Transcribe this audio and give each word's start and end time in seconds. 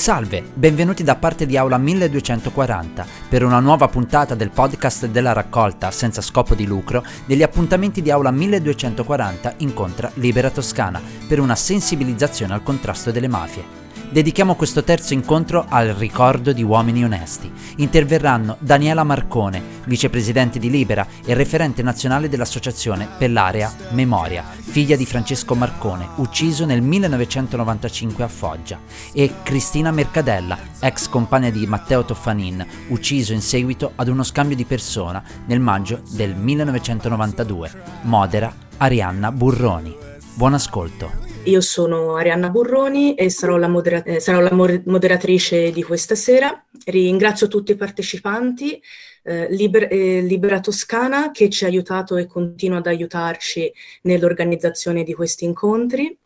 Salve, 0.00 0.42
benvenuti 0.54 1.02
da 1.02 1.16
parte 1.16 1.44
di 1.44 1.58
Aula 1.58 1.76
1240 1.76 3.04
per 3.28 3.44
una 3.44 3.60
nuova 3.60 3.86
puntata 3.88 4.34
del 4.34 4.48
podcast 4.48 5.04
della 5.08 5.34
raccolta 5.34 5.90
senza 5.90 6.22
scopo 6.22 6.54
di 6.54 6.64
lucro 6.64 7.04
degli 7.26 7.42
appuntamenti 7.42 8.00
di 8.00 8.10
Aula 8.10 8.30
1240 8.30 9.56
incontra 9.58 10.10
Libera 10.14 10.48
Toscana 10.48 11.02
per 11.28 11.38
una 11.38 11.54
sensibilizzazione 11.54 12.54
al 12.54 12.62
contrasto 12.62 13.10
delle 13.10 13.28
mafie 13.28 13.79
dedichiamo 14.10 14.56
questo 14.56 14.82
terzo 14.82 15.14
incontro 15.14 15.64
al 15.68 15.88
ricordo 15.88 16.52
di 16.52 16.62
uomini 16.62 17.04
onesti. 17.04 17.50
Interverranno 17.76 18.56
Daniela 18.58 19.04
Marcone, 19.04 19.62
vicepresidente 19.84 20.58
di 20.58 20.70
Libera 20.70 21.06
e 21.24 21.34
referente 21.34 21.82
nazionale 21.82 22.28
dell'associazione 22.28 23.08
per 23.16 23.30
l'area 23.30 23.72
Memoria, 23.90 24.44
figlia 24.44 24.96
di 24.96 25.06
Francesco 25.06 25.54
Marcone, 25.54 26.08
ucciso 26.16 26.64
nel 26.64 26.82
1995 26.82 28.24
a 28.24 28.28
Foggia, 28.28 28.80
e 29.12 29.34
Cristina 29.42 29.90
Mercadella, 29.90 30.58
ex 30.80 31.08
compagna 31.08 31.50
di 31.50 31.66
Matteo 31.66 32.04
Toffanin, 32.04 32.66
ucciso 32.88 33.32
in 33.32 33.40
seguito 33.40 33.92
ad 33.94 34.08
uno 34.08 34.22
scambio 34.22 34.56
di 34.56 34.64
persona 34.64 35.22
nel 35.46 35.60
maggio 35.60 36.02
del 36.10 36.34
1992. 36.34 37.70
Modera 38.02 38.52
Arianna 38.78 39.30
Burroni. 39.30 39.96
Buon 40.34 40.54
ascolto. 40.54 41.29
Io 41.44 41.60
sono 41.62 42.16
Arianna 42.16 42.50
Burroni 42.50 43.14
e 43.14 43.30
sarò 43.30 43.56
la, 43.56 43.66
modera- 43.66 44.02
eh, 44.02 44.20
sarò 44.20 44.40
la 44.40 44.52
moderatrice 44.52 45.72
di 45.72 45.82
questa 45.82 46.14
sera. 46.14 46.64
Ringrazio 46.84 47.48
tutti 47.48 47.72
i 47.72 47.76
partecipanti, 47.76 48.80
eh, 49.24 49.48
Liber- 49.50 49.90
eh, 49.90 50.20
Libera 50.20 50.60
Toscana 50.60 51.30
che 51.30 51.48
ci 51.48 51.64
ha 51.64 51.68
aiutato 51.68 52.16
e 52.16 52.26
continua 52.26 52.78
ad 52.78 52.86
aiutarci 52.86 53.72
nell'organizzazione 54.02 55.02
di 55.02 55.14
questi 55.14 55.44
incontri. 55.44 56.16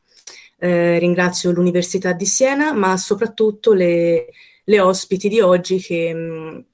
Eh, 0.58 0.98
ringrazio 0.98 1.52
l'Università 1.52 2.12
di 2.12 2.26
Siena, 2.26 2.72
ma 2.72 2.96
soprattutto 2.96 3.72
le, 3.72 4.26
le 4.64 4.80
ospiti 4.80 5.28
di 5.28 5.40
oggi 5.40 5.78
che, 5.78 6.12
mh, 6.12 6.64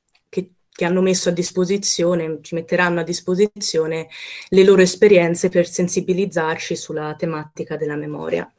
che 0.72 0.84
hanno 0.84 1.00
messo 1.00 1.28
a 1.28 1.32
disposizione, 1.32 2.38
ci 2.42 2.54
metteranno 2.54 3.00
a 3.00 3.04
disposizione 3.04 4.08
le 4.48 4.64
loro 4.64 4.82
esperienze 4.82 5.48
per 5.48 5.68
sensibilizzarci 5.68 6.76
sulla 6.76 7.14
tematica 7.18 7.76
della 7.76 7.96
memoria. 7.96 8.50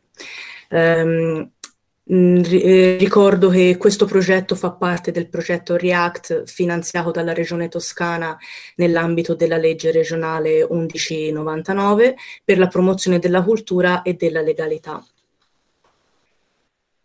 Um, 0.70 1.52
ricordo 2.04 3.50
che 3.50 3.78
questo 3.78 4.06
progetto 4.06 4.56
fa 4.56 4.72
parte 4.72 5.12
del 5.12 5.30
progetto 5.30 5.78
REACT 5.78 6.44
finanziato 6.46 7.12
dalla 7.12 7.34
Regione 7.34 7.70
Toscana 7.70 8.38
nell'ambito 8.76 9.34
della 9.34 9.58
legge 9.58 9.92
regionale 9.92 10.68
1199 10.70 12.16
per 12.44 12.58
la 12.58 12.68
promozione 12.68 13.20
della 13.20 13.44
cultura 13.44 14.02
e 14.02 14.16
della 14.16 14.42
legalità. 14.42 15.04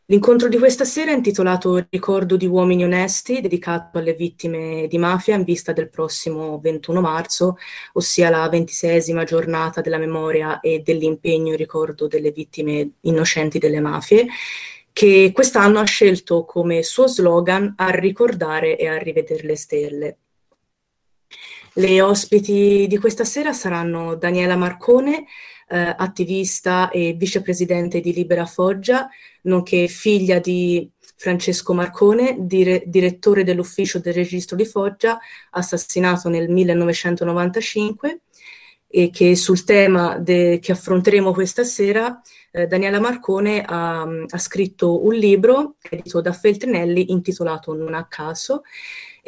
L'incontro 0.08 0.48
di 0.48 0.56
questa 0.56 0.84
sera 0.84 1.10
è 1.10 1.16
intitolato 1.16 1.84
Ricordo 1.90 2.36
di 2.36 2.46
uomini 2.46 2.84
onesti, 2.84 3.40
dedicato 3.40 3.98
alle 3.98 4.14
vittime 4.14 4.86
di 4.86 4.98
mafia 4.98 5.34
in 5.34 5.42
vista 5.42 5.72
del 5.72 5.90
prossimo 5.90 6.60
21 6.60 7.00
marzo, 7.00 7.56
ossia 7.94 8.30
la 8.30 8.48
ventisesima 8.48 9.24
giornata 9.24 9.80
della 9.80 9.98
memoria 9.98 10.60
e 10.60 10.78
dell'impegno 10.78 11.50
in 11.50 11.56
ricordo 11.56 12.06
delle 12.06 12.30
vittime 12.30 12.92
innocenti 13.00 13.58
delle 13.58 13.80
mafie, 13.80 14.28
che 14.92 15.32
quest'anno 15.34 15.80
ha 15.80 15.84
scelto 15.84 16.44
come 16.44 16.84
suo 16.84 17.08
slogan 17.08 17.74
a 17.76 17.90
ricordare 17.90 18.78
e 18.78 18.86
a 18.86 18.98
rivedere 18.98 19.42
le 19.42 19.56
stelle. 19.56 20.18
Le 21.72 22.00
ospiti 22.00 22.86
di 22.88 22.96
questa 22.96 23.24
sera 23.24 23.52
saranno 23.52 24.14
Daniela 24.14 24.54
Marcone, 24.54 25.26
eh, 25.68 25.94
attivista 25.96 26.90
e 26.90 27.14
vicepresidente 27.14 28.00
di 28.00 28.12
Libera 28.12 28.46
Foggia, 28.46 29.08
nonché 29.42 29.88
figlia 29.88 30.38
di 30.38 30.88
Francesco 31.16 31.72
Marcone, 31.72 32.36
dire- 32.40 32.82
direttore 32.86 33.42
dell'ufficio 33.42 33.98
del 33.98 34.14
registro 34.14 34.56
di 34.56 34.64
Foggia, 34.64 35.18
assassinato 35.50 36.28
nel 36.28 36.48
1995, 36.50 38.20
e 38.88 39.10
che 39.10 39.34
sul 39.34 39.64
tema 39.64 40.18
de- 40.18 40.58
che 40.60 40.72
affronteremo 40.72 41.32
questa 41.32 41.64
sera, 41.64 42.20
eh, 42.52 42.66
Daniela 42.66 43.00
Marcone 43.00 43.62
ha, 43.66 44.02
ha, 44.02 44.38
scritto 44.38 45.04
un 45.04 45.14
libro 45.14 45.76
edito 45.90 46.20
da 46.20 46.32
Feltrinelli 46.32 47.10
intitolato 47.10 47.74
Non 47.74 47.94
a 47.94 48.06
caso 48.06 48.62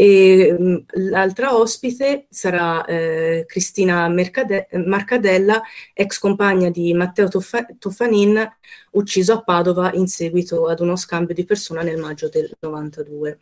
e 0.01 0.55
mh, 0.57 0.85
l'altra 1.11 1.57
ospite 1.57 2.27
sarà 2.31 2.85
eh, 2.85 3.45
Cristina 3.49 4.09
Mercade- 4.09 4.69
Marcadella, 4.87 5.61
ex 5.93 6.21
compagna 6.21 6.71
di 6.71 6.95
Matteo 6.95 7.27
Toffa- 7.27 7.67
Toffanin, 7.77 8.49
ucciso 8.93 9.33
a 9.33 9.43
Padova 9.43 9.93
in 9.95 10.07
seguito 10.07 10.69
ad 10.69 10.79
uno 10.79 10.95
scambio 10.95 11.35
di 11.35 11.45
persona 11.45 11.83
nel 11.83 11.99
maggio 11.99 12.29
del 12.29 12.49
92. 12.61 13.39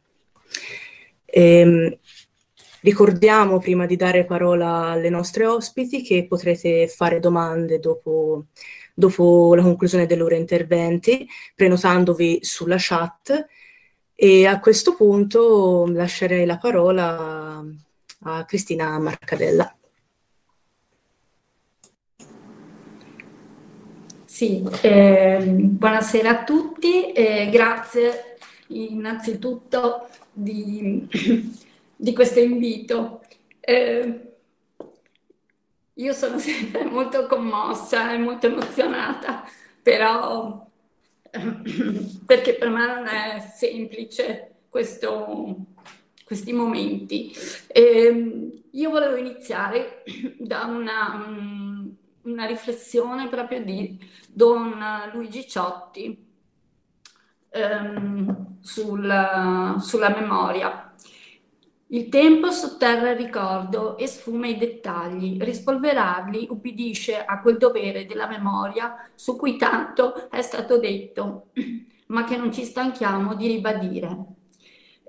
Ehm, 1.27 1.94
ricordiamo 2.81 3.59
prima 3.59 3.84
di 3.84 3.97
dare 3.97 4.25
parola 4.25 4.87
alle 4.93 5.11
nostre 5.11 5.44
ospiti 5.44 6.03
che 6.03 6.27
potrete 6.27 6.88
fare 6.88 7.21
domande 7.21 7.78
dopo, 7.78 8.47
dopo 8.94 9.55
la 9.55 9.62
conclusione 9.62 10.06
dei 10.06 10.17
loro 10.17 10.34
interventi, 10.34 11.28
prenotandovi 11.55 12.38
sulla 12.41 12.77
chat 12.78 13.47
e 14.16 14.47
a 14.47 14.59
questo 14.60 14.94
punto 14.94 15.87
lascerei 15.88 16.47
la 16.47 16.56
parola 16.56 17.62
a 18.21 18.44
Cristina 18.47 18.99
Marcadella. 18.99 19.77
Sì, 24.25 24.62
eh, 24.82 25.38
buonasera 25.47 26.31
a 26.31 26.44
tutti, 26.44 27.12
eh, 27.12 27.49
grazie 27.50 28.38
innanzitutto 28.69 30.09
di, 30.32 31.06
di 31.94 32.12
questo 32.15 32.41
invito. 32.41 33.22
Eh, 33.60 34.32
io 35.94 36.12
sono 36.12 36.38
sempre 36.41 36.84
molto 36.84 37.26
commossa 37.26 38.12
e 38.12 38.19
molto 38.19 38.47
emozionata, 38.47 39.44
però 39.82 40.66
perché 42.27 42.55
per 42.55 42.69
me 42.69 42.87
non 42.87 43.07
è 43.07 43.41
semplice 43.55 44.57
questo, 44.69 45.57
questi 46.25 46.53
momenti. 46.53 47.33
E 47.67 47.83
ehm, 47.83 48.63
io 48.73 48.91
volevo 48.91 49.17
iniziare 49.17 50.03
da 50.39 50.65
una, 50.65 51.27
una, 52.23 52.45
riflessione 52.47 53.29
proprio 53.29 53.65
di 53.65 53.99
Don 54.29 54.79
Luigi 55.13 55.49
Ciotti 55.49 56.27
ehm, 57.51 58.59
sul, 58.61 59.77
sulla 59.81 60.09
memoria. 60.11 60.86
Il 61.89 62.09
tempo 62.09 62.51
sotterra 62.51 63.11
il 63.11 63.17
ricordo 63.17 63.97
e 63.97 64.09
sfuma 64.09 64.49
i 64.49 64.57
dettagli, 64.57 65.39
rispolverarli 65.41 66.49
ubbidisce 66.51 67.25
a 67.25 67.41
quel 67.41 67.59
dovere 67.59 68.07
della 68.07 68.27
memoria 68.27 69.09
su 69.15 69.37
cui 69.37 69.57
tanto 69.57 70.29
è 70.29 70.43
stato 70.43 70.81
detto, 70.81 71.51
ma 72.09 72.25
che 72.25 72.37
non 72.37 72.53
ci 72.53 72.65
stanchiamo 72.65 73.37
di 73.37 73.47
ribadire. 73.47 74.17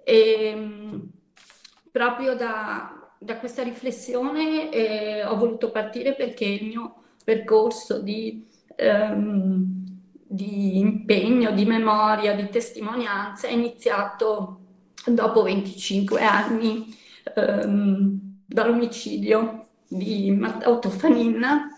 E, 0.04 0.44
ehm, 0.44 1.10
proprio 1.92 2.36
da, 2.36 3.12
da, 3.18 3.38
questa 3.38 3.64
riflessione 3.64 4.70
eh, 4.70 5.26
ho 5.26 5.36
voluto 5.36 5.72
partire 5.72 6.14
perché 6.14 6.46
il 6.46 6.68
mio 6.68 6.94
percorso 7.24 8.00
di, 8.00 8.46
ehm, 8.76 9.66
di 10.28 10.78
impegno, 10.78 11.52
di 11.52 11.66
memoria, 11.66 12.36
di 12.36 12.48
testimonianza 12.50 13.48
è 13.48 13.52
iniziato 13.52 14.60
dopo 15.14 15.44
25 15.44 16.22
anni 16.22 16.96
ehm, 17.36 18.20
dall'omicidio 18.46 19.68
di 19.88 20.32
Matteo 20.32 20.80
Toffanin, 20.80 21.70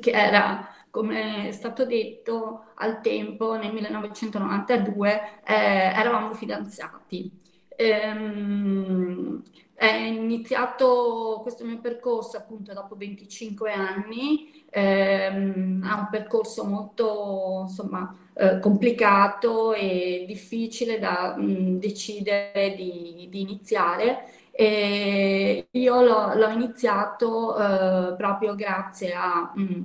che 0.00 0.10
era, 0.10 0.68
come 0.90 1.48
è 1.48 1.52
stato 1.52 1.84
detto 1.84 2.72
al 2.76 3.00
tempo, 3.00 3.56
nel 3.56 3.72
1992, 3.72 5.40
eh, 5.44 5.54
eravamo 5.54 6.34
fidanzati. 6.34 7.30
Ehm, 7.76 9.42
è 9.76 9.94
iniziato 9.94 11.40
questo 11.42 11.64
mio 11.64 11.78
percorso 11.80 12.38
appunto 12.38 12.72
dopo 12.72 12.96
25 12.96 13.72
anni, 13.72 14.64
ehm, 14.70 15.82
ha 15.86 15.98
un 15.98 16.08
percorso 16.10 16.64
molto 16.64 17.64
insomma 17.68 18.16
eh, 18.34 18.58
complicato 18.58 19.74
e 19.74 20.24
difficile 20.26 20.98
da 20.98 21.34
mh, 21.36 21.42
mm, 21.42 21.78
decidere 21.78 22.74
di, 22.74 23.26
di 23.30 23.40
iniziare. 23.42 24.24
E 24.50 25.68
io 25.70 26.02
l'ho, 26.02 26.34
l'ho 26.34 26.48
iniziato 26.48 27.56
eh, 27.58 28.14
proprio 28.16 28.54
grazie 28.54 29.12
a... 29.14 29.52
Mh, 29.54 29.62
mm, 29.62 29.82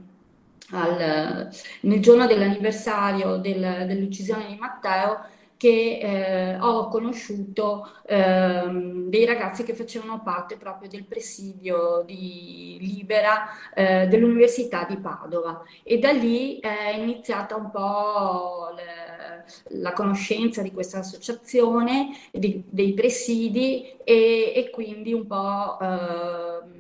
al, 0.74 1.50
nel 1.82 2.00
giorno 2.02 2.26
dell'anniversario 2.28 3.36
del, 3.36 3.84
dell'uccisione 3.88 4.48
di 4.48 4.56
Matteo 4.56 5.20
che 5.62 6.00
eh, 6.02 6.60
ho 6.60 6.88
conosciuto 6.88 7.88
eh, 8.08 8.64
dei 9.06 9.26
ragazzi 9.26 9.64
che 9.64 9.76
facevano 9.76 10.24
parte 10.24 10.58
proprio 10.58 10.90
del 10.90 11.06
presidio 11.06 12.02
di 12.04 12.78
Libera 12.80 13.48
eh, 13.76 14.08
dell'Università 14.08 14.86
di 14.90 14.98
Padova 14.98 15.62
e 15.84 16.00
da 16.00 16.14
lì 16.14 16.58
è 16.60 16.96
iniziata 16.96 17.58
un 17.58 17.70
po' 17.70 18.74
le, 18.76 19.46
la 19.80 19.94
conoscenza 19.94 20.64
di 20.64 20.72
questa 20.72 20.98
associazione, 20.98 22.10
di, 22.32 22.64
dei 22.68 22.96
presidi 22.96 23.98
e, 24.04 24.54
e, 24.56 24.70
quindi 24.72 25.14
un 25.14 25.28
po' 25.28 25.78
ehm, 25.80 26.72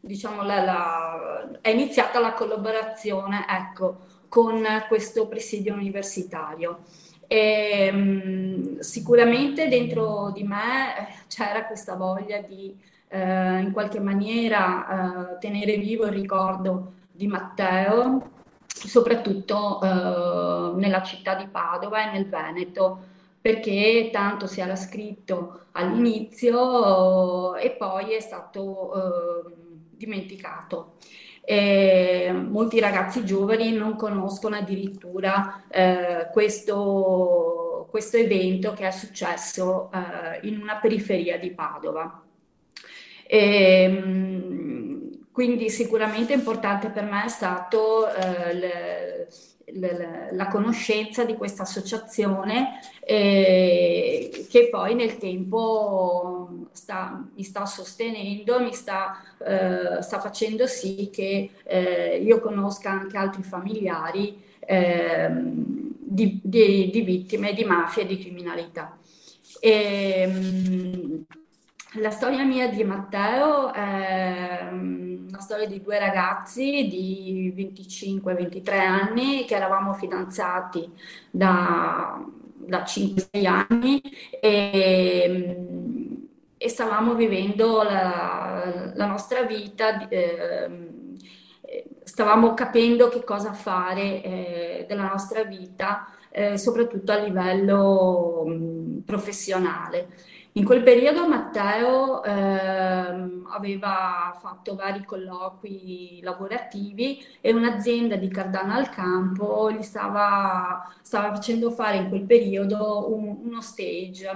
diciamo 0.00 0.42
la, 0.42 0.62
la, 0.62 1.58
è 1.62 1.70
iniziata 1.70 2.20
la 2.20 2.34
collaborazione 2.34 3.46
ecco, 3.48 3.96
con 4.28 4.62
questo 4.86 5.26
presidio 5.28 5.72
universitario. 5.72 6.80
E, 7.26 7.90
um, 7.92 8.78
sicuramente 8.80 9.68
dentro 9.68 10.30
di 10.32 10.44
me 10.44 10.96
eh, 10.98 11.12
c'era 11.28 11.66
questa 11.66 11.94
voglia 11.94 12.40
di 12.40 12.74
eh, 13.08 13.58
in 13.60 13.72
qualche 13.72 14.00
maniera 14.00 15.34
eh, 15.34 15.38
tenere 15.38 15.76
vivo 15.76 16.06
il 16.06 16.12
ricordo 16.12 16.92
di 17.10 17.26
Matteo, 17.26 18.30
soprattutto 18.66 19.80
eh, 19.82 20.78
nella 20.78 21.02
città 21.02 21.34
di 21.34 21.46
Padova 21.46 22.08
e 22.08 22.12
nel 22.12 22.28
Veneto, 22.28 23.14
perché 23.40 24.10
tanto 24.12 24.46
si 24.46 24.60
era 24.60 24.76
scritto 24.76 25.66
all'inizio 25.72 27.54
e 27.56 27.70
poi 27.72 28.12
è 28.12 28.20
stato 28.20 29.46
eh, 29.46 29.54
dimenticato. 29.90 30.94
E 31.48 32.32
molti 32.32 32.80
ragazzi 32.80 33.24
giovani 33.24 33.70
non 33.70 33.94
conoscono 33.94 34.56
addirittura 34.56 35.62
eh, 35.68 36.28
questo, 36.32 37.86
questo, 37.88 38.16
evento 38.16 38.72
che 38.72 38.88
è 38.88 38.90
successo 38.90 39.88
eh, 39.92 40.44
in 40.48 40.60
una 40.60 40.78
periferia 40.78 41.38
di 41.38 41.52
Padova. 41.52 42.20
E, 43.24 43.86
quindi 45.30 45.70
sicuramente 45.70 46.32
importante 46.32 46.88
per 46.88 47.04
me 47.04 47.26
è 47.26 47.28
stato 47.28 48.12
eh, 48.12 49.28
la 49.72 50.46
conoscenza 50.46 51.24
di 51.24 51.34
questa 51.34 51.62
associazione 51.62 52.78
eh, 53.00 54.46
che 54.48 54.68
poi 54.68 54.94
nel 54.94 55.18
tempo 55.18 56.68
sta, 56.70 57.26
mi 57.34 57.42
sta 57.42 57.66
sostenendo, 57.66 58.60
mi 58.60 58.72
sta, 58.72 59.20
eh, 59.44 60.02
sta 60.02 60.20
facendo 60.20 60.66
sì 60.66 61.10
che 61.12 61.50
eh, 61.64 62.22
io 62.22 62.40
conosca 62.40 62.90
anche 62.90 63.16
altri 63.16 63.42
familiari 63.42 64.40
ehm, 64.60 65.64
di, 65.98 66.40
di, 66.42 66.90
di, 66.90 67.00
vittime 67.02 67.52
di 67.52 67.64
mafia 67.64 68.02
e 68.02 68.06
di 68.06 68.18
criminalità. 68.18 68.96
E, 69.58 69.70
ehm, 70.22 71.24
la 71.98 72.10
storia 72.10 72.44
mia 72.44 72.68
di 72.68 72.84
Matteo 72.84 73.72
è 73.72 74.68
mm, 74.70 75.28
una 75.28 75.40
storia 75.40 75.66
di 75.66 75.82
due 75.82 75.98
ragazzi 75.98 76.86
di 76.88 77.52
25-23 77.56 78.78
anni 78.78 79.44
che 79.44 79.54
eravamo 79.54 79.94
fidanzati 79.94 80.90
da, 81.30 82.22
da 82.54 82.82
5-6 82.82 83.46
anni 83.46 84.00
e, 84.40 85.26
mm, 85.28 86.14
e, 86.58 86.68
stavamo 86.68 87.14
vivendo 87.14 87.82
la, 87.82 88.92
la 88.94 89.06
nostra 89.06 89.42
vita, 89.42 90.08
eh, 90.08 90.68
stavamo 92.02 92.54
capendo 92.54 93.08
che 93.08 93.24
cosa 93.24 93.52
fare 93.52 94.22
eh, 94.22 94.84
della 94.88 95.08
nostra 95.08 95.44
vita, 95.44 96.08
eh, 96.30 96.58
soprattutto 96.58 97.12
a 97.12 97.18
livello 97.18 98.44
mh, 98.46 98.52
mm, 98.52 98.98
professionale. 99.00 100.08
In 100.56 100.64
quel 100.64 100.82
periodo 100.82 101.28
Matteo 101.28 102.24
ehm, 102.24 103.46
aveva 103.50 104.34
fatto 104.40 104.74
vari 104.74 105.04
colloqui 105.04 106.20
lavorativi 106.22 107.22
e 107.42 107.52
un'azienda 107.52 108.16
di 108.16 108.28
Cardano 108.28 108.72
al 108.72 108.88
Campo 108.88 109.70
gli 109.70 109.82
stava, 109.82 110.90
stava 111.02 111.34
facendo 111.34 111.70
fare 111.70 111.98
in 111.98 112.08
quel 112.08 112.24
periodo 112.24 113.14
un, 113.14 113.36
uno 113.44 113.60
stage. 113.60 114.30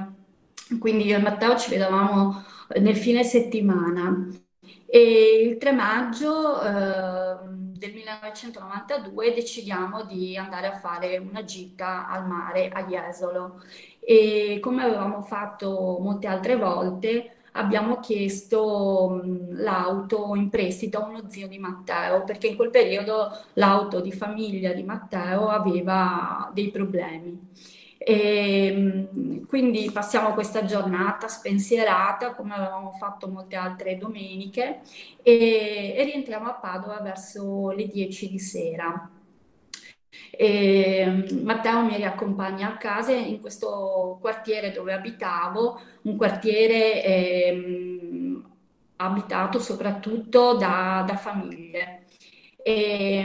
Quindi 0.79 1.07
io 1.07 1.17
e 1.17 1.21
Matteo 1.23 1.57
ci 1.57 1.71
vedevamo 1.71 2.45
nel 2.81 2.97
fine 2.97 3.25
settimana 3.25 4.29
e 4.87 5.43
il 5.49 5.57
3 5.57 5.73
maggio 5.73 6.61
eh, 6.61 7.37
del 7.81 7.93
1992 7.95 9.33
decidiamo 9.33 10.05
di 10.05 10.37
andare 10.37 10.67
a 10.67 10.79
fare 10.79 11.17
una 11.17 11.45
gita 11.45 12.09
al 12.09 12.27
mare 12.27 12.69
a 12.69 12.85
Jesolo 12.85 13.63
e 14.01 14.59
come 14.61 14.83
avevamo 14.83 15.23
fatto 15.23 15.99
molte 16.01 16.27
altre 16.27 16.57
volte 16.57 17.35
abbiamo 17.53 17.99
chiesto 18.01 19.23
l'auto 19.25 20.35
in 20.35 20.49
prestito 20.51 20.99
a 20.99 21.07
uno 21.07 21.29
zio 21.29 21.49
di 21.49 21.59
Matteo 21.59 22.25
perché 22.25 22.47
in 22.49 22.57
quel 22.57 22.71
periodo 22.71 23.31
l'auto 23.55 24.01
di 24.01 24.13
famiglia 24.13 24.73
di 24.73 24.83
Matteo 24.83 25.49
aveva 25.49 26.51
dei 26.53 26.71
problemi. 26.71 27.49
E, 28.03 29.09
quindi 29.47 29.91
passiamo 29.93 30.33
questa 30.33 30.65
giornata 30.65 31.29
spensierata 31.29 32.35
come 32.35 32.55
avevamo 32.55 32.93
fatto 32.93 33.29
molte 33.29 33.57
altre 33.57 33.99
domeniche 33.99 34.81
e, 35.23 35.95
e 35.97 36.05
rientriamo 36.05 36.49
a 36.49 36.55
Padova 36.55 37.01
verso 37.01 37.71
le 37.71 37.87
10 37.87 38.31
di 38.31 38.39
sera. 38.39 39.11
Matteo 41.43 41.85
mi 41.85 41.97
riaccompagna 41.97 42.69
a 42.69 42.77
casa 42.77 43.13
in 43.13 43.41
questo 43.41 44.19
quartiere 44.21 44.73
dove 44.73 44.93
abitavo, 44.93 45.81
un 46.03 46.17
quartiere 46.17 47.05
eh, 47.05 48.43
abitato 48.97 49.59
soprattutto 49.59 50.55
da, 50.55 51.05
da 51.07 51.17
famiglie. 51.17 52.05
E, 52.63 53.25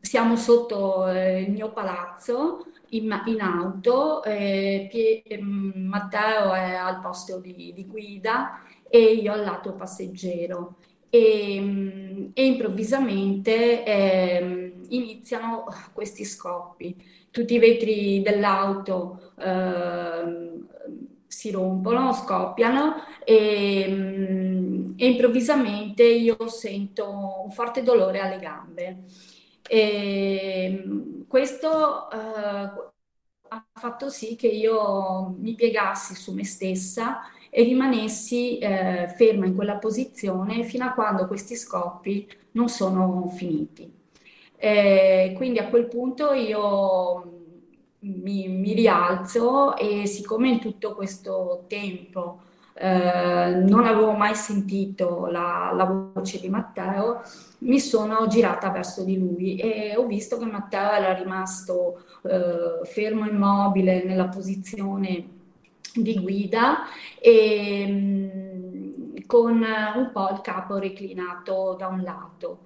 siamo 0.00 0.36
sotto 0.36 1.08
eh, 1.08 1.42
il 1.42 1.50
mio 1.52 1.72
palazzo 1.72 2.66
in, 2.90 3.22
in 3.26 3.40
auto, 3.40 4.22
eh, 4.24 4.88
Pie, 4.90 5.22
ehm, 5.22 5.72
Matteo 5.88 6.52
è 6.52 6.74
al 6.74 7.00
posto 7.00 7.38
di, 7.38 7.72
di, 7.74 7.86
guida 7.86 8.60
e 8.88 8.98
io 8.98 9.32
al 9.32 9.42
lato 9.42 9.74
passeggero. 9.74 10.76
E, 11.08 11.58
mm, 11.60 12.26
e 12.34 12.46
improvvisamente 12.46 13.84
eh, 13.84 14.72
iniziano 14.94 15.64
questi 15.92 16.24
scoppi. 16.24 16.96
Tutti 17.30 17.54
i 17.54 17.58
vetri 17.58 18.22
dell'auto 18.22 19.32
eh, 19.38 20.60
si 21.26 21.50
rompono, 21.50 22.12
scoppiano 22.12 22.94
e, 23.24 23.86
mm, 23.88 24.92
e 24.96 25.06
improvvisamente 25.08 26.02
io 26.04 26.48
sento 26.48 27.42
un 27.44 27.50
forte 27.50 27.82
dolore 27.82 28.20
alle 28.20 28.38
gambe. 28.38 29.04
E 29.68 30.84
questo 31.28 32.10
eh, 32.10 32.18
ha 33.48 33.66
fatto 33.74 34.08
sì 34.10 34.36
che 34.36 34.48
io 34.48 35.34
mi 35.38 35.54
piegassi 35.54 36.14
su 36.14 36.32
me 36.32 36.44
stessa 36.44 37.20
e 37.50 37.62
rimanessi 37.64 38.58
eh, 38.58 39.12
ferma 39.16 39.46
in 39.46 39.54
quella 39.54 39.76
posizione 39.76 40.64
fino 40.64 40.84
a 40.86 40.92
quando 40.92 41.26
questi 41.26 41.54
scoppi 41.56 42.26
non 42.52 42.68
sono 42.68 43.28
finiti. 43.28 44.01
E 44.64 45.32
quindi 45.34 45.58
a 45.58 45.66
quel 45.66 45.88
punto 45.88 46.32
io 46.32 47.40
mi, 47.98 48.46
mi 48.46 48.74
rialzo 48.74 49.76
e 49.76 50.06
siccome 50.06 50.50
in 50.50 50.60
tutto 50.60 50.94
questo 50.94 51.64
tempo 51.66 52.42
eh, 52.74 53.56
non 53.56 53.86
avevo 53.86 54.12
mai 54.12 54.36
sentito 54.36 55.26
la, 55.26 55.72
la, 55.74 56.12
voce 56.14 56.38
di 56.38 56.48
Matteo, 56.48 57.22
mi 57.58 57.80
sono 57.80 58.28
girata 58.28 58.70
verso 58.70 59.02
di 59.02 59.18
lui 59.18 59.56
e 59.56 59.96
ho 59.96 60.06
visto 60.06 60.38
che 60.38 60.44
Matteo 60.44 60.92
era 60.92 61.12
rimasto 61.12 62.04
eh, 62.22 62.84
fermo 62.84 63.26
immobile 63.26 64.04
nella 64.04 64.28
posizione 64.28 65.26
di 65.92 66.20
guida 66.20 66.84
e 67.18 67.84
mm, 67.88 69.16
con 69.26 69.54
un 69.56 70.10
po' 70.12 70.28
il 70.30 70.40
capo 70.40 70.78
reclinato 70.78 71.74
da 71.76 71.88
un 71.88 72.02
lato. 72.02 72.58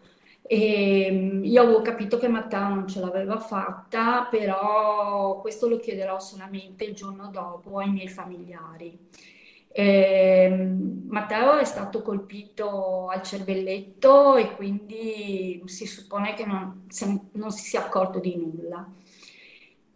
E 0.48 1.08
mm, 1.10 1.44
io 1.44 1.62
avevo 1.62 1.82
capito 1.82 2.18
che 2.18 2.28
Matteo 2.28 2.68
non 2.68 2.86
ce 2.86 3.00
l'aveva 3.00 3.38
fatta, 3.40 4.26
però 4.30 5.40
questo 5.40 5.68
lo 5.68 5.78
chiederò 5.78 6.20
solamente 6.20 6.84
il 6.84 6.94
giorno 6.94 7.28
dopo 7.30 7.78
ai 7.78 7.90
miei 7.90 8.08
familiari. 8.08 8.96
Eh, 9.68 10.48
Matteo 11.08 11.58
è 11.58 11.64
stato 11.64 12.00
colpito 12.00 13.08
al 13.08 13.22
cervelletto 13.22 14.36
e 14.36 14.54
quindi 14.54 15.62
si 15.66 15.86
suppone 15.86 16.34
che 16.34 16.46
non, 16.46 16.86
non 17.32 17.50
si 17.50 17.64
sia 17.64 17.80
accorto 17.84 18.18
di 18.20 18.36
nulla. 18.36 18.88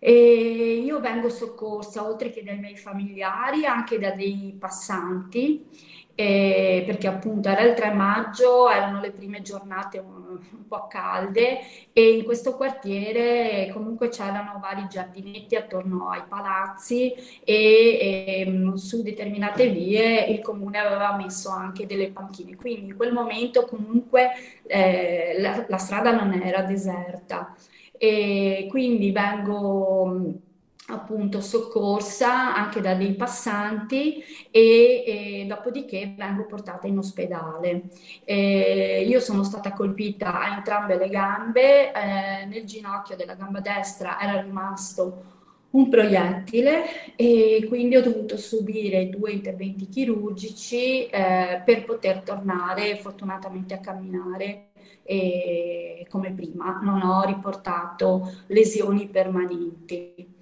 E 0.02 0.82
io 0.82 0.98
vengo 1.00 1.28
soccorsa 1.28 2.06
oltre 2.06 2.30
che 2.30 2.42
dai 2.42 2.58
miei 2.58 2.76
familiari, 2.76 3.66
anche 3.66 3.98
da 3.98 4.10
dei 4.12 4.56
passanti, 4.58 5.66
eh, 6.14 6.82
perché 6.86 7.06
appunto 7.06 7.48
era 7.50 7.62
il 7.62 7.74
3 7.74 7.92
maggio, 7.92 8.68
erano 8.70 9.00
le 9.00 9.12
prime 9.12 9.42
giornate 9.42 9.98
un 10.30 10.66
po' 10.68 10.86
calde 10.88 11.58
e 11.92 12.16
in 12.16 12.24
questo 12.24 12.56
quartiere 12.56 13.70
comunque 13.72 14.08
c'erano 14.08 14.58
vari 14.60 14.86
giardinetti 14.88 15.56
attorno 15.56 16.08
ai 16.08 16.22
palazzi 16.28 17.12
e, 17.44 17.44
e 17.44 18.44
ehm, 18.46 18.74
su 18.74 19.02
determinate 19.02 19.68
vie 19.68 20.24
il 20.26 20.40
comune 20.40 20.78
aveva 20.78 21.16
messo 21.16 21.50
anche 21.50 21.86
delle 21.86 22.10
panchine, 22.10 22.56
quindi 22.56 22.90
in 22.90 22.96
quel 22.96 23.12
momento 23.12 23.64
comunque 23.66 24.30
eh, 24.66 25.36
la, 25.38 25.64
la 25.68 25.78
strada 25.78 26.12
non 26.12 26.32
era 26.32 26.62
deserta. 26.62 27.54
E 28.02 28.66
quindi 28.70 29.12
vengo 29.12 30.48
appunto 30.90 31.40
soccorsa 31.40 32.54
anche 32.54 32.80
da 32.80 32.94
dei 32.94 33.14
passanti 33.14 34.22
e, 34.50 35.04
e 35.06 35.44
dopodiché 35.46 36.14
vengo 36.16 36.46
portata 36.46 36.86
in 36.86 36.98
ospedale. 36.98 37.84
Eh, 38.24 39.04
io 39.06 39.20
sono 39.20 39.42
stata 39.42 39.72
colpita 39.72 40.40
a 40.40 40.56
entrambe 40.56 40.96
le 40.96 41.08
gambe, 41.08 41.92
eh, 41.92 42.44
nel 42.46 42.64
ginocchio 42.64 43.16
della 43.16 43.34
gamba 43.34 43.60
destra 43.60 44.20
era 44.20 44.40
rimasto 44.40 45.38
un 45.70 45.88
proiettile 45.88 47.14
e 47.16 47.64
quindi 47.68 47.96
ho 47.96 48.02
dovuto 48.02 48.36
subire 48.36 49.08
due 49.08 49.30
interventi 49.30 49.88
chirurgici 49.88 51.06
eh, 51.06 51.62
per 51.64 51.84
poter 51.84 52.22
tornare 52.22 52.96
fortunatamente 52.96 53.74
a 53.74 53.78
camminare 53.78 54.70
e 55.04 56.06
come 56.08 56.32
prima 56.32 56.80
non 56.82 57.02
ho 57.02 57.24
riportato 57.24 58.32
lesioni 58.46 59.08
permanenti. 59.08 60.38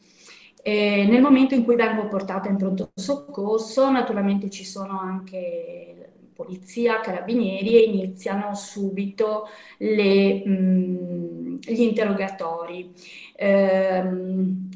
E 0.69 1.07
nel 1.09 1.23
momento 1.23 1.55
in 1.55 1.65
cui 1.65 1.77
vengo 1.77 2.09
portata 2.09 2.51
in 2.51 2.59
pronto 2.59 2.91
soccorso, 2.95 3.91
naturalmente 3.91 4.51
ci 4.51 4.67
sono 4.67 5.01
anche 5.01 6.11
polizia, 6.35 7.01
carabinieri 7.01 7.75
e 7.75 7.85
iniziano 7.85 8.55
subito 8.55 9.49
le, 9.79 10.43
mh, 10.45 10.51
mm, 10.53 11.57
gli 11.63 11.81
interrogatori. 11.81 12.93
Eh, 13.35 14.05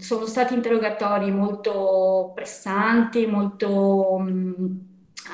sono 0.00 0.24
stati 0.24 0.54
interrogatori 0.54 1.30
molto 1.30 2.32
pressanti, 2.34 3.26
molto 3.26 4.16
mh, 4.18 4.30
mm, 4.30 4.64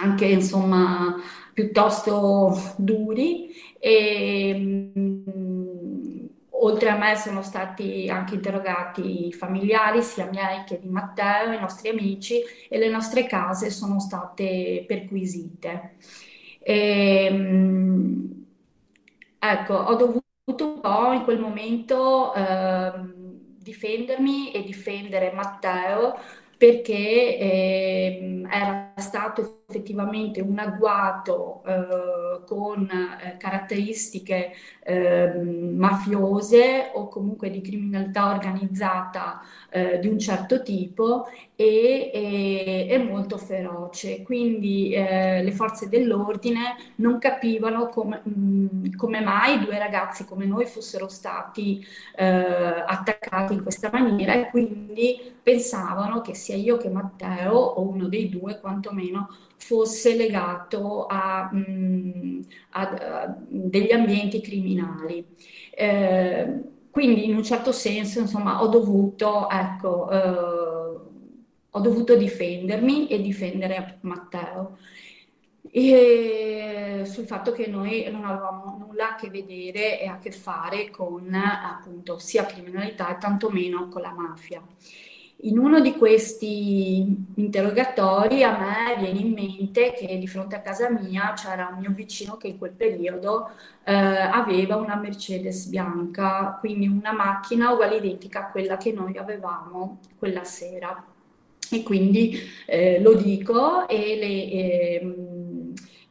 anche 0.00 0.26
insomma 0.26 1.14
piuttosto 1.54 2.74
duri 2.78 3.50
e 3.78 4.54
mh, 4.54 5.00
mm, 5.00 5.48
oltre 6.60 6.88
a 6.88 6.96
me 6.96 7.16
sono 7.16 7.42
stati 7.42 8.08
anche 8.10 8.34
interrogati 8.34 9.28
i 9.28 9.32
familiari, 9.32 10.02
sia 10.02 10.26
miei 10.26 10.64
che 10.64 10.78
di 10.80 10.88
Matteo, 10.88 11.52
i 11.52 11.60
nostri 11.60 11.88
amici 11.90 12.40
e 12.68 12.78
le 12.78 12.88
nostre 12.88 13.26
case 13.26 13.70
sono 13.70 14.00
state 14.00 14.84
perquisite. 14.86 15.96
E, 16.60 17.24
ehm, 17.26 18.46
ecco, 19.38 19.74
ho 19.74 19.94
dovuto 19.94 20.24
un 20.64 20.80
po' 20.80 21.12
in 21.12 21.24
quel 21.24 21.38
momento 21.38 22.34
eh, 22.34 22.92
difendermi 23.58 24.52
e 24.52 24.64
difendere 24.64 25.32
Matteo 25.32 26.18
perché 26.56 27.38
eh, 27.38 28.42
era 28.50 28.92
stato 28.96 29.57
effettivamente 29.70 30.40
un 30.40 30.58
agguato 30.58 31.62
eh, 31.66 32.40
con 32.46 32.88
eh, 32.90 33.37
caratteristiche 33.37 34.52
ehm, 34.82 35.76
mafiose 35.76 36.90
o 36.94 37.08
comunque 37.08 37.50
di 37.50 37.60
criminalità 37.60 38.30
organizzata 38.30 39.42
eh, 39.68 39.98
di 39.98 40.08
un 40.08 40.18
certo 40.18 40.62
tipo 40.62 41.26
e, 41.54 42.10
e, 42.88 42.98
molto 42.98 43.37
feroce. 43.37 44.22
Quindi 44.22 44.92
eh, 44.94 45.42
le 45.42 45.52
forze 45.52 45.90
dell'ordine 45.90 46.76
non 46.96 47.18
capivano 47.18 47.88
come, 47.88 48.22
mh, 48.25 48.30
mm, 48.30 48.94
come, 48.96 49.20
mai 49.20 49.62
due 49.62 49.78
ragazzi 49.78 50.25
come 50.25 50.46
noi 50.46 50.64
fossero 50.64 51.08
stati 51.08 51.84
eh, 52.16 52.25
attaccati 52.25 53.52
in 53.52 53.62
questa 53.62 53.90
maniera 53.92 54.32
e 54.32 54.48
quindi 54.48 55.37
pensavano 55.42 56.22
che 56.22 56.34
sia 56.34 56.56
io 56.56 56.78
che 56.78 56.88
Matteo 56.88 57.52
o 57.52 57.87
uno 57.87 58.08
dei 58.08 58.30
due 58.30 58.58
quantomeno 58.60 59.28
fosse 59.58 60.14
legato 60.14 61.06
a, 61.06 61.50
mh, 61.52 61.64
mm, 61.68 62.40
a, 62.70 62.80
a 62.80 63.36
degli 63.48 63.92
ambienti 63.92 64.40
criminali. 64.40 65.24
Eh, 65.70 66.62
quindi 66.90 67.26
in 67.26 67.36
un 67.36 67.44
certo 67.44 67.72
senso, 67.72 68.20
insomma, 68.20 68.62
ho 68.62 68.68
dovuto, 68.68 69.48
ecco, 69.50 70.10
eh, 70.10 70.98
ho 71.70 71.80
dovuto 71.80 72.16
difendermi 72.16 73.08
e 73.08 73.20
difendere 73.20 73.98
Matteo. 74.02 74.78
E 75.70 77.02
sul 77.04 77.26
fatto 77.26 77.52
che 77.52 77.66
noi 77.66 78.08
non 78.10 78.24
avevamo 78.24 78.78
nulla 78.78 79.10
a 79.10 79.14
che 79.16 79.28
vedere 79.28 80.00
e 80.00 80.06
a 80.06 80.18
che 80.18 80.32
fare 80.32 80.90
con 80.90 81.32
appunto 81.34 82.18
sia 82.18 82.46
criminalità 82.46 83.14
e 83.14 83.18
tantomeno 83.18 83.88
con 83.88 84.00
la 84.00 84.12
mafia. 84.12 84.62
In 85.42 85.57
uno 85.57 85.78
di 85.78 85.92
questi 85.92 87.26
interrogatori 87.37 88.42
a 88.42 88.59
me 88.59 88.97
viene 89.00 89.21
in 89.21 89.33
mente 89.33 89.92
che 89.92 90.18
di 90.18 90.26
fronte 90.26 90.57
a 90.57 90.61
casa 90.61 90.90
mia 90.90 91.33
c'era 91.35 91.71
un 91.73 91.78
mio 91.78 91.92
vicino 91.92 92.37
che 92.37 92.49
in 92.49 92.59
quel 92.59 92.73
periodo 92.73 93.50
eh, 93.85 93.95
aveva 93.95 94.75
una 94.75 94.97
Mercedes 94.97 95.66
bianca, 95.66 96.57
quindi 96.59 96.88
una 96.88 97.12
macchina 97.12 97.71
uguale 97.71 97.99
identica 97.99 98.40
a 98.40 98.50
quella 98.50 98.76
che 98.78 98.90
noi 98.90 99.16
avevamo 99.16 100.00
quella 100.18 100.42
sera. 100.42 101.04
E 101.71 101.83
quindi 101.85 102.37
eh, 102.66 103.00
lo 103.00 103.14
dico 103.14 103.87
e 103.87 104.16
le, 104.16 104.50
eh, 104.50 105.14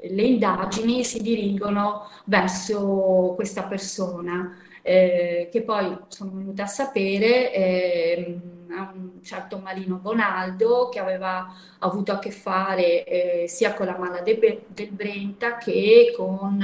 le 0.09 0.21
indagini 0.23 1.03
si 1.03 1.21
dirigono 1.21 2.03
verso 2.25 3.33
questa 3.35 3.63
persona. 3.63 4.57
Eh, 4.81 5.49
che 5.51 5.63
poi 5.63 5.97
sono 6.07 6.31
venuta 6.33 6.63
a 6.63 6.67
sapere 6.67 7.53
eh, 7.53 8.39
un 8.69 9.21
certo 9.23 9.59
Marino 9.59 9.95
Bonaldo 9.95 10.89
che 10.89 10.99
aveva 10.99 11.53
avuto 11.79 12.11
a 12.11 12.19
che 12.19 12.31
fare 12.31 13.03
eh, 13.03 13.47
sia 13.47 13.73
con 13.73 13.85
la 13.85 13.97
mala 13.97 14.21
de, 14.21 14.65
del 14.67 14.91
Brenta 14.91 15.57
che 15.57 16.13
con 16.15 16.61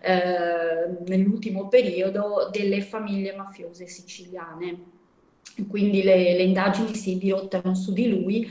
eh, 0.00 0.98
nell'ultimo 1.06 1.68
periodo 1.68 2.48
delle 2.50 2.82
famiglie 2.82 3.34
mafiose 3.34 3.86
siciliane. 3.86 4.94
Quindi 5.68 6.02
le, 6.02 6.34
le 6.36 6.42
indagini 6.42 6.94
si 6.94 7.16
dirottano 7.16 7.74
su 7.74 7.92
di 7.92 8.08
lui 8.08 8.46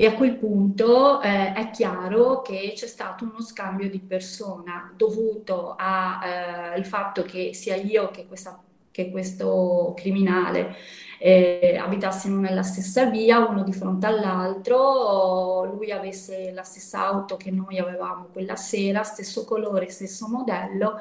e 0.00 0.06
a 0.06 0.14
quel 0.14 0.36
punto 0.36 1.20
eh, 1.20 1.52
è 1.54 1.70
chiaro 1.70 2.40
che 2.40 2.72
c'è 2.76 2.86
stato 2.86 3.24
uno 3.24 3.42
scambio 3.42 3.90
di 3.90 3.98
persona 3.98 4.92
dovuto 4.96 5.74
al 5.76 6.78
eh, 6.78 6.84
fatto 6.84 7.24
che 7.24 7.52
sia 7.52 7.74
io 7.74 8.08
che, 8.12 8.26
questa, 8.26 8.62
che 8.98 9.10
questo 9.12 9.94
criminale 9.96 10.74
eh, 11.20 11.78
abitassimo 11.80 12.40
nella 12.40 12.64
stessa 12.64 13.06
via, 13.06 13.46
uno 13.46 13.62
di 13.62 13.72
fronte 13.72 14.06
all'altro, 14.06 15.64
lui 15.66 15.92
avesse 15.92 16.50
la 16.52 16.64
stessa 16.64 17.06
auto 17.06 17.36
che 17.36 17.52
noi 17.52 17.78
avevamo 17.78 18.26
quella 18.32 18.56
sera, 18.56 19.04
stesso 19.04 19.44
colore, 19.44 19.88
stesso 19.88 20.26
modello 20.26 21.00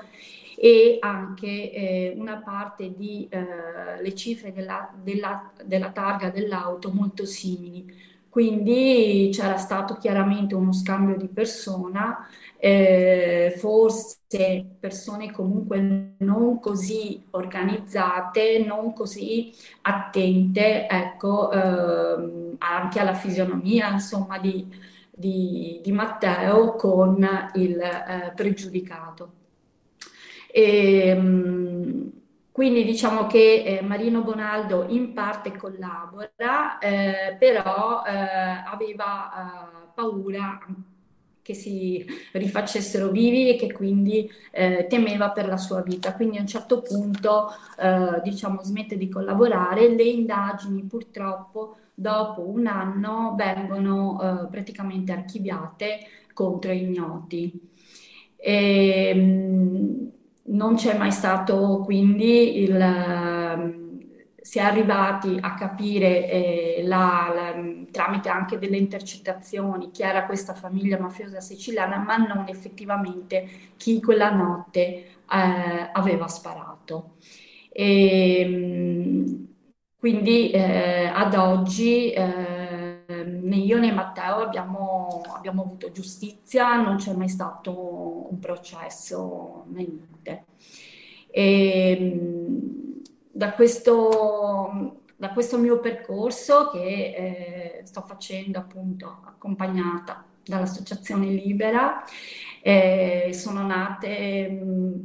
e 0.55 0.97
anche 0.99 1.71
eh, 1.71 2.13
una 2.17 2.37
parte 2.37 2.93
di 2.95 3.27
eh, 3.31 3.99
le 3.99 4.13
cifre 4.13 4.53
della, 4.53 4.91
della, 4.95 5.51
della 5.63 5.89
targa 5.89 6.29
dell'auto 6.29 6.91
molto 6.91 7.25
simili. 7.25 8.05
Quindi 8.29 9.31
c'era 9.33 9.57
stato 9.57 9.97
chiaramente 9.97 10.53
uno 10.53 10.71
scambio 10.71 11.15
di 11.15 11.27
persona 11.27 12.27
eh, 12.59 13.53
forse 13.57 14.65
persone 14.79 15.31
comunque 15.31 16.15
non 16.19 16.59
così 16.59 17.25
organizzate, 17.31 18.63
non 18.65 18.93
così 18.93 19.53
attente, 19.81 20.87
ecco, 20.87 21.51
eh, 21.51 22.55
anche 22.59 22.99
alla 22.99 23.13
fisionomia, 23.13 23.89
insomma, 23.91 24.39
di, 24.39 24.67
di, 25.11 25.79
di 25.83 25.91
Matteo 25.91 26.75
con 26.75 27.27
il 27.55 27.79
eh, 27.79 28.33
pregiudicato. 28.35 29.31
E, 30.51 31.07
ehm, 31.09 32.11
quindi 32.51 32.83
diciamo 32.85 33.27
che 33.27 33.63
eh, 33.63 33.81
Marino 33.83 34.23
Bonaldo 34.23 34.85
in 34.89 35.13
parte 35.13 35.55
collabora, 35.55 36.79
eh, 36.79 37.35
però 37.37 38.03
eh, 38.03 38.11
aveva 38.65 39.69
eh, 39.83 39.87
paura 39.93 40.57
che 41.47 41.53
si 41.53 42.05
rifacessero 42.33 43.09
vivi 43.09 43.47
e 43.47 43.55
che 43.55 43.71
quindi 43.71 44.29
eh, 44.51 44.85
temeva 44.89 45.29
per 45.31 45.47
la 45.47 45.55
sua 45.55 45.81
vita. 45.81 46.13
Quindi 46.13 46.35
a 46.37 46.41
un 46.41 46.47
certo 46.47 46.81
punto 46.81 47.47
eh, 47.79 48.19
diciamo, 48.21 48.61
smette 48.61 48.97
di 48.97 49.07
collaborare, 49.07 49.87
le 49.87 50.03
indagini 50.03 50.83
purtroppo 50.83 51.77
dopo 51.93 52.41
un 52.41 52.67
anno 52.67 53.33
vengono 53.37 54.19
eh, 54.21 54.47
praticamente 54.47 55.13
archiviate 55.13 55.99
contro 56.33 56.73
ignoti. 56.73 57.57
E, 58.35 59.09
ehm, 59.15 60.11
non 60.49 60.75
c'è 60.75 60.97
mai 60.97 61.11
stato 61.11 61.81
quindi 61.85 62.61
il 62.61 63.76
si 64.47 64.59
è 64.59 64.61
arrivati 64.61 65.37
a 65.41 65.55
capire 65.55 66.29
eh, 66.29 66.81
la, 66.85 67.29
la, 67.35 67.53
tramite 67.91 68.29
anche 68.29 68.57
delle 68.57 68.77
intercettazioni 68.77 69.91
chi 69.91 70.03
era 70.03 70.25
questa 70.25 70.53
famiglia 70.53 70.97
mafiosa 70.97 71.41
siciliana, 71.41 71.97
ma 71.97 72.15
non 72.15 72.45
effettivamente 72.47 73.45
chi 73.75 73.99
quella 74.01 74.31
notte 74.31 74.79
eh, 74.81 75.89
aveva 75.91 76.29
sparato. 76.29 77.15
E, 77.69 78.39
ehm, 78.39 79.47
quindi 79.99 80.51
eh, 80.51 81.07
ad 81.07 81.33
oggi 81.35 82.13
eh, 82.13 83.03
né 83.05 83.55
io 83.57 83.79
né 83.79 83.91
Matteo 83.91 84.37
abbiamo, 84.37 85.23
abbiamo, 85.35 85.63
avuto 85.63 85.91
giustizia, 85.91 86.81
non 86.81 86.95
c'è 86.95 87.13
mai 87.13 87.27
stato 87.27 88.29
un 88.31 88.39
processo 88.39 89.65
né 89.71 89.85
niente. 89.85 90.45
E, 91.31 91.91
ehm, 91.99 92.86
da 93.37 93.53
questo, 93.53 95.03
da 95.15 95.29
questo 95.29 95.59
mio 95.59 95.79
percorso 95.79 96.71
che 96.71 96.79
eh, 96.79 97.81
sto 97.85 98.01
facendo 98.01 98.57
appunto 98.57 99.21
accompagnata 99.25 100.25
dall'Associazione 100.43 101.27
Libera, 101.27 102.03
eh, 102.63 103.29
sono 103.33 103.63
nate 103.63 104.49
mh, 104.49 105.03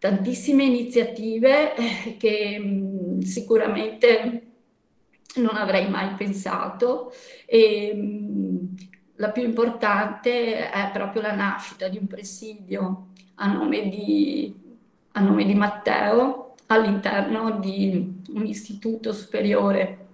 tantissime 0.00 0.64
iniziative 0.64 1.76
eh, 1.76 2.16
che 2.18 2.58
mh, 2.58 3.20
sicuramente 3.20 4.46
non 5.36 5.54
avrei 5.56 5.88
mai 5.88 6.14
pensato 6.14 7.12
e 7.46 7.94
mh, 7.94 8.74
la 9.14 9.30
più 9.30 9.44
importante 9.44 10.70
è 10.70 10.90
proprio 10.92 11.22
la 11.22 11.36
nascita 11.36 11.86
di 11.86 11.98
un 11.98 12.08
presidio 12.08 13.10
a 13.36 13.46
nome 13.46 13.88
di, 13.88 14.52
a 15.12 15.20
nome 15.20 15.44
di 15.44 15.54
Matteo 15.54 16.49
all'interno 16.72 17.58
di 17.58 18.22
un 18.28 18.46
istituto 18.46 19.12
superiore 19.12 20.06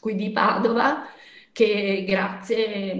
qui 0.00 0.14
di 0.16 0.30
Padova 0.30 1.06
che 1.52 2.04
grazie 2.06 2.92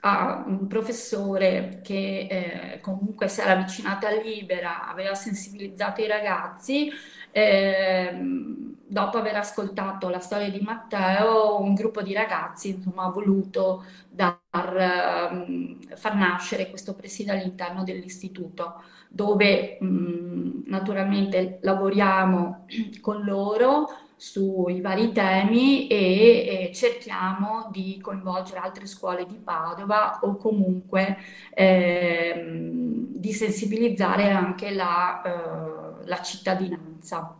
a 0.00 0.44
un 0.46 0.66
professore 0.68 1.80
che 1.82 2.26
eh, 2.30 2.80
comunque 2.80 3.28
si 3.28 3.40
era 3.40 3.52
avvicinato 3.52 4.06
a 4.06 4.10
Libera, 4.10 4.86
aveva 4.88 5.14
sensibilizzato 5.14 6.02
i 6.02 6.06
ragazzi, 6.06 6.90
eh, 7.32 8.16
dopo 8.86 9.18
aver 9.18 9.36
ascoltato 9.36 10.08
la 10.08 10.20
storia 10.20 10.48
di 10.50 10.60
Matteo, 10.60 11.60
un 11.60 11.74
gruppo 11.74 12.02
di 12.02 12.12
ragazzi 12.12 12.68
insomma, 12.68 13.04
ha 13.04 13.10
voluto 13.10 13.84
dar, 14.08 14.38
far 15.96 16.14
nascere 16.14 16.70
questo 16.70 16.94
presidio 16.94 17.32
all'interno 17.32 17.82
dell'istituto, 17.82 18.82
dove 19.08 19.78
mh, 19.80 20.62
naturalmente 20.66 21.58
lavoriamo 21.62 22.66
con 23.00 23.22
loro 23.22 23.88
sui 24.18 24.80
vari 24.80 25.12
temi 25.12 25.88
e, 25.88 26.68
e, 26.70 26.74
cerchiamo 26.74 27.68
di 27.70 27.98
coinvolgere 28.00 28.60
altre 28.60 28.86
scuole 28.86 29.26
di 29.26 29.36
Padova 29.36 30.20
o 30.22 30.36
comunque 30.36 31.18
ehm, 31.54 33.08
di 33.10 33.32
sensibilizzare 33.32 34.30
anche 34.30 34.70
la, 34.70 35.22
eh, 35.22 36.06
la 36.06 36.22
cittadinanza. 36.22 37.36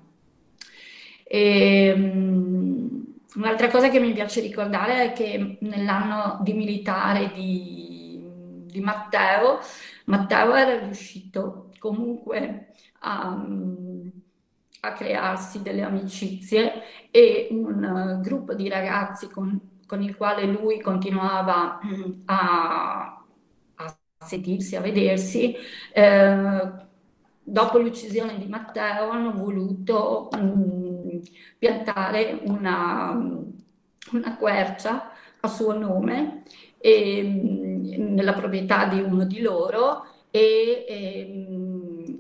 E, 1.25 1.93
um, 1.97 3.05
un'altra 3.35 3.69
cosa 3.69 3.89
che 3.89 3.99
mi 3.99 4.13
piace 4.13 4.41
ricordare 4.41 5.05
è 5.05 5.13
che 5.13 5.59
nell'anno 5.61 6.39
di 6.43 6.53
militare 6.53 7.33
di, 7.33 7.96
di 8.77 8.85
Matteo, 8.85 9.61
Matteo 10.07 10.55
era 10.55 10.79
riuscito 10.79 11.71
comunque 11.79 12.69
a 13.01 13.45
a 14.87 14.93
crearsi 14.93 15.63
delle 15.63 15.83
amicizie 15.83 16.83
e 17.11 17.49
un 17.51 17.83
uh, 17.83 18.21
gruppo 18.21 18.55
di 18.55 18.69
ragazzi 18.69 19.29
con, 19.29 19.59
con, 19.87 20.03
il 20.03 20.17
quale 20.17 20.45
lui 20.47 20.81
continuava 20.81 21.81
mm, 21.85 22.13
a, 22.27 23.25
a 23.75 23.99
sentirsi, 24.19 24.77
a 24.77 24.81
vedersi, 24.81 25.55
eh, 25.93 26.71
dopo 27.43 27.79
l'uccisione 27.79 28.39
di 28.39 28.47
Matteo 28.47 29.11
hanno 29.11 29.33
voluto 29.33 30.29
mh, 30.33 30.39
mm, 30.39 31.19
piantare 31.59 32.39
una, 32.45 33.11
una, 34.13 34.37
quercia 34.37 35.11
a 35.41 35.49
suo 35.49 35.77
nome 35.77 36.43
e, 36.79 37.23
mm, 37.23 38.15
nella 38.15 38.33
proprietà 38.35 38.87
di 38.87 39.01
uno 39.01 39.25
di 39.25 39.41
loro 39.41 40.07
e, 40.31 40.85
e 40.89 41.47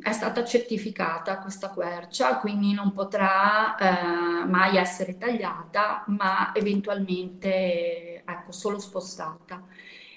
è 0.02 0.12
stata 0.12 0.44
certificata 0.44 1.38
questa 1.40 1.70
quercia, 1.70 2.38
quindi 2.38 2.72
non 2.72 2.92
potrà 2.92 3.76
eh, 3.76 4.46
mai 4.46 4.76
essere 4.76 5.18
tagliata, 5.18 6.04
ma 6.08 6.52
eventualmente 6.54 8.22
ecco, 8.24 8.52
solo 8.52 8.78
spostata. 8.78 9.64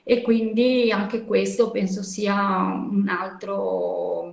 E 0.03 0.21
quindi 0.21 0.91
anche 0.91 1.23
questo 1.25 1.71
penso 1.71 2.03
sia 2.03 2.33
un 2.33 3.07
altro, 3.09 4.23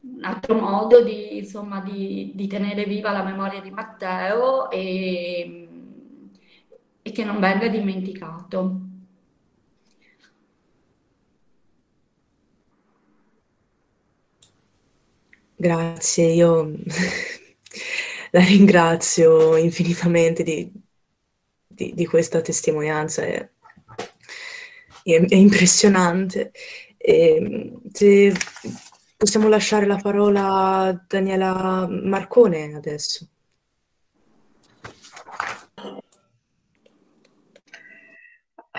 un 0.00 0.24
altro 0.24 0.54
modo 0.54 1.02
di, 1.02 1.38
insomma, 1.38 1.80
di, 1.80 2.32
di, 2.34 2.46
tenere 2.46 2.84
viva 2.84 3.10
la 3.12 3.22
memoria 3.22 3.60
di 3.60 3.70
Matteo 3.70 4.70
e, 4.70 5.68
e 7.02 7.12
che 7.12 7.24
non 7.24 7.40
venga 7.40 7.68
dimenticato. 7.68 8.80
Grazie, 15.56 16.24
io 16.32 16.72
la 18.32 18.40
ringrazio 18.40 19.56
infinitamente 19.56 20.42
di, 20.42 20.70
di, 21.66 21.92
di 21.94 22.06
questa 22.06 22.40
testimonianza, 22.40 23.22
è, 23.22 23.50
è, 25.02 25.20
è 25.28 25.34
impressionante. 25.34 26.52
E, 26.96 27.72
se 27.92 28.32
possiamo 29.16 29.48
lasciare 29.48 29.86
la 29.86 29.96
parola 29.96 30.46
a 30.86 31.04
Daniela 31.06 31.86
Marcone 31.88 32.74
adesso. 32.74 33.28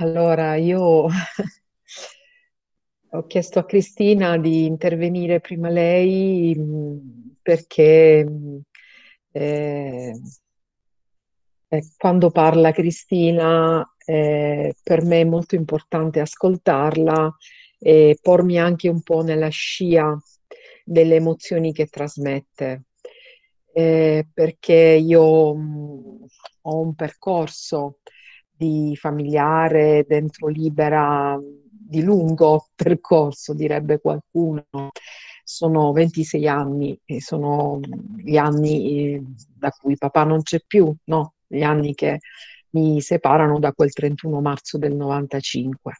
Allora, 0.01 0.55
io 0.55 1.05
ho 3.11 3.27
chiesto 3.27 3.59
a 3.59 3.65
Cristina 3.65 4.35
di 4.39 4.65
intervenire 4.65 5.39
prima 5.39 5.69
lei 5.69 6.55
mm, 6.57 6.97
perché 7.39 8.25
mm, 8.27 8.57
eh, 9.31 10.19
eh, 11.67 11.83
quando 11.97 12.31
parla 12.31 12.71
Cristina 12.71 13.87
eh, 14.03 14.73
per 14.81 15.03
me 15.03 15.21
è 15.21 15.23
molto 15.23 15.53
importante 15.53 16.19
ascoltarla 16.19 17.35
e 17.77 18.17
pormi 18.19 18.57
anche 18.57 18.89
un 18.89 19.03
po' 19.03 19.21
nella 19.21 19.49
scia 19.49 20.17
delle 20.83 21.15
emozioni 21.15 21.71
che 21.73 21.85
trasmette. 21.85 22.85
Eh, 23.71 24.27
perché 24.33 24.73
io 24.99 25.53
mh, 25.53 25.61
mm, 25.61 26.23
ho 26.61 26.79
un 26.79 26.95
percorso 26.95 27.99
di 28.61 28.95
familiare 28.95 30.05
dentro 30.07 30.47
Libera 30.47 31.35
di 31.39 32.03
lungo 32.03 32.67
percorso, 32.75 33.55
direbbe 33.55 33.99
qualcuno. 33.99 34.63
Sono 35.43 35.91
26 35.91 36.47
anni 36.47 36.97
e 37.03 37.21
sono 37.21 37.79
gli 38.17 38.37
anni 38.37 39.15
eh, 39.15 39.23
da 39.57 39.71
cui 39.71 39.97
papà 39.97 40.23
non 40.23 40.43
c'è 40.43 40.59
più, 40.65 40.93
no? 41.05 41.33
Gli 41.47 41.63
anni 41.63 41.95
che 41.95 42.19
mi 42.71 43.01
separano 43.01 43.59
da 43.59 43.73
quel 43.73 43.91
31 43.91 44.39
marzo 44.41 44.77
del 44.77 44.95
95. 44.95 45.93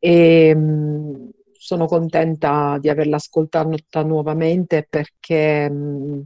E 0.00 0.54
mh, 0.54 0.60
mm, 0.60 1.28
sono 1.52 1.86
contenta 1.86 2.76
di 2.80 2.88
averla 2.88 3.16
ascoltata 3.16 4.02
nuovamente 4.02 4.86
perché 4.88 5.70
mh, 5.70 6.14
mm, 6.14 6.20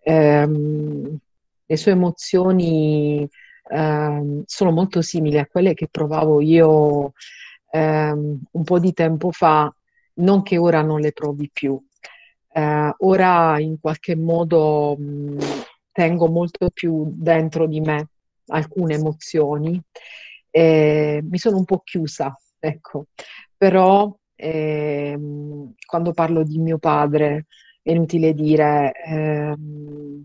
ehm, 0.00 1.18
le 1.66 1.76
sue 1.76 1.92
emozioni 1.92 3.28
ehm, 3.68 4.42
sono 4.46 4.70
molto 4.70 5.02
simili 5.02 5.38
a 5.38 5.46
quelle 5.46 5.74
che 5.74 5.88
provavo 5.90 6.40
io 6.40 7.12
ehm, 7.70 8.40
un 8.52 8.64
po' 8.64 8.78
di 8.78 8.92
tempo 8.92 9.30
fa, 9.30 9.72
non 10.14 10.42
che 10.42 10.56
ora 10.58 10.82
non 10.82 11.00
le 11.00 11.12
provi 11.12 11.50
più. 11.52 11.80
Eh, 12.52 12.94
ora 12.98 13.58
in 13.60 13.78
qualche 13.80 14.16
modo 14.16 14.96
mh, 14.98 15.38
tengo 15.92 16.28
molto 16.28 16.70
più 16.72 17.12
dentro 17.14 17.66
di 17.66 17.80
me 17.80 18.08
alcune 18.48 18.94
emozioni, 18.94 19.80
e 20.50 21.20
mi 21.22 21.38
sono 21.38 21.58
un 21.58 21.64
po' 21.64 21.80
chiusa, 21.84 22.34
ecco, 22.58 23.06
però 23.56 24.14
ehm, 24.34 25.74
quando 25.86 26.12
parlo 26.12 26.42
di 26.42 26.58
mio 26.58 26.78
padre 26.78 27.46
è 27.82 27.90
inutile 27.92 28.32
dire, 28.34 28.92
ehm, 29.04 30.24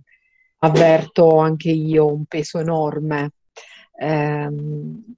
avverto 0.64 1.38
anche 1.38 1.70
io 1.72 2.12
un 2.12 2.26
peso 2.26 2.60
enorme. 2.60 3.34
Ehm, 3.98 5.16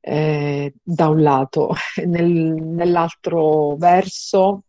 eh, 0.00 0.74
da 0.82 1.08
un 1.08 1.22
lato, 1.22 1.74
Nel, 2.06 2.26
nell'altro 2.26 3.76
verso 3.76 4.64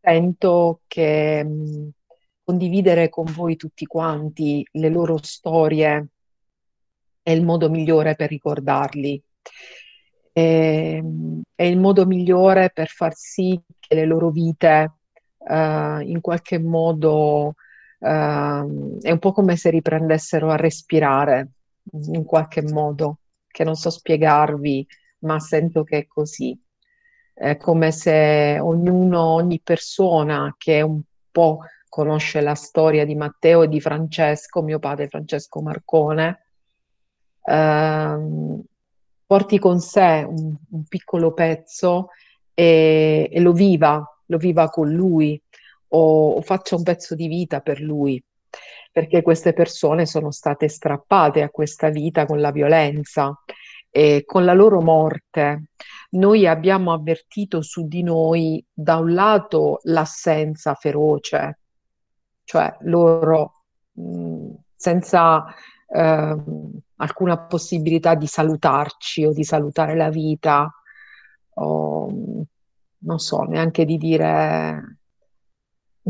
sento 0.00 0.80
che 0.86 1.44
mh, 1.44 1.90
condividere 2.44 3.08
con 3.10 3.26
voi 3.26 3.56
tutti 3.56 3.84
quanti 3.86 4.66
le 4.72 4.88
loro 4.88 5.18
storie 5.22 6.08
è 7.22 7.30
il 7.30 7.44
modo 7.44 7.68
migliore 7.70 8.16
per 8.16 8.28
ricordarli. 8.30 9.22
e, 10.32 11.02
è 11.54 11.62
il 11.62 11.78
modo 11.78 12.06
migliore 12.06 12.70
per 12.72 12.88
far 12.88 13.14
sì 13.14 13.60
che 13.78 13.94
le 13.94 14.06
loro 14.06 14.30
vite 14.30 14.94
uh, 15.38 16.00
in 16.00 16.18
qualche 16.20 16.58
modo 16.58 17.54
uh, 18.00 18.98
è 19.00 19.10
un 19.10 19.18
po' 19.18 19.32
come 19.32 19.56
se 19.56 19.70
riprendessero 19.70 20.50
a 20.50 20.56
respirare 20.56 21.48
in 22.12 22.24
qualche 22.24 22.62
modo, 22.62 23.18
che 23.46 23.64
non 23.64 23.74
so 23.74 23.90
spiegarvi, 23.90 24.86
ma 25.20 25.38
sento 25.40 25.84
che 25.84 25.98
è 25.98 26.06
così. 26.06 26.58
È 27.32 27.56
come 27.56 27.90
se 27.90 28.58
ognuno, 28.60 29.20
ogni 29.22 29.60
persona 29.62 30.54
che 30.58 30.82
un 30.82 31.00
po' 31.30 31.60
conosce 31.88 32.40
la 32.40 32.54
storia 32.54 33.04
di 33.04 33.14
Matteo 33.14 33.62
e 33.62 33.68
di 33.68 33.80
Francesco, 33.80 34.62
mio 34.62 34.78
padre 34.78 35.08
Francesco 35.08 35.60
Marcone, 35.60 36.46
ehm, 37.44 38.62
porti 39.26 39.58
con 39.58 39.80
sé 39.80 40.24
un, 40.26 40.54
un 40.70 40.84
piccolo 40.84 41.32
pezzo 41.32 42.08
e, 42.54 43.28
e, 43.30 43.40
lo 43.40 43.52
viva, 43.52 44.02
lo 44.26 44.36
viva 44.38 44.68
con 44.68 44.90
lui 44.90 45.40
o, 45.90 46.32
o 46.32 46.40
faccia 46.42 46.76
un 46.76 46.82
pezzo 46.82 47.14
di 47.14 47.28
vita 47.28 47.60
per 47.60 47.80
lui 47.80 48.22
perché 48.92 49.22
queste 49.22 49.52
persone 49.52 50.06
sono 50.06 50.30
state 50.30 50.68
strappate 50.68 51.42
a 51.42 51.50
questa 51.50 51.90
vita 51.90 52.26
con 52.26 52.40
la 52.40 52.50
violenza 52.50 53.32
e 53.88 54.24
con 54.24 54.44
la 54.44 54.52
loro 54.52 54.80
morte. 54.80 55.64
Noi 56.10 56.46
abbiamo 56.46 56.92
avvertito 56.92 57.62
su 57.62 57.86
di 57.86 58.02
noi 58.02 58.64
da 58.72 58.96
un 58.96 59.14
lato 59.14 59.80
l'assenza 59.84 60.74
feroce, 60.74 61.58
cioè 62.44 62.76
loro 62.80 63.64
mh, 63.92 64.54
senza 64.74 65.44
eh, 65.86 66.36
alcuna 66.96 67.38
possibilità 67.38 68.14
di 68.14 68.26
salutarci 68.26 69.24
o 69.24 69.32
di 69.32 69.44
salutare 69.44 69.96
la 69.96 70.10
vita, 70.10 70.68
o 71.54 72.12
non 73.02 73.18
so, 73.18 73.42
neanche 73.42 73.84
di 73.84 73.96
dire 73.96 74.99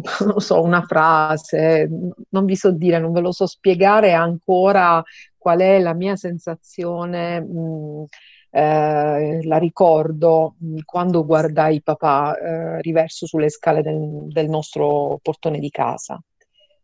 non 0.27 0.41
so, 0.41 0.63
una 0.63 0.83
frase, 0.83 1.89
non 2.31 2.45
vi 2.45 2.57
so 2.57 2.71
dire, 2.71 2.99
non 2.99 3.13
ve 3.13 3.21
lo 3.21 3.33
so 3.33 3.47
spiegare 3.47 4.13
ancora 4.13 5.03
qual 5.37 5.61
è 5.61 5.79
la 5.81 5.95
mia 5.95 6.17
sensazione, 6.17 7.41
mh, 7.41 8.05
eh, 8.51 9.41
la 9.45 9.59
ricordo 9.59 10.57
mh, 10.59 10.79
quando 10.85 11.25
guardai 11.25 11.83
papà 11.83 12.37
eh, 12.37 12.81
riverso 12.83 13.27
sulle 13.27 13.49
scale 13.49 13.83
del, 13.83 14.27
del 14.29 14.49
nostro 14.49 15.19
portone 15.23 15.59
di 15.59 15.71
casa 15.71 16.21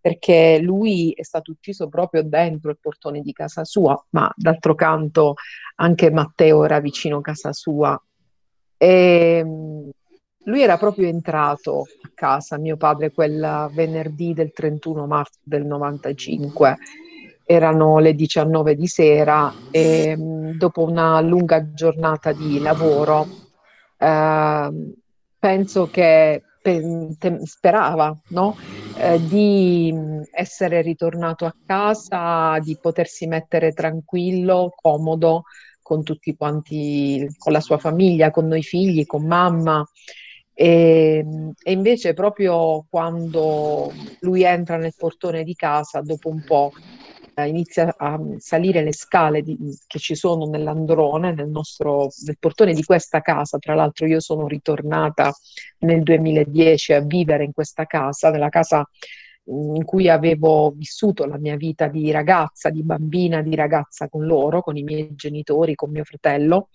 perché 0.06 0.60
lui 0.60 1.10
è 1.10 1.24
stato 1.24 1.50
ucciso 1.50 1.88
proprio 1.88 2.22
dentro 2.22 2.70
il 2.70 2.78
portone 2.80 3.22
di 3.22 3.32
casa 3.32 3.64
sua, 3.64 4.00
ma 4.10 4.32
d'altro 4.36 4.76
canto 4.76 5.34
anche 5.76 6.12
Matteo 6.12 6.64
era 6.64 6.78
vicino 6.78 7.16
a 7.16 7.22
casa 7.22 7.52
sua. 7.52 8.00
E, 8.76 9.44
lui 10.46 10.62
era 10.62 10.76
proprio 10.76 11.08
entrato 11.08 11.82
a 12.00 12.10
casa, 12.14 12.58
mio 12.58 12.76
padre, 12.76 13.12
quel 13.12 13.70
venerdì 13.72 14.32
del 14.32 14.52
31 14.52 15.06
marzo 15.06 15.38
del 15.42 15.64
95. 15.64 16.76
Erano 17.44 17.98
le 17.98 18.14
19 18.14 18.74
di 18.74 18.86
sera 18.86 19.52
e 19.70 20.16
dopo 20.18 20.82
una 20.82 21.20
lunga 21.20 21.72
giornata 21.72 22.32
di 22.32 22.58
lavoro 22.60 23.28
eh, 23.98 24.70
penso 25.38 25.88
che 25.88 26.42
pe- 26.60 27.38
sperava 27.44 28.16
no? 28.28 28.54
eh, 28.94 29.18
di 29.20 29.92
essere 30.32 30.80
ritornato 30.82 31.46
a 31.46 31.54
casa, 31.64 32.58
di 32.60 32.76
potersi 32.80 33.26
mettere 33.26 33.72
tranquillo, 33.72 34.72
comodo 34.74 35.44
con 35.82 36.02
tutti 36.02 36.34
quanti, 36.36 37.26
con 37.38 37.52
la 37.52 37.60
sua 37.60 37.78
famiglia, 37.78 38.30
con 38.30 38.46
noi 38.48 38.62
figli, 38.62 39.06
con 39.06 39.24
mamma. 39.26 39.84
E, 40.58 41.22
e, 41.62 41.72
invece 41.72 42.14
proprio 42.14 42.86
quando 42.88 43.92
lui 44.20 44.42
entra 44.42 44.78
nel 44.78 44.94
portone 44.96 45.44
di 45.44 45.54
casa, 45.54 46.00
dopo 46.00 46.30
un 46.30 46.42
po' 46.46 46.72
eh, 47.34 47.46
inizia 47.46 47.94
a 47.98 48.18
salire 48.38 48.82
le 48.82 48.94
scale 48.94 49.42
di, 49.42 49.58
che 49.86 49.98
ci 49.98 50.14
sono 50.14 50.46
nell'androne, 50.46 51.34
nel, 51.34 51.48
nostro, 51.48 52.08
nel 52.24 52.38
portone 52.38 52.72
di 52.72 52.82
questa 52.84 53.20
casa. 53.20 53.58
Tra 53.58 53.74
l'altro 53.74 54.06
io 54.06 54.18
sono 54.20 54.46
ritornata 54.46 55.30
nel 55.80 56.02
2010 56.02 56.94
a 56.94 57.00
vivere 57.00 57.44
in 57.44 57.52
questa 57.52 57.84
casa, 57.84 58.30
nella 58.30 58.48
casa 58.48 58.88
in 59.48 59.84
cui 59.84 60.08
avevo 60.08 60.72
vissuto 60.74 61.26
la 61.26 61.36
mia 61.36 61.56
vita 61.56 61.86
di 61.88 62.10
ragazza, 62.10 62.70
di 62.70 62.82
bambina, 62.82 63.42
di 63.42 63.54
ragazza 63.54 64.08
con 64.08 64.24
loro, 64.24 64.62
con 64.62 64.76
i 64.76 64.82
miei 64.82 65.14
genitori, 65.14 65.74
con 65.74 65.90
mio 65.90 66.04
fratello. 66.04 66.70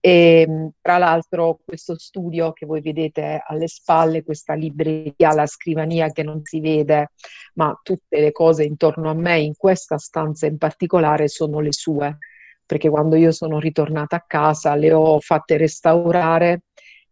E 0.00 0.70
tra 0.80 0.98
l'altro 0.98 1.58
questo 1.64 1.98
studio 1.98 2.52
che 2.52 2.66
voi 2.66 2.80
vedete 2.80 3.42
alle 3.44 3.66
spalle, 3.66 4.22
questa 4.22 4.54
libreria, 4.54 5.34
la 5.34 5.46
scrivania 5.46 6.10
che 6.10 6.22
non 6.22 6.40
si 6.44 6.60
vede, 6.60 7.10
ma 7.54 7.78
tutte 7.82 8.20
le 8.20 8.30
cose 8.30 8.64
intorno 8.64 9.10
a 9.10 9.14
me 9.14 9.40
in 9.40 9.54
questa 9.56 9.98
stanza 9.98 10.46
in 10.46 10.56
particolare 10.56 11.26
sono 11.28 11.58
le 11.60 11.72
sue, 11.72 12.18
perché 12.64 12.88
quando 12.88 13.16
io 13.16 13.32
sono 13.32 13.58
ritornata 13.58 14.16
a 14.16 14.24
casa 14.26 14.74
le 14.76 14.92
ho 14.92 15.18
fatte 15.20 15.56
restaurare 15.56 16.62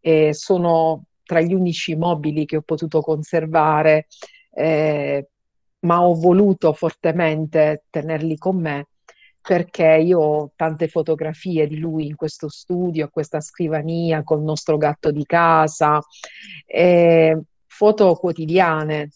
e 0.01 0.33
sono 0.33 1.07
tra 1.25 1.40
gli 1.40 1.55
unici 1.55 1.96
mobili 1.96 2.44
che 2.46 2.59
ho 2.59 2.62
potuto 2.62 3.01
conservare, 3.01 4.07
eh, 4.55 5.29
ma 5.81 6.03
ho 6.03 6.14
voluto 6.14 6.72
fortemente 6.72 7.85
tenerli 7.90 8.37
con 8.38 8.61
me 8.61 8.87
perché 9.46 10.02
io 10.04 10.18
ho 10.18 10.52
tante 10.56 10.88
fotografie 10.88 11.68
di 11.68 11.78
lui 11.78 12.06
in 12.06 12.16
questo 12.16 12.48
studio, 12.48 13.04
a 13.04 13.09
questa 13.09 13.40
scrivania 13.40 14.24
col 14.24 14.42
nostro 14.42 14.76
gatto 14.76 15.12
di 15.12 15.24
casa, 15.24 16.02
eh, 16.66 17.40
foto 17.64 18.14
quotidiane. 18.16 19.11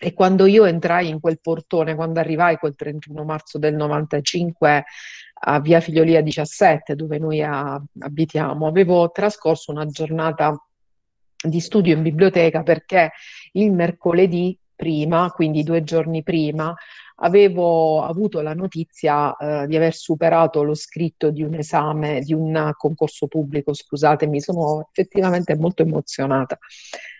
E 0.00 0.14
quando 0.14 0.46
io 0.46 0.64
entrai 0.64 1.08
in 1.08 1.20
quel 1.20 1.38
portone, 1.40 1.94
quando 1.94 2.18
arrivai 2.18 2.56
quel 2.56 2.74
31 2.74 3.22
marzo 3.22 3.58
del 3.58 3.76
95 3.76 4.84
a 5.44 5.60
Via 5.60 5.78
Figliolia 5.78 6.22
17, 6.22 6.96
dove 6.96 7.18
noi 7.18 7.40
a, 7.40 7.80
abitiamo, 8.00 8.66
avevo 8.66 9.12
trascorso 9.12 9.70
una 9.70 9.86
giornata 9.86 10.60
di 11.40 11.60
studio 11.60 11.94
in 11.94 12.02
biblioteca 12.02 12.64
perché 12.64 13.12
il 13.52 13.70
mercoledì 13.70 14.58
prima, 14.74 15.30
quindi 15.30 15.62
due 15.62 15.84
giorni 15.84 16.24
prima, 16.24 16.74
avevo 17.16 18.02
avuto 18.02 18.40
la 18.40 18.54
notizia 18.54 19.34
eh, 19.36 19.66
di 19.66 19.76
aver 19.76 19.94
superato 19.94 20.62
lo 20.62 20.74
scritto 20.74 21.30
di 21.30 21.42
un 21.42 21.54
esame, 21.54 22.20
di 22.20 22.34
un 22.34 22.72
concorso 22.76 23.26
pubblico, 23.26 23.72
scusatemi, 23.72 24.40
sono 24.40 24.88
effettivamente 24.90 25.56
molto 25.56 25.82
emozionata, 25.82 26.58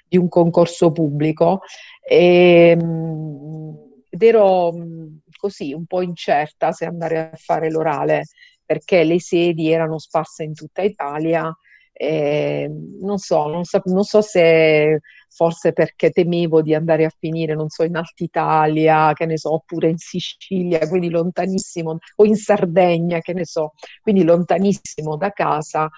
di 0.09 0.17
un 0.17 0.29
concorso 0.29 0.93
pubblico 0.93 1.61
e, 2.03 2.77
mm, 2.81 3.75
ed 4.11 4.23
ero 4.23 4.73
mm, 4.73 5.17
così 5.39 5.73
un 5.73 5.87
po' 5.87 6.03
incerta 6.03 6.73
se 6.73 6.85
andare 6.85 7.31
a 7.33 7.37
fare 7.37 7.71
l'orale 7.71 8.25
perché 8.65 9.05
le 9.05 9.21
sedi 9.21 9.71
erano 9.71 9.99
sparse 9.99 10.43
in 10.43 10.55
tutta 10.55 10.83
Italia. 10.83 11.57
E 11.99 12.71
non 13.01 13.17
so, 13.19 13.47
non 13.47 13.65
so, 13.65 13.81
non 13.87 14.05
so 14.05 14.21
se 14.21 15.01
forse 15.29 15.73
perché 15.73 16.11
temevo 16.11 16.63
di 16.63 16.75
andare 16.75 17.05
a 17.05 17.13
finire, 17.19 17.55
non 17.55 17.69
so, 17.69 17.85
in 17.85 17.97
Alta 17.97 18.25
Italia, 18.25 19.13
che 19.15 19.27
ne 19.27 19.39
so, 19.39 19.53
oppure 19.55 19.89
in 19.89 19.99
Sicilia, 19.99 20.87
quindi 20.89 21.11
lontanissimo, 21.11 21.99
o 22.17 22.25
in 22.25 22.37
Sardegna, 22.37 23.21
che 23.21 23.33
ne 23.35 23.45
so, 23.45 23.73
quindi 24.03 24.25
lontanissimo 24.25 25.17
da 25.17 25.31
casa. 25.31 25.89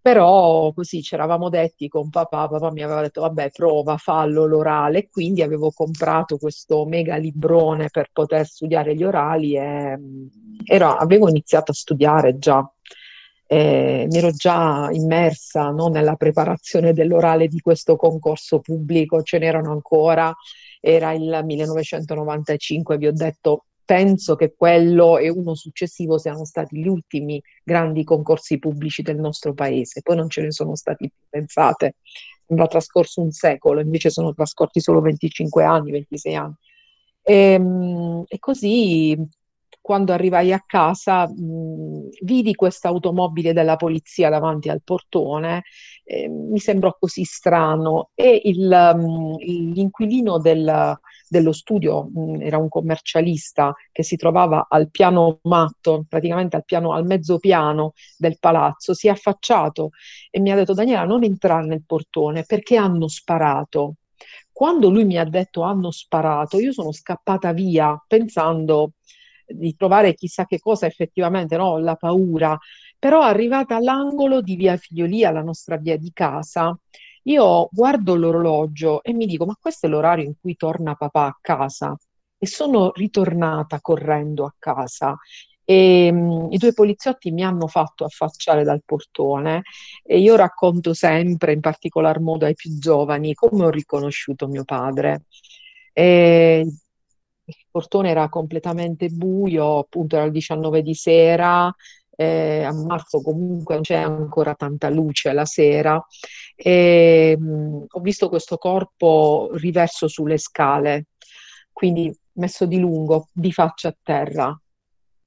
Però 0.00 0.72
così 0.72 1.02
ci 1.02 1.14
eravamo 1.14 1.48
detti 1.50 1.88
con 1.88 2.08
papà, 2.08 2.48
papà 2.48 2.70
mi 2.70 2.82
aveva 2.82 3.02
detto 3.02 3.20
vabbè 3.22 3.50
prova, 3.50 3.96
fallo 3.98 4.46
l'orale 4.46 5.08
quindi 5.10 5.42
avevo 5.42 5.70
comprato 5.70 6.38
questo 6.38 6.86
mega 6.86 7.16
librone 7.16 7.88
per 7.90 8.08
poter 8.12 8.46
studiare 8.46 8.94
gli 8.94 9.02
orali 9.04 9.56
e 9.56 9.98
ero, 10.64 10.94
avevo 10.94 11.28
iniziato 11.28 11.72
a 11.72 11.74
studiare 11.74 12.38
già 12.38 12.66
eh, 13.50 14.06
mi 14.10 14.18
ero 14.18 14.30
già 14.30 14.90
immersa 14.92 15.70
no, 15.70 15.88
nella 15.88 16.16
preparazione 16.16 16.92
dell'orale 16.92 17.48
di 17.48 17.60
questo 17.60 17.96
concorso 17.96 18.60
pubblico, 18.60 19.22
ce 19.22 19.38
n'erano 19.38 19.72
ancora, 19.72 20.34
era 20.80 21.12
il 21.12 21.40
1995, 21.44 22.98
vi 22.98 23.06
ho 23.06 23.12
detto 23.12 23.64
penso 23.86 24.36
che 24.36 24.52
quello 24.54 25.16
e 25.16 25.30
uno 25.30 25.54
successivo 25.54 26.18
siano 26.18 26.44
stati 26.44 26.78
gli 26.78 26.86
ultimi 26.86 27.42
grandi 27.64 28.04
concorsi 28.04 28.58
pubblici 28.58 29.00
del 29.00 29.16
nostro 29.16 29.54
paese, 29.54 30.02
poi 30.02 30.16
non 30.16 30.28
ce 30.28 30.42
ne 30.42 30.52
sono 30.52 30.76
stati 30.76 31.08
più, 31.08 31.18
pensate, 31.30 31.94
sembra 32.46 32.66
trascorso 32.66 33.22
un 33.22 33.30
secolo, 33.30 33.80
invece 33.80 34.10
sono 34.10 34.34
trascorsi 34.34 34.80
solo 34.80 35.00
25 35.00 35.64
anni, 35.64 35.90
26 35.92 36.34
anni. 36.34 36.54
E, 37.22 37.34
ehm, 37.34 38.24
e 38.28 38.38
così 38.38 39.16
quando 39.88 40.12
arrivai 40.12 40.52
a 40.52 40.62
casa 40.66 41.26
mh, 41.26 42.08
vidi 42.20 42.54
questa 42.54 42.88
automobile 42.88 43.54
della 43.54 43.76
polizia 43.76 44.28
davanti 44.28 44.68
al 44.68 44.82
portone, 44.84 45.62
eh, 46.04 46.28
mi 46.28 46.58
sembrò 46.58 46.94
così 46.98 47.24
strano 47.24 48.10
e 48.14 48.38
il, 48.44 48.70
um, 48.94 49.38
l'inquilino 49.38 50.36
del, 50.38 50.94
dello 51.26 51.52
studio 51.52 52.04
mh, 52.12 52.42
era 52.42 52.58
un 52.58 52.68
commercialista 52.68 53.74
che 53.90 54.02
si 54.02 54.16
trovava 54.16 54.66
al 54.68 54.90
piano 54.90 55.38
matto, 55.44 56.04
praticamente 56.06 56.56
al, 56.56 56.66
piano, 56.66 56.92
al 56.92 57.06
mezzo 57.06 57.38
piano 57.38 57.94
del 58.18 58.36
palazzo, 58.38 58.92
si 58.92 59.06
è 59.06 59.10
affacciato 59.10 59.88
e 60.30 60.38
mi 60.40 60.50
ha 60.50 60.54
detto 60.54 60.74
Daniela 60.74 61.04
non 61.04 61.24
entrare 61.24 61.66
nel 61.66 61.82
portone 61.86 62.44
perché 62.44 62.76
hanno 62.76 63.08
sparato. 63.08 63.94
Quando 64.52 64.90
lui 64.90 65.04
mi 65.06 65.16
ha 65.16 65.24
detto 65.24 65.62
hanno 65.62 65.90
sparato, 65.90 66.58
io 66.58 66.72
sono 66.72 66.92
scappata 66.92 67.52
via 67.54 67.96
pensando 68.06 68.92
di 69.48 69.74
trovare 69.76 70.14
chissà 70.14 70.44
che 70.46 70.58
cosa 70.58 70.86
effettivamente, 70.86 71.56
no? 71.56 71.78
La 71.78 71.96
paura. 71.96 72.56
Però 72.98 73.22
arrivata 73.22 73.76
all'angolo 73.76 74.40
di 74.40 74.56
via 74.56 74.76
Figliolia, 74.76 75.30
la 75.30 75.42
nostra 75.42 75.76
via 75.76 75.96
di 75.96 76.10
casa, 76.12 76.76
io 77.24 77.68
guardo 77.70 78.14
l'orologio 78.16 79.02
e 79.02 79.12
mi 79.12 79.26
dico, 79.26 79.44
ma 79.44 79.56
questo 79.60 79.86
è 79.86 79.88
l'orario 79.88 80.24
in 80.24 80.34
cui 80.40 80.56
torna 80.56 80.94
papà 80.94 81.26
a 81.26 81.38
casa? 81.40 81.96
E 82.38 82.46
sono 82.46 82.92
ritornata 82.94 83.80
correndo 83.80 84.44
a 84.44 84.54
casa 84.58 85.16
e 85.70 86.08
um, 86.10 86.48
i 86.50 86.56
due 86.56 86.72
poliziotti 86.72 87.30
mi 87.30 87.44
hanno 87.44 87.66
fatto 87.66 88.06
affacciare 88.06 88.64
dal 88.64 88.80
portone 88.82 89.64
e 90.02 90.18
io 90.18 90.34
racconto 90.34 90.94
sempre, 90.94 91.52
in 91.52 91.60
particolar 91.60 92.20
modo 92.20 92.46
ai 92.46 92.54
più 92.54 92.78
giovani, 92.78 93.34
come 93.34 93.66
ho 93.66 93.70
riconosciuto 93.70 94.48
mio 94.48 94.64
padre. 94.64 95.24
E 95.92 96.66
il 97.48 97.66
portone 97.70 98.10
era 98.10 98.28
completamente 98.28 99.08
buio, 99.08 99.78
appunto 99.78 100.16
era 100.16 100.24
il 100.26 100.32
19 100.32 100.82
di 100.82 100.94
sera, 100.94 101.74
eh, 102.16 102.62
a 102.64 102.72
marzo 102.72 103.22
comunque 103.22 103.74
non 103.74 103.82
c'è 103.84 103.96
ancora 103.96 104.54
tanta 104.54 104.88
luce 104.90 105.32
la 105.32 105.44
sera 105.44 106.04
e 106.56 107.36
mh, 107.38 107.84
ho 107.88 108.00
visto 108.00 108.28
questo 108.28 108.56
corpo 108.58 109.50
riverso 109.54 110.08
sulle 110.08 110.38
scale, 110.38 111.06
quindi 111.72 112.12
messo 112.32 112.66
di 112.66 112.78
lungo, 112.78 113.28
di 113.32 113.52
faccia 113.52 113.88
a 113.88 113.96
terra 114.02 114.60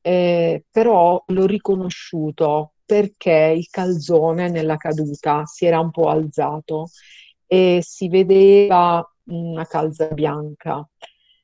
eh, 0.02 0.66
però 0.70 1.24
l'ho 1.28 1.46
riconosciuto 1.46 2.74
perché 2.86 3.54
il 3.56 3.68
calzone 3.70 4.50
nella 4.50 4.76
caduta 4.76 5.46
si 5.46 5.66
era 5.66 5.80
un 5.80 5.92
po' 5.92 6.10
alzato 6.10 6.88
e 7.46 7.80
si 7.82 8.10
vedeva 8.10 9.06
una 9.26 9.66
calza 9.66 10.08
bianca. 10.08 10.86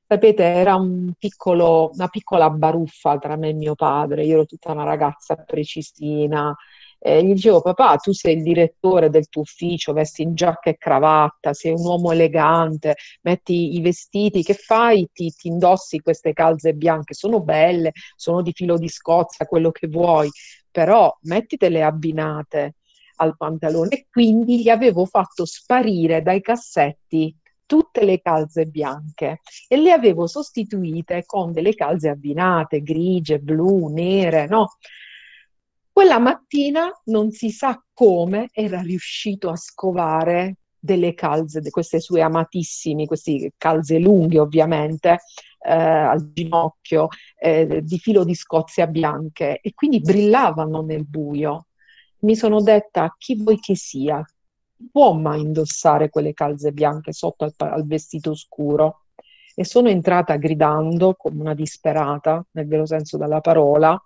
Sapete, 0.10 0.43
era 0.43 0.76
un 0.76 1.12
piccolo, 1.17 1.89
una 1.93 2.08
piccola 2.08 2.50
baruffa 2.50 3.17
tra 3.17 3.36
me 3.36 3.50
e 3.50 3.54
mio 3.54 3.76
padre. 3.76 4.24
Io 4.24 4.36
ero 4.36 4.46
tutta 4.46 4.72
una 4.72 4.84
ragazza 4.86 5.36
precisina, 5.36 6.56
eh, 7.00 7.24
gli 7.24 7.34
dicevo, 7.34 7.62
papà, 7.62 7.98
tu 7.98 8.13
sei 8.13 8.38
il 8.38 8.43
direttore 8.43 9.10
del 9.10 9.28
tuo 9.28 9.41
ufficio, 9.41 9.91
vesti 9.93 10.22
in 10.22 10.34
giacca 10.34 10.70
e 10.70 10.78
cravatta, 10.78 11.54
sei 11.54 11.74
un 11.74 11.86
uomo 11.86 12.12
elegante, 12.13 12.96
metti 13.24 13.76
i 13.76 13.82
vestiti, 13.82 14.43
che 14.43 14.54
fai? 14.54 15.10
Ti, 15.12 15.30
ti 15.32 15.48
indossi 15.50 16.00
queste 16.00 16.32
calze 16.34 16.74
bianche, 16.74 17.13
sono 17.13 17.41
belle, 17.41 17.91
sono 18.15 18.41
di 18.41 18.54
filo 18.54 18.78
di 18.78 18.88
Scozia, 18.88 19.46
quello 19.46 19.72
che 19.72 19.88
vuoi, 19.88 20.30
però 20.72 21.15
mettitele 21.24 21.84
abbinate 21.84 22.76
al 23.17 23.36
pantalone 23.36 23.89
e 23.89 24.08
quindi 24.10 24.62
gli 24.62 24.70
avevo 24.70 25.06
fatto 25.06 25.46
sparire 25.46 26.22
dai 26.22 26.39
cassetti 26.41 27.36
tutte 27.67 28.03
le 28.03 28.19
calze 28.21 28.65
bianche 28.65 29.41
e 29.67 29.77
le 29.77 29.91
avevo 29.91 30.25
sostituite 30.25 31.23
con 31.27 31.51
delle 31.51 31.75
calze 31.75 32.10
abbinate, 32.10 32.82
grigie, 32.82 33.38
blu, 33.38 33.88
nere, 33.89 34.47
no? 34.47 34.77
Quella 35.91 36.17
mattina 36.19 36.89
non 37.06 37.32
si 37.32 37.51
sa 37.51 37.80
come 37.93 38.49
era 38.51 38.82
riuscito 38.82 39.49
a 39.49 39.56
scovare 39.56 40.58
delle 40.80 41.13
calze, 41.13 41.60
di 41.60 41.69
queste 41.69 41.99
sue 41.99 42.21
amatissime, 42.21 43.06
queste 43.06 43.53
calze 43.58 43.99
lunghe 43.99 44.39
ovviamente, 44.39 45.17
eh, 45.60 45.73
al 45.73 46.32
ginocchio, 46.34 47.08
eh, 47.39 47.82
di 47.84 47.97
filo 47.99 48.23
di 48.23 48.36
scozia 48.36 48.88
bianche 48.88 49.60
e 49.60 49.73
quindi 49.73 49.99
brillavano 49.99 50.82
nel 50.82 51.06
buio. 51.06 51.67
Mi 52.19 52.36
sono 52.36 52.62
detta, 52.62 53.13
chi 53.17 53.36
vuoi 53.36 53.60
che 53.60 53.75
sia, 53.75 54.23
può 54.92 55.13
mai 55.13 55.42
indossare 55.42 56.10
quelle 56.10 56.34
calze 56.34 56.72
bianche 56.72 57.13
sotto 57.13 57.44
al, 57.46 57.54
al 57.58 57.86
vestito 57.86 58.36
scuro? 58.36 59.04
E 59.56 59.66
sono 59.66 59.90
entrata 59.90 60.36
gridando 60.38 61.16
come 61.16 61.42
una 61.42 61.54
disperata, 61.54 62.46
nel 62.52 62.68
vero 62.68 62.86
senso 62.86 63.18
della 63.18 63.42
parola, 63.42 64.00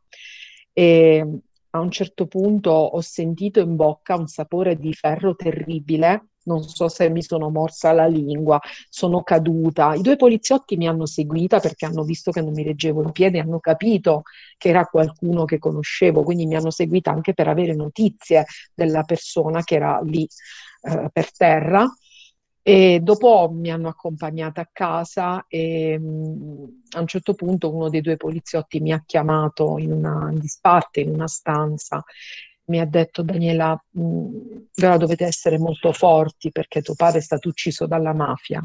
e 0.72 1.42
a 1.74 1.80
un 1.80 1.92
certo 1.92 2.28
punto 2.28 2.72
ho 2.72 3.02
sentito 3.02 3.60
in 3.60 3.76
bocca 3.76 4.16
un 4.16 4.28
sapore 4.28 4.78
di 4.78 4.94
ferro 4.94 5.36
terribile, 5.36 6.31
non 6.44 6.64
so 6.64 6.88
se 6.88 7.10
mi 7.10 7.22
sono 7.22 7.50
morsa 7.50 7.92
la 7.92 8.08
lingua, 8.08 8.60
sono 8.90 9.24
caduta. 9.24 9.94
I 9.94 10.02
due 10.02 10.16
poliziotti 10.16 10.78
mi 10.78 10.88
hanno 10.88 11.06
seguita 11.06 11.60
perché 11.60 11.86
hanno 11.86 12.04
visto 12.04 12.32
che 12.32 12.42
non 12.42 12.54
mi 12.54 12.64
reggevo 12.64 13.04
in 13.04 13.12
piedi, 13.12 13.40
hanno 13.40 13.60
capito 13.60 14.24
che 14.58 14.70
era 14.70 14.86
qualcuno 14.86 15.46
che 15.46 15.60
conoscevo, 15.60 16.24
quindi 16.24 16.46
mi 16.46 16.56
hanno 16.56 16.72
seguita 16.72 17.12
anche 17.12 17.34
per 17.34 17.48
avere 17.48 17.74
notizie 17.76 18.46
della 18.74 19.04
persona 19.04 19.64
che 19.64 19.76
era 19.76 20.00
lì 20.04 20.28
eh, 20.82 21.10
per 21.12 21.32
terra. 21.36 21.88
E 22.64 23.00
dopo 23.02 23.50
mi 23.52 23.72
hanno 23.72 23.88
accompagnata 23.88 24.62
a 24.62 24.70
casa 24.72 25.46
e 25.48 25.98
mh, 25.98 26.04
mm, 26.06 26.64
a 26.92 27.00
un 27.00 27.08
certo 27.08 27.34
punto 27.34 27.74
uno 27.74 27.90
dei 27.90 28.02
due 28.02 28.18
poliziotti 28.18 28.80
mi 28.80 28.92
ha 28.94 29.02
chiamato 29.04 29.80
in 29.80 29.92
una 29.92 30.30
in 30.32 30.38
disparte, 30.40 31.00
in 31.00 31.10
una 31.10 31.28
stanza, 31.28 32.04
mi 32.72 32.80
ha 32.80 32.86
detto 32.86 33.22
Daniela, 33.22 33.78
mm, 34.00 34.36
ora 34.82 34.98
dovete 34.98 35.26
essere 35.26 35.60
molto 35.60 35.92
forti 35.92 36.52
perché 36.52 36.82
tuo 36.82 36.96
padre 36.96 37.20
è 37.20 37.22
stato 37.22 37.50
ucciso 37.50 37.86
dalla 37.86 38.14
mafia. 38.14 38.64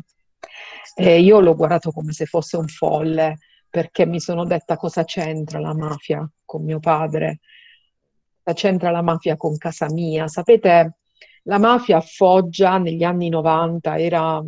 E 0.94 1.20
io 1.20 1.40
l'ho 1.40 1.56
guardato 1.56 1.90
come 1.90 2.12
se 2.12 2.24
fosse 2.26 2.56
un 2.56 2.68
folle 2.68 3.38
perché 3.68 4.06
mi 4.06 4.20
sono 4.20 4.44
detta 4.44 4.76
cosa 4.76 5.04
c'entra 5.04 5.58
la 5.58 5.74
mafia 5.74 6.26
con 6.44 6.64
mio 6.64 6.78
padre, 6.78 7.40
cosa 8.42 8.56
c'entra 8.56 8.90
la 8.90 9.02
mafia 9.02 9.36
con 9.36 9.56
casa 9.58 9.90
mia. 9.90 10.28
Sapete, 10.28 10.98
la 11.42 11.58
mafia 11.58 11.96
a 11.98 12.00
Foggia 12.00 12.78
negli 12.78 13.02
anni 13.02 13.28
90 13.28 13.98
era, 13.98 14.40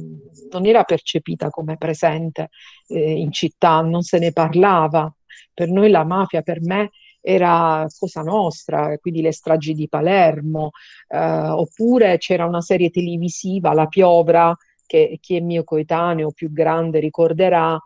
non 0.51 0.67
era 0.67 0.85
percepita 0.85 1.51
come 1.51 1.77
presente 1.77 2.51
eh, 2.87 3.19
in 3.19 3.33
città, 3.33 3.81
non 3.81 4.03
se 4.03 4.19
ne 4.19 4.33
parlava. 4.33 5.13
Per 5.53 5.69
noi 5.69 5.91
la 5.91 6.05
mafia, 6.05 6.43
per 6.43 6.61
me, 6.63 6.91
era 7.21 7.87
cosa 7.99 8.23
nostra, 8.23 8.97
quindi 8.99 9.21
le 9.21 9.33
stragi 9.33 9.75
di 9.75 9.89
Palermo, 9.89 10.71
eh, 11.09 11.19
oppure 11.19 12.19
c'era 12.19 12.47
una 12.47 12.61
serie 12.61 12.91
televisiva, 12.91 13.73
La 13.75 13.87
Piovra, 13.87 14.55
che 14.87 15.19
chi 15.21 15.37
è 15.37 15.41
mio 15.41 15.65
coetaneo 15.65 16.31
più 16.33 16.51
grande 16.53 16.99
ricorderà, 17.01 17.79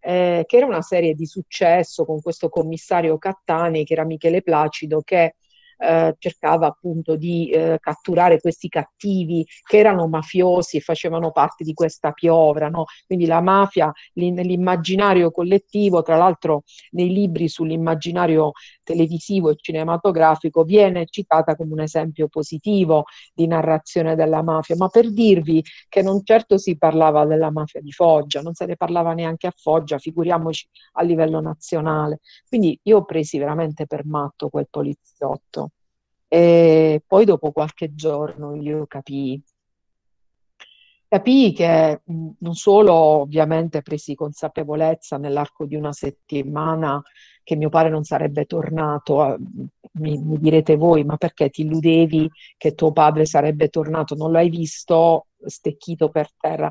eh, 0.00 0.44
che 0.46 0.56
era 0.56 0.66
una 0.66 0.82
serie 0.82 1.14
di 1.14 1.26
successo 1.26 2.04
con 2.04 2.20
questo 2.20 2.48
commissario 2.48 3.18
Cattani, 3.18 3.84
che 3.84 3.92
era 3.94 4.04
Michele 4.04 4.42
Placido, 4.42 5.00
che 5.02 5.36
eh, 5.82 6.14
cercava 6.18 6.66
appunto 6.68 7.16
di 7.16 7.50
eh, 7.50 7.78
catturare 7.80 8.40
questi 8.40 8.68
cattivi 8.68 9.44
che 9.66 9.78
erano 9.78 10.06
mafiosi 10.08 10.76
e 10.76 10.80
facevano 10.80 11.32
parte 11.32 11.64
di 11.64 11.72
questa 11.74 12.12
piovra, 12.12 12.68
no? 12.68 12.84
Quindi 13.06 13.26
la 13.26 13.40
mafia 13.40 13.92
nell'immaginario 14.14 15.30
collettivo, 15.30 16.02
tra 16.02 16.16
l'altro 16.16 16.62
nei 16.92 17.12
libri 17.12 17.48
sull'immaginario 17.48 18.52
televisivo 18.82 19.50
e 19.50 19.56
cinematografico 19.56 20.62
viene 20.64 21.06
citata 21.06 21.56
come 21.56 21.72
un 21.72 21.80
esempio 21.80 22.28
positivo 22.28 23.04
di 23.34 23.46
narrazione 23.46 24.14
della 24.14 24.42
mafia, 24.42 24.76
ma 24.76 24.88
per 24.88 25.10
dirvi 25.12 25.62
che 25.88 26.02
non 26.02 26.22
certo 26.24 26.58
si 26.58 26.76
parlava 26.76 27.24
della 27.26 27.50
mafia 27.50 27.80
di 27.80 27.92
Foggia, 27.92 28.40
non 28.40 28.54
se 28.54 28.66
ne 28.66 28.76
parlava 28.76 29.12
neanche 29.14 29.46
a 29.46 29.52
Foggia, 29.54 29.98
figuriamoci 29.98 30.66
a 30.92 31.02
livello 31.02 31.40
nazionale. 31.40 32.20
Quindi 32.48 32.78
io 32.84 32.98
ho 32.98 33.04
presi 33.04 33.38
veramente 33.38 33.86
per 33.86 34.04
matto 34.06 34.48
quel 34.48 34.68
poliziotto. 34.70 35.71
E 36.34 37.02
poi 37.06 37.26
dopo 37.26 37.52
qualche 37.52 37.94
giorno 37.94 38.54
io 38.54 38.86
capii 38.86 39.42
capii 41.06 41.52
che 41.52 42.00
non 42.06 42.54
solo 42.54 42.94
ovviamente 42.94 43.82
presi 43.82 44.14
consapevolezza 44.14 45.18
nell'arco 45.18 45.66
di 45.66 45.74
una 45.74 45.92
settimana 45.92 47.02
che 47.42 47.54
mio 47.54 47.68
padre 47.68 47.90
non 47.90 48.04
sarebbe 48.04 48.46
tornato, 48.46 49.36
mi, 49.98 50.16
mi, 50.16 50.38
direte 50.38 50.76
voi, 50.76 51.04
ma 51.04 51.18
perché 51.18 51.50
ti 51.50 51.62
illudevi 51.62 52.30
che 52.56 52.74
tuo 52.74 52.92
padre 52.92 53.26
sarebbe 53.26 53.68
tornato? 53.68 54.14
Non 54.14 54.32
l'hai 54.32 54.48
visto 54.48 55.26
stecchito 55.44 56.08
per 56.08 56.30
terra? 56.40 56.70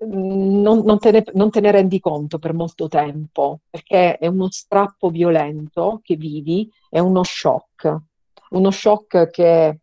Non, 0.00 0.80
non, 0.84 0.98
te 0.98 1.12
ne, 1.12 1.24
non 1.32 1.48
te 1.48 1.60
ne 1.60 1.70
rendi 1.70 1.98
conto 1.98 2.38
per 2.38 2.52
molto 2.52 2.88
tempo, 2.88 3.60
perché 3.70 4.18
è 4.18 4.26
uno 4.26 4.50
strappo 4.50 5.08
violento 5.08 6.00
che 6.02 6.16
vivi, 6.16 6.70
è 6.90 6.98
uno 6.98 7.22
shock 7.24 8.04
uno 8.50 8.70
shock 8.70 9.30
che 9.30 9.80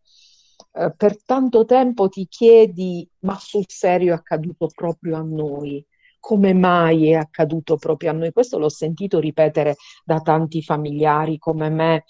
eh, 0.72 0.94
per 0.96 1.22
tanto 1.24 1.64
tempo 1.64 2.08
ti 2.08 2.26
chiedi, 2.28 3.08
ma 3.20 3.38
sul 3.38 3.64
serio 3.68 4.12
è 4.12 4.16
accaduto 4.16 4.68
proprio 4.74 5.16
a 5.16 5.22
noi? 5.22 5.84
come 6.24 6.54
mai 6.54 7.10
è 7.10 7.16
accaduto 7.16 7.76
proprio 7.76 8.08
a 8.08 8.14
noi? 8.14 8.32
Questo 8.32 8.58
l'ho 8.58 8.70
sentito 8.70 9.18
ripetere 9.18 9.76
da 10.06 10.20
tanti 10.20 10.62
familiari 10.62 11.36
come 11.36 11.68
me, 11.68 12.04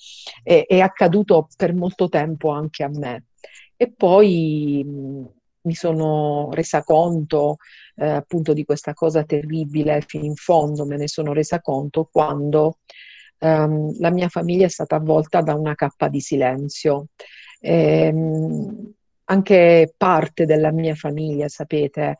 è, 0.45 0.67
è 0.69 0.79
accaduto 0.79 1.49
per 1.57 1.75
molto 1.75 2.09
tempo 2.09 2.51
anche 2.51 2.85
a 2.85 2.89
me. 2.89 3.25
E 3.77 3.91
poi 3.91 4.85
mh, 4.85 5.25
mi 5.63 5.75
sono 5.75 6.49
resa 6.53 6.85
conto 6.85 7.57
eh, 7.97 8.07
appunto 8.07 8.53
di 8.53 8.65
questa 8.65 8.93
cosa 8.93 9.25
terribile 9.25 10.01
fino 10.07 10.25
in 10.27 10.37
fondo, 10.37 10.87
me 10.87 10.97
ne 10.97 11.09
sono 11.09 11.33
resa 11.33 11.61
conto 11.61 12.09
quando 12.09 12.79
ehm, 13.39 13.99
la 14.01 14.11
mia 14.11 14.29
famiglia 14.29 14.67
è 14.67 14.69
stata 14.69 14.97
avvolta 14.97 15.41
da 15.41 15.55
una 15.55 15.75
cappa 15.75 16.09
di 16.09 16.21
silenzio. 16.21 17.09
Ehm, 17.61 18.93
anche 19.27 19.95
parte 19.97 20.45
della 20.45 20.71
mia 20.71 20.95
famiglia, 20.95 21.49
sapete, 21.49 22.17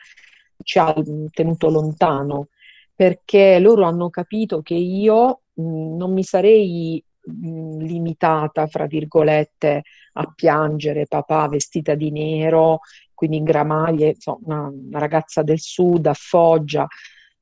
ci 0.63 0.79
ha 0.79 0.95
tenuto 1.31 1.69
lontano 1.69 2.49
perché 2.95 3.59
loro 3.59 3.85
hanno 3.85 4.09
capito 4.11 4.63
che 4.63 4.75
io 4.75 5.41
mh, 5.55 5.97
non 5.97 6.13
mi 6.13 6.23
sarei 6.23 7.03
mh, 7.23 7.79
limitata, 7.79 8.67
fra 8.67 8.87
virgolette, 8.87 9.83
a 10.15 10.33
piangere 10.35 11.07
papà 11.07 11.49
vestita 11.49 11.95
di 11.95 12.11
nero, 12.11 12.81
quindi 13.13 13.37
in 13.39 13.45
gramaglie, 13.45 14.09
insomma, 14.11 14.39
una, 14.61 14.69
una 14.69 14.99
ragazza 14.99 15.43
del 15.43 15.59
sud 15.59 16.07
a 16.07 16.15
Foggia. 16.15 16.87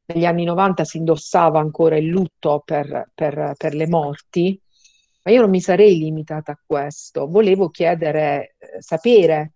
Negli 0.06 0.24
anni 0.24 0.44
90 0.44 0.84
si 0.84 0.98
indossava 0.98 1.60
ancora 1.60 1.96
il 1.96 2.06
lutto 2.06 2.62
per, 2.64 3.10
per, 3.14 3.54
per 3.56 3.74
le 3.74 3.86
morti, 3.86 4.60
ma 5.22 5.32
io 5.32 5.40
non 5.40 5.50
mi 5.50 5.60
sarei 5.60 5.96
limitata 5.98 6.52
a 6.52 6.60
questo. 6.64 7.28
Volevo 7.28 7.68
chiedere, 7.68 8.56
eh, 8.58 8.82
sapere 8.82 9.52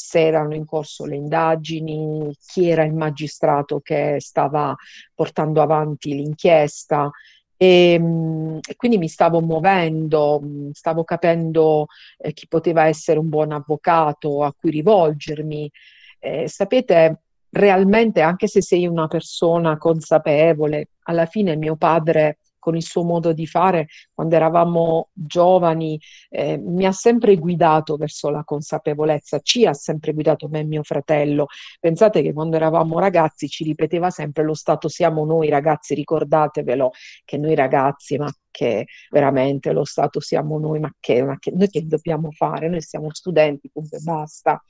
se 0.00 0.26
erano 0.26 0.54
in 0.54 0.64
corso 0.64 1.04
le 1.04 1.16
indagini, 1.16 2.34
chi 2.46 2.68
era 2.68 2.84
il 2.84 2.94
magistrato 2.94 3.80
che 3.80 4.16
stava 4.18 4.74
portando 5.14 5.60
avanti 5.60 6.14
l'inchiesta. 6.14 7.10
E, 7.56 7.92
ehm, 7.92 8.58
e 8.66 8.76
quindi 8.76 8.96
mi 8.96 9.08
stavo 9.08 9.40
muovendo, 9.42 10.40
stavo 10.72 11.04
capendo 11.04 11.86
eh, 12.16 12.32
chi 12.32 12.46
poteva 12.48 12.86
essere 12.86 13.18
un 13.18 13.28
buon 13.28 13.52
avvocato 13.52 14.42
a 14.42 14.54
cui 14.54 14.70
rivolgermi. 14.70 15.70
Eh, 16.18 16.48
sapete, 16.48 17.20
realmente, 17.50 18.20
anche 18.20 18.46
se 18.46 18.62
sei 18.62 18.86
una 18.86 19.06
persona 19.06 19.76
consapevole, 19.76 20.90
alla 21.04 21.26
fine 21.26 21.56
mio 21.56 21.76
padre 21.76 22.38
con 22.60 22.76
il 22.76 22.82
suo 22.84 23.02
modo 23.02 23.32
di 23.32 23.46
fare 23.46 23.88
quando 24.14 24.36
eravamo 24.36 25.08
giovani, 25.12 25.98
eh, 26.28 26.58
mi 26.58 26.84
ha 26.84 26.92
sempre 26.92 27.36
guidato 27.36 27.96
verso 27.96 28.28
la 28.30 28.44
consapevolezza, 28.44 29.40
ci 29.40 29.66
ha 29.66 29.72
sempre 29.72 30.12
guidato 30.12 30.46
me 30.48 30.60
e 30.60 30.64
mio 30.64 30.82
fratello. 30.84 31.46
Pensate 31.80 32.22
che 32.22 32.32
quando 32.32 32.56
eravamo 32.56 33.00
ragazzi 33.00 33.48
ci 33.48 33.64
ripeteva 33.64 34.10
sempre 34.10 34.44
lo 34.44 34.54
Stato 34.54 34.88
siamo 34.88 35.24
noi 35.24 35.48
ragazzi, 35.48 35.94
ricordatevelo 35.94 36.92
che 37.24 37.38
noi 37.38 37.54
ragazzi, 37.54 38.16
ma 38.18 38.30
che 38.50 38.86
veramente 39.10 39.72
lo 39.72 39.84
Stato 39.84 40.20
siamo 40.20 40.58
noi, 40.58 40.80
ma 40.80 40.92
che, 41.00 41.22
ma 41.24 41.38
che 41.38 41.50
noi 41.52 41.68
che 41.68 41.86
dobbiamo 41.86 42.30
fare? 42.30 42.68
Noi 42.68 42.82
siamo 42.82 43.08
studenti, 43.12 43.70
punto 43.72 43.96
e 43.96 44.00
basta. 44.00 44.62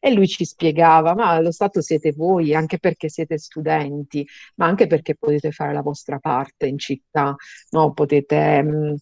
E 0.00 0.12
lui 0.12 0.28
ci 0.28 0.44
spiegava, 0.44 1.14
ma 1.14 1.40
lo 1.40 1.50
Stato 1.50 1.80
siete 1.80 2.12
voi, 2.12 2.54
anche 2.54 2.78
perché 2.78 3.08
siete 3.08 3.36
studenti, 3.38 4.26
ma 4.56 4.66
anche 4.66 4.86
perché 4.86 5.16
potete 5.16 5.50
fare 5.50 5.72
la 5.72 5.82
vostra 5.82 6.18
parte 6.18 6.66
in 6.66 6.78
città, 6.78 7.34
no? 7.70 7.92
Potete... 7.92 8.62
Mh, 8.62 8.94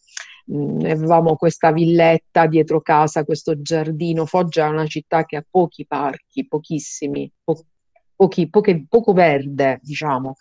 mm, 0.52 0.78
mm, 0.78 0.80
avevamo 0.84 1.36
questa 1.36 1.72
villetta 1.72 2.46
dietro 2.46 2.80
casa, 2.80 3.24
questo 3.24 3.60
giardino. 3.60 4.26
Foggia 4.26 4.66
è 4.66 4.68
una 4.70 4.86
città 4.86 5.24
che 5.24 5.36
ha 5.36 5.44
pochi 5.48 5.86
parchi, 5.86 6.46
pochissimi, 6.46 7.30
po- 7.44 7.66
pochi, 8.14 8.48
poche, 8.48 8.86
poco 8.88 9.12
verde, 9.12 9.78
diciamo. 9.82 10.36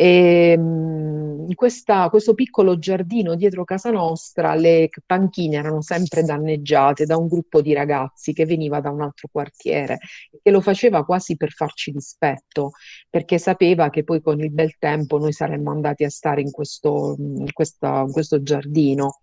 E, 0.00 0.52
ehm, 0.52 1.46
in 1.48 1.54
questa, 1.56 2.08
questo 2.08 2.34
piccolo 2.34 2.78
giardino 2.78 3.34
dietro 3.34 3.64
casa 3.64 3.90
nostra 3.90 4.54
le 4.54 4.90
panchine 5.04 5.56
erano 5.56 5.80
sempre 5.82 6.22
danneggiate 6.22 7.04
da 7.04 7.16
un 7.16 7.26
gruppo 7.26 7.60
di 7.60 7.72
ragazzi 7.72 8.32
che 8.32 8.44
veniva 8.44 8.80
da 8.80 8.90
un 8.90 9.00
altro 9.00 9.28
quartiere 9.32 9.98
e 10.40 10.50
lo 10.52 10.60
faceva 10.60 11.04
quasi 11.04 11.36
per 11.36 11.50
farci 11.50 11.90
dispetto, 11.90 12.72
perché 13.10 13.38
sapeva 13.38 13.90
che 13.90 14.04
poi 14.04 14.20
con 14.20 14.38
il 14.38 14.52
bel 14.52 14.76
tempo 14.78 15.18
noi 15.18 15.32
saremmo 15.32 15.72
andati 15.72 16.04
a 16.04 16.10
stare 16.10 16.42
in 16.42 16.52
questo, 16.52 17.16
in 17.18 17.52
questa, 17.52 18.04
in 18.06 18.12
questo 18.12 18.40
giardino. 18.40 19.18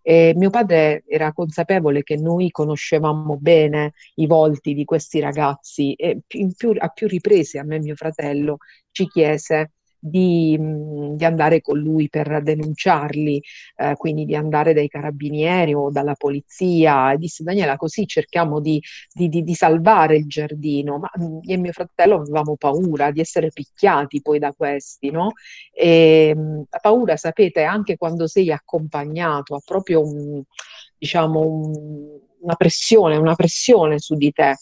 E 0.00 0.32
mio 0.36 0.50
padre 0.50 1.04
era 1.06 1.32
consapevole 1.32 2.02
che 2.02 2.16
noi 2.16 2.50
conoscevamo 2.50 3.36
bene 3.38 3.92
i 4.16 4.26
volti 4.26 4.72
di 4.72 4.84
questi 4.84 5.20
ragazzi 5.20 5.92
e 5.94 6.20
più, 6.26 6.74
a 6.78 6.88
più 6.88 7.08
riprese 7.08 7.58
a 7.58 7.64
me 7.64 7.76
e 7.76 7.80
mio 7.80 7.94
fratello 7.94 8.58
ci 8.90 9.06
chiese 9.06 9.72
di, 10.06 10.58
di, 11.16 11.24
andare 11.24 11.62
con 11.62 11.78
lui 11.78 12.10
per 12.10 12.42
denunciarli, 12.42 13.42
eh, 13.76 13.94
quindi 13.96 14.26
di 14.26 14.36
andare 14.36 14.74
dai 14.74 14.88
carabinieri 14.88 15.72
o 15.72 15.90
dalla 15.90 16.14
polizia. 16.14 17.12
E 17.12 17.16
disse 17.16 17.42
Daniela, 17.42 17.76
così 17.76 18.06
cerchiamo 18.06 18.60
di, 18.60 18.82
di, 19.12 19.28
di 19.28 19.54
salvare 19.54 20.16
il 20.16 20.26
giardino. 20.26 20.98
Ma 20.98 21.10
io 21.16 21.54
e 21.54 21.56
mio 21.56 21.72
fratello 21.72 22.16
avevamo 22.16 22.56
paura 22.56 23.10
di 23.10 23.20
essere 23.20 23.48
picchiati 23.50 24.20
poi 24.20 24.38
da 24.38 24.52
questi, 24.52 25.10
no? 25.10 25.32
E 25.72 26.34
la 26.68 26.78
paura, 26.80 27.16
sapete, 27.16 27.62
anche 27.62 27.96
quando 27.96 28.26
sei 28.26 28.52
accompagnato, 28.52 29.54
ha 29.54 29.60
proprio 29.64 30.02
un, 30.02 30.42
diciamo, 30.98 31.40
un, 31.40 32.20
una 32.40 32.54
pressione, 32.56 33.16
una 33.16 33.34
pressione 33.34 33.98
su 33.98 34.16
di 34.16 34.30
te. 34.32 34.54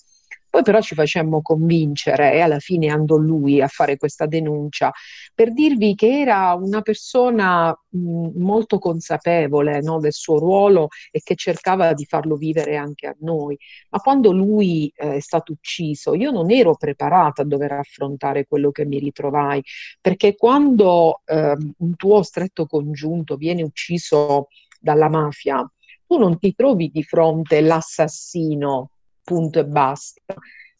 Poi 0.53 0.61
però 0.61 0.83
ci 0.83 0.95
facemmo 0.95 1.41
convincere 1.41 2.35
e 2.35 2.41
alla 2.41 2.59
fine 2.59 2.91
andò 2.91 3.17
lui 3.17 3.63
a 3.63 3.69
fare 3.69 3.97
questa 3.97 4.27
denuncia 4.27 4.93
per 5.35 5.51
dirvi 5.55 5.95
che 5.95 6.21
era 6.21 6.53
una 6.53 6.83
persona 6.83 7.71
mh, 7.71 8.33
molto 8.35 8.79
consapevole 8.79 9.81
no, 9.81 9.99
del 9.99 10.13
suo 10.13 10.39
ruolo 10.39 10.89
e 11.11 11.23
che 11.25 11.37
cercava 11.37 11.95
di 11.95 12.05
farlo 12.05 12.37
vivere 12.37 12.77
anche 12.77 13.07
a 13.07 13.17
noi. 13.21 13.57
Ma 13.89 14.01
quando 14.01 14.31
lui 14.31 14.93
eh, 14.95 15.15
è 15.15 15.21
stato 15.21 15.53
ucciso, 15.53 16.13
io 16.13 16.31
non 16.31 16.51
ero 16.51 16.77
preparata 16.77 17.41
a 17.41 17.47
dover 17.47 17.73
affrontare 17.73 18.45
quello 18.45 18.71
che 18.73 18.85
mi 18.85 18.99
ritrovai, 18.99 19.63
perché 20.03 20.37
quando 20.37 21.23
eh, 21.25 21.57
un 21.79 21.97
tuo 21.97 22.23
stretto 22.23 22.67
congiunto 22.67 23.37
viene 23.37 23.63
ucciso 23.63 24.49
dalla 24.79 25.09
mafia, 25.09 25.67
tu 26.07 26.19
non 26.19 26.39
ti 26.39 26.55
trovi 26.55 26.91
di 26.93 27.03
fronte 27.03 27.63
l'assassino 27.63 28.91
punto 29.23 29.59
e 29.61 29.65
basta. 29.65 30.35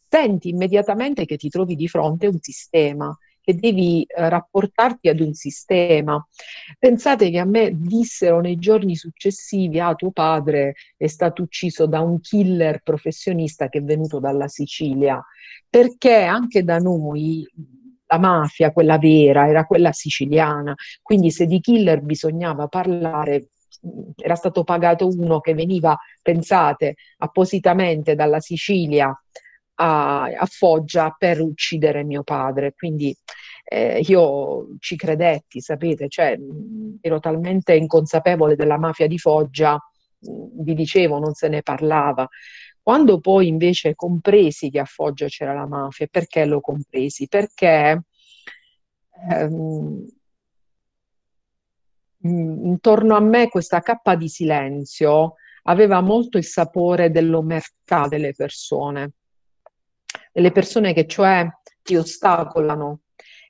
Senti 0.09 0.51
immediatamente 0.51 1.25
che 1.25 1.37
ti 1.37 1.49
trovi 1.49 1.75
di 1.75 1.89
fronte 1.89 2.27
a 2.27 2.31
un 2.31 2.39
sistema, 2.41 3.17
che 3.43 3.55
devi 3.57 4.05
eh, 4.05 4.29
rapportarti 4.29 5.09
ad 5.09 5.21
un 5.21 5.35
sistema. 5.35 6.25
Pensate 6.79 7.31
che 7.31 7.39
a 7.39 7.45
me 7.45 7.73
dissero 7.75 8.41
nei 8.41 8.57
giorni 8.57 8.95
successivi, 8.95 9.81
ah, 9.81 9.95
tuo 9.95 10.13
padre 10.13 10.75
è 10.97 11.09
stato 11.09 11.43
ucciso 11.43 11.87
da 11.87 12.01
un 12.01 12.21
killer 12.21 12.81
professionista 12.83 13.69
che 13.69 13.79
è 13.79 13.83
venuto 13.83 14.21
dalla 14.21 14.49
Sicilia, 14.49 15.23
perché 15.69 16.23
anche 16.23 16.63
da 16.63 16.79
noi 16.79 17.47
la 18.07 18.19
mafia, 18.19 18.73
quella 18.73 18.99
vera, 18.99 19.49
era 19.49 19.65
quella 19.65 19.93
siciliana, 19.93 20.75
quindi 21.01 21.31
se 21.31 21.47
di 21.47 21.61
killer 21.61 22.03
bisognava 22.03 22.69
parlare, 22.69 23.49
era 24.17 24.35
stato 24.35 24.65
pagato 24.65 25.09
uno 25.09 25.41
che 25.41 25.55
veniva, 25.55 25.97
pensate, 26.21 26.97
appositamente 27.19 28.15
dalla 28.15 28.41
Sicilia 28.41 29.13
a, 29.75 30.23
a 30.25 30.47
Foggia 30.47 31.15
per 31.17 31.41
uccidere 31.41 32.05
mio 32.05 32.23
padre. 32.23 32.73
Quindi 32.73 33.15
eh, 33.65 34.01
io 34.07 34.77
ci 34.79 34.97
credetti, 34.97 35.61
sapete, 35.61 36.09
cioè, 36.09 36.37
ero 37.01 37.21
talmente 37.21 37.75
inconsapevole 37.75 38.55
della 38.57 38.79
mafia 38.79 39.07
di 39.07 39.19
Foggia, 39.19 39.79
vi 40.21 40.75
dicevo, 40.75 41.19
non 41.19 41.35
se 41.35 41.49
ne 41.49 41.63
parlava. 41.63 42.29
Quando 42.81 43.21
poi 43.21 43.47
invece 43.47 43.95
compresi 43.95 44.71
che 44.71 44.81
a 44.81 44.85
Foggia 44.85 45.27
c'era 45.27 45.55
la 45.55 45.67
mafia, 45.67 46.07
perché 46.11 46.45
l'ho 46.45 46.61
compresi? 46.61 47.29
Perché 47.29 48.03
ehm, 49.31 50.07
Mm, 52.27 52.67
intorno 52.67 53.17
a 53.17 53.21
me 53.21 53.49
questa 53.49 53.81
cappa 53.81 54.15
di 54.15 54.29
silenzio 54.29 55.35
aveva 55.65 56.01
molto 56.01 56.39
il 56.39 56.45
sapore 56.45 57.11
dell'omertà 57.11 58.07
delle 58.09 58.33
persone, 58.33 59.13
delle 60.33 60.53
persone 60.53 60.93
che 60.93 61.07
cioè 61.07 61.49
ti 61.83 61.97
ostacolano 61.97 63.01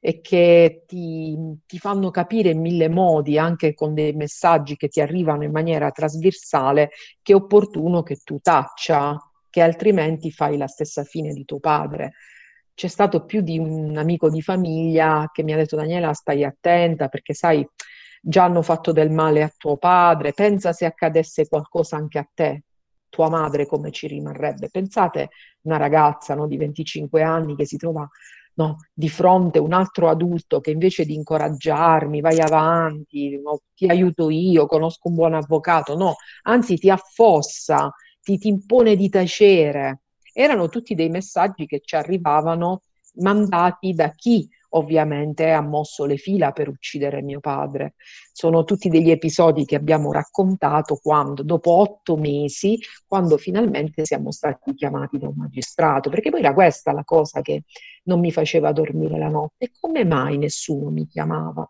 e 0.00 0.20
che 0.20 0.84
ti, 0.86 1.36
ti, 1.66 1.78
fanno 1.78 2.10
capire 2.10 2.50
in 2.50 2.60
mille 2.60 2.88
modi, 2.88 3.38
anche 3.38 3.74
con 3.74 3.94
dei 3.94 4.12
messaggi 4.14 4.76
che 4.76 4.88
ti 4.88 5.00
arrivano 5.00 5.44
in 5.44 5.52
maniera 5.52 5.90
trasversale, 5.90 6.90
che 7.22 7.32
è 7.32 7.36
opportuno 7.36 8.02
che 8.02 8.16
tu 8.24 8.40
taccia, 8.40 9.16
che 9.48 9.60
altrimenti 9.60 10.32
fai 10.32 10.56
la 10.56 10.66
stessa 10.66 11.04
fine 11.04 11.32
di 11.32 11.44
tuo 11.44 11.60
padre. 11.60 12.14
C'è 12.74 12.88
stato 12.88 13.24
più 13.24 13.42
di 13.42 13.58
un 13.58 13.96
amico 13.96 14.30
di 14.30 14.42
famiglia 14.42 15.30
che 15.32 15.42
mi 15.42 15.52
ha 15.52 15.56
detto 15.56 15.76
Daniela 15.76 16.12
stai 16.14 16.42
attenta 16.42 17.08
perché 17.08 17.34
sai 17.34 17.64
già 18.24 18.44
hanno 18.44 18.62
fatto 18.62 18.92
del 18.92 19.10
male 19.10 19.42
a 19.42 19.52
tuo 19.56 19.76
padre, 19.76 20.32
pensa 20.32 20.72
se 20.72 20.84
accadesse 20.84 21.48
qualcosa 21.48 21.96
anche 21.96 22.18
a 22.18 22.28
te, 22.32 22.62
tua 23.08 23.28
madre 23.28 23.66
come 23.66 23.90
ci 23.90 24.06
rimarrebbe. 24.06 24.68
Pensate 24.70 25.30
una 25.62 25.76
ragazza 25.76 26.34
no, 26.34 26.46
di 26.46 26.56
25 26.56 27.22
anni 27.22 27.56
che 27.56 27.66
si 27.66 27.76
trova 27.76 28.08
no, 28.54 28.76
di 28.92 29.08
fronte 29.08 29.58
un 29.58 29.72
altro 29.72 30.08
adulto 30.08 30.60
che 30.60 30.70
invece 30.70 31.04
di 31.04 31.14
incoraggiarmi, 31.14 32.20
vai 32.20 32.38
avanti, 32.40 33.40
no, 33.42 33.62
ti 33.74 33.86
aiuto 33.86 34.30
io, 34.30 34.66
conosco 34.66 35.08
un 35.08 35.14
buon 35.14 35.34
avvocato, 35.34 35.96
no, 35.96 36.16
anzi 36.42 36.76
ti 36.76 36.90
affossa, 36.90 37.92
ti, 38.20 38.38
ti 38.38 38.48
impone 38.48 38.94
di 38.94 39.08
tacere. 39.08 40.02
Erano 40.32 40.68
tutti 40.68 40.94
dei 40.94 41.08
messaggi 41.08 41.66
che 41.66 41.80
ci 41.84 41.96
arrivavano 41.96 42.82
mandati 43.16 43.92
da 43.92 44.10
chi 44.10 44.48
ovviamente 44.74 45.50
ha 45.50 45.60
mosso 45.60 46.04
le 46.04 46.16
fila 46.16 46.52
per 46.52 46.68
uccidere 46.68 47.22
mio 47.22 47.40
padre. 47.40 47.94
Sono 48.32 48.64
tutti 48.64 48.88
degli 48.88 49.10
episodi 49.10 49.64
che 49.64 49.76
abbiamo 49.76 50.12
raccontato 50.12 50.96
quando, 50.96 51.42
dopo 51.42 51.70
otto 51.72 52.16
mesi, 52.16 52.78
quando 53.06 53.36
finalmente 53.36 54.04
siamo 54.04 54.30
stati 54.30 54.74
chiamati 54.74 55.18
da 55.18 55.28
un 55.28 55.34
magistrato, 55.36 56.10
perché 56.10 56.30
poi 56.30 56.40
era 56.40 56.54
questa 56.54 56.92
la 56.92 57.04
cosa 57.04 57.40
che 57.40 57.64
non 58.04 58.20
mi 58.20 58.32
faceva 58.32 58.72
dormire 58.72 59.18
la 59.18 59.28
notte. 59.28 59.70
Come 59.80 60.04
mai 60.04 60.38
nessuno 60.38 60.90
mi 60.90 61.06
chiamava? 61.06 61.68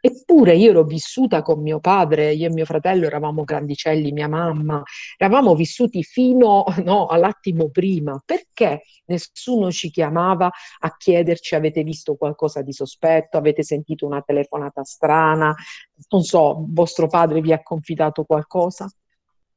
Eppure 0.00 0.56
io 0.56 0.70
ero 0.70 0.84
vissuta 0.84 1.42
con 1.42 1.60
mio 1.60 1.78
padre, 1.78 2.32
io 2.32 2.48
e 2.48 2.52
mio 2.52 2.64
fratello 2.64 3.06
eravamo 3.06 3.44
grandicelli, 3.44 4.12
mia 4.12 4.28
mamma, 4.28 4.82
eravamo 5.18 5.54
vissuti 5.54 6.02
fino 6.02 6.64
no, 6.84 7.06
all'attimo 7.06 7.68
prima. 7.70 8.20
Perché 8.24 8.82
nessuno 9.06 9.70
ci 9.70 9.90
chiamava 9.90 10.50
a 10.80 10.96
chiederci 10.96 11.54
avete 11.54 11.82
visto 11.82 12.16
qualcosa 12.16 12.62
di 12.62 12.72
sospetto, 12.72 13.36
avete 13.36 13.62
sentito 13.62 14.06
una 14.06 14.22
telefonata 14.22 14.84
strana, 14.84 15.54
non 16.08 16.22
so, 16.22 16.64
vostro 16.68 17.06
padre 17.06 17.40
vi 17.40 17.52
ha 17.52 17.62
confidato 17.62 18.24
qualcosa? 18.24 18.90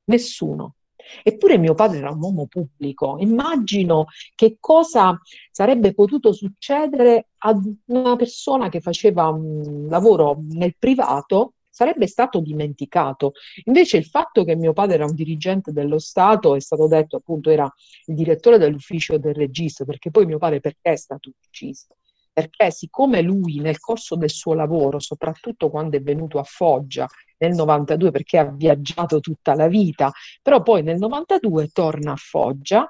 Nessuno. 0.06 0.76
Eppure 1.22 1.58
mio 1.58 1.74
padre 1.74 2.00
era 2.00 2.12
un 2.12 2.22
uomo 2.22 2.48
pubblico. 2.48 3.18
Immagino 3.20 4.06
che 4.36 4.58
cosa 4.60 5.20
sarebbe 5.52 5.94
potuto 5.94 6.32
succedere 6.34 7.30
ad 7.40 7.62
una 7.88 8.16
persona 8.16 8.70
che 8.70 8.80
faceva 8.80 9.28
un 9.28 9.88
lavoro 9.90 10.42
nel 10.50 10.76
privato 10.78 11.54
sarebbe 11.74 12.06
stato 12.06 12.40
dimenticato. 12.40 13.32
Invece 13.64 13.98
il 13.98 14.06
fatto 14.06 14.44
che 14.44 14.56
mio 14.56 14.74
padre 14.74 14.94
era 14.94 15.06
un 15.06 15.16
dirigente 15.16 15.72
dello 15.72 15.98
Stato, 15.98 16.54
è 16.56 16.60
stato 16.60 16.88
detto 16.88 17.16
appunto 17.16 17.50
era 17.50 17.72
il 18.06 18.16
direttore 18.16 18.60
dell'ufficio 18.60 19.18
del 19.18 19.34
registro, 19.34 19.84
perché 19.84 20.12
poi 20.12 20.28
mio 20.28 20.38
padre 20.38 20.60
perché 20.60 20.92
è 20.92 20.96
stato 20.96 21.32
ucciso? 21.48 21.98
Perché 22.32 22.70
siccome 22.70 23.22
lui 23.22 23.60
nel 23.60 23.80
corso 23.80 24.16
del 24.16 24.30
suo 24.30 24.54
lavoro, 24.54 25.00
soprattutto 25.00 25.72
quando 25.72 25.98
è 25.98 26.02
venuto 26.02 26.38
a 26.38 26.44
Foggia 26.44 27.08
nel 27.44 27.56
92 27.56 28.12
perché 28.12 28.38
ha 28.38 28.46
viaggiato 28.46 29.20
tutta 29.20 29.54
la 29.54 29.68
vita, 29.68 30.12
però 30.42 30.62
poi 30.62 30.82
nel 30.82 30.98
92 30.98 31.70
torna 31.70 32.14
a 32.14 32.16
Foggia, 32.16 32.90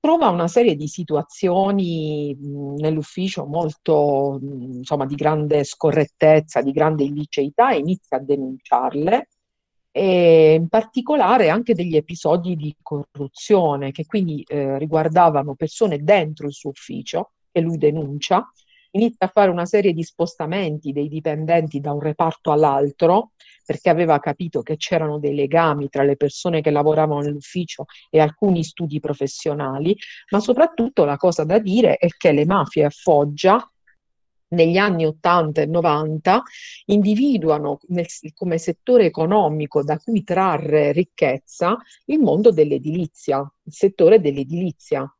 trova 0.00 0.28
una 0.28 0.48
serie 0.48 0.76
di 0.76 0.88
situazioni 0.88 2.36
nell'ufficio 2.38 3.46
molto, 3.46 4.38
insomma, 4.42 5.06
di 5.06 5.14
grande 5.14 5.64
scorrettezza, 5.64 6.60
di 6.60 6.72
grande 6.72 7.04
illiceità 7.04 7.72
e 7.72 7.78
inizia 7.78 8.16
a 8.18 8.20
denunciarle 8.20 9.28
e 9.90 10.54
in 10.54 10.68
particolare 10.68 11.48
anche 11.48 11.74
degli 11.74 11.96
episodi 11.96 12.54
di 12.54 12.76
corruzione 12.82 13.92
che 13.92 14.04
quindi 14.04 14.42
eh, 14.46 14.78
riguardavano 14.78 15.54
persone 15.54 16.02
dentro 16.02 16.46
il 16.46 16.52
suo 16.52 16.70
ufficio 16.70 17.32
che 17.50 17.60
lui 17.60 17.78
denuncia 17.78 18.46
inizia 18.96 19.26
a 19.26 19.30
fare 19.32 19.50
una 19.50 19.66
serie 19.66 19.92
di 19.92 20.02
spostamenti 20.02 20.92
dei 20.92 21.08
dipendenti 21.08 21.80
da 21.80 21.92
un 21.92 22.00
reparto 22.00 22.50
all'altro 22.50 23.32
perché 23.64 23.90
aveva 23.90 24.20
capito 24.20 24.62
che 24.62 24.76
c'erano 24.76 25.18
dei 25.18 25.34
legami 25.34 25.88
tra 25.88 26.04
le 26.04 26.16
persone 26.16 26.60
che 26.60 26.70
lavoravano 26.70 27.20
nell'ufficio 27.20 27.86
e 28.10 28.20
alcuni 28.20 28.62
studi 28.62 29.00
professionali, 29.00 29.96
ma 30.30 30.38
soprattutto 30.38 31.04
la 31.04 31.16
cosa 31.16 31.42
da 31.42 31.58
dire 31.58 31.96
è 31.96 32.06
che 32.16 32.30
le 32.30 32.46
mafie 32.46 32.84
a 32.84 32.90
Foggia 32.90 33.68
negli 34.48 34.76
anni 34.76 35.04
80 35.04 35.62
e 35.62 35.66
90 35.66 36.42
individuano 36.86 37.80
nel, 37.88 38.06
come 38.34 38.58
settore 38.58 39.06
economico 39.06 39.82
da 39.82 39.98
cui 39.98 40.22
trarre 40.22 40.92
ricchezza 40.92 41.76
il 42.04 42.20
mondo 42.20 42.52
dell'edilizia, 42.52 43.38
il 43.38 43.72
settore 43.72 44.20
dell'edilizia 44.20 45.10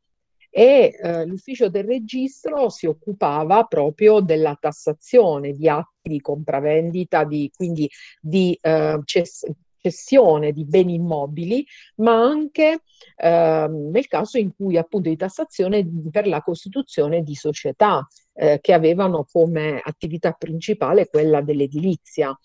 e 0.49 0.95
eh, 0.99 1.25
l'ufficio 1.25 1.69
del 1.69 1.83
registro 1.83 2.69
si 2.69 2.85
occupava 2.85 3.63
proprio 3.63 4.19
della 4.19 4.57
tassazione 4.59 5.53
di 5.53 5.67
atti 5.67 5.95
di 6.07 6.21
compravendita, 6.21 7.23
di, 7.25 7.51
quindi 7.53 7.89
di 8.21 8.57
eh, 8.61 8.99
cess- 9.03 9.45
cessione 9.79 10.51
di 10.51 10.65
beni 10.65 10.95
immobili, 10.95 11.65
ma 11.97 12.13
anche 12.21 12.81
eh, 13.15 13.67
nel 13.69 14.07
caso 14.07 14.37
in 14.37 14.53
cui 14.55 14.77
appunto 14.77 15.09
di 15.09 15.15
tassazione 15.15 15.87
per 16.11 16.27
la 16.27 16.41
costituzione 16.41 17.21
di 17.21 17.35
società 17.35 18.05
eh, 18.33 18.59
che 18.61 18.73
avevano 18.73 19.25
come 19.31 19.79
attività 19.83 20.31
principale 20.31 21.07
quella 21.07 21.41
dell'edilizia. 21.41 22.37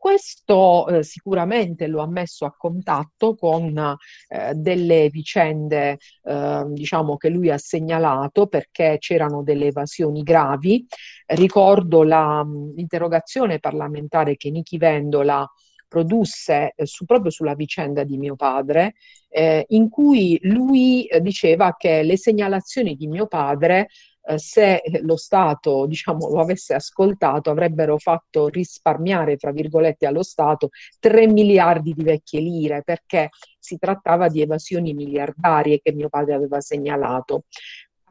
Questo 0.00 0.88
eh, 0.88 1.02
sicuramente 1.02 1.86
lo 1.86 2.00
ha 2.00 2.08
messo 2.08 2.46
a 2.46 2.54
contatto 2.56 3.34
con 3.34 3.76
eh, 4.28 4.54
delle 4.54 5.10
vicende, 5.10 5.98
eh, 6.22 6.64
diciamo, 6.68 7.18
che 7.18 7.28
lui 7.28 7.50
ha 7.50 7.58
segnalato 7.58 8.46
perché 8.46 8.96
c'erano 8.98 9.42
delle 9.42 9.66
evasioni 9.66 10.22
gravi. 10.22 10.86
Ricordo 11.26 12.02
la, 12.02 12.42
l'interrogazione 12.74 13.58
parlamentare 13.58 14.36
che 14.36 14.50
Nichi 14.50 14.78
Vendola 14.78 15.46
produsse 15.86 16.72
eh, 16.76 16.86
su, 16.86 17.04
proprio 17.04 17.30
sulla 17.30 17.54
vicenda 17.54 18.02
di 18.02 18.16
mio 18.16 18.36
padre, 18.36 18.94
eh, 19.28 19.66
in 19.68 19.90
cui 19.90 20.38
lui 20.44 21.04
eh, 21.04 21.20
diceva 21.20 21.74
che 21.76 22.02
le 22.04 22.16
segnalazioni 22.16 22.94
di 22.94 23.06
mio 23.06 23.26
padre 23.26 23.88
eh, 24.22 24.38
se 24.38 24.82
lo 25.02 25.16
Stato 25.16 25.86
diciamo, 25.86 26.28
lo 26.28 26.40
avesse 26.40 26.74
ascoltato 26.74 27.50
avrebbero 27.50 27.98
fatto 27.98 28.48
risparmiare, 28.48 29.36
fra 29.36 29.50
virgolette, 29.50 30.06
allo 30.06 30.22
Stato 30.22 30.70
3 30.98 31.26
miliardi 31.28 31.92
di 31.94 32.02
vecchie 32.02 32.40
lire 32.40 32.82
perché 32.82 33.30
si 33.58 33.78
trattava 33.78 34.28
di 34.28 34.40
evasioni 34.40 34.94
miliardarie 34.94 35.80
che 35.80 35.92
mio 35.92 36.08
padre 36.08 36.34
aveva 36.34 36.60
segnalato 36.60 37.44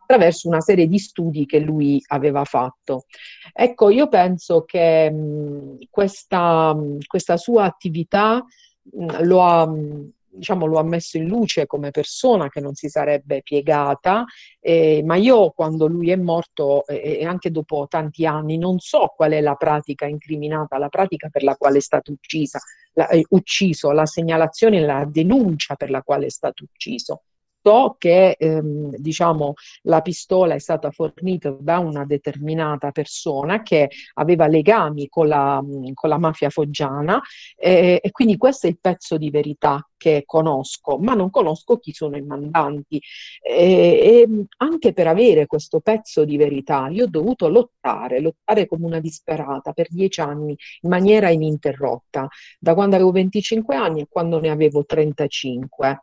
attraverso 0.10 0.48
una 0.48 0.62
serie 0.62 0.88
di 0.88 0.98
studi 0.98 1.46
che 1.46 1.60
lui 1.60 2.02
aveva 2.08 2.44
fatto. 2.44 3.06
Ecco, 3.54 3.90
io 3.90 4.08
penso 4.08 4.64
che 4.66 5.12
mh, 5.12 5.78
questa, 5.92 6.76
questa, 7.06 7.38
sua 7.38 7.66
attività 7.66 8.44
mh, 8.82 9.24
lo 9.26 9.42
ha 9.42 9.68
mh, 9.68 10.12
diciamo, 10.32 10.66
lo 10.66 10.80
ha 10.80 10.84
messo 10.84 11.18
in 11.18 11.28
luce 11.28 11.66
come 11.66 11.92
persona 11.92 12.50
che 12.50 12.60
non 12.60 12.74
si 12.76 12.90
sarebbe 12.90 13.42
piegata, 13.42 14.26
eh, 14.60 15.02
ma 15.04 15.16
io 15.16 15.52
quando 15.52 15.88
lui 15.88 16.12
è 16.12 16.16
morto 16.16 16.86
eh, 16.88 17.20
e 17.20 17.26
anche 17.26 17.52
dopo 17.52 17.88
tanti 17.90 18.26
anni 18.26 18.58
non 18.58 18.80
so 18.80 19.14
qual 19.16 19.32
è 19.32 19.42
la 19.42 19.56
pratica 19.56 20.06
incriminata, 20.06 20.78
la 20.78 20.90
pratica 20.90 21.30
per 21.30 21.44
la 21.44 21.56
quale 21.56 21.78
è 21.78 21.82
stato 21.82 22.12
uccisa, 22.12 22.60
la, 22.94 23.08
eh, 23.10 23.26
ucciso, 23.30 23.92
la 23.92 24.06
segnalazione, 24.06 24.82
la 24.82 25.06
denuncia 25.10 25.76
per 25.76 25.90
la 25.90 26.02
quale 26.02 26.28
è 26.28 26.30
stato 26.30 26.64
ucciso. 26.64 27.24
So 27.62 27.96
che 27.98 28.36
ehm, 28.40 28.96
diciamo, 28.96 29.54
la 29.84 30.02
pistola 30.02 30.54
è 30.54 30.60
stata 30.60 30.92
fornita 30.92 31.50
da 31.60 31.80
una 31.80 32.06
determinata 32.06 32.92
persona 32.92 33.62
che 33.62 33.90
aveva 34.14 34.48
legami 34.48 35.10
con 35.10 35.28
la, 35.28 35.62
con 35.94 36.10
la 36.10 36.18
mafia 36.18 36.50
foggiana 36.50 37.22
eh, 37.58 38.00
e 38.02 38.12
quindi 38.12 38.38
questo 38.38 38.68
è 38.68 38.70
il 38.70 38.80
pezzo 38.80 39.18
di 39.18 39.30
verità 39.30 39.84
che 40.00 40.24
conosco, 40.26 40.98
ma 40.98 41.14
non 41.14 41.30
conosco 41.30 41.78
chi 41.78 41.94
sono 41.94 42.16
i 42.16 42.22
mandanti. 42.22 43.02
E, 43.42 44.24
e, 44.24 44.46
anche 44.58 44.94
per 44.94 45.08
avere 45.08 45.46
questo 45.46 45.82
pezzo 45.82 46.24
di 46.26 46.38
verità, 46.38 46.88
io 46.88 47.04
ho 47.04 47.08
dovuto 47.10 47.50
lottare, 47.50 48.22
lottare 48.22 48.66
come 48.68 48.86
una 48.86 49.00
disperata 49.02 49.74
per 49.74 49.88
dieci 49.90 50.22
anni 50.22 50.56
in 50.82 50.90
maniera 50.90 51.30
ininterrotta, 51.30 52.28
da 52.58 52.74
quando 52.74 52.96
avevo 52.96 53.12
25 53.12 53.76
anni 53.76 54.02
a 54.02 54.08
quando 54.10 54.40
ne 54.40 54.50
avevo 54.50 54.86
35. 54.86 56.00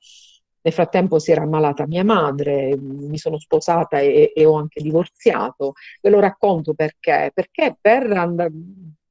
Nel 0.66 0.74
frattempo 0.74 1.20
si 1.20 1.30
era 1.30 1.42
ammalata 1.42 1.86
mia 1.86 2.02
madre, 2.02 2.76
mi 2.76 3.18
sono 3.18 3.38
sposata 3.38 4.00
e, 4.00 4.32
e 4.34 4.44
ho 4.44 4.54
anche 4.56 4.82
divorziato. 4.82 5.74
Ve 6.02 6.10
lo 6.10 6.18
racconto 6.18 6.74
perché? 6.74 7.30
Perché 7.32 7.76
per, 7.80 8.10
and- 8.10 8.50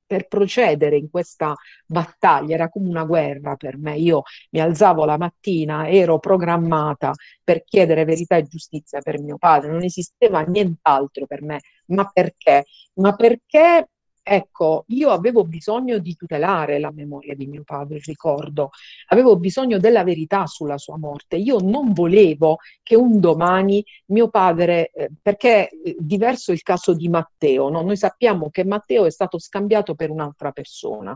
per 0.06 0.28
procedere 0.28 0.98
in 0.98 1.10
questa 1.10 1.56
battaglia 1.88 2.56
era 2.56 2.68
come 2.70 2.90
una 2.90 3.06
guerra 3.06 3.56
per 3.56 3.78
me. 3.78 3.96
Io 3.98 4.24
mi 4.52 4.60
alzavo 4.60 5.06
la 5.06 5.18
mattina, 5.18 5.88
ero 5.88 6.20
programmata 6.20 7.14
per 7.44 7.64
chiedere 7.64 8.04
verità 8.04 8.36
e 8.36 8.44
giustizia 8.44 9.00
per 9.02 9.22
mio 9.22 9.38
padre, 9.38 9.72
non 9.72 9.82
esisteva 9.84 10.42
nient'altro 10.42 11.26
per 11.26 11.42
me. 11.42 11.60
Ma 11.88 12.10
perché? 12.12 12.66
Ma 12.96 13.16
perché 13.16 13.88
Ecco, 14.28 14.86
io 14.88 15.12
avevo 15.12 15.44
bisogno 15.44 16.00
di 16.00 16.16
tutelare 16.16 16.80
la 16.80 16.90
memoria 16.92 17.36
di 17.36 17.46
mio 17.46 17.62
padre, 17.64 17.98
il 17.98 18.04
ricordo, 18.08 18.72
avevo 19.10 19.38
bisogno 19.38 19.78
della 19.78 20.04
verità 20.04 20.48
sulla 20.48 20.80
sua 20.80 20.98
morte. 20.98 21.36
Io 21.36 21.60
non 21.60 21.94
volevo 21.94 22.58
che 22.82 22.96
un 22.96 23.20
domani 23.20 23.86
mio 24.08 24.30
padre, 24.30 24.90
eh, 24.96 25.12
perché 25.22 25.70
eh, 25.70 25.96
diverso 26.00 26.52
il 26.52 26.64
caso 26.64 26.96
di 26.96 27.08
Matteo, 27.08 27.70
no? 27.70 27.84
noi 27.84 27.98
sappiamo 27.98 28.50
che 28.50 28.66
Matteo 28.66 29.06
è 29.06 29.12
stato 29.12 29.38
scambiato 29.38 29.94
per 29.94 30.10
un'altra 30.10 30.52
persona. 30.52 31.16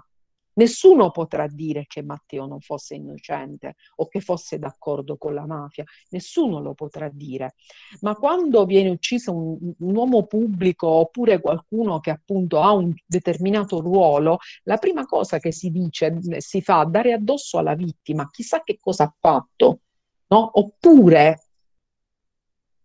Nessuno 0.59 1.09
potrà 1.11 1.47
dire 1.47 1.85
che 1.87 2.03
Matteo 2.03 2.45
non 2.45 2.59
fosse 2.59 2.95
innocente 2.95 3.75
o 3.95 4.09
che 4.09 4.19
fosse 4.19 4.59
d'accordo 4.59 5.15
con 5.15 5.33
la 5.33 5.45
mafia, 5.45 5.85
nessuno 6.09 6.59
lo 6.59 6.73
potrà 6.73 7.07
dire. 7.07 7.55
Ma 8.01 8.13
quando 8.15 8.65
viene 8.65 8.89
ucciso 8.89 9.33
un, 9.33 9.57
un 9.77 9.95
uomo 9.95 10.25
pubblico 10.25 10.87
oppure 10.87 11.39
qualcuno 11.39 12.01
che 12.01 12.09
appunto 12.09 12.59
ha 12.59 12.73
un 12.73 12.93
determinato 13.05 13.79
ruolo, 13.79 14.39
la 14.63 14.75
prima 14.75 15.05
cosa 15.05 15.39
che 15.39 15.53
si 15.53 15.69
dice, 15.69 16.17
si 16.39 16.61
fa 16.61 16.83
dare 16.83 17.13
addosso 17.13 17.57
alla 17.57 17.75
vittima, 17.75 18.29
chissà 18.29 18.61
che 18.61 18.77
cosa 18.81 19.05
ha 19.05 19.15
fatto, 19.17 19.79
no? 20.27 20.49
Oppure 20.59 21.43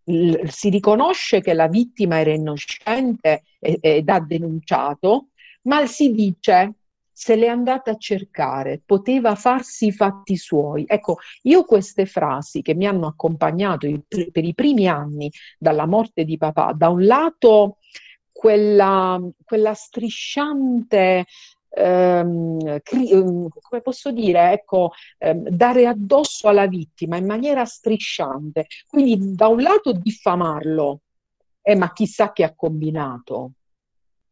si 0.05 0.69
riconosce 0.69 1.41
che 1.41 1.55
la 1.55 1.67
vittima 1.67 2.21
era 2.21 2.31
innocente 2.31 3.43
ed 3.59 4.09
ha 4.09 4.21
denunciato, 4.21 5.31
ma 5.63 5.87
si 5.87 6.13
dice 6.13 6.75
se 7.17 7.37
l'è 7.37 7.47
andata 7.47 7.93
a 7.93 7.97
cercare, 7.97 8.83
poteva 8.85 9.35
farsi 9.37 9.87
i 9.87 9.93
fatti 9.93 10.37
suoi. 10.37 10.85
Ecco, 10.87 11.19
io 11.43 11.65
queste 11.65 12.07
frasi 12.07 12.61
che 12.61 12.75
mi 12.75 12.87
hanno 12.87 13.07
accompagnato 13.07 13.87
per 14.33 14.45
i 14.45 14.55
primi 14.55 14.89
anni 14.89 15.31
dalla 15.59 15.87
morte 15.87 16.25
di 16.25 16.37
papà, 16.37 16.73
da 16.77 16.89
un 16.89 17.05
lato 17.07 17.79
quella, 18.33 19.21
quella 19.45 19.75
strisciante 19.75 21.25
ehm, 21.71 22.81
cri- 22.83 23.11
ehm, 23.11 23.49
come 23.61 23.81
posso 23.81 24.11
dire, 24.13 24.53
ecco, 24.53 24.91
ehm, 25.19 25.49
dare 25.51 25.87
addosso 25.87 26.49
alla 26.49 26.67
vittima 26.67 27.17
in 27.17 27.27
maniera 27.27 27.65
strisciante. 27.65 28.67
Quindi 28.89 29.35
da 29.35 29.47
un 29.49 29.63
lato 29.63 29.93
diffamarlo, 29.93 31.01
eh, 31.63 31.77
ma 31.77 31.93
chissà 31.93 32.33
che 32.33 32.45
ha 32.45 32.55
combinato. 32.55 33.53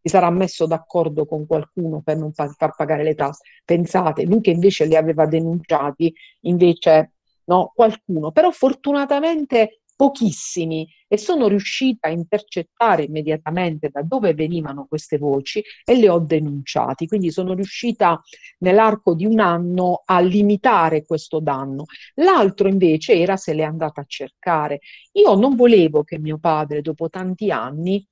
Si 0.02 0.08
sarà 0.08 0.30
messo 0.30 0.66
d'accordo 0.66 1.26
con 1.26 1.46
qualcuno 1.46 2.02
per 2.02 2.16
non 2.16 2.32
far, 2.32 2.54
pagare 2.76 3.04
le 3.04 3.14
tasse. 3.14 3.44
Pensate, 3.64 4.24
lui 4.24 4.40
che 4.40 4.50
invece 4.50 4.84
li 4.86 4.96
aveva 4.96 5.26
denunciati, 5.26 6.12
invece 6.40 7.12
no, 7.44 7.70
qualcuno. 7.72 8.32
Però 8.32 8.50
fortunatamente 8.50 9.82
pochissimi 9.94 10.88
e 11.06 11.16
sono 11.16 11.46
riuscita 11.46 12.08
a 12.08 12.10
intercettare 12.10 13.04
immediatamente 13.04 13.88
da 13.88 14.02
dove 14.02 14.34
venivano 14.34 14.86
queste 14.88 15.18
voci 15.18 15.62
e 15.84 15.96
le 15.96 16.08
ho 16.08 16.18
denunciati. 16.18 17.06
Quindi 17.06 17.30
sono 17.30 17.54
riuscita 17.54 18.20
nell'arco 18.58 19.14
di 19.14 19.26
un 19.26 19.38
anno 19.38 20.02
a 20.04 20.18
limitare 20.18 21.04
questo 21.04 21.38
danno. 21.38 21.84
L'altro 22.14 22.66
invece 22.66 23.14
era 23.14 23.36
se 23.36 23.52
l'è 23.54 23.62
andata 23.62 24.00
a 24.00 24.04
cercare. 24.06 24.80
Io 25.12 25.34
non 25.36 25.54
volevo 25.54 26.02
che 26.02 26.18
mio 26.18 26.38
padre, 26.38 26.80
dopo 26.82 27.08
tanti 27.08 27.52
anni, 27.52 28.04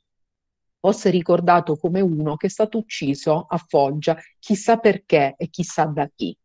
fosse 0.80 1.10
ricordato 1.10 1.76
come 1.76 2.00
uno 2.00 2.36
che 2.36 2.46
è 2.46 2.50
stato 2.50 2.78
ucciso 2.78 3.46
a 3.48 3.58
Foggia, 3.58 4.16
chissà 4.38 4.78
perché 4.78 5.34
e 5.36 5.48
chissà 5.50 5.84
da 5.84 6.10
chi. 6.14 6.36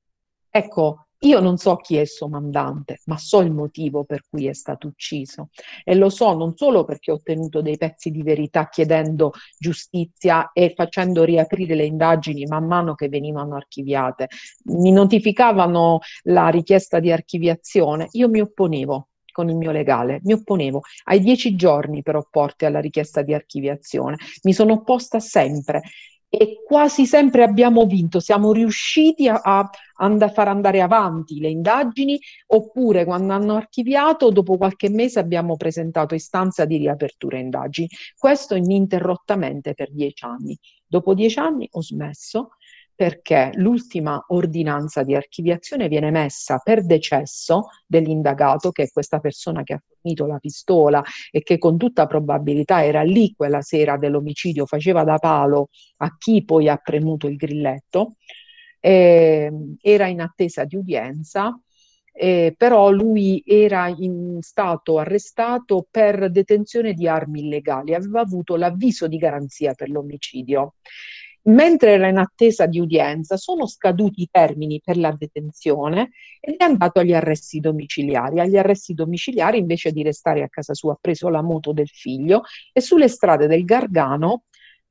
Ecco, 0.50 1.08
io 1.20 1.40
non 1.40 1.58
so 1.58 1.78
chi 1.78 1.96
è 1.98 2.02
il 2.02 2.08
suo 2.08 2.28
mandante, 2.28 3.00
ma 3.06 3.18
so 3.18 3.40
il 3.40 3.52
motivo 3.52 4.04
per 4.04 4.24
cui 4.30 4.48
è 4.48 4.54
stato 4.54 4.88
ucciso 4.88 5.50
e 5.84 5.96
lo 5.96 6.10
so 6.10 6.34
non 6.34 6.56
solo 6.56 6.84
perché 6.84 7.12
ho 7.12 7.16
ottenuto 7.16 7.62
dei 7.62 7.78
pezzi 7.78 8.12
di 8.12 8.22
verità 8.22 8.68
chiedendo 8.70 9.32
giustizia 9.58 10.52
e 10.54 10.74
facendo 10.76 11.24
riaprire 11.24 11.74
le 11.74 11.86
indagini 11.86 12.46
man 12.46 12.66
mano 12.66 12.96
che 12.96 13.08
venivano 13.08 13.56
archiviate. 13.56 14.28
Mi 14.66 14.92
notificavano 14.92 16.00
la 16.24 16.50
richiesta 16.50 17.00
di 17.00 17.12
archiviazione, 17.12 18.08
io 18.12 18.30
mi 18.30 18.42
opponevo 18.42 19.08
con 19.36 19.50
il 19.50 19.58
mio 19.58 19.72
legale, 19.72 20.22
mi 20.24 20.32
opponevo. 20.32 20.84
Ai 21.06 21.20
dieci 21.20 21.58
giorni 21.58 22.02
per 22.02 22.16
opporti 22.16 22.64
alla 22.64 22.80
richiesta 22.80 23.22
di 23.22 23.34
archiviazione, 23.34 24.16
mi 24.44 24.54
sono 24.54 24.72
opposta 24.72 25.20
sempre. 25.20 25.82
E 26.30 26.64
quasi 26.66 27.06
sempre 27.06 27.44
abbiamo 27.44 27.86
vinto, 27.86 28.20
siamo 28.22 28.54
riusciti 28.54 29.28
a, 29.28 29.42
a, 29.42 29.70
a, 29.98 30.30
far 30.30 30.48
andare 30.48 30.82
avanti 30.82 31.40
le 31.40 31.50
indagini 31.50 32.20
oppure 32.48 33.06
quando 33.06 33.34
hanno 33.34 33.56
archiviato 33.56 34.32
dopo 34.32 34.58
qualche 34.58 34.90
mese 34.90 35.20
abbiamo 35.20 35.56
presentato 35.56 36.16
istanza 36.16 36.64
di 36.66 36.78
riapertura 36.78 37.38
indagini. 37.38 37.88
Questo 38.18 38.56
ininterrottamente 38.56 39.74
per 39.74 39.92
dieci 39.92 40.26
anni. 40.26 40.58
Dopo 40.86 41.14
dieci 41.14 41.40
anni 41.40 41.68
ho 41.72 41.82
smesso 41.82 42.52
perché 42.96 43.52
l'ultima 43.56 44.24
ordinanza 44.30 45.04
di 45.04 45.16
archiviazione 45.16 45.90
viene 45.90 46.12
messa 46.12 46.60
per 46.64 46.86
decesso 46.86 47.68
dell'indagato, 47.86 48.72
che 48.72 48.84
è 48.84 48.90
questa 48.90 49.20
persona 49.20 49.64
che 49.64 49.74
ha 49.74 49.84
fornito 49.86 50.26
la 50.26 50.38
pistola 50.40 51.04
e 51.30 51.44
che 51.44 51.58
con 51.58 51.78
tutta 51.78 52.08
probabilità 52.08 52.86
era 52.86 53.02
lì 53.04 53.34
quella 53.36 53.62
sera 53.62 53.98
dell'omicidio, 53.98 54.66
faceva 54.66 55.04
da 55.04 55.18
palo 55.18 55.70
a 55.98 56.16
chi 56.18 56.46
poi 56.46 56.70
ha 56.70 56.78
premuto 56.78 57.28
il 57.28 57.36
grilletto, 57.36 58.16
eh, 58.80 59.52
era 59.82 60.08
in 60.08 60.22
attesa 60.22 60.64
di 60.64 60.78
udienza. 60.78 61.60
Eh, 62.18 62.56
però 62.58 62.92
lui 62.92 63.44
era 63.46 63.90
in 63.90 64.38
stato 64.40 65.00
arrestato 65.00 65.86
per 65.92 66.32
detenzione 66.32 66.94
di 66.94 67.10
armi 67.10 67.42
illegali, 67.42 67.94
aveva 67.94 68.22
avuto 68.22 68.56
l'avviso 68.56 69.10
di 69.10 69.18
garanzia 69.18 69.74
per 69.74 69.90
l'omicidio 69.90 70.76
mentre 71.46 71.92
era 71.92 72.08
in 72.08 72.18
attesa 72.18 72.66
di 72.66 72.80
udienza, 72.80 73.38
sono 73.38 73.68
scaduti 73.68 74.22
i 74.22 74.30
termini 74.32 74.82
per 74.84 74.98
la 74.98 75.16
detenzione 75.18 76.12
ed 76.40 76.56
è 76.58 76.64
andato 76.64 77.00
agli 77.00 77.14
arresti 77.14 77.60
domiciliari. 77.60 78.40
Agli 78.40 78.58
arresti 78.58 78.94
domiciliari, 78.94 79.58
invece 79.58 79.92
di 79.92 80.04
restare 80.04 80.44
a 80.44 80.50
casa 80.50 80.74
sua, 80.74 80.94
ha 80.94 80.98
preso 81.00 81.30
la 81.30 81.42
moto 81.42 81.74
del 81.74 81.88
figlio 81.88 82.44
e 82.72 82.82
sulle 82.82 83.08
strade 83.08 83.48
del 83.48 83.66
Gargano 83.66 84.44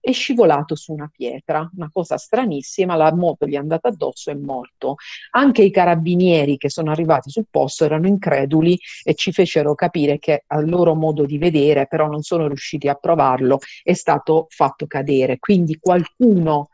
è 0.04 0.12
scivolato 0.12 0.74
su 0.74 0.92
una 0.92 1.10
pietra, 1.10 1.66
una 1.76 1.88
cosa 1.90 2.18
stranissima, 2.18 2.94
la 2.94 3.10
moto 3.14 3.46
gli 3.46 3.54
è 3.54 3.56
andata 3.56 3.88
addosso 3.88 4.28
e 4.28 4.34
è 4.34 4.36
morto. 4.36 4.96
Anche 5.30 5.62
i 5.62 5.70
carabinieri 5.70 6.58
che 6.58 6.68
sono 6.68 6.90
arrivati 6.90 7.30
sul 7.30 7.46
posto 7.50 7.86
erano 7.86 8.06
increduli 8.06 8.78
e 9.02 9.14
ci 9.14 9.32
fecero 9.32 9.74
capire 9.74 10.18
che 10.18 10.44
al 10.48 10.68
loro 10.68 10.94
modo 10.94 11.24
di 11.24 11.38
vedere, 11.38 11.86
però 11.86 12.06
non 12.06 12.20
sono 12.20 12.46
riusciti 12.48 12.86
a 12.86 12.94
provarlo, 12.96 13.58
è 13.82 13.94
stato 13.94 14.44
fatto 14.50 14.86
cadere. 14.86 15.38
Quindi 15.38 15.78
qualcuno 15.78 16.68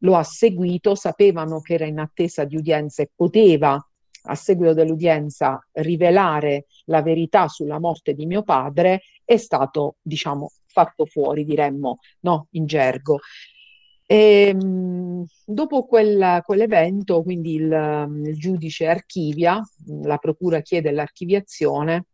lo 0.00 0.16
ha 0.16 0.22
seguito, 0.22 0.94
sapevano 0.94 1.62
che 1.62 1.74
era 1.74 1.86
in 1.86 1.98
attesa 1.98 2.44
di 2.44 2.56
udienza 2.56 3.00
e 3.02 3.08
poteva 3.14 3.82
a 4.28 4.34
seguito 4.34 4.74
dell'udienza 4.74 5.64
rivelare 5.72 6.66
la 6.86 7.00
verità 7.00 7.48
sulla 7.48 7.78
morte 7.78 8.12
di 8.12 8.26
mio 8.26 8.42
padre, 8.42 9.00
è 9.26 9.36
stato, 9.36 9.96
diciamo, 10.00 10.52
fatto 10.66 11.04
fuori, 11.04 11.44
diremmo, 11.44 11.98
no, 12.20 12.46
in 12.52 12.64
gergo. 12.64 13.18
E, 14.06 14.48
ehm, 14.48 15.26
dopo 15.44 15.84
quella, 15.84 16.42
quell'evento, 16.44 17.22
quindi 17.22 17.54
il, 17.56 18.24
il 18.24 18.38
giudice 18.38 18.86
archivia, 18.86 19.60
la 20.02 20.16
procura 20.18 20.60
chiede 20.60 20.92
l'archiviazione, 20.92 22.06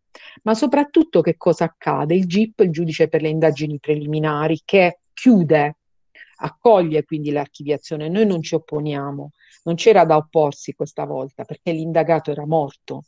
ma 0.42 0.54
soprattutto 0.54 1.20
che 1.20 1.36
cosa 1.36 1.64
accade? 1.64 2.14
Il 2.14 2.26
GIP, 2.26 2.60
il 2.60 2.70
giudice 2.70 3.08
per 3.08 3.22
le 3.22 3.28
indagini 3.28 3.78
preliminari, 3.78 4.60
che 4.64 5.00
chiude, 5.12 5.76
accoglie 6.36 7.04
quindi 7.04 7.30
l'archiviazione, 7.30 8.08
noi 8.08 8.26
non 8.26 8.42
ci 8.42 8.54
opponiamo, 8.54 9.30
non 9.64 9.74
c'era 9.74 10.04
da 10.04 10.16
opporsi 10.16 10.72
questa 10.74 11.04
volta 11.04 11.44
perché 11.44 11.72
l'indagato 11.72 12.30
era 12.30 12.46
morto, 12.46 13.04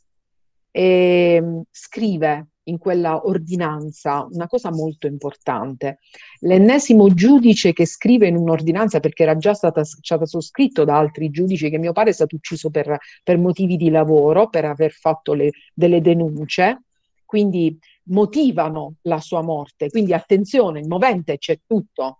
e 0.71 1.35
ehm, 1.37 1.63
scrive 1.71 2.47
in 2.65 2.77
quella 2.77 3.25
ordinanza 3.25 4.27
una 4.31 4.47
cosa 4.47 4.71
molto 4.71 5.07
importante. 5.07 5.99
L'ennesimo 6.41 7.13
giudice 7.13 7.73
che 7.73 7.85
scrive 7.85 8.27
in 8.27 8.35
un'ordinanza, 8.35 8.99
perché 8.99 9.23
era 9.23 9.37
già 9.37 9.53
stata, 9.53 9.83
stato 9.83 10.25
sottoscritto 10.25 10.83
da 10.83 10.97
altri 10.97 11.29
giudici, 11.29 11.69
che 11.69 11.77
mio 11.77 11.91
padre 11.91 12.11
è 12.11 12.13
stato 12.13 12.35
ucciso 12.35 12.69
per, 12.69 12.97
per 13.23 13.37
motivi 13.37 13.77
di 13.77 13.89
lavoro, 13.89 14.49
per 14.49 14.65
aver 14.65 14.91
fatto 14.91 15.33
le, 15.33 15.51
delle 15.73 16.01
denunce, 16.01 16.83
quindi 17.25 17.77
motivano 18.05 18.95
la 19.03 19.19
sua 19.19 19.41
morte. 19.41 19.89
Quindi 19.89 20.13
attenzione, 20.13 20.79
il 20.79 20.87
movente 20.87 21.37
c'è 21.37 21.59
tutto. 21.65 22.19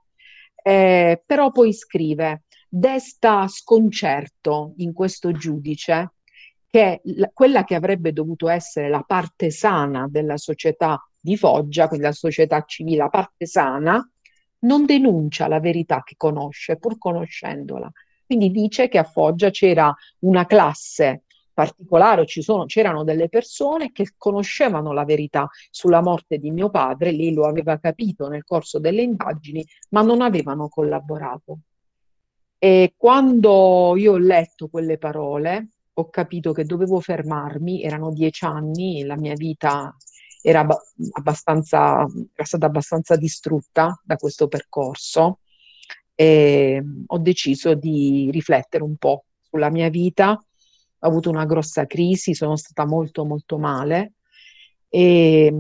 Eh, 0.62 1.22
però 1.26 1.52
poi 1.52 1.74
scrive, 1.74 2.44
desta 2.68 3.48
sconcerto 3.48 4.74
in 4.78 4.94
questo 4.94 5.32
giudice 5.32 6.15
che 6.76 7.00
la, 7.04 7.32
quella 7.34 7.64
che 7.64 7.74
avrebbe 7.74 8.12
dovuto 8.12 8.50
essere 8.50 8.90
la 8.90 9.02
parte 9.02 9.50
sana 9.50 10.08
della 10.10 10.36
società 10.36 11.02
di 11.18 11.38
Foggia, 11.38 11.88
quindi 11.88 12.06
la 12.06 12.12
società 12.12 12.66
civile, 12.66 12.98
la 12.98 13.08
parte 13.08 13.46
sana, 13.46 14.06
non 14.60 14.86
denuncia 14.86 15.48
la 15.48 15.62
verità 15.62 16.04
che 16.04 16.16
conosce, 16.18 16.76
pur 16.76 16.98
conoscendola. 16.98 17.90
Quindi 18.26 18.52
dice 18.52 18.90
che 18.90 18.98
a 18.98 19.06
Foggia 19.06 19.52
c'era 19.52 19.96
una 20.20 20.46
classe 20.46 21.24
particolare, 21.54 22.26
sono, 22.28 22.66
c'erano 22.66 23.06
delle 23.06 23.30
persone 23.30 23.94
che 23.94 24.12
conoscevano 24.18 24.92
la 24.92 25.06
verità 25.06 25.48
sulla 25.70 26.02
morte 26.02 26.40
di 26.40 26.52
mio 26.52 26.70
padre, 26.70 27.14
lei 27.14 27.34
lo 27.34 27.46
aveva 27.46 27.80
capito 27.80 28.28
nel 28.28 28.44
corso 28.44 28.80
delle 28.80 29.02
indagini, 29.02 29.66
ma 29.92 30.02
non 30.02 30.20
avevano 30.20 30.68
collaborato. 30.68 31.60
E 32.58 32.96
quando 32.98 33.94
io 33.96 34.14
ho 34.14 34.18
letto 34.18 34.68
quelle 34.68 34.98
parole, 34.98 35.70
ho 35.98 36.10
capito 36.10 36.52
che 36.52 36.66
dovevo 36.66 37.00
fermarmi, 37.00 37.82
erano 37.82 38.12
dieci 38.12 38.46
anni, 38.46 39.04
la 39.04 39.16
mia 39.16 39.34
vita 39.34 39.96
era, 40.42 40.66
abbastanza, 41.14 42.06
era 42.34 42.44
stata 42.44 42.66
abbastanza 42.66 43.16
distrutta 43.16 44.00
da 44.04 44.16
questo 44.18 44.48
percorso 44.48 45.40
e 46.14 46.84
ho 47.06 47.18
deciso 47.18 47.74
di 47.76 48.30
riflettere 48.32 48.84
un 48.84 48.98
po' 48.98 49.26
sulla 49.42 49.70
mia 49.70 49.90
vita. 49.90 50.32
Ho 50.32 51.08
avuto 51.08 51.30
una 51.30 51.46
grossa 51.46 51.86
crisi, 51.86 52.34
sono 52.34 52.56
stata 52.58 52.86
molto 52.86 53.26
molto 53.26 53.58
male 53.58 54.14
e 54.90 55.52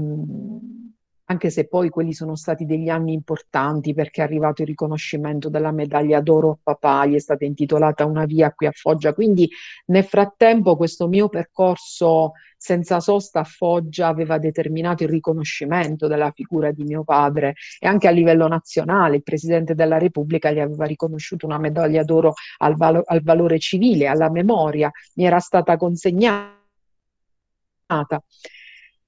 anche 1.25 1.49
se 1.49 1.67
poi 1.67 1.89
quelli 1.89 2.13
sono 2.13 2.35
stati 2.35 2.65
degli 2.65 2.89
anni 2.89 3.13
importanti 3.13 3.93
perché 3.93 4.21
è 4.21 4.23
arrivato 4.23 4.61
il 4.61 4.67
riconoscimento 4.67 5.49
della 5.49 5.71
medaglia 5.71 6.21
d'oro 6.21 6.51
a 6.51 6.57
papà, 6.61 7.05
gli 7.05 7.15
è 7.15 7.19
stata 7.19 7.45
intitolata 7.45 8.05
una 8.05 8.25
via 8.25 8.51
qui 8.51 8.67
a 8.67 8.71
Foggia, 8.71 9.13
quindi 9.13 9.49
nel 9.87 10.03
frattempo 10.03 10.75
questo 10.75 11.07
mio 11.07 11.27
percorso 11.29 12.33
senza 12.57 12.99
sosta 12.99 13.41
a 13.41 13.43
Foggia 13.43 14.07
aveva 14.07 14.37
determinato 14.37 15.03
il 15.03 15.09
riconoscimento 15.09 16.07
della 16.07 16.31
figura 16.31 16.71
di 16.71 16.83
mio 16.83 17.03
padre 17.03 17.55
e 17.79 17.87
anche 17.87 18.07
a 18.07 18.11
livello 18.11 18.47
nazionale 18.47 19.17
il 19.17 19.23
Presidente 19.23 19.75
della 19.75 19.97
Repubblica 19.97 20.51
gli 20.51 20.59
aveva 20.59 20.85
riconosciuto 20.85 21.45
una 21.45 21.59
medaglia 21.59 22.03
d'oro 22.03 22.33
al, 22.57 22.75
valo- 22.75 23.03
al 23.05 23.21
valore 23.21 23.59
civile, 23.59 24.07
alla 24.07 24.29
memoria, 24.29 24.91
mi 25.15 25.25
era 25.25 25.39
stata 25.39 25.77
consegnata. 25.77 26.53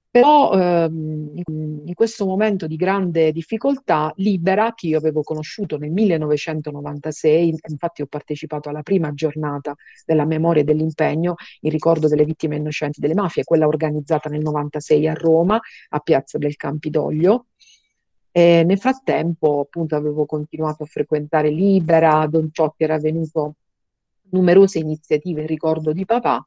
Però 0.10 0.54
ehm, 0.54 1.42
in 1.86 1.94
questo 1.94 2.26
momento 2.26 2.66
di 2.66 2.76
grande 2.76 3.32
difficoltà, 3.32 4.12
Libera, 4.18 4.74
che 4.74 4.88
io 4.88 4.98
avevo 4.98 5.22
conosciuto 5.22 5.78
nel 5.78 5.92
1996, 5.92 7.56
infatti 7.68 8.02
ho 8.02 8.08
partecipato 8.08 8.70
alla 8.70 8.84
prima 8.84 9.14
giornata 9.14 9.76
della 10.06 10.26
memoria 10.26 10.62
e 10.62 10.66
dell'impegno 10.66 11.36
in 11.62 11.72
ricordo 11.72 12.08
delle 12.08 12.26
vittime 12.26 12.56
innocenti 12.56 13.00
delle 13.00 13.14
mafie, 13.14 13.44
quella 13.44 13.68
organizzata 13.68 14.30
nel 14.30 14.42
96 14.42 15.08
a 15.08 15.14
Roma, 15.14 15.60
a 15.90 16.00
Piazza 16.00 16.38
del 16.38 16.56
Campidoglio. 16.56 17.48
E 18.32 18.64
nel 18.66 18.80
frattempo, 18.80 19.62
appunto, 19.62 19.96
avevo 19.96 20.26
continuato 20.26 20.84
a 20.84 20.88
frequentare 20.88 21.50
Libera, 21.50 22.26
Don 22.28 22.50
Ciotti 22.52 22.84
era 22.84 22.98
venuto 22.98 23.56
numerose 24.30 24.80
iniziative 24.80 25.42
in 25.42 25.48
ricordo 25.48 25.92
di 25.92 26.06
papà 26.06 26.46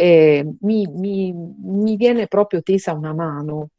eh, 0.00 0.46
mi, 0.60 0.86
mi, 0.86 1.32
mi 1.32 1.96
viene 1.96 2.28
proprio 2.28 2.62
tesa 2.62 2.92
una 2.92 3.12
mano 3.12 3.70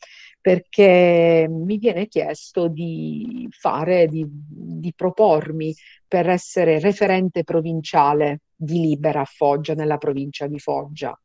perché 0.42 1.48
mi 1.50 1.78
viene 1.78 2.08
chiesto 2.08 2.68
di 2.68 3.48
fare, 3.52 4.08
di, 4.08 4.26
di, 4.28 4.94
propormi 4.94 5.74
per 6.06 6.28
essere 6.28 6.80
referente 6.80 7.44
provinciale 7.46 8.42
di 8.54 8.82
Libera 8.82 9.22
a 9.22 9.26
Foggia, 9.26 9.74
nella 9.74 9.98
provincia 9.98 10.46
di 10.48 10.60
Foggia. 10.60 11.18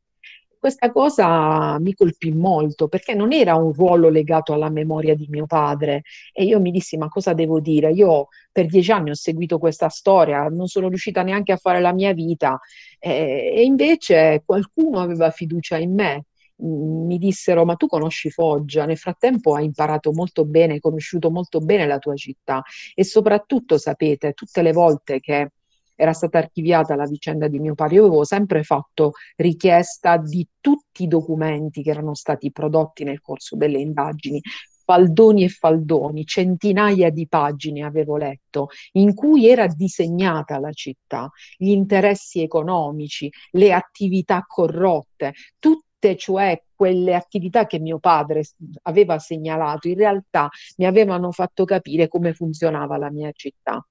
Questa 0.65 0.91
cosa 0.93 1.79
mi 1.79 1.93
colpì 1.93 2.33
molto 2.33 2.89
perché 2.89 3.13
non 3.13 3.35
era 3.35 3.55
un 3.55 3.75
ruolo 3.75 4.09
legato 4.09 4.55
alla 4.55 4.71
memoria 4.71 5.15
di 5.15 5.27
mio 5.29 5.45
padre 5.45 6.05
e 6.33 6.45
io 6.45 6.59
mi 6.59 6.71
dissi 6.71 6.97
ma 6.97 7.09
cosa 7.09 7.35
devo 7.35 7.61
dire? 7.61 7.93
Io 7.93 8.29
per 8.51 8.65
dieci 8.65 8.91
anni 8.91 9.11
ho 9.11 9.15
seguito 9.15 9.59
questa 9.59 9.91
storia, 9.91 10.49
non 10.49 10.67
sono 10.67 10.89
riuscita 10.89 11.23
neanche 11.23 11.53
a 11.53 11.59
fare 11.59 11.81
la 11.81 11.93
mia 11.93 12.15
vita 12.15 12.59
eh, 12.99 13.53
e 13.55 13.63
invece 13.63 14.43
qualcuno 14.47 15.01
aveva 15.01 15.31
fiducia 15.31 15.77
in 15.77 15.93
me 15.93 16.25
mm, 16.63 17.05
mi 17.09 17.19
dissero: 17.19 17.67
Ma 17.67 17.75
tu 17.75 17.87
conosci 17.87 18.31
Foggia? 18.31 18.87
Nel 18.87 18.97
frattempo 18.97 19.55
hai 19.55 19.67
imparato 19.67 20.13
molto 20.13 20.47
bene, 20.47 20.73
hai 20.75 20.81
conosciuto 20.81 21.31
molto 21.31 21.59
bene 21.59 21.87
la 21.87 21.99
tua 21.99 22.15
città 22.15 22.63
e 22.95 23.05
soprattutto 23.05 23.77
sapete, 23.77 24.33
tutte 24.33 24.63
le 24.63 24.73
volte 24.73 25.21
che 25.21 25.51
era 25.95 26.13
stata 26.13 26.39
archiviata 26.39 26.95
la 26.95 27.07
vicenda 27.07 27.49
di 27.49 27.59
mio 27.59 27.75
padre, 27.75 27.97
io 27.97 28.07
avevo 28.07 28.25
sempre 28.25 28.63
fatto 28.63 29.13
richiesta 29.37 30.17
di 30.17 30.47
tutti 30.61 31.05
i 31.05 31.09
documenti 31.09 31.83
che 31.83 31.91
erano 31.91 32.15
stati 32.15 32.51
prodotti 32.51 33.05
nel 33.05 33.21
corso 33.21 33.57
delle 33.57 33.79
indagini, 33.79 34.41
faldoni 34.85 35.45
e 35.45 35.49
faldoni, 35.49 36.25
centinaia 36.25 37.11
di 37.11 37.27
pagine 37.27 37.85
avevo 37.85 38.17
letto, 38.17 38.69
in 38.93 39.15
cui 39.15 39.49
era 39.49 39.67
disegnata 39.67 40.59
la 40.59 40.73
città, 40.73 41.31
gli 41.57 41.71
interessi 41.71 42.43
economici, 42.43 43.31
le 43.53 43.73
attività 43.73 44.45
corrotte, 44.47 45.33
tutte 45.59 46.17
cioè 46.17 46.63
quelle 46.75 47.15
attività 47.15 47.67
che 47.67 47.79
mio 47.79 47.99
padre 47.99 48.45
aveva 48.83 49.19
segnalato, 49.19 49.89
in 49.89 49.95
realtà 49.95 50.51
mi 50.77 50.85
avevano 50.85 51.33
fatto 51.33 51.65
capire 51.65 52.09
come 52.09 52.35
funzionava 52.35 52.99
la 52.99 53.11
mia 53.11 53.31
città 53.33 53.83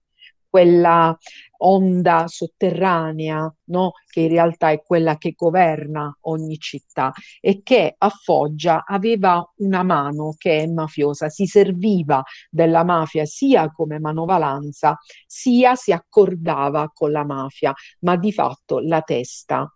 quella 0.54 1.18
onda 1.62 2.28
sotterranea, 2.28 3.51
no? 3.70 3.93
che 4.08 4.20
in 4.22 4.28
realtà 4.28 4.70
è 4.70 4.84
quella 4.84 5.18
che 5.18 5.34
governa 5.36 6.16
ogni 6.22 6.60
città 6.60 7.12
e 7.41 7.64
che 7.64 7.95
a 7.97 8.10
Foggia 8.10 8.84
aveva 8.86 9.43
una 9.58 9.82
mano 9.82 10.36
che 10.38 10.60
è 10.60 10.68
mafiosa, 10.68 11.30
si 11.30 11.47
serviva 11.47 12.22
della 12.51 12.84
mafia 12.84 13.26
sia 13.26 13.72
come 13.72 13.97
manovalanza, 13.97 14.95
sia 15.26 15.74
si 15.74 15.91
accordava 15.91 16.91
con 16.93 17.12
la 17.12 17.26
mafia, 17.26 17.74
ma 18.01 18.16
di 18.16 18.32
fatto 18.32 18.78
la 18.78 19.01
testa 19.01 19.68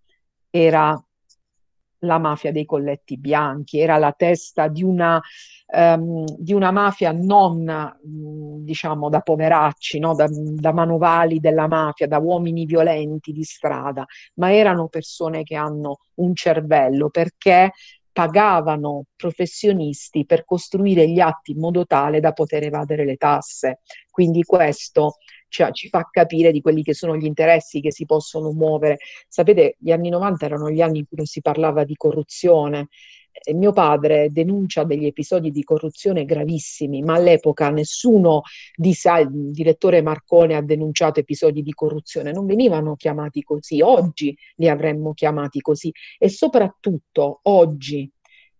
era 0.52 0.96
la 2.00 2.18
mafia 2.18 2.52
dei 2.52 2.66
colletti 2.66 3.18
bianchi, 3.18 3.80
era 3.80 3.98
la 3.98 4.12
testa 4.12 4.68
di 4.68 4.84
una, 4.84 5.22
um, 5.74 6.26
di 6.38 6.54
una 6.54 6.72
mafia 6.72 7.12
non 7.12 7.96
diciamo 8.64 9.10
da 9.10 9.22
poveracci, 9.22 10.00
no? 10.00 10.14
da, 10.14 10.28
da 10.30 10.74
manovali 10.74 11.40
della 11.40 11.68
mafia, 11.68 12.08
da 12.08 12.20
uomini 12.20 12.66
violenti 12.66 13.32
di 13.32 13.44
strada, 13.44 14.06
ma 14.36 14.54
erano 14.54 14.88
persone 14.88 15.44
che 15.44 15.56
hanno 15.56 16.00
un 16.16 16.36
cervello 16.36 17.10
perché 17.10 17.72
pagavano 18.18 19.04
professionisti 19.16 20.26
per 20.26 20.44
costruire 20.44 21.08
gli 21.08 21.20
atti 21.20 21.52
in 21.52 21.60
modo 21.60 21.86
tale 21.86 22.20
da 22.20 22.32
poter 22.32 22.64
evadere 22.64 23.06
le 23.06 23.16
tasse. 23.16 23.82
Quindi 24.10 24.42
questo 24.42 25.18
cioè, 25.50 25.72
ci 25.72 25.88
fa 25.88 26.08
capire 26.10 26.52
di 26.52 26.60
quelli 26.60 26.82
che 26.82 26.96
sono 26.96 27.16
gli 27.16 27.26
interessi 27.26 27.80
che 27.80 27.92
si 27.92 28.06
possono 28.06 28.52
muovere. 28.54 28.98
Sapete, 29.28 29.76
gli 29.78 29.92
anni 29.92 30.10
90 30.10 30.46
erano 30.46 30.72
gli 30.72 30.82
anni 30.82 30.98
in 30.98 31.06
cui 31.06 31.18
non 31.18 31.28
si 31.28 31.42
parlava 31.42 31.84
di 31.84 31.94
corruzione. 31.94 32.88
Mio 33.54 33.72
padre 33.72 34.32
denuncia 34.32 34.84
degli 34.84 35.06
episodi 35.06 35.52
di 35.52 35.64
corruzione 35.64 36.26
gravissimi, 36.26 37.02
ma 37.02 37.14
all'epoca 37.16 37.70
nessuno 37.70 38.42
di 38.76 38.96
il 39.20 39.52
direttore 39.52 40.02
Marcone 40.02 40.56
ha 40.56 40.62
denunciato 40.62 41.20
episodi 41.20 41.62
di 41.62 41.72
corruzione, 41.74 42.32
non 42.32 42.46
venivano 42.46 42.96
chiamati 42.96 43.44
così, 43.44 43.82
oggi 43.82 44.36
li 44.56 44.68
avremmo 44.68 45.14
chiamati 45.14 45.62
così 45.62 45.92
e 46.18 46.30
soprattutto 46.30 47.40
oggi 47.44 48.10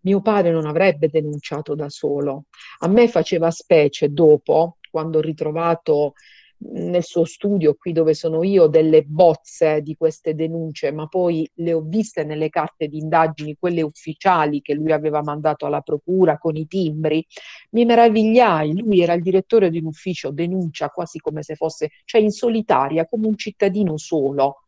mio 0.00 0.20
padre 0.20 0.52
non 0.52 0.66
avrebbe 0.66 1.08
denunciato 1.08 1.74
da 1.74 1.88
solo. 1.88 2.44
A 2.80 2.88
me 2.88 3.08
faceva 3.08 3.50
specie 3.50 4.12
dopo, 4.12 4.78
quando 4.90 5.18
ho 5.18 5.20
ritrovato 5.20 6.14
nel 6.60 7.04
suo 7.04 7.24
studio, 7.24 7.74
qui 7.74 7.92
dove 7.92 8.14
sono 8.14 8.42
io, 8.42 8.66
delle 8.66 9.02
bozze 9.02 9.80
di 9.80 9.96
queste 9.96 10.34
denunce, 10.34 10.90
ma 10.90 11.06
poi 11.06 11.48
le 11.54 11.72
ho 11.72 11.80
viste 11.80 12.24
nelle 12.24 12.48
carte 12.48 12.88
di 12.88 12.98
indagini, 12.98 13.56
quelle 13.58 13.82
ufficiali 13.82 14.60
che 14.60 14.74
lui 14.74 14.92
aveva 14.92 15.22
mandato 15.22 15.66
alla 15.66 15.80
procura 15.80 16.38
con 16.38 16.56
i 16.56 16.66
timbri, 16.66 17.24
mi 17.70 17.84
meravigliai. 17.84 18.78
Lui 18.78 19.00
era 19.00 19.12
il 19.12 19.22
direttore 19.22 19.70
di 19.70 19.78
un 19.78 19.86
ufficio, 19.86 20.30
denuncia 20.30 20.88
quasi 20.88 21.18
come 21.18 21.42
se 21.42 21.54
fosse, 21.54 21.90
cioè 22.04 22.20
in 22.20 22.30
solitaria, 22.30 23.06
come 23.06 23.26
un 23.26 23.36
cittadino 23.36 23.96
solo. 23.96 24.62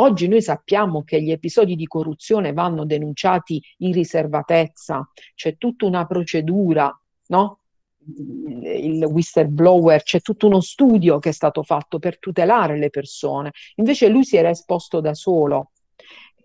Oggi 0.00 0.28
noi 0.28 0.42
sappiamo 0.42 1.02
che 1.02 1.20
gli 1.20 1.32
episodi 1.32 1.74
di 1.74 1.86
corruzione 1.86 2.52
vanno 2.52 2.84
denunciati 2.84 3.60
in 3.78 3.92
riservatezza, 3.92 5.08
c'è 5.34 5.56
tutta 5.56 5.86
una 5.86 6.06
procedura, 6.06 6.88
no? 7.28 7.60
Il 8.06 9.04
whistleblower, 9.04 10.02
c'è 10.02 10.20
tutto 10.20 10.46
uno 10.46 10.60
studio 10.60 11.18
che 11.18 11.30
è 11.30 11.32
stato 11.32 11.62
fatto 11.62 11.98
per 11.98 12.18
tutelare 12.18 12.78
le 12.78 12.90
persone. 12.90 13.52
Invece 13.76 14.08
lui 14.08 14.24
si 14.24 14.36
era 14.36 14.50
esposto 14.50 15.00
da 15.00 15.14
solo. 15.14 15.72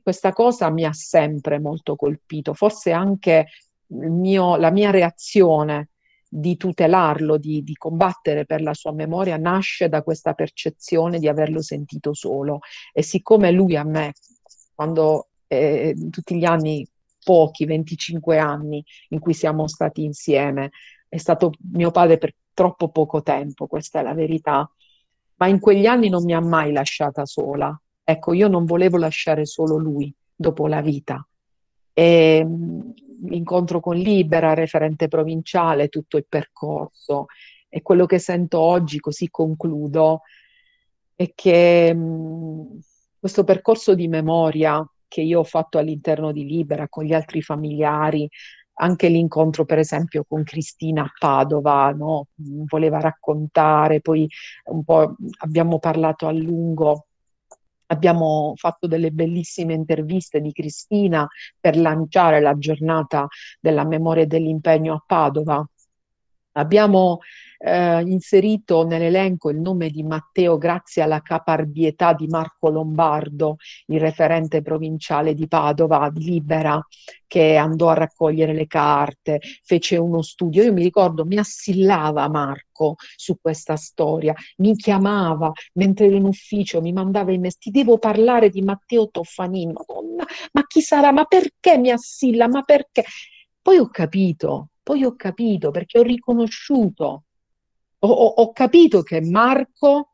Questa 0.02 0.34
cosa 0.34 0.70
mi 0.70 0.84
ha 0.84 0.94
sempre 0.94 1.60
molto 1.60 1.96
colpito, 1.96 2.54
forse 2.54 2.92
anche 2.92 3.48
mio, 3.88 4.58
la 4.58 4.72
mia 4.72 4.92
reazione 4.92 5.90
di 6.28 6.58
tutelarlo, 6.58 7.38
di, 7.38 7.64
di, 7.64 7.76
combattere 7.76 8.46
per 8.46 8.62
la 8.62 8.74
sua 8.74 8.92
memoria, 8.92 9.38
nasce 9.38 9.88
da 9.88 10.02
questa 10.02 10.34
percezione 10.34 11.20
di 11.20 11.28
averlo 11.28 11.62
sentito 11.62 12.14
solo. 12.14 12.60
E 12.92 13.04
siccome 13.04 13.52
lui 13.52 13.76
a 13.76 13.84
me, 13.84 14.14
quando 14.74 15.28
eh, 15.48 15.96
tutti 16.10 16.36
gli 16.36 16.44
anni, 16.44 16.86
pochi, 17.24 17.66
25 17.66 18.40
anni 18.40 18.84
in 19.10 19.20
cui 19.20 19.34
siamo 19.34 19.68
stati 19.68 20.04
insieme, 20.04 20.72
è 21.14 21.18
stato 21.18 21.52
mio 21.74 21.92
padre 21.92 22.18
per 22.18 22.34
troppo 22.56 22.90
poco 22.90 23.22
tempo, 23.22 23.68
questa 23.68 24.00
è 24.00 24.04
la 24.04 24.16
verità, 24.16 24.68
ma 25.36 25.48
in 25.48 25.60
quegli 25.60 25.86
anni 25.86 26.10
non 26.10 26.24
mi 26.24 26.34
ha 26.34 26.40
mai 26.40 26.72
lasciata 26.72 27.24
sola. 27.28 27.80
Ecco, 28.04 28.34
io 28.34 28.48
non 28.48 28.66
volevo 28.66 28.98
lasciare 28.98 29.46
solo 29.46 29.78
lui 29.78 30.12
dopo 30.36 30.66
la 30.66 30.82
vita. 30.82 31.24
E, 31.94 32.44
l'incontro 33.26 33.80
con 33.80 33.96
Libera, 33.96 34.56
referente 34.56 35.08
provinciale, 35.08 35.88
tutto 35.88 36.18
il 36.18 36.26
percorso. 36.28 37.28
E 37.70 37.84
quello 37.84 38.08
che 38.08 38.18
sento 38.18 38.60
oggi, 38.60 39.00
così 39.00 39.30
concludo, 39.30 40.22
è 41.14 41.32
che 41.36 41.94
mh, 41.94 42.80
questo 43.20 43.44
percorso 43.44 43.94
di 43.94 44.08
memoria 44.08 44.84
che 45.08 45.22
io 45.22 45.42
ho 45.42 45.44
fatto 45.44 45.78
all'interno 45.78 46.32
di 46.32 46.44
Libera 46.44 46.90
con 46.90 47.04
gli 47.04 47.14
altri 47.14 47.44
familiari, 47.44 48.28
anche 48.76 49.08
l'incontro, 49.08 49.66
per 49.66 49.80
esempio, 49.80 50.26
con 50.28 50.44
Cristina 50.44 51.04
a 51.04 51.12
Padova, 51.18 51.92
no? 51.92 52.28
voleva 52.36 53.00
raccontare, 53.00 54.02
poi 54.02 54.28
un 54.66 54.84
po' 54.84 55.16
abbiamo 55.40 55.80
parlato 55.80 56.28
a 56.28 56.32
lungo 56.32 57.08
Abbiamo 57.94 58.54
fatto 58.56 58.88
delle 58.88 59.12
bellissime 59.12 59.74
interviste 59.74 60.42
di 60.42 60.52
Cristina 60.52 61.28
per 61.60 61.78
lanciare 61.78 62.40
la 62.40 62.58
giornata 62.58 63.28
della 63.60 63.86
memoria 63.86 64.24
e 64.24 64.26
dell'impegno 64.26 64.96
a 64.96 65.04
Padova. 65.06 65.64
Abbiamo 66.54 67.20
eh, 67.66 68.02
inserito 68.02 68.86
nell'elenco 68.86 69.50
il 69.50 69.60
nome 69.60 69.90
di 69.90 70.04
Matteo 70.04 70.58
grazie 70.58 71.02
alla 71.02 71.22
caparbietà 71.22 72.14
di 72.14 72.28
Marco 72.28 72.70
Lombardo, 72.70 73.56
il 73.88 74.02
referente 74.02 74.62
provinciale 74.62 75.34
di 75.34 75.48
Padova, 75.48 76.10
di 76.12 76.26
Libera, 76.26 76.86
che 77.26 77.56
andò 77.56 77.90
a 77.90 77.94
raccogliere 77.94 78.54
le 78.54 78.68
carte, 78.68 79.40
fece 79.64 79.96
uno 79.98 80.22
studio. 80.22 80.62
Io 80.64 80.74
mi 80.74 80.84
ricordo, 80.84 81.26
mi 81.26 81.38
assillava 81.38 82.28
Marco 82.28 82.96
su 83.16 83.38
questa 83.42 83.78
storia, 83.78 84.34
mi 84.58 84.76
chiamava 84.76 85.52
mentre 85.74 86.08
ero 86.08 86.16
in 86.18 86.26
ufficio, 86.26 86.82
mi 86.82 86.92
mandava 86.92 87.32
i 87.32 87.38
messaggi, 87.38 87.72
ti 87.72 87.72
devo 87.72 87.98
parlare 87.98 88.50
di 88.50 88.62
Matteo 88.62 89.10
Toffanini, 89.10 89.72
Madonna, 89.72 90.26
ma 90.52 90.66
chi 90.68 90.82
sarà? 90.82 91.12
Ma 91.14 91.24
perché 91.24 91.78
mi 91.78 91.92
assilla? 91.92 92.50
Ma 92.50 92.62
perché? 92.64 93.06
Poi 93.62 93.78
ho 93.78 93.88
capito, 93.88 94.70
poi 94.84 95.06
ho 95.06 95.16
capito 95.16 95.72
perché 95.72 96.00
ho 96.00 96.04
riconosciuto 96.04 97.24
ho, 98.06 98.26
ho 98.28 98.52
capito 98.52 99.02
che 99.02 99.22
Marco 99.22 100.10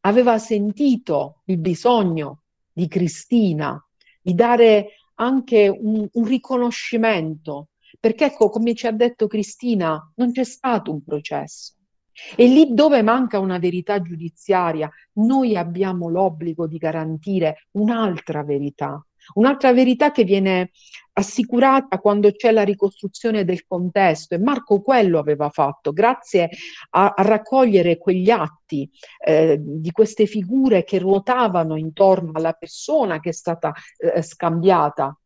aveva 0.00 0.38
sentito 0.38 1.42
il 1.46 1.58
bisogno 1.58 2.42
di 2.72 2.88
Cristina 2.88 3.82
di 4.20 4.34
dare 4.34 4.88
anche 5.16 5.68
un, 5.68 6.08
un 6.10 6.24
riconoscimento, 6.24 7.68
perché 8.00 8.26
ecco, 8.26 8.48
come 8.48 8.74
ci 8.74 8.86
ha 8.86 8.92
detto 8.92 9.26
Cristina, 9.26 10.12
non 10.16 10.32
c'è 10.32 10.44
stato 10.44 10.90
un 10.90 11.02
processo. 11.02 11.74
E 12.36 12.46
lì 12.46 12.72
dove 12.72 13.02
manca 13.02 13.38
una 13.38 13.58
verità 13.58 14.00
giudiziaria, 14.00 14.90
noi 15.14 15.56
abbiamo 15.56 16.08
l'obbligo 16.08 16.66
di 16.66 16.78
garantire 16.78 17.68
un'altra 17.72 18.42
verità, 18.42 19.04
Un'altra 19.34 19.72
verità 19.72 20.12
che 20.12 20.24
viene 20.24 20.70
assicurata 21.16 21.98
quando 21.98 22.32
c'è 22.32 22.50
la 22.50 22.64
ricostruzione 22.64 23.44
del 23.44 23.66
contesto 23.66 24.34
e 24.34 24.38
Marco 24.38 24.82
quello 24.82 25.18
aveva 25.18 25.48
fatto, 25.48 25.92
grazie 25.92 26.50
a, 26.90 27.14
a 27.16 27.22
raccogliere 27.22 27.98
quegli 27.98 28.30
atti 28.30 28.90
eh, 29.24 29.58
di 29.60 29.90
queste 29.92 30.26
figure 30.26 30.84
che 30.84 30.98
ruotavano 30.98 31.76
intorno 31.76 32.32
alla 32.34 32.52
persona 32.52 33.20
che 33.20 33.30
è 33.30 33.32
stata 33.32 33.72
eh, 33.96 34.22
scambiata 34.22 35.16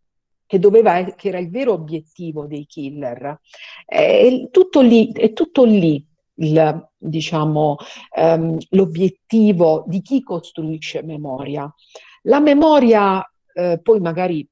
che, 0.48 0.58
doveva, 0.58 1.04
che 1.14 1.28
era 1.28 1.38
il 1.38 1.50
vero 1.50 1.74
obiettivo 1.74 2.46
dei 2.46 2.66
killer. 2.66 3.38
È 3.84 4.48
tutto 4.50 4.80
lì, 4.80 5.12
è 5.12 5.32
tutto 5.34 5.64
lì 5.64 6.04
il, 6.36 6.88
diciamo, 6.96 7.76
ehm, 8.16 8.56
l'obiettivo 8.70 9.84
di 9.86 10.00
chi 10.00 10.22
costruisce 10.22 11.02
memoria. 11.02 11.72
La 12.22 12.40
memoria 12.40 13.22
eh, 13.58 13.80
poi 13.82 13.98
magari, 13.98 14.48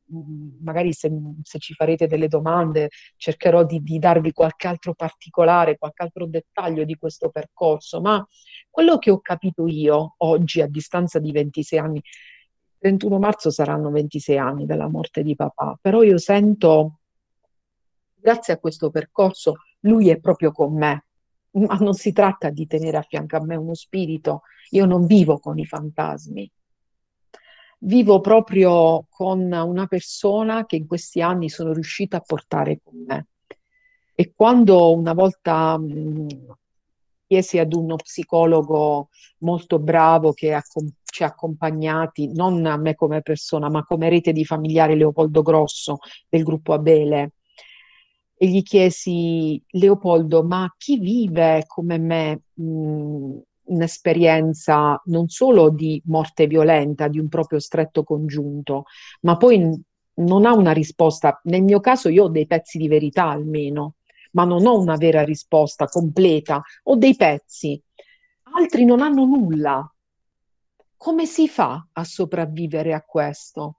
magari 0.63 0.93
se, 0.93 1.09
se, 1.45 1.61
ci 1.61 1.75
farete 1.75 2.09
delle 2.09 2.27
domande 2.27 2.89
cercherò 3.15 3.65
di, 3.65 3.81
di, 3.81 4.01
darvi 4.01 4.33
qualche 4.33 4.67
altro 4.67 4.95
particolare, 4.95 5.79
qualche 5.79 6.03
altro 6.03 6.27
dettaglio 6.27 6.83
di 6.83 6.97
questo 6.97 7.31
percorso, 7.31 8.01
ma 8.01 8.27
quello 8.69 8.99
che 8.99 9.13
ho 9.13 9.21
capito 9.21 9.69
io 9.69 10.15
oggi 10.19 10.61
a 10.61 10.67
distanza 10.67 11.21
di 11.21 11.31
26 11.31 11.79
anni, 11.79 12.03
21 12.81 13.19
marzo 13.21 13.51
saranno 13.51 13.93
26 13.93 14.39
anni 14.39 14.67
dalla 14.67 14.89
morte 14.89 15.23
di 15.23 15.37
papà, 15.37 15.79
però 15.81 16.03
io 16.03 16.19
sento, 16.19 16.99
grazie 18.13 18.55
a 18.55 18.59
questo 18.59 18.91
percorso, 18.91 19.59
lui 19.83 20.09
è 20.09 20.19
proprio 20.19 20.51
con 20.51 20.75
me, 20.75 21.07
ma 21.53 21.77
non 21.77 21.95
si 21.95 22.11
tratta 22.11 22.51
di 22.51 22.67
tenere 22.67 22.97
a 22.97 23.03
fianco 23.03 23.37
a 23.37 23.45
me 23.45 23.55
uno 23.55 23.75
spirito, 23.75 24.43
io 24.71 24.85
non 24.85 25.07
vivo 25.07 25.39
con 25.39 25.61
i 25.61 25.65
fantasmi, 25.65 26.51
vivo 27.79 28.20
proprio 28.20 29.07
con 29.09 29.41
una 29.53 29.87
persona 29.87 30.66
che 30.66 30.77
in 30.77 30.87
questi 30.87 31.20
anni 31.20 31.49
sono 31.49 31.72
riuscita 31.72 32.18
a 32.18 32.22
portare 32.24 32.81
con 32.83 33.05
me. 33.07 33.27
E 34.14 34.33
quando 34.35 34.93
una 34.95 35.12
volta 35.12 35.77
mh, 35.79 36.27
chiesi 37.27 37.59
ad 37.59 37.72
uno 37.74 37.97
psicologo 37.97 39.09
molto 39.39 39.79
bravo 39.79 40.33
che 40.33 40.55
accom- 40.55 40.93
ci 41.05 41.22
ha 41.22 41.27
accompagnati, 41.27 42.33
non 42.33 42.64
a 42.66 42.77
me 42.77 42.95
come 42.95 43.22
persona, 43.22 43.68
ma 43.68 43.85
come 43.85 44.09
rete 44.09 44.33
di 44.33 44.45
familiari 44.45 44.97
Leopoldo 44.97 45.43
Grosso 45.43 45.99
del 46.29 46.43
gruppo 46.45 46.72
Abele, 46.72 47.33
e 48.39 48.49
gli 48.49 48.62
chiesi, 48.62 49.62
Leopoldo, 49.70 50.43
ma 50.45 50.72
chi 50.77 50.99
vive 50.99 51.64
come 51.66 51.99
me 51.99 52.41
mh, 52.53 53.39
un'esperienza 53.67 55.01
non 55.07 55.29
solo 55.29 55.71
di 55.71 56.01
morte 56.07 56.47
violenta, 56.47 57.09
di 57.09 57.19
un 57.19 57.29
proprio 57.29 57.59
stretto 57.59 58.05
congiunto, 58.05 58.85
ma 59.23 59.37
poi 59.37 59.83
non 60.14 60.47
ha 60.47 60.55
una 60.55 60.73
risposta. 60.73 61.41
Nel 61.45 61.62
mio 61.62 61.81
caso 61.81 62.09
io 62.09 62.25
ho 62.25 62.29
dei 62.29 62.47
pezzi 62.47 62.79
di 62.79 62.89
verità 62.89 63.29
almeno, 63.29 63.95
ma 64.33 64.45
non 64.45 64.67
ho 64.67 64.79
una 64.79 64.97
vera 64.97 65.23
risposta 65.23 65.87
completa, 65.87 66.62
ho 66.85 66.97
dei 66.97 67.17
pezzi. 67.17 67.81
Altri 68.57 68.85
non 68.85 69.01
hanno 69.01 69.25
nulla. 69.25 69.91
Come 70.97 71.27
si 71.27 71.49
fa 71.49 71.89
a 71.93 72.05
sopravvivere 72.05 72.93
a 72.95 73.03
questo? 73.03 73.77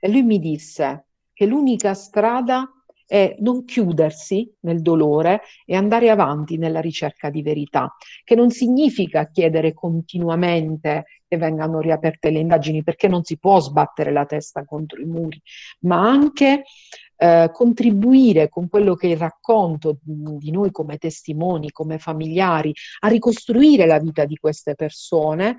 E 0.00 0.08
lui 0.08 0.22
mi 0.22 0.38
disse 0.38 1.06
che 1.32 1.46
l'unica 1.46 1.94
strada 1.94 2.68
è 3.06 3.36
non 3.38 3.64
chiudersi 3.64 4.52
nel 4.60 4.82
dolore 4.82 5.42
e 5.64 5.76
andare 5.76 6.10
avanti 6.10 6.58
nella 6.58 6.80
ricerca 6.80 7.30
di 7.30 7.42
verità, 7.42 7.94
che 8.24 8.34
non 8.34 8.50
significa 8.50 9.30
chiedere 9.30 9.72
continuamente 9.72 11.04
che 11.28 11.36
vengano 11.36 11.80
riaperte 11.80 12.30
le 12.30 12.40
indagini, 12.40 12.82
perché 12.82 13.08
non 13.08 13.24
si 13.24 13.38
può 13.38 13.60
sbattere 13.60 14.12
la 14.12 14.26
testa 14.26 14.64
contro 14.64 15.00
i 15.00 15.06
muri, 15.06 15.40
ma 15.80 16.08
anche 16.08 16.64
eh, 17.16 17.50
contribuire 17.52 18.48
con 18.48 18.68
quello 18.68 18.94
che 18.94 19.08
è 19.08 19.10
il 19.10 19.16
racconto 19.16 19.98
di 20.02 20.50
noi 20.50 20.70
come 20.70 20.98
testimoni, 20.98 21.70
come 21.70 21.98
familiari, 21.98 22.72
a 23.00 23.08
ricostruire 23.08 23.86
la 23.86 23.98
vita 23.98 24.24
di 24.24 24.36
queste 24.36 24.74
persone 24.74 25.56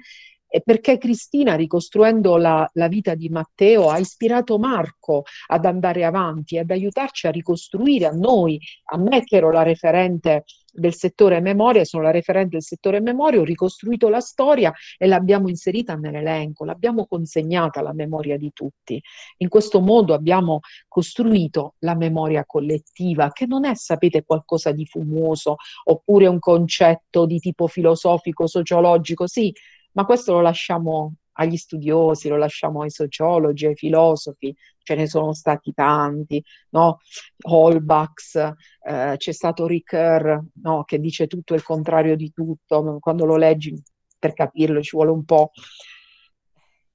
perché 0.64 0.98
Cristina, 0.98 1.56
ricostruendo 1.56 2.38
la, 2.38 2.70
la, 2.74 2.88
vita 2.88 3.16
di 3.16 3.30
Matteo, 3.30 3.90
ha 3.90 3.98
ispirato 3.98 4.58
Marco 4.58 5.24
ad 5.48 5.66
andare 5.66 6.06
avanti, 6.06 6.58
ad 6.58 6.72
aiutarci 6.72 7.28
a 7.28 7.32
ricostruire 7.32 8.06
a 8.06 8.12
noi, 8.12 8.60
a 8.92 8.98
me 8.98 9.24
che 9.24 9.38
ero 9.38 9.52
la 9.52 9.64
referente 9.64 10.46
del 10.78 10.94
settore 10.94 11.42
memoria, 11.42 11.84
sono 11.84 12.04
la 12.04 12.12
referente 12.12 12.50
del 12.52 12.62
settore 12.62 13.00
memoria, 13.00 13.40
ho 13.40 13.44
ricostruito 13.44 14.10
la 14.10 14.20
storia 14.20 14.72
e 14.98 15.08
l'abbiamo 15.08 15.50
inserita 15.50 15.96
nell'elenco, 15.96 16.66
l'abbiamo 16.66 17.08
consegnata 17.08 17.80
alla 17.80 17.94
memoria 17.94 18.38
di 18.38 18.52
tutti. 18.54 19.02
In 19.38 19.50
questo 19.50 19.82
modo 19.82 20.14
abbiamo 20.14 20.60
costruito 20.88 21.76
la 21.80 21.96
memoria 21.96 22.46
collettiva, 22.46 23.32
che 23.32 23.48
non 23.48 23.66
è, 23.66 23.74
sapete, 23.76 24.24
qualcosa 24.24 24.72
di 24.72 24.86
fumoso 24.86 25.56
oppure 25.86 26.28
un 26.28 26.40
concetto 26.40 27.26
di 27.26 27.40
tipo 27.40 27.66
filosofico, 27.66 28.46
sociologico, 28.46 29.26
sì, 29.26 29.52
ma 29.98 30.06
questo 30.06 30.34
lo 30.34 30.42
lasciamo 30.42 31.16
agli 31.40 31.58
studiosi, 31.58 32.30
lo 32.30 32.38
lasciamo 32.38 32.84
ai 32.84 32.92
sociologi, 32.92 33.66
ai 33.66 33.76
filosofi, 33.76 34.56
ce 34.78 34.94
ne 34.94 35.08
sono 35.08 35.34
stati 35.34 35.74
tanti, 35.74 36.44
no? 36.70 37.00
Holbachs, 37.42 38.36
eh, 38.36 39.16
c'è 39.18 39.32
stato 39.32 39.66
Ricoeur, 39.66 40.44
no? 40.62 40.84
che 40.84 41.00
dice 41.00 41.26
tutto 41.26 41.56
il 41.56 41.64
contrario 41.64 42.16
di 42.16 42.32
tutto, 42.32 42.98
quando 43.00 43.26
lo 43.26 43.38
leggi 43.38 43.74
per 44.20 44.34
capirlo 44.34 44.82
ci 44.82 44.96
vuole 44.96 45.12
un 45.12 45.26
po'. 45.26 45.52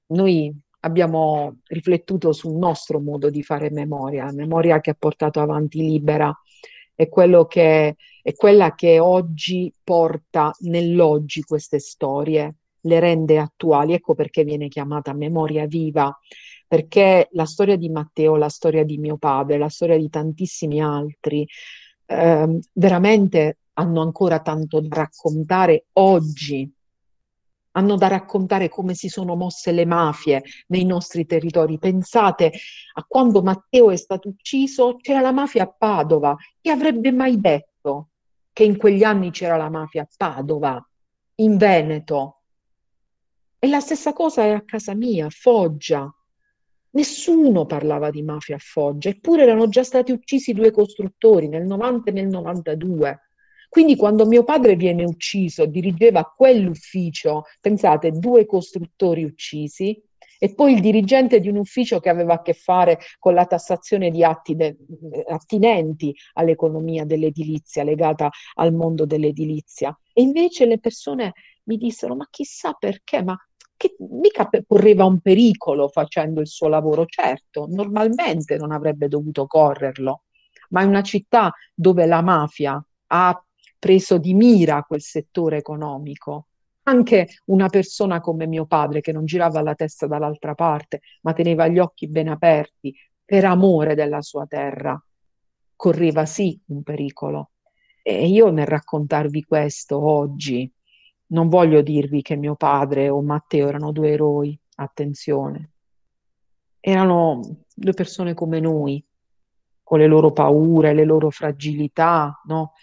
Noi 0.07 0.53
abbiamo 0.81 1.59
riflettuto 1.65 2.31
sul 2.31 2.55
nostro 2.55 3.01
modo 3.01 3.29
di 3.29 3.43
fare 3.43 3.69
memoria, 3.69 4.31
memoria 4.31 4.79
che 4.79 4.91
ha 4.91 4.95
portato 4.97 5.41
avanti 5.41 5.79
Libera, 5.79 6.33
è, 6.95 7.09
che, 7.47 7.95
è 8.21 8.33
quella 8.33 8.75
che 8.75 8.99
oggi 8.99 9.73
porta 9.83 10.53
nell'oggi 10.59 11.41
queste 11.43 11.79
storie 11.79 12.55
le 12.83 12.99
rende 12.99 13.37
attuali. 13.37 13.93
Ecco 13.93 14.15
perché 14.15 14.43
viene 14.43 14.67
chiamata 14.67 15.13
memoria 15.13 15.65
viva, 15.65 16.15
perché 16.67 17.27
la 17.31 17.45
storia 17.45 17.75
di 17.75 17.89
Matteo, 17.89 18.35
la 18.35 18.49
storia 18.49 18.83
di 18.83 18.97
mio 18.97 19.17
padre, 19.17 19.57
la 19.57 19.69
storia 19.69 19.97
di 19.97 20.09
tantissimi 20.09 20.81
altri, 20.81 21.47
eh, 22.05 22.59
veramente 22.73 23.57
hanno 23.73 24.01
ancora 24.01 24.39
tanto 24.39 24.79
da 24.81 24.95
raccontare 24.95 25.85
oggi. 25.93 26.71
Hanno 27.75 27.95
da 27.95 28.07
raccontare 28.07 28.69
come 28.69 28.93
si 28.93 29.07
sono 29.07 29.35
mosse 29.35 29.71
le 29.71 29.85
mafie 29.85 30.43
nei 30.67 30.85
nostri 30.85 31.25
territori. 31.25 31.79
Pensate 31.79 32.51
a 32.93 33.03
quando 33.07 33.41
Matteo 33.41 33.89
è 33.89 33.95
stato 33.95 34.29
ucciso, 34.29 34.97
c'era 34.97 35.21
la 35.21 35.31
mafia 35.31 35.63
a 35.63 35.73
Padova. 35.75 36.35
Chi 36.61 36.69
avrebbe 36.69 37.11
mai 37.11 37.39
detto 37.39 38.09
che 38.53 38.63
in 38.63 38.77
quegli 38.77 39.03
anni 39.03 39.31
c'era 39.31 39.57
la 39.57 39.71
mafia 39.71 40.03
a 40.03 40.07
Padova, 40.15 40.87
in 41.35 41.57
Veneto? 41.57 42.42
E 43.63 43.67
la 43.69 43.79
stessa 43.79 44.11
cosa 44.11 44.43
è 44.43 44.49
a 44.49 44.65
casa 44.65 44.93
mia, 44.93 45.29
Foggia. 45.29 46.13
Nessuno 46.89 47.65
parlava 47.65 48.09
di 48.09 48.21
mafia 48.21 48.57
a 48.57 48.61
Foggia, 48.61 49.07
eppure 49.07 49.43
erano 49.43 49.69
già 49.69 49.83
stati 49.83 50.11
uccisi 50.11 50.51
due 50.51 50.69
costruttori 50.69 51.47
nel 51.47 51.65
90 51.65 52.09
e 52.09 52.13
nel 52.13 52.27
92. 52.27 53.19
Quindi 53.69 53.95
quando 53.95 54.25
mio 54.25 54.43
padre 54.43 54.75
viene 54.75 55.05
ucciso, 55.05 55.65
dirigeva 55.65 56.25
quell'ufficio, 56.25 57.43
pensate, 57.61 58.11
due 58.11 58.45
costruttori 58.45 59.23
uccisi, 59.23 59.97
e 60.37 60.53
poi 60.53 60.73
il 60.73 60.81
dirigente 60.81 61.39
di 61.39 61.47
un 61.47 61.55
ufficio 61.55 62.01
che 62.01 62.09
aveva 62.09 62.33
a 62.33 62.41
che 62.41 62.51
fare 62.51 62.99
con 63.17 63.33
la 63.33 63.45
tassazione 63.45 64.09
di 64.09 64.25
atti 64.25 64.57
de- 64.57 64.75
attinenti 65.29 66.13
all'economia 66.33 67.05
dell'edilizia, 67.05 67.85
legata 67.85 68.29
al 68.55 68.73
mondo 68.73 69.05
dell'edilizia. 69.05 69.97
E 70.11 70.21
invece 70.21 70.65
le 70.65 70.79
persone 70.79 71.31
mi 71.65 71.77
dissero, 71.77 72.15
ma 72.15 72.27
chissà 72.29 72.73
perché, 72.73 73.23
ma 73.23 73.37
che 73.83 73.95
mica 73.97 74.49
correva 74.65 75.03
un 75.03 75.19
pericolo 75.19 75.89
facendo 75.89 76.39
il 76.39 76.47
suo 76.47 76.69
lavoro, 76.69 77.05
certo, 77.05 77.67
normalmente 77.69 78.55
non 78.55 78.71
avrebbe 78.71 79.09
dovuto 79.09 79.45
correrlo, 79.45 80.23
ma 80.69 80.83
in 80.83 80.87
una 80.87 81.03
città 81.03 81.53
dove 81.73 82.05
la 82.05 82.21
mafia 82.21 82.81
ha 83.07 83.45
preso 83.77 84.17
di 84.17 84.33
mira 84.33 84.83
quel 84.83 85.01
settore 85.01 85.57
economico, 85.57 86.47
anche 86.83 87.27
una 87.45 87.67
persona 87.67 88.21
come 88.21 88.47
mio 88.47 88.65
padre 88.65 89.01
che 89.01 89.11
non 89.11 89.25
girava 89.25 89.61
la 89.61 89.75
testa 89.75 90.07
dall'altra 90.07 90.55
parte, 90.55 91.01
ma 91.21 91.33
teneva 91.33 91.67
gli 91.67 91.79
occhi 91.79 92.07
ben 92.07 92.29
aperti 92.29 92.95
per 93.25 93.43
amore 93.43 93.95
della 93.95 94.21
sua 94.21 94.45
terra, 94.45 95.01
correva 95.75 96.25
sì 96.25 96.57
un 96.67 96.83
pericolo. 96.83 97.51
E 98.01 98.27
io 98.27 98.49
nel 98.49 98.65
raccontarvi 98.65 99.43
questo 99.43 100.01
oggi, 100.01 100.69
non 101.33 101.49
voglio 101.49 101.81
dirvi 101.81 102.21
che 102.21 102.35
mio 102.35 102.55
padre 102.55 103.09
o 103.09 103.21
Matteo 103.21 103.67
erano 103.67 103.91
due 103.91 104.11
eroi, 104.11 104.57
attenzione. 104.75 105.71
Erano 106.79 107.65
due 107.73 107.93
persone 107.93 108.33
come 108.33 108.59
noi, 108.59 109.03
con 109.83 109.99
le 109.99 110.07
loro 110.07 110.31
paure, 110.31 110.93
le 110.93 111.05
loro 111.05 111.29
fragilità, 111.29 112.39
no? 112.45 112.73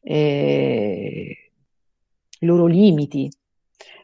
e 0.00 1.50
i 2.40 2.46
loro 2.46 2.66
limiti. 2.66 3.30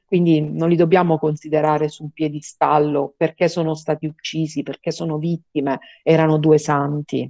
Quindi 0.04 0.40
non 0.40 0.68
li 0.68 0.76
dobbiamo 0.76 1.18
considerare 1.18 1.88
su 1.88 2.04
un 2.04 2.10
piedistallo 2.10 3.14
perché 3.16 3.48
sono 3.48 3.74
stati 3.74 4.06
uccisi, 4.06 4.62
perché 4.62 4.90
sono 4.90 5.18
vittime, 5.18 5.80
erano 6.02 6.36
due 6.36 6.58
santi. 6.58 7.28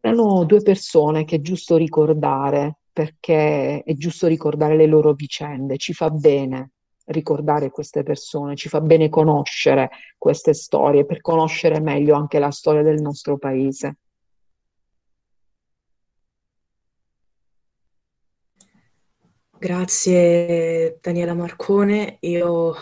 Erano 0.00 0.44
due 0.44 0.62
persone 0.62 1.24
che 1.24 1.36
è 1.36 1.40
giusto 1.40 1.76
ricordare, 1.76 2.78
perché 2.92 3.82
è 3.82 3.94
giusto 3.94 4.26
ricordare 4.26 4.76
le 4.76 4.86
loro 4.86 5.12
vicende, 5.14 5.78
ci 5.78 5.92
fa 5.92 6.10
bene 6.10 6.72
ricordare 7.06 7.70
queste 7.70 8.02
persone, 8.02 8.54
ci 8.56 8.68
fa 8.68 8.80
bene 8.80 9.08
conoscere 9.08 9.90
queste 10.18 10.54
storie 10.54 11.04
per 11.04 11.20
conoscere 11.20 11.80
meglio 11.80 12.14
anche 12.14 12.38
la 12.38 12.50
storia 12.50 12.82
del 12.82 13.00
nostro 13.00 13.38
paese. 13.38 13.96
Grazie 19.58 20.98
Daniela 21.00 21.34
Marcone, 21.34 22.16
io 22.20 22.74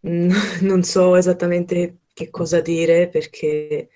non 0.00 0.82
so 0.84 1.16
esattamente 1.16 2.02
che 2.12 2.30
cosa 2.30 2.60
dire 2.60 3.08
perché 3.08 3.88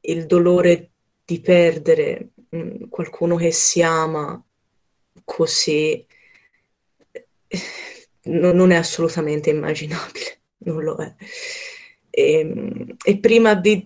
il 0.00 0.26
dolore 0.26 0.90
di 1.24 1.40
perdere 1.40 2.33
Mm, 2.54 2.84
qualcuno 2.88 3.34
che 3.36 3.50
si 3.50 3.82
ama 3.82 4.40
così 5.24 6.06
non, 8.24 8.54
non 8.56 8.70
è 8.70 8.76
assolutamente 8.76 9.50
immaginabile, 9.50 10.40
non 10.64 10.82
lo 10.82 10.96
è. 10.96 11.14
E, 12.10 12.32
ehm, 12.38 12.96
e 13.02 13.18
prima 13.18 13.54
di, 13.54 13.84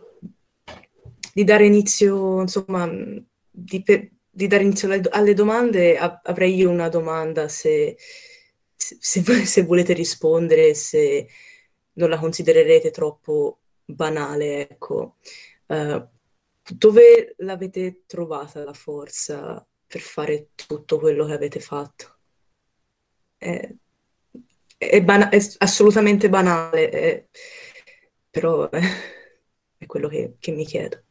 di, 1.33 1.45
dare 1.45 1.67
inizio, 1.67 2.43
insomma, 2.43 2.87
di, 3.51 3.83
di 4.31 4.47
dare 4.47 4.63
inizio 4.65 4.89
alle, 4.89 5.03
alle 5.11 5.35
domande, 5.35 5.97
a, 5.97 6.21
avrei 6.25 6.55
io 6.55 6.71
una 6.71 6.89
domanda 6.89 7.49
se, 7.49 7.97
se, 8.77 9.01
se, 9.47 9.63
volete 9.63 9.93
rispondere, 9.95 10.75
se 10.75 11.27
non 11.95 12.11
la 12.11 12.19
considererete 12.19 12.91
troppo 12.91 13.61
banale, 13.85 14.69
ecco. 14.69 15.17
Uh, 15.67 16.07
dove 16.75 17.35
l'avete 17.39 18.05
trovata 18.07 18.63
la 18.65 18.73
forza 18.73 19.67
per 19.87 20.01
fare 20.01 20.51
tutto 20.55 20.99
quello 20.99 21.25
che 21.27 21.33
avete 21.33 21.61
fatto? 21.61 22.19
È, 23.37 23.75
è, 24.77 25.03
bana- 25.03 25.29
è 25.31 25.39
assolutamente 25.59 26.29
banale, 26.29 26.89
è, 26.91 27.27
però 28.31 28.69
è, 28.71 29.87
quello 29.87 30.09
che, 30.09 30.37
che 30.39 30.53
mi 30.53 30.65
chiedo. 30.65 31.03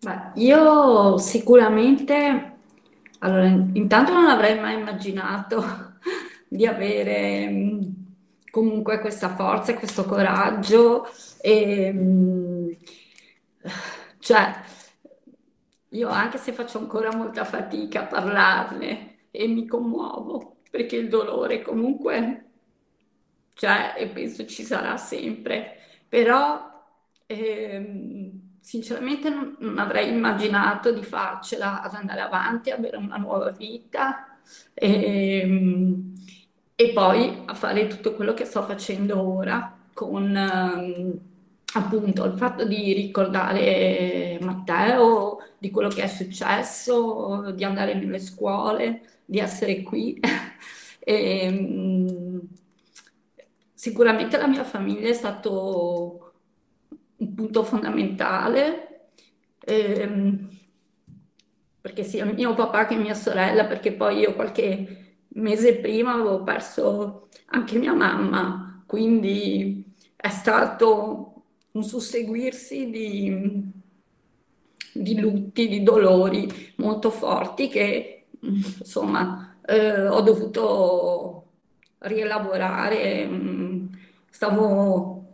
Beh, 0.00 0.32
io 0.34 1.18
sicuramente, 1.18 2.56
allora, 3.20 3.46
intanto 3.46 4.12
non 4.12 4.26
avrei 4.26 4.58
mai 4.58 4.78
immaginato 4.78 5.62
di 6.48 6.66
avere 6.66 7.48
comunque 8.56 9.00
questa 9.00 9.34
forza 9.34 9.72
e 9.72 9.74
questo 9.74 10.04
coraggio. 10.06 11.06
E, 11.42 11.92
mm, 11.92 12.70
cioè, 14.18 14.62
io 15.90 16.08
anche 16.08 16.38
se 16.38 16.52
faccio 16.52 16.78
ancora 16.78 17.14
molta 17.14 17.44
fatica 17.44 18.00
a 18.00 18.06
parlarne 18.06 19.26
e 19.30 19.46
mi 19.46 19.66
commuovo, 19.66 20.56
perché 20.70 20.96
il 20.96 21.10
dolore 21.10 21.60
comunque 21.60 22.44
c'è 23.54 23.94
e 23.98 24.08
penso 24.08 24.46
ci 24.46 24.62
sarà 24.62 24.96
sempre, 24.96 25.76
però 26.08 26.58
ehm, 27.26 28.58
sinceramente 28.60 29.28
non, 29.28 29.56
non, 29.60 29.78
avrei 29.78 30.08
immaginato 30.10 30.92
di 30.92 31.02
farcela 31.02 31.82
ad 31.82 31.94
andare 31.94 32.20
avanti, 32.22 32.70
avere 32.70 32.96
una 32.96 33.16
nuova 33.18 33.50
vita. 33.50 34.38
Ehm, 34.74 36.14
e 36.76 36.92
poi 36.92 37.42
a 37.46 37.54
fare 37.54 37.86
tutto 37.86 38.14
quello 38.14 38.34
che 38.34 38.44
sto 38.44 38.62
facendo 38.62 39.20
ora 39.22 39.74
con 39.94 40.36
ehm, 40.36 41.18
appunto 41.74 42.24
il 42.24 42.36
fatto 42.36 42.64
di 42.66 42.92
ricordare 42.92 44.38
Matteo, 44.42 45.38
di 45.58 45.70
quello 45.70 45.88
che 45.88 46.02
è 46.02 46.06
successo, 46.06 47.50
di 47.52 47.64
andare 47.64 47.94
nelle 47.94 48.18
scuole, 48.18 49.20
di 49.24 49.38
essere 49.38 49.82
qui. 49.82 50.20
e, 51.00 51.40
ehm, 51.44 52.40
sicuramente 53.72 54.36
la 54.36 54.46
mia 54.46 54.64
famiglia 54.64 55.08
è 55.08 55.12
stato 55.14 56.32
un 57.16 57.34
punto 57.34 57.64
fondamentale. 57.64 59.08
Ehm, 59.64 60.48
perché 61.80 62.02
sia 62.04 62.24
mio 62.24 62.54
papà 62.54 62.86
che 62.86 62.96
mia 62.96 63.14
sorella, 63.14 63.64
perché 63.64 63.92
poi 63.92 64.18
io 64.18 64.34
qualche 64.34 65.05
mese 65.36 65.76
prima 65.76 66.12
avevo 66.12 66.42
perso 66.42 67.28
anche 67.46 67.78
mia 67.78 67.92
mamma, 67.92 68.82
quindi 68.86 69.84
è 70.14 70.28
stato 70.28 71.42
un 71.72 71.82
susseguirsi 71.84 72.90
di, 72.90 73.72
di 74.92 75.20
lutti, 75.20 75.68
di 75.68 75.82
dolori 75.82 76.72
molto 76.76 77.10
forti 77.10 77.68
che 77.68 78.26
insomma 78.40 79.56
eh, 79.64 80.06
ho 80.06 80.20
dovuto 80.20 81.44
rielaborare. 81.98 83.28
Stavo 84.30 85.24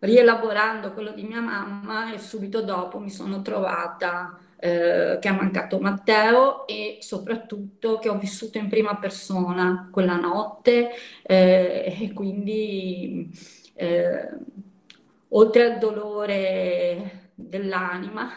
rielaborando 0.00 0.92
quello 0.92 1.12
di 1.12 1.22
mia 1.22 1.40
mamma 1.40 2.12
e 2.12 2.18
subito 2.18 2.60
dopo 2.62 2.98
mi 2.98 3.10
sono 3.10 3.42
trovata 3.42 4.38
eh, 4.64 5.18
che 5.20 5.28
ha 5.28 5.32
mancato 5.34 5.78
Matteo 5.78 6.66
e 6.66 6.96
soprattutto 7.02 7.98
che 7.98 8.08
ho 8.08 8.16
vissuto 8.18 8.56
in 8.56 8.68
prima 8.70 8.96
persona 8.96 9.90
quella 9.92 10.16
notte 10.16 10.90
eh, 11.22 11.96
e 12.00 12.12
quindi 12.14 13.30
eh, 13.74 14.28
oltre 15.28 15.64
al 15.72 15.78
dolore 15.78 17.32
dell'anima, 17.34 18.30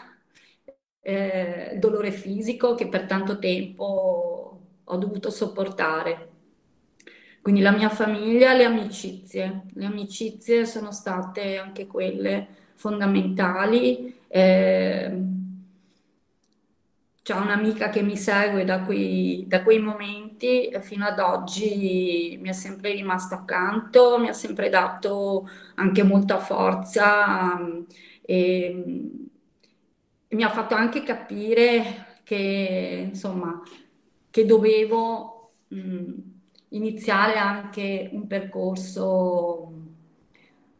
eh, 1.00 1.78
dolore 1.80 2.12
fisico 2.12 2.76
che 2.76 2.90
per 2.90 3.06
tanto 3.06 3.40
tempo 3.40 4.60
ho 4.84 4.98
dovuto 4.98 5.30
sopportare. 5.30 6.30
Quindi 7.42 7.62
la 7.62 7.72
mia 7.72 7.88
famiglia, 7.90 8.54
le 8.54 8.66
amicizie, 8.66 9.64
le 9.74 9.86
amicizie 9.86 10.66
sono 10.66 10.92
state 10.92 11.58
anche 11.58 11.88
quelle 11.88 12.48
fondamentali. 12.76 14.14
Eh, 14.28 15.37
c'è 17.28 17.36
un'amica 17.36 17.90
che 17.90 18.02
mi 18.02 18.16
segue 18.16 18.64
da 18.64 18.84
quei, 18.84 19.44
da 19.48 19.62
quei 19.62 19.80
momenti 19.80 20.72
fino 20.80 21.06
ad 21.06 21.20
oggi 21.20 22.38
mi 22.42 22.48
è 22.48 22.54
sempre 22.54 22.94
rimasta 22.94 23.36
accanto, 23.36 24.18
mi 24.18 24.30
ha 24.30 24.34
sempre 24.34 24.70
dato 24.70 25.46
anche 25.76 26.04
molta 26.04 26.40
forza 26.40 27.56
um, 27.60 27.86
e, 28.22 29.12
e 30.30 30.36
mi 30.38 30.44
ha 30.44 30.50
fatto 30.50 30.74
anche 30.76 31.04
capire 31.04 32.20
che, 32.24 33.08
insomma, 33.10 33.62
che 34.30 34.46
dovevo 34.46 35.52
mh, 35.68 36.14
iniziare 36.70 37.36
anche 37.38 38.10
un 38.14 38.26
percorso 38.28 39.74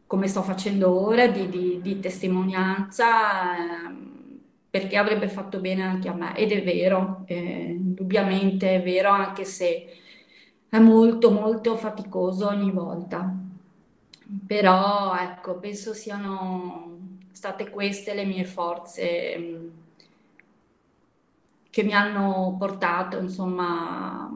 come 0.06 0.26
sto 0.28 0.42
facendo 0.42 0.90
ora 0.90 1.26
di, 1.26 1.48
di, 1.50 1.80
di 1.82 2.00
testimonianza. 2.00 3.56
Eh, 3.90 4.07
perché 4.78 4.96
avrebbe 4.96 5.28
fatto 5.28 5.58
bene 5.58 5.82
anche 5.82 6.08
a 6.08 6.14
me 6.14 6.36
ed 6.36 6.52
è 6.52 6.62
vero, 6.62 7.24
eh, 7.26 7.34
indubbiamente 7.34 8.76
è 8.76 8.82
vero 8.82 9.10
anche 9.10 9.44
se 9.44 9.86
è 10.68 10.78
molto 10.78 11.32
molto 11.32 11.76
faticoso 11.76 12.46
ogni 12.46 12.70
volta. 12.70 13.34
Però 14.46 15.16
ecco, 15.16 15.58
penso 15.58 15.94
siano 15.94 16.96
state 17.32 17.70
queste 17.70 18.14
le 18.14 18.24
mie 18.24 18.44
forze 18.44 19.36
mm, 19.38 19.68
che 21.70 21.82
mi 21.82 21.92
hanno 21.94 22.54
portato 22.58 23.18
insomma 23.18 24.30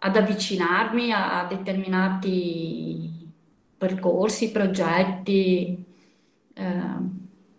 ad 0.00 0.16
avvicinarmi 0.16 1.12
a 1.12 1.46
determinati 1.48 3.30
percorsi, 3.76 4.50
progetti. 4.50 5.84
Eh, 6.54 7.17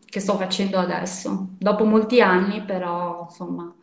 che 0.10 0.20
sto 0.20 0.36
facendo 0.38 0.78
adesso. 0.80 1.50
Dopo 1.58 1.86
molti 1.86 2.22
anni, 2.22 2.64
però, 2.64 3.26
insomma, 3.30 3.74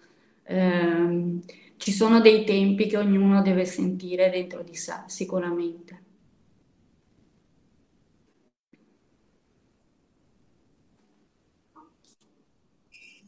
ehm, 0.44 1.40
ci 1.76 1.92
sono 1.92 2.20
dei 2.20 2.44
tempi 2.44 2.86
che 2.86 2.96
ognuno 2.98 3.42
deve 3.42 3.64
sentire 3.64 4.30
dentro 4.30 4.62
di 4.62 4.74
sé, 4.74 4.94
sicuramente. 5.06 6.04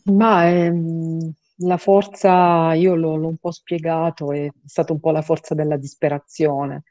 Ma 0.04 0.48
ehm, 0.48 1.32
la 1.58 1.76
forza, 1.76 2.72
io 2.74 2.94
l'ho 2.94 3.16
l'ho 3.16 3.28
un 3.28 3.36
po' 3.36 3.50
spiegato, 3.50 4.32
è 4.32 4.48
stata 4.64 4.92
un 4.92 5.00
po' 5.00 5.10
la 5.10 5.22
forza 5.22 5.54
della 5.54 5.76
disperazione, 5.76 6.84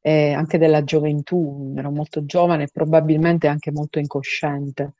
e 0.00 0.32
anche 0.32 0.58
della 0.58 0.84
gioventù. 0.84 1.74
Ero 1.76 1.90
molto 1.90 2.24
giovane 2.24 2.64
e 2.64 2.68
probabilmente 2.72 3.46
anche 3.48 3.70
molto 3.72 3.98
incosciente 3.98 4.94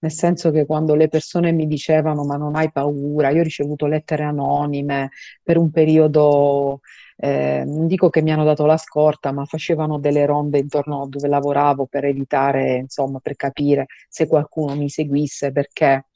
nel 0.00 0.12
senso 0.12 0.50
che 0.50 0.64
quando 0.66 0.94
le 0.94 1.08
persone 1.08 1.52
mi 1.52 1.66
dicevano 1.66 2.24
ma 2.24 2.36
non 2.36 2.54
hai 2.56 2.70
paura, 2.70 3.30
io 3.30 3.40
ho 3.40 3.42
ricevuto 3.44 3.86
lettere 3.86 4.24
anonime 4.24 5.10
per 5.42 5.56
un 5.58 5.70
periodo, 5.70 6.80
eh, 7.16 7.64
non 7.66 7.86
dico 7.86 8.08
che 8.10 8.22
mi 8.22 8.32
hanno 8.32 8.44
dato 8.44 8.64
la 8.66 8.76
scorta, 8.76 9.32
ma 9.32 9.44
facevano 9.44 9.98
delle 9.98 10.24
ronde 10.26 10.58
intorno 10.58 11.02
a 11.02 11.08
dove 11.08 11.28
lavoravo 11.28 11.86
per 11.86 12.04
evitare, 12.04 12.76
insomma, 12.76 13.18
per 13.20 13.36
capire 13.36 13.86
se 14.08 14.26
qualcuno 14.26 14.74
mi 14.76 14.88
seguisse 14.88 15.50
perché 15.52 16.06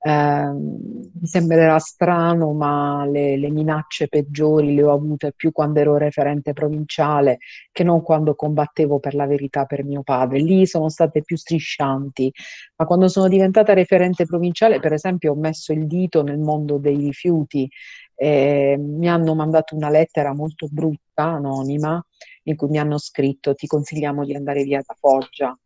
eh, 0.00 0.52
mi 0.52 1.26
sembrerà 1.26 1.78
strano, 1.78 2.52
ma 2.52 3.04
le, 3.04 3.36
le, 3.36 3.50
minacce 3.50 4.06
peggiori 4.08 4.74
le 4.74 4.84
ho 4.84 4.92
avute 4.92 5.32
più 5.34 5.50
quando 5.50 5.80
ero 5.80 5.96
referente 5.96 6.52
provinciale 6.52 7.38
che 7.72 7.82
non 7.82 8.02
quando 8.02 8.34
combattevo 8.34 9.00
per 9.00 9.14
la 9.14 9.26
verità 9.26 9.64
per 9.64 9.84
mio 9.84 10.02
padre. 10.02 10.38
Lì 10.38 10.66
sono 10.66 10.88
state 10.88 11.22
più 11.22 11.36
striscianti, 11.36 12.32
ma 12.76 12.86
quando 12.86 13.08
sono 13.08 13.28
diventata 13.28 13.72
referente 13.74 14.24
provinciale, 14.24 14.78
per 14.78 14.92
esempio, 14.92 15.32
ho 15.32 15.36
messo 15.36 15.72
il 15.72 15.86
dito 15.86 16.22
nel 16.22 16.38
mondo 16.38 16.78
dei 16.78 16.96
rifiuti. 16.96 17.68
Eh, 18.14 18.76
mi 18.78 19.08
hanno 19.08 19.34
mandato 19.34 19.76
una 19.76 19.90
lettera 19.90 20.32
molto 20.34 20.68
brutta, 20.70 21.24
anonima, 21.24 22.04
in 22.44 22.56
cui 22.56 22.68
mi 22.68 22.78
hanno 22.78 22.98
scritto 22.98 23.54
ti 23.54 23.66
consigliamo 23.66 24.24
di 24.24 24.34
andare 24.34 24.62
via 24.64 24.82
da 24.84 24.94
Foggia, 24.98 25.56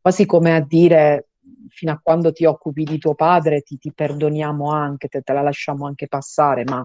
quasi 0.00 0.26
come 0.26 0.54
a 0.54 0.60
dire 0.60 1.27
fino 1.68 1.92
a 1.92 2.00
quando 2.02 2.32
ti 2.32 2.44
occupi 2.44 2.84
di 2.84 2.98
tuo 2.98 3.14
padre 3.14 3.62
ti, 3.62 3.78
ti 3.78 3.92
perdoniamo 3.92 4.70
anche, 4.70 5.08
te, 5.08 5.22
te, 5.22 5.32
la 5.32 5.42
lasciamo 5.42 5.86
anche 5.86 6.08
passare, 6.08 6.64
ma 6.64 6.82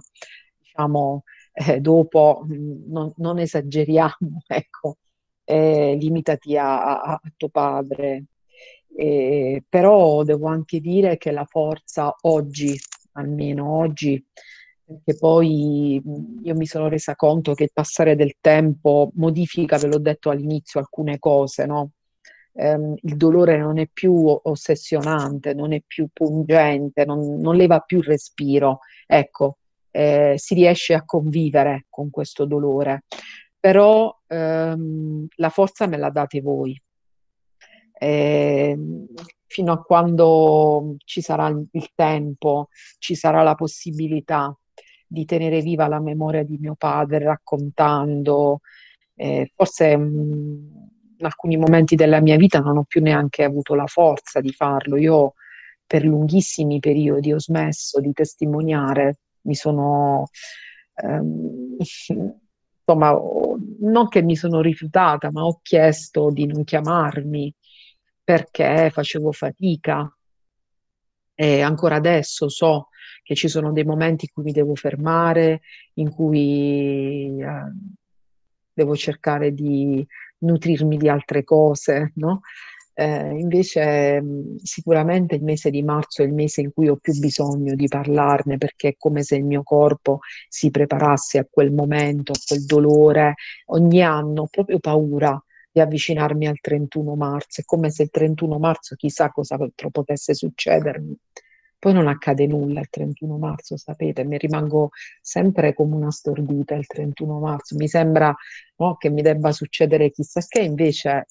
diciamo 0.57 1.23
eh, 1.53 1.79
dopo 1.79 2.43
mm, 2.45 2.91
non, 2.91 3.13
non, 3.17 3.39
esageriamo, 3.39 4.43
ecco, 4.47 4.97
eh, 5.43 5.95
limitati 5.99 6.57
a, 6.57 7.01
a, 7.01 7.21
tuo 7.37 7.49
padre. 7.49 8.25
Eh, 8.95 9.63
però 9.67 10.23
devo 10.23 10.47
anche 10.47 10.79
dire 10.79 11.17
che 11.17 11.31
la 11.31 11.45
forza 11.45 12.15
oggi, 12.21 12.75
almeno 13.13 13.69
oggi, 13.77 14.23
perché 14.85 15.15
poi 15.17 16.01
mm, 16.05 16.43
io 16.43 16.55
mi 16.55 16.65
sono 16.65 16.87
resa 16.89 17.15
conto 17.15 17.53
che 17.53 17.63
il 17.63 17.71
passare 17.73 18.15
del 18.15 18.35
tempo 18.41 19.11
modifica, 19.15 19.77
ve 19.77 19.87
l'ho 19.87 19.99
detto 19.99 20.29
all'inizio, 20.29 20.79
alcune 20.79 21.19
cose, 21.19 21.65
no? 21.65 21.91
Ehm, 22.53 22.95
il 23.01 23.17
dolore 23.17 23.57
non 23.57 23.77
è 23.79 23.87
più 23.91 24.13
ossessionante, 24.43 25.53
non 25.53 25.73
è 25.73 25.81
più 25.85 26.07
pungente, 26.11 27.05
non, 27.05 27.39
non 27.39 27.55
leva 27.55 27.79
più 27.79 27.99
il 27.99 28.05
respiro. 28.05 28.79
Ecco, 29.07 29.57
eh, 29.91 30.35
si 30.37 30.53
riesce 30.53 30.93
a 30.93 31.05
convivere 31.05 31.85
con 31.89 32.09
questo 32.09 32.45
dolore. 32.45 33.03
Però 33.59 34.15
ehm, 34.27 35.27
la 35.35 35.49
forza 35.49 35.87
me 35.87 35.97
la 35.97 36.09
date 36.09 36.41
voi. 36.41 36.79
Eh, 37.99 38.77
fino 39.45 39.71
a 39.71 39.81
quando 39.81 40.95
ci 41.05 41.21
sarà 41.21 41.47
il 41.47 41.89
tempo, 41.95 42.69
ci 42.97 43.15
sarà 43.15 43.43
la 43.43 43.55
possibilità 43.55 44.55
di 45.07 45.25
tenere 45.25 45.61
viva 45.61 45.87
la 45.87 45.99
memoria 46.01 46.43
di 46.43 46.57
mio 46.57 46.75
padre 46.75 47.19
raccontando, 47.19 48.61
eh, 49.15 49.51
forse 49.55 49.95
mh, 49.95 50.03
mm, 50.03 50.65
alcuni 51.25 51.57
momenti 51.57 51.95
della 51.95 52.21
mia 52.21 52.37
vita 52.37 52.59
non 52.59 52.77
ho 52.77 52.83
più 52.83 53.01
neanche 53.01 53.43
avuto 53.43 53.75
la 53.75 53.87
forza 53.87 54.39
di 54.39 54.51
farlo. 54.51 54.97
Io 54.97 55.33
per 55.85 56.03
lunghissimi 56.03 56.79
periodi 56.79 57.33
ho 57.33 57.39
smesso 57.39 57.99
di 57.99 58.13
testimoniare, 58.13 59.19
mi 59.41 59.55
sono, 59.55 60.25
ehm, 60.95 61.77
insomma, 62.85 63.19
non 63.79 64.07
che 64.09 64.21
mi 64.21 64.35
sono 64.35 64.61
rifiutata, 64.61 65.31
ma 65.31 65.43
ho 65.43 65.59
chiesto 65.61 66.29
di 66.31 66.45
non 66.45 66.63
chiamarmi 66.63 67.53
perché 68.23 68.89
facevo 68.91 69.31
fatica. 69.31 70.11
E 71.35 71.61
ancora 71.61 71.95
adesso 71.95 72.47
so 72.47 72.89
che 73.23 73.35
ci 73.35 73.47
sono 73.47 73.71
dei 73.71 73.83
momenti 73.83 74.25
in 74.25 74.31
cui 74.33 74.43
mi 74.43 74.51
devo 74.51 74.75
fermare, 74.75 75.61
in 75.95 76.11
cui 76.11 77.39
eh, 77.41 77.71
devo 78.73 78.95
cercare 78.95 79.53
di 79.53 80.05
nutrirmi 80.43 80.97
di 80.97 81.09
altre 81.09 81.43
cose, 81.43 82.11
no? 82.15 82.41
Eh, 82.95 83.39
invece 83.39 84.21
mh, 84.21 84.57
sicuramente 84.61 85.35
il 85.35 85.43
mese 85.43 85.71
di 85.71 85.81
marzo 85.81 86.21
è 86.21 86.25
il 86.25 86.33
mese 86.33 86.61
in 86.61 86.71
cui 86.71 86.89
ho 86.89 86.95
più 86.97 87.17
bisogno 87.17 87.73
di 87.73 87.87
parlarne 87.87 88.57
perché 88.59 88.89
è 88.89 88.95
come 88.97 89.23
se 89.23 89.35
il 89.35 89.43
mio 89.45 89.63
corpo 89.63 90.19
si 90.47 90.69
preparasse 90.69 91.39
a 91.39 91.47
quel 91.49 91.71
momento, 91.71 92.33
a 92.33 92.39
quel 92.45 92.65
dolore. 92.65 93.35
Ogni 93.67 94.03
anno 94.03 94.43
ho 94.43 94.47
proprio 94.47 94.79
paura 94.79 95.41
di 95.71 95.79
avvicinarmi 95.79 96.47
al 96.47 96.59
31 96.61 97.15
marzo, 97.15 97.61
è 97.61 97.63
come 97.65 97.89
se 97.89 98.03
il 98.03 98.09
31 98.11 98.59
marzo 98.59 98.95
chissà 98.95 99.29
cosa 99.31 99.57
potesse 99.91 100.35
succedermi. 100.35 101.17
Poi 101.83 101.91
non 101.91 102.07
accade 102.07 102.47
nulla 102.47 102.79
il 102.79 102.87
31 102.89 103.37
marzo, 103.37 103.75
sapete, 103.75 104.23
mi 104.23 104.37
rimango 104.37 104.91
sempre 105.21 105.73
come 105.73 105.95
una 105.95 106.11
stordita 106.11 106.75
il 106.75 106.87
31 106.87 107.39
marzo. 107.39 107.75
Mi 107.75 107.89
sembra 107.89 108.33
no, 108.77 108.95
che 108.95 109.09
mi 109.09 109.21
debba 109.21 109.51
succedere 109.51 110.09
chissà 110.09 110.39
che, 110.47 110.61
invece 110.61 111.27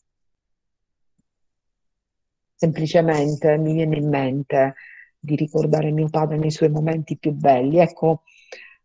semplicemente 2.55 3.57
mi 3.57 3.72
viene 3.72 3.96
in 3.96 4.11
mente 4.11 4.74
di 5.18 5.36
ricordare 5.36 5.90
mio 5.90 6.11
padre 6.11 6.36
nei 6.36 6.50
suoi 6.50 6.68
momenti 6.68 7.16
più 7.16 7.32
belli. 7.32 7.78
Ecco, 7.78 8.24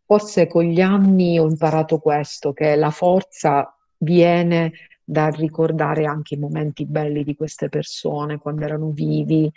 forse 0.06 0.48
con 0.48 0.64
gli 0.64 0.80
anni 0.80 1.38
ho 1.38 1.50
imparato 1.50 2.00
questo, 2.00 2.54
che 2.54 2.78
la 2.78 2.92
forza 2.92 3.76
viene 3.98 4.72
da 5.04 5.28
ricordare 5.28 6.06
anche 6.06 6.36
i 6.36 6.40
momenti 6.40 6.86
belli 6.86 7.26
di 7.26 7.36
queste 7.36 7.68
persone 7.68 8.38
quando 8.38 8.64
erano 8.64 8.92
vivi, 8.92 9.52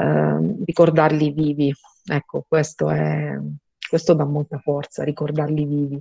eh, 0.00 0.64
ricordarli 0.64 1.30
vivi. 1.30 1.74
Ecco, 2.06 2.44
questo, 2.48 2.90
è, 2.90 3.38
questo 3.88 4.14
dà 4.14 4.24
molta 4.24 4.58
forza, 4.58 5.04
ricordarli 5.04 5.64
vivi. 5.64 6.00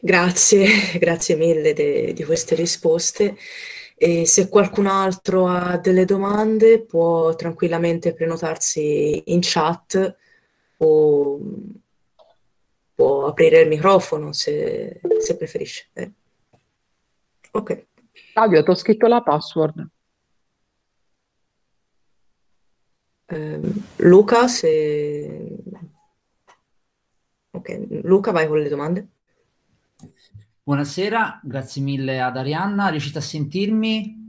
Grazie, 0.00 0.66
grazie 1.00 1.36
mille 1.36 1.72
de, 1.72 2.12
di 2.12 2.24
queste 2.24 2.54
risposte. 2.54 3.36
E 3.96 4.26
se 4.26 4.48
qualcun 4.48 4.86
altro 4.86 5.46
ha 5.46 5.78
delle 5.78 6.04
domande 6.04 6.84
può 6.84 7.34
tranquillamente 7.36 8.12
prenotarsi 8.12 9.22
in 9.26 9.38
chat 9.42 10.16
o 10.78 11.38
può 12.94 13.26
aprire 13.26 13.60
il 13.60 13.68
microfono 13.68 14.32
se, 14.32 15.00
se 15.20 15.36
preferisce. 15.36 15.88
Eh. 15.94 16.12
Ok. 17.52 17.86
Fabio, 18.32 18.62
ti 18.62 18.70
ho 18.70 18.74
scritto 18.74 19.06
la 19.06 19.22
password. 19.22 19.88
Eh, 23.26 23.60
Luca, 23.96 24.46
se... 24.48 25.56
Ok, 27.50 27.86
Luca, 28.02 28.30
vai 28.30 28.46
con 28.46 28.58
le 28.58 28.68
domande. 28.68 29.08
Buonasera, 30.62 31.40
grazie 31.42 31.82
mille 31.82 32.20
ad 32.20 32.36
Arianna. 32.36 32.88
Riuscite 32.88 33.18
a 33.18 33.20
sentirmi? 33.20 34.23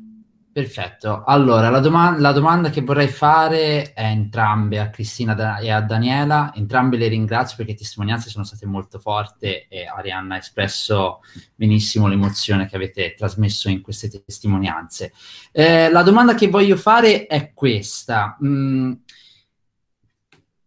Perfetto. 0.56 1.26
Allora, 1.26 1.70
la, 1.70 1.82
doma- 1.82 2.18
la, 2.18 2.32
domanda 2.32 2.70
che 2.70 2.80
vorrei 2.80 3.10
fare 3.10 3.92
è 3.92 4.06
entrambe 4.06 4.80
a 4.80 4.90
Cristina 4.90 5.34
da- 5.34 5.58
e 5.58 5.70
a 5.70 5.82
Daniela. 5.82 6.54
Entrambe 6.56 6.96
le 6.96 7.10
ringrazio 7.10 7.58
perché 7.58 7.74
le 7.74 7.80
testimonianze 7.80 8.30
sono 8.30 8.46
state 8.46 8.66
molto 8.66 8.98
forti 8.98 9.48
e 9.68 9.86
Arianna 9.86 10.36
ha 10.36 10.38
espresso 10.38 11.20
benissimo 11.54 12.08
l'emozione 12.08 12.68
che 12.68 12.78
avete 12.78 13.16
trasmesso 13.18 13.68
in 13.68 13.82
queste 13.82 14.08
testimonianze. 14.08 15.12
Eh, 15.52 15.92
la 15.92 16.04
domanda 16.04 16.36
che 16.36 16.48
voglio 16.48 16.78
fare 16.78 17.28
è 17.28 17.52
questa. 17.54 18.38
Mm, 18.42 18.94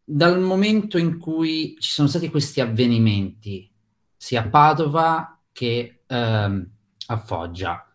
dal 0.05 0.39
momento 0.39 0.99
in 0.99 1.17
cui 1.19 1.77
ci 1.79 1.93
sono 1.93 2.09
stati 2.09 2.29
questi 2.29 2.61
avvenimenti, 2.61 3.67
sia 4.15 4.43
a 4.43 4.49
Padova 4.49 5.41
che 5.51 6.03
ehm, 6.07 6.71
a 7.07 7.17
Foggia, 7.17 7.88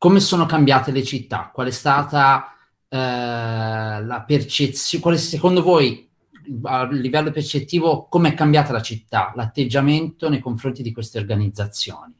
come 0.00 0.18
sono 0.20 0.46
cambiate 0.46 0.92
le 0.92 1.02
città? 1.02 1.50
Qual 1.52 1.66
è 1.66 1.70
stata 1.70 2.54
eh, 2.88 2.96
la 2.96 4.24
percezione? 4.26 5.18
Secondo 5.18 5.62
voi, 5.62 6.10
a 6.62 6.88
livello 6.90 7.30
percettivo, 7.30 8.06
come 8.08 8.30
è 8.30 8.34
cambiata 8.34 8.72
la 8.72 8.80
città, 8.80 9.34
l'atteggiamento 9.36 10.30
nei 10.30 10.40
confronti 10.40 10.82
di 10.82 10.90
queste 10.90 11.18
organizzazioni? 11.18 12.14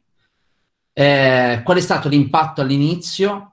Eh, 0.92 1.62
qual 1.64 1.78
è 1.78 1.80
stato 1.80 2.10
l'impatto 2.10 2.60
all'inizio? 2.60 3.52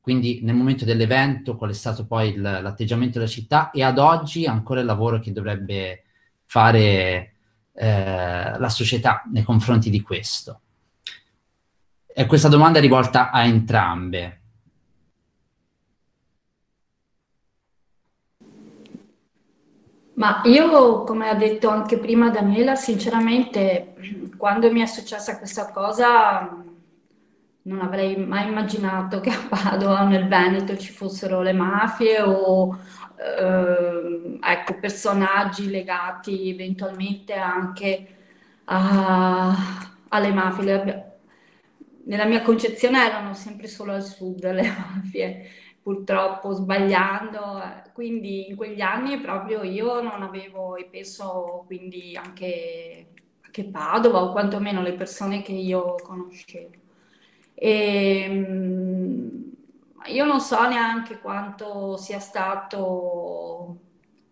Quindi 0.00 0.40
nel 0.42 0.56
momento 0.56 0.84
dell'evento, 0.84 1.54
qual 1.54 1.70
è 1.70 1.74
stato 1.74 2.04
poi 2.04 2.30
il, 2.30 2.40
l'atteggiamento 2.40 3.20
della 3.20 3.30
città 3.30 3.70
e 3.70 3.84
ad 3.84 3.98
oggi 3.98 4.44
ancora 4.44 4.80
il 4.80 4.86
lavoro 4.86 5.20
che 5.20 5.30
dovrebbe 5.30 6.02
fare 6.46 7.34
eh, 7.72 8.58
la 8.58 8.68
società 8.68 9.22
nei 9.30 9.44
confronti 9.44 9.88
di 9.88 10.00
questo? 10.00 10.62
E 12.14 12.26
questa 12.26 12.48
domanda 12.48 12.78
è 12.78 12.82
rivolta 12.82 13.30
a 13.30 13.44
entrambe. 13.44 14.40
Ma 20.14 20.42
io, 20.44 21.04
come 21.04 21.30
ha 21.30 21.34
detto 21.34 21.68
anche 21.68 21.98
prima 21.98 22.28
Daniela, 22.30 22.74
sinceramente, 22.74 23.94
quando 24.36 24.70
mi 24.70 24.80
è 24.80 24.86
successa 24.86 25.38
questa 25.38 25.70
cosa, 25.70 26.62
non 27.62 27.80
avrei 27.80 28.16
mai 28.16 28.48
immaginato 28.48 29.20
che 29.20 29.30
a 29.30 29.46
Padova 29.48 30.02
o 30.02 30.06
nel 30.08 30.28
Veneto 30.28 30.76
ci 30.76 30.92
fossero 30.92 31.40
le 31.40 31.52
mafie 31.52 32.20
o 32.20 32.78
eh, 33.16 34.38
ecco, 34.40 34.78
personaggi 34.80 35.70
legati 35.70 36.50
eventualmente 36.50 37.34
anche 37.34 38.06
a, 38.64 39.56
alle 40.08 40.32
mafie 40.32 41.11
nella 42.04 42.24
mia 42.24 42.42
concezione 42.42 43.04
erano 43.04 43.34
sempre 43.34 43.66
solo 43.68 43.92
al 43.92 44.02
sud 44.02 44.44
le 44.52 44.68
mafie, 44.68 45.50
purtroppo 45.82 46.52
sbagliando, 46.52 47.62
quindi 47.92 48.48
in 48.48 48.56
quegli 48.56 48.80
anni 48.80 49.20
proprio 49.20 49.62
io 49.62 50.00
non 50.00 50.22
avevo, 50.22 50.76
e 50.76 50.84
penso 50.84 51.64
quindi 51.66 52.16
anche, 52.16 53.06
anche 53.42 53.64
Padova 53.64 54.22
o 54.22 54.32
quantomeno 54.32 54.82
le 54.82 54.94
persone 54.94 55.42
che 55.42 55.52
io 55.52 55.96
conoscevo. 56.02 56.70
E, 57.54 58.22
ehm, 58.24 59.52
io 60.06 60.24
non 60.24 60.40
so 60.40 60.66
neanche 60.68 61.20
quanto 61.20 61.96
sia 61.96 62.18
stato 62.18 63.78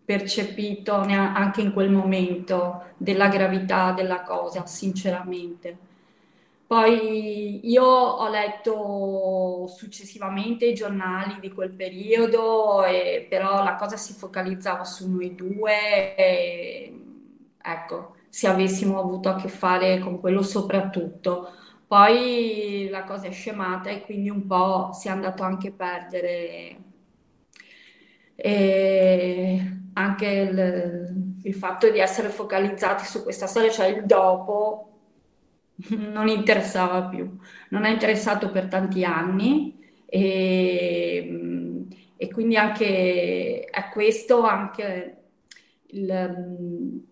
percepito 0.03 0.95
anche 0.95 1.61
in 1.61 1.71
quel 1.71 1.89
momento 1.89 2.93
della 2.97 3.29
gravità 3.29 3.93
della 3.93 4.21
cosa, 4.23 4.65
sinceramente. 4.65 5.89
Poi 6.71 7.69
io 7.69 7.83
ho 7.83 8.29
letto 8.29 9.67
successivamente 9.67 10.67
i 10.67 10.73
giornali 10.73 11.37
di 11.41 11.51
quel 11.51 11.71
periodo, 11.71 12.85
e, 12.85 13.27
però 13.29 13.61
la 13.61 13.75
cosa 13.75 13.97
si 13.97 14.13
focalizzava 14.13 14.85
su 14.85 15.11
noi 15.11 15.35
due, 15.35 16.15
e, 16.15 16.93
ecco, 17.61 18.15
se 18.29 18.47
avessimo 18.47 18.97
avuto 19.01 19.27
a 19.27 19.35
che 19.35 19.49
fare 19.49 19.99
con 19.99 20.21
quello 20.21 20.41
soprattutto. 20.43 21.49
Poi 21.85 22.87
la 22.89 23.03
cosa 23.03 23.27
è 23.27 23.31
scemata 23.31 23.89
e 23.89 24.03
quindi 24.03 24.29
un 24.29 24.47
po' 24.47 24.91
si 24.93 25.09
è 25.09 25.11
andato 25.11 25.43
anche 25.43 25.67
a 25.67 25.73
perdere 25.75 26.77
e 28.35 29.61
anche 29.93 30.25
il, 30.25 31.37
il 31.43 31.53
fatto 31.53 31.89
di 31.89 31.99
essere 31.99 32.29
focalizzati 32.29 33.03
su 33.03 33.23
questa 33.23 33.47
storia, 33.47 33.69
cioè 33.69 33.87
il 33.87 34.05
dopo 34.05 34.90
non 35.89 36.27
interessava 36.27 37.03
più, 37.03 37.37
non 37.69 37.85
ha 37.85 37.89
interessato 37.89 38.49
per 38.51 38.67
tanti 38.67 39.03
anni 39.03 39.79
e, 40.05 41.87
e 42.15 42.31
quindi 42.31 42.57
anche 42.57 43.67
a 43.69 43.89
questo 43.89 44.43
anche 44.43 45.17
il, 45.87 47.03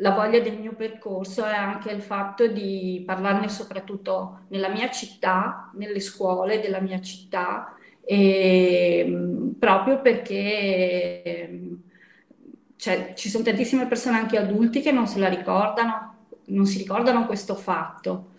la 0.00 0.10
voglia 0.12 0.40
del 0.40 0.58
mio 0.58 0.74
percorso 0.74 1.44
è 1.44 1.54
anche 1.54 1.90
il 1.90 2.02
fatto 2.02 2.46
di 2.46 3.02
parlarne 3.06 3.48
soprattutto 3.48 4.46
nella 4.48 4.68
mia 4.68 4.90
città, 4.90 5.70
nelle 5.74 6.00
scuole 6.00 6.60
della 6.60 6.80
mia 6.80 7.00
città, 7.00 7.74
e, 8.02 9.54
proprio 9.58 10.00
perché 10.00 11.60
cioè, 12.76 13.12
ci 13.14 13.28
sono 13.28 13.44
tantissime 13.44 13.86
persone, 13.86 14.16
anche 14.16 14.38
adulti, 14.38 14.80
che 14.80 14.90
non 14.90 15.06
se 15.06 15.18
la 15.18 15.28
ricordano 15.28 16.09
non 16.50 16.66
si 16.66 16.78
ricordano 16.78 17.26
questo 17.26 17.54
fatto. 17.54 18.32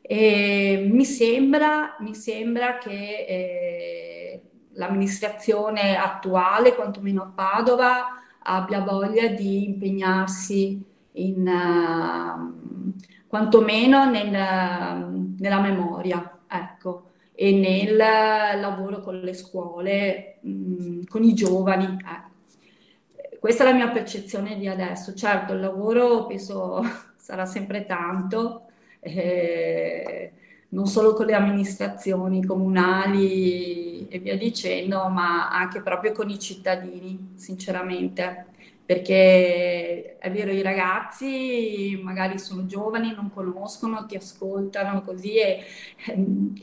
E 0.00 0.88
mi 0.90 1.04
sembra, 1.04 1.96
mi 2.00 2.14
sembra 2.14 2.78
che 2.78 3.26
eh, 3.28 4.42
l'amministrazione 4.72 5.96
attuale, 5.96 6.74
quantomeno 6.74 7.22
a 7.22 7.32
Padova, 7.34 8.04
abbia 8.42 8.80
voglia 8.80 9.26
di 9.28 9.64
impegnarsi 9.64 10.82
in, 11.12 11.46
uh, 11.46 12.94
quantomeno 13.26 14.08
nel, 14.08 14.30
nella 14.30 15.60
memoria, 15.60 16.38
ecco, 16.46 17.10
e 17.34 17.52
nel 17.52 17.96
lavoro 17.96 19.00
con 19.00 19.18
le 19.18 19.34
scuole, 19.34 20.38
mh, 20.42 20.50
mm, 20.50 21.02
con 21.08 21.22
i 21.24 21.34
giovani. 21.34 21.84
Eh. 21.84 23.38
Questa 23.38 23.64
è 23.64 23.66
la 23.66 23.74
mia 23.74 23.90
percezione 23.90 24.56
di 24.56 24.68
adesso. 24.68 25.14
Certo, 25.14 25.52
il 25.52 25.60
lavoro 25.60 26.26
penso 26.26 26.82
sarà 27.26 27.44
sempre 27.44 27.84
tanto, 27.86 28.66
eh, 29.00 30.32
non 30.68 30.86
solo 30.86 31.12
con 31.12 31.26
le 31.26 31.34
amministrazioni 31.34 32.44
comunali 32.44 34.06
e 34.08 34.20
via 34.20 34.36
dicendo, 34.36 35.08
ma 35.08 35.50
anche 35.50 35.82
proprio 35.82 36.12
con 36.12 36.30
i 36.30 36.38
cittadini, 36.38 37.32
sinceramente. 37.34 38.46
Perché 38.86 40.18
è 40.18 40.30
vero, 40.30 40.52
i 40.52 40.62
ragazzi 40.62 42.00
magari 42.00 42.38
sono 42.38 42.66
giovani, 42.66 43.12
non 43.12 43.28
conoscono, 43.30 44.06
ti 44.06 44.14
ascoltano 44.14 45.02
così 45.02 45.34
e 45.36 45.64
ehm, 46.06 46.54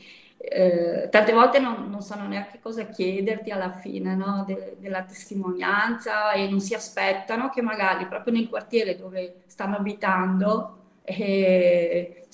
eh, 0.46 1.08
tante 1.10 1.32
volte 1.32 1.60
non, 1.60 1.90
non, 1.90 2.02
sanno 2.02 2.28
neanche 2.28 2.60
cosa 2.60 2.88
chiederti 2.88 3.50
alla 3.50 3.72
fine 3.72 4.14
no? 4.14 4.44
De, 4.46 4.76
della 4.78 5.04
testimonianza 5.04 6.34
e 6.34 6.50
non 6.50 6.60
si 6.60 6.74
aspettano 6.74 7.50
che 7.50 7.62
magari 7.62 8.08
proprio 8.08 8.34
nel 8.34 8.50
quartiere 8.50 8.98
dove 8.98 9.44
stanno 9.46 9.78
abitando 9.78 10.80
eh, 11.04 12.26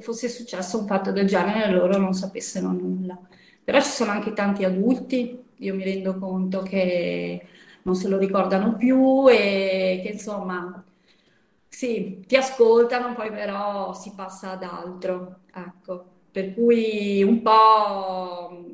fosse 0.00 0.28
successo 0.28 0.78
un 0.78 0.86
fatto 0.86 1.10
del 1.10 1.26
genere 1.26 1.64
e 1.64 1.70
loro 1.72 1.98
non 1.98 2.12
sapessero 2.12 2.68
nulla. 2.68 3.18
Però 3.64 3.80
ci 3.80 3.90
sono 3.90 4.12
anche 4.12 4.32
tanti 4.32 4.64
adulti, 4.64 5.42
io 5.56 5.74
mi 5.74 5.82
rendo 5.84 6.16
conto 6.18 6.62
che 6.62 7.46
non 7.82 7.94
se 7.96 8.08
lo 8.08 8.18
ricordano 8.18 8.76
più 8.76 9.28
e 9.28 10.00
che 10.02 10.10
insomma 10.12 10.82
sì, 11.68 12.24
ti 12.26 12.36
ascoltano, 12.36 13.14
poi 13.14 13.30
però 13.30 13.92
si 13.94 14.12
passa 14.14 14.52
ad 14.52 14.62
altro. 14.62 15.40
Ecco. 15.54 16.17
Per 16.38 16.54
cui 16.54 17.20
un 17.24 17.42
po', 17.42 18.64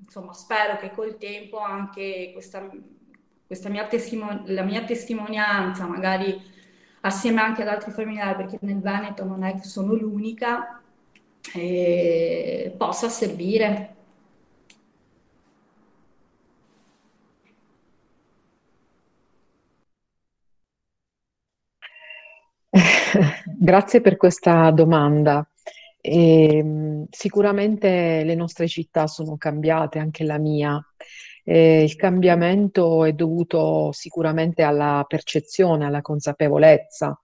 insomma, 0.00 0.32
spero 0.32 0.76
che 0.78 0.90
col 0.90 1.16
tempo 1.16 1.58
anche 1.60 2.30
questa, 2.32 2.68
questa 3.46 3.68
mia, 3.68 3.86
testimon- 3.86 4.42
la 4.46 4.62
mia 4.64 4.82
testimonianza, 4.82 5.86
magari 5.86 6.40
assieme 7.02 7.40
anche 7.40 7.62
ad 7.62 7.68
altri 7.68 7.92
familiari, 7.92 8.34
perché 8.36 8.58
nel 8.62 8.80
Veneto 8.80 9.24
non 9.24 9.44
è 9.44 9.54
che 9.54 9.62
sono 9.62 9.94
l'unica, 9.94 10.80
eh, 11.54 12.74
possa 12.76 13.08
servire. 13.08 13.94
Grazie 23.58 24.00
per 24.00 24.16
questa 24.16 24.70
domanda. 24.70 25.46
E, 26.04 26.56
ehm, 26.58 27.06
sicuramente 27.10 28.24
le 28.24 28.34
nostre 28.34 28.66
città 28.68 29.06
sono 29.06 29.36
cambiate, 29.36 29.98
anche 29.98 30.24
la 30.24 30.38
mia. 30.38 30.80
E 31.44 31.82
il 31.82 31.96
cambiamento 31.96 33.04
è 33.04 33.12
dovuto 33.12 33.90
sicuramente 33.92 34.62
alla 34.62 35.04
percezione, 35.08 35.86
alla 35.86 36.00
consapevolezza 36.00 37.18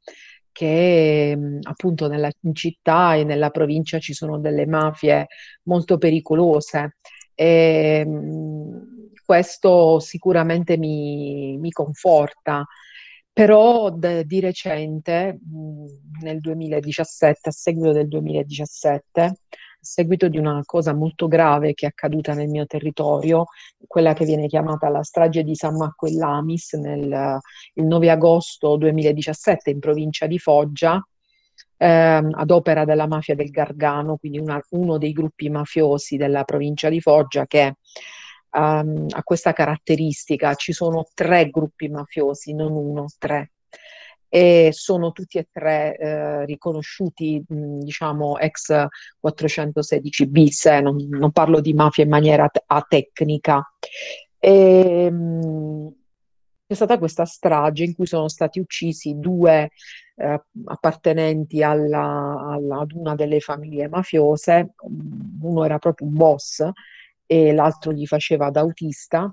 che 0.51 1.39
appunto 1.63 2.09
nella 2.09 2.31
città 2.53 3.15
e 3.15 3.23
nella 3.25 3.51
provincia 3.51 3.99
ci 4.01 4.13
sono 4.13 4.39
delle 4.41 4.67
mafie 4.67 5.29
molto 5.65 5.99
pericolose 5.99 6.97
E, 7.35 8.05
mh, 8.05 9.13
questo 9.25 10.01
sicuramente 10.01 10.77
mi, 10.77 11.57
mi 11.59 11.71
conforta. 11.71 12.67
Però 13.39 13.91
d- 13.91 14.25
di 14.25 14.41
recente, 14.41 15.39
mh, 15.41 16.23
nel 16.23 16.41
2017, 16.41 17.51
a 17.51 17.53
seguito 17.53 17.93
del 17.93 18.09
2017, 18.09 19.21
a 19.21 19.33
seguito 19.81 20.27
di 20.27 20.39
una 20.39 20.61
cosa 20.65 20.93
molto 20.93 21.29
grave 21.29 21.73
che 21.73 21.87
è 21.87 21.89
accaduta 21.91 22.35
nel 22.35 22.49
mio 22.49 22.67
territorio, 22.67 23.45
quella 23.87 24.13
che 24.13 24.25
viene 24.25 24.49
chiamata 24.49 24.89
la 24.89 25.05
strage 25.05 25.45
di 25.45 25.55
San 25.55 25.77
Marco 25.77 26.07
e 26.07 26.15
Lamis 26.15 26.73
nel, 26.73 27.39
il 27.75 27.85
9 27.85 28.11
agosto 28.11 28.77
2017 28.77 29.71
in 29.71 29.79
provincia 29.79 30.27
di 30.27 30.41
Foggia, 30.41 31.01
ehm, 31.77 32.33
ad 32.35 32.51
opera 32.51 32.85
della 32.85 33.07
mafia 33.07 33.37
del 33.37 33.51
Gargano, 33.51 34.17
quindi 34.17 34.41
una, 34.41 34.61
uno 34.71 34.99
dei 34.99 35.13
gruppi 35.13 35.49
mafiosi 35.49 36.17
della 36.17 36.43
provincia 36.43 36.89
di 36.89 37.01
Foggia 37.01 37.47
che 37.47 37.77
um, 38.51 39.07
ha 39.11 39.23
questa 39.23 39.53
caratteristica. 39.53 40.55
Ci 40.55 40.73
sono 40.73 41.07
tre 41.15 41.51
gruppi 41.51 41.89
mafiosi, 41.89 42.55
non 42.55 42.73
uno, 42.73 43.07
tre. 43.19 43.53
E 44.31 44.71
sono 44.73 45.13
tutti 45.13 45.39
e 45.39 45.49
tre 45.51 45.97
eh, 45.97 46.45
riconosciuti, 46.45 47.43
mh, 47.47 47.79
diciamo, 47.79 48.39
ex 48.39 48.87
416 49.19 50.27
bis, 50.27 50.67
eh, 50.67 50.81
non, 50.81 50.97
non, 51.09 51.33
parlo 51.33 51.61
di 51.61 51.73
mafia 51.73 52.05
in 52.05 52.11
maniera 52.11 52.49
atecnica. 52.67 53.63
E, 54.39 55.11
mh, 55.11 55.95
c'è 56.67 56.75
stata 56.75 56.99
questa 56.99 57.25
strage 57.25 57.85
in 57.85 57.95
cui 57.95 58.05
sono 58.07 58.29
stati 58.29 58.61
uccisi 58.61 59.19
due 59.19 59.71
eh, 60.17 60.43
appartenenti 60.67 61.63
alla, 61.63 62.37
alla, 62.51 62.81
ad 62.81 62.93
una 62.93 63.15
delle 63.15 63.41
famiglie 63.41 63.89
mafiose, 63.89 64.75
uno 65.41 65.65
era 65.65 65.79
proprio 65.79 66.07
un 66.07 66.15
boss 66.15 66.71
e 67.31 67.53
l'altro 67.53 67.93
gli 67.93 68.07
faceva 68.07 68.49
da 68.49 68.61
autista 68.61 69.31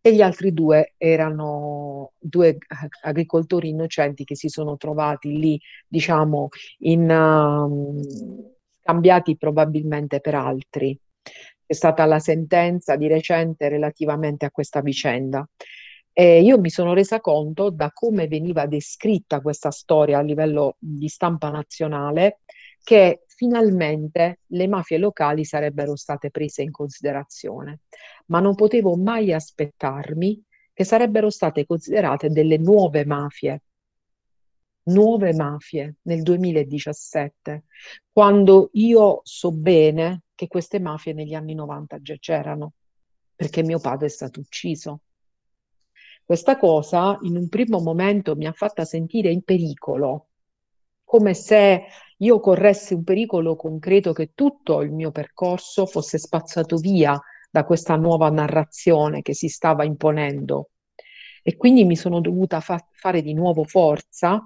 e 0.00 0.14
gli 0.14 0.22
altri 0.22 0.54
due 0.54 0.94
erano 0.96 2.12
due 2.18 2.56
agricoltori 3.02 3.68
innocenti 3.68 4.24
che 4.24 4.34
si 4.34 4.48
sono 4.48 4.78
trovati 4.78 5.38
lì, 5.38 5.60
diciamo, 5.86 6.48
in, 6.78 7.10
um, 7.10 8.00
scambiati 8.80 9.36
probabilmente 9.36 10.20
per 10.20 10.34
altri. 10.34 10.98
È 11.66 11.72
stata 11.74 12.06
la 12.06 12.18
sentenza 12.18 12.96
di 12.96 13.06
recente 13.06 13.68
relativamente 13.68 14.46
a 14.46 14.50
questa 14.50 14.80
vicenda. 14.80 15.46
E 16.10 16.40
io 16.42 16.58
mi 16.58 16.70
sono 16.70 16.94
resa 16.94 17.20
conto 17.20 17.68
da 17.68 17.90
come 17.92 18.28
veniva 18.28 18.66
descritta 18.66 19.42
questa 19.42 19.70
storia 19.70 20.18
a 20.18 20.22
livello 20.22 20.76
di 20.78 21.08
stampa 21.08 21.50
nazionale 21.50 22.40
che 22.82 23.23
finalmente 23.34 24.40
le 24.46 24.66
mafie 24.68 24.98
locali 24.98 25.44
sarebbero 25.44 25.96
state 25.96 26.30
prese 26.30 26.62
in 26.62 26.70
considerazione, 26.70 27.80
ma 28.26 28.40
non 28.40 28.54
potevo 28.54 28.96
mai 28.96 29.32
aspettarmi 29.32 30.42
che 30.72 30.84
sarebbero 30.84 31.30
state 31.30 31.66
considerate 31.66 32.28
delle 32.28 32.58
nuove 32.58 33.04
mafie, 33.04 33.62
nuove 34.84 35.32
mafie 35.32 35.96
nel 36.02 36.22
2017, 36.22 37.64
quando 38.12 38.70
io 38.74 39.20
so 39.24 39.52
bene 39.52 40.22
che 40.34 40.46
queste 40.48 40.78
mafie 40.78 41.12
negli 41.12 41.34
anni 41.34 41.54
90 41.54 42.00
già 42.02 42.16
c'erano, 42.18 42.72
perché 43.34 43.62
mio 43.62 43.78
padre 43.78 44.06
è 44.06 44.10
stato 44.10 44.40
ucciso. 44.40 45.00
Questa 46.24 46.56
cosa 46.56 47.18
in 47.22 47.36
un 47.36 47.48
primo 47.48 47.80
momento 47.80 48.34
mi 48.34 48.46
ha 48.46 48.52
fatta 48.52 48.84
sentire 48.84 49.30
in 49.30 49.42
pericolo, 49.42 50.28
come 51.04 51.34
se 51.34 51.84
io 52.18 52.40
corressi 52.40 52.94
un 52.94 53.04
pericolo 53.04 53.56
concreto 53.56 54.12
che 54.12 54.32
tutto 54.34 54.80
il 54.80 54.92
mio 54.92 55.10
percorso 55.10 55.86
fosse 55.86 56.18
spazzato 56.18 56.76
via 56.76 57.20
da 57.50 57.64
questa 57.64 57.96
nuova 57.96 58.30
narrazione 58.30 59.22
che 59.22 59.34
si 59.34 59.48
stava 59.48 59.84
imponendo. 59.84 60.70
E 61.42 61.56
quindi 61.56 61.84
mi 61.84 61.96
sono 61.96 62.20
dovuta 62.20 62.60
fa- 62.60 62.84
fare 62.92 63.22
di 63.22 63.34
nuovo 63.34 63.64
forza 63.64 64.42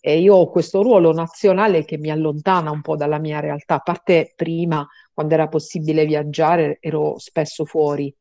e 0.00 0.18
io 0.20 0.36
ho 0.36 0.50
questo 0.50 0.82
ruolo 0.82 1.12
nazionale 1.12 1.84
che 1.84 1.98
mi 1.98 2.10
allontana 2.10 2.70
un 2.70 2.80
po' 2.80 2.96
dalla 2.96 3.18
mia 3.18 3.40
realtà, 3.40 3.76
a 3.76 3.80
parte 3.80 4.32
prima, 4.36 4.86
quando 5.12 5.34
era 5.34 5.48
possibile 5.48 6.06
viaggiare, 6.06 6.78
ero 6.80 7.18
spesso 7.18 7.64
fuori, 7.64 8.14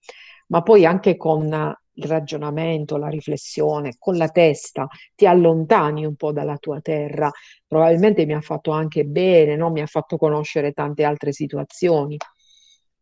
ma 0.47 0.63
poi 0.63 0.85
anche 0.85 1.15
con 1.15 1.73
il 1.98 2.06
ragionamento, 2.06 2.98
la 2.98 3.10
riflessione, 3.10 3.95
con 3.98 4.18
la 4.18 4.30
testa, 4.30 4.88
ti 5.15 5.26
allontani 5.26 6.06
un 6.06 6.15
po' 6.15 6.32
dalla 6.32 6.57
tua 6.57 6.80
terra. 6.82 7.32
Probabilmente 7.68 8.26
mi 8.26 8.34
ha 8.34 8.41
fatto 8.41 8.72
anche 8.72 9.06
bene, 9.06 9.56
no? 9.56 9.72
mi 9.72 9.82
ha 9.82 9.86
fatto 9.86 10.18
conoscere 10.18 10.72
tante 10.72 11.03
altre 11.03 11.32
situazioni. 11.32 12.18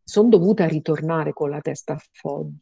Sono 0.04 0.30
dovuta 0.30 0.68
ritornare 0.68 1.34
con 1.34 1.50
la 1.50 1.60
testa 1.62 1.94
a 1.94 2.02
Foggia. 2.12 2.60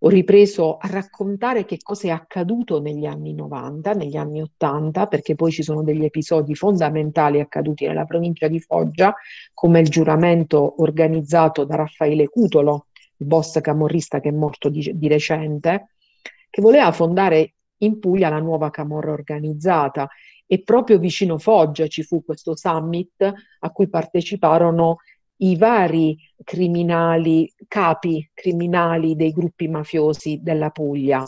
Ho 0.00 0.08
ripreso 0.08 0.76
a 0.76 0.88
raccontare 0.88 1.64
che 1.64 1.78
cosa 1.82 2.08
è 2.08 2.10
accaduto 2.10 2.82
negli 2.82 3.06
anni 3.06 3.32
90, 3.32 3.94
negli 3.94 4.16
anni 4.16 4.42
80, 4.42 5.06
perché 5.06 5.34
poi 5.34 5.50
ci 5.50 5.62
sono 5.62 5.82
degli 5.82 6.04
episodi 6.04 6.54
fondamentali 6.54 7.40
accaduti 7.40 7.86
nella 7.86 8.04
provincia 8.04 8.46
di 8.46 8.60
Foggia, 8.60 9.14
come 9.54 9.80
il 9.80 9.88
giuramento 9.88 10.82
organizzato 10.82 11.64
da 11.64 11.76
Raffaele 11.76 12.28
Cutolo, 12.28 12.88
il 13.18 13.26
boss 13.26 13.60
camorrista 13.60 14.20
che 14.20 14.28
è 14.28 14.32
morto 14.32 14.68
di, 14.68 14.92
di 14.94 15.08
recente, 15.08 15.88
che 16.50 16.62
voleva 16.62 16.90
fondare 16.92 17.54
in 17.78 17.98
Puglia 17.98 18.28
la 18.28 18.40
nuova 18.40 18.70
camorra 18.70 19.12
organizzata 19.12 20.08
e 20.46 20.62
proprio 20.62 20.98
vicino 20.98 21.38
Foggia 21.38 21.86
ci 21.88 22.02
fu 22.02 22.24
questo 22.24 22.56
summit 22.56 23.32
a 23.60 23.70
cui 23.70 23.88
parteciparono 23.88 24.98
i 25.38 25.56
vari 25.56 26.16
criminali, 26.42 27.52
capi 27.68 28.30
criminali 28.32 29.16
dei 29.16 29.32
gruppi 29.32 29.68
mafiosi 29.68 30.40
della 30.42 30.70
Puglia. 30.70 31.24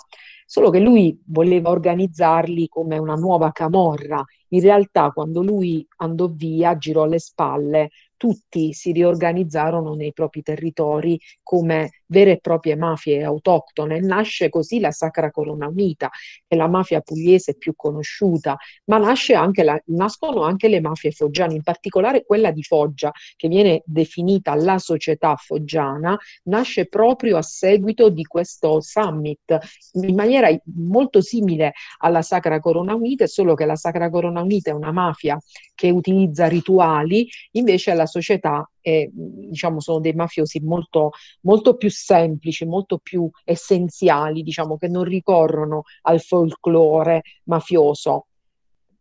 Solo 0.46 0.70
che 0.70 0.80
lui 0.80 1.20
voleva 1.26 1.68
organizzarli 1.68 2.68
come 2.68 2.96
una 2.96 3.16
nuova 3.16 3.52
camorra. 3.52 4.24
In 4.48 4.60
realtà, 4.60 5.10
quando 5.10 5.42
lui 5.42 5.86
andò 5.96 6.26
via, 6.28 6.78
girò 6.78 7.04
le 7.04 7.18
spalle, 7.18 7.90
tutti 8.18 8.74
si 8.74 8.92
riorganizzarono 8.92 9.94
nei 9.94 10.12
propri 10.12 10.42
territori 10.42 11.18
come 11.42 11.97
vere 12.08 12.32
e 12.32 12.38
proprie 12.38 12.76
mafie 12.76 13.22
autoctone. 13.22 14.00
Nasce 14.00 14.48
così 14.48 14.80
la 14.80 14.90
Sacra 14.90 15.30
Corona 15.30 15.68
Unita, 15.68 16.08
che 16.08 16.54
è 16.54 16.56
la 16.56 16.68
mafia 16.68 17.00
pugliese 17.00 17.54
più 17.56 17.74
conosciuta, 17.74 18.56
ma 18.84 18.98
anche 19.34 19.62
la, 19.62 19.80
nascono 19.86 20.42
anche 20.42 20.68
le 20.68 20.80
mafie 20.80 21.10
foggiane, 21.10 21.54
in 21.54 21.62
particolare 21.62 22.24
quella 22.24 22.50
di 22.50 22.62
Foggia, 22.62 23.10
che 23.36 23.48
viene 23.48 23.82
definita 23.84 24.54
la 24.54 24.78
società 24.78 25.36
foggiana, 25.36 26.18
nasce 26.44 26.86
proprio 26.86 27.36
a 27.36 27.42
seguito 27.42 28.08
di 28.10 28.24
questo 28.24 28.80
summit, 28.80 29.58
in 29.92 30.14
maniera 30.14 30.48
molto 30.76 31.20
simile 31.20 31.72
alla 31.98 32.22
Sacra 32.22 32.60
Corona 32.60 32.94
Unita, 32.94 33.26
solo 33.26 33.54
che 33.54 33.64
la 33.64 33.76
Sacra 33.76 34.10
Corona 34.10 34.42
Unita 34.42 34.70
è 34.70 34.74
una 34.74 34.92
mafia 34.92 35.38
che 35.74 35.90
utilizza 35.90 36.48
rituali, 36.48 37.28
invece 37.52 37.94
la 37.94 38.06
società 38.06 38.68
è, 38.88 39.08
diciamo, 39.12 39.80
sono 39.80 40.00
dei 40.00 40.12
mafiosi 40.12 40.60
molto, 40.60 41.10
molto 41.42 41.76
più 41.76 41.90
semplici, 41.90 42.64
molto 42.64 42.98
più 42.98 43.28
essenziali, 43.44 44.42
diciamo, 44.42 44.76
che 44.76 44.88
non 44.88 45.04
ricorrono 45.04 45.82
al 46.02 46.20
folklore 46.20 47.22
mafioso. 47.44 48.26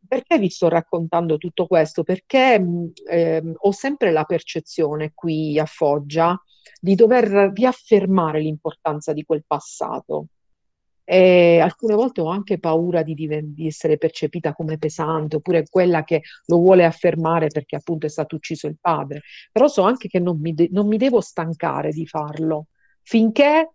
Perché 0.08 0.40
vi 0.40 0.50
sto 0.50 0.70
raccontando 0.70 1.38
tutto 1.38 1.68
questo? 1.68 2.04
Perché 2.04 2.64
eh, 3.10 3.44
ho 3.56 3.72
sempre 3.72 4.12
la 4.12 4.24
percezione 4.24 5.12
qui 5.14 5.60
a 5.60 5.66
Foggia 5.66 6.40
di 6.80 6.96
dover 6.96 7.52
riaffermare 7.54 8.40
l'importanza 8.40 9.12
di 9.12 9.24
quel 9.24 9.44
passato. 9.46 10.28
E 11.10 11.60
alcune 11.62 11.94
volte 11.96 12.20
ho 12.20 12.28
anche 12.28 12.60
paura 12.60 13.02
di, 13.02 13.14
diven- 13.14 13.54
di, 13.54 13.66
essere 13.68 13.98
percepita 13.98 14.54
come 14.54 14.78
pesante, 14.78 15.38
oppure 15.38 15.64
quella 15.70 16.04
che 16.04 16.22
lo 16.48 16.58
vuole 16.58 16.84
affermare 16.84 17.48
perché 17.48 17.78
appunto 17.78 18.06
è 18.06 18.10
stato 18.10 18.36
ucciso 18.36 18.68
il 18.68 18.78
padre. 18.80 19.22
Però 19.52 19.68
so 19.70 19.84
anche 19.84 20.10
che 20.10 20.20
non 20.20 20.38
mi, 20.42 20.54
de- 20.54 20.68
non 20.72 20.88
mi 20.88 20.98
devo 20.98 21.22
stancare 21.22 21.92
di 21.92 22.06
farlo 22.06 22.68
finché 23.04 23.72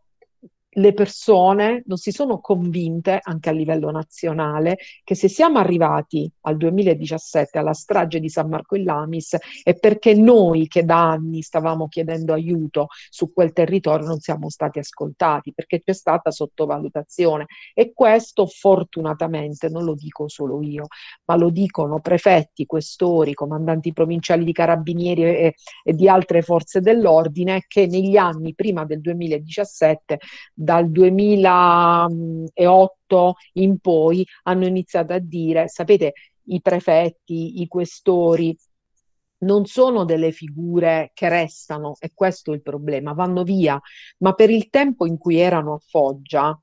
le 0.77 0.95
persone 0.95 1.83
non 1.87 1.99
si 1.99 2.13
sono 2.13 2.41
convinte, 2.41 3.19
anche 3.21 3.51
a 3.51 3.53
livello 3.53 3.91
nazionale, 3.91 4.79
che 5.05 5.15
se 5.15 5.29
siamo 5.29 5.59
arrivati 5.59 6.31
al 6.43 6.57
2017 6.57 7.59
alla 7.59 7.75
strage 7.75 8.21
di 8.21 8.29
San 8.29 8.49
Marco 8.49 8.77
in 8.77 8.85
Lamis 8.85 9.37
è 9.63 9.75
perché 9.75 10.15
noi 10.15 10.69
che 10.69 10.85
da 10.85 11.11
anni 11.11 11.43
stavamo 11.43 11.89
chiedendo 11.89 12.33
aiuto 12.33 12.87
su 13.11 13.33
quel 13.33 13.53
territorio 13.53 14.07
non 14.07 14.21
siamo 14.21 14.49
stati 14.49 14.79
ascoltati, 14.79 15.53
perché 15.53 15.83
c'è 15.83 15.93
stata 15.93 16.31
sottovalutazione. 16.31 17.47
E 17.75 17.93
questo 17.93 18.47
fortunatamente 18.47 19.69
non 19.69 19.85
lo 19.85 19.95
dico 19.95 20.29
solo 20.29 20.63
io, 20.63 20.87
ma 21.27 21.37
lo 21.37 21.51
dicono 21.51 22.01
prefetti, 22.01 22.65
questori, 22.65 23.35
comandanti 23.35 23.93
provinciali 23.93 24.45
di 24.45 24.53
carabinieri 24.53 25.23
e, 25.23 25.55
e 25.85 25.93
di 25.93 26.09
altre 26.09 26.41
forze 26.41 26.81
dell'ordine 26.81 27.65
che 27.67 27.87
negli 27.87 28.17
anni 28.17 28.55
prima 28.55 28.85
del 28.87 29.01
2017 29.01 30.19
dal 30.63 30.91
2008 30.91 33.35
in 33.55 33.79
poi 33.79 34.25
hanno 34.45 34.67
iniziato 34.67 35.13
a 35.13 35.19
dire, 35.19 35.69
sapete, 35.69 36.13
i 36.45 36.61
prefetti, 36.61 37.61
i 37.61 37.67
questori, 37.67 38.57
non 39.39 39.67
sono 39.67 40.05
delle 40.05 40.31
figure 40.31 41.11
che 41.15 41.29
restano, 41.29 41.97
e 41.99 42.13
questo 42.15 42.53
è 42.53 42.55
il 42.55 42.63
problema, 42.63 43.13
vanno 43.13 43.43
via, 43.43 43.81
ma 44.19 44.35
per 44.35 44.51
il 44.51 44.71
tempo 44.71 45.05
in 45.05 45.19
cui 45.19 45.39
erano 45.39 45.75
a 45.75 45.81
Foggia, 45.85 46.57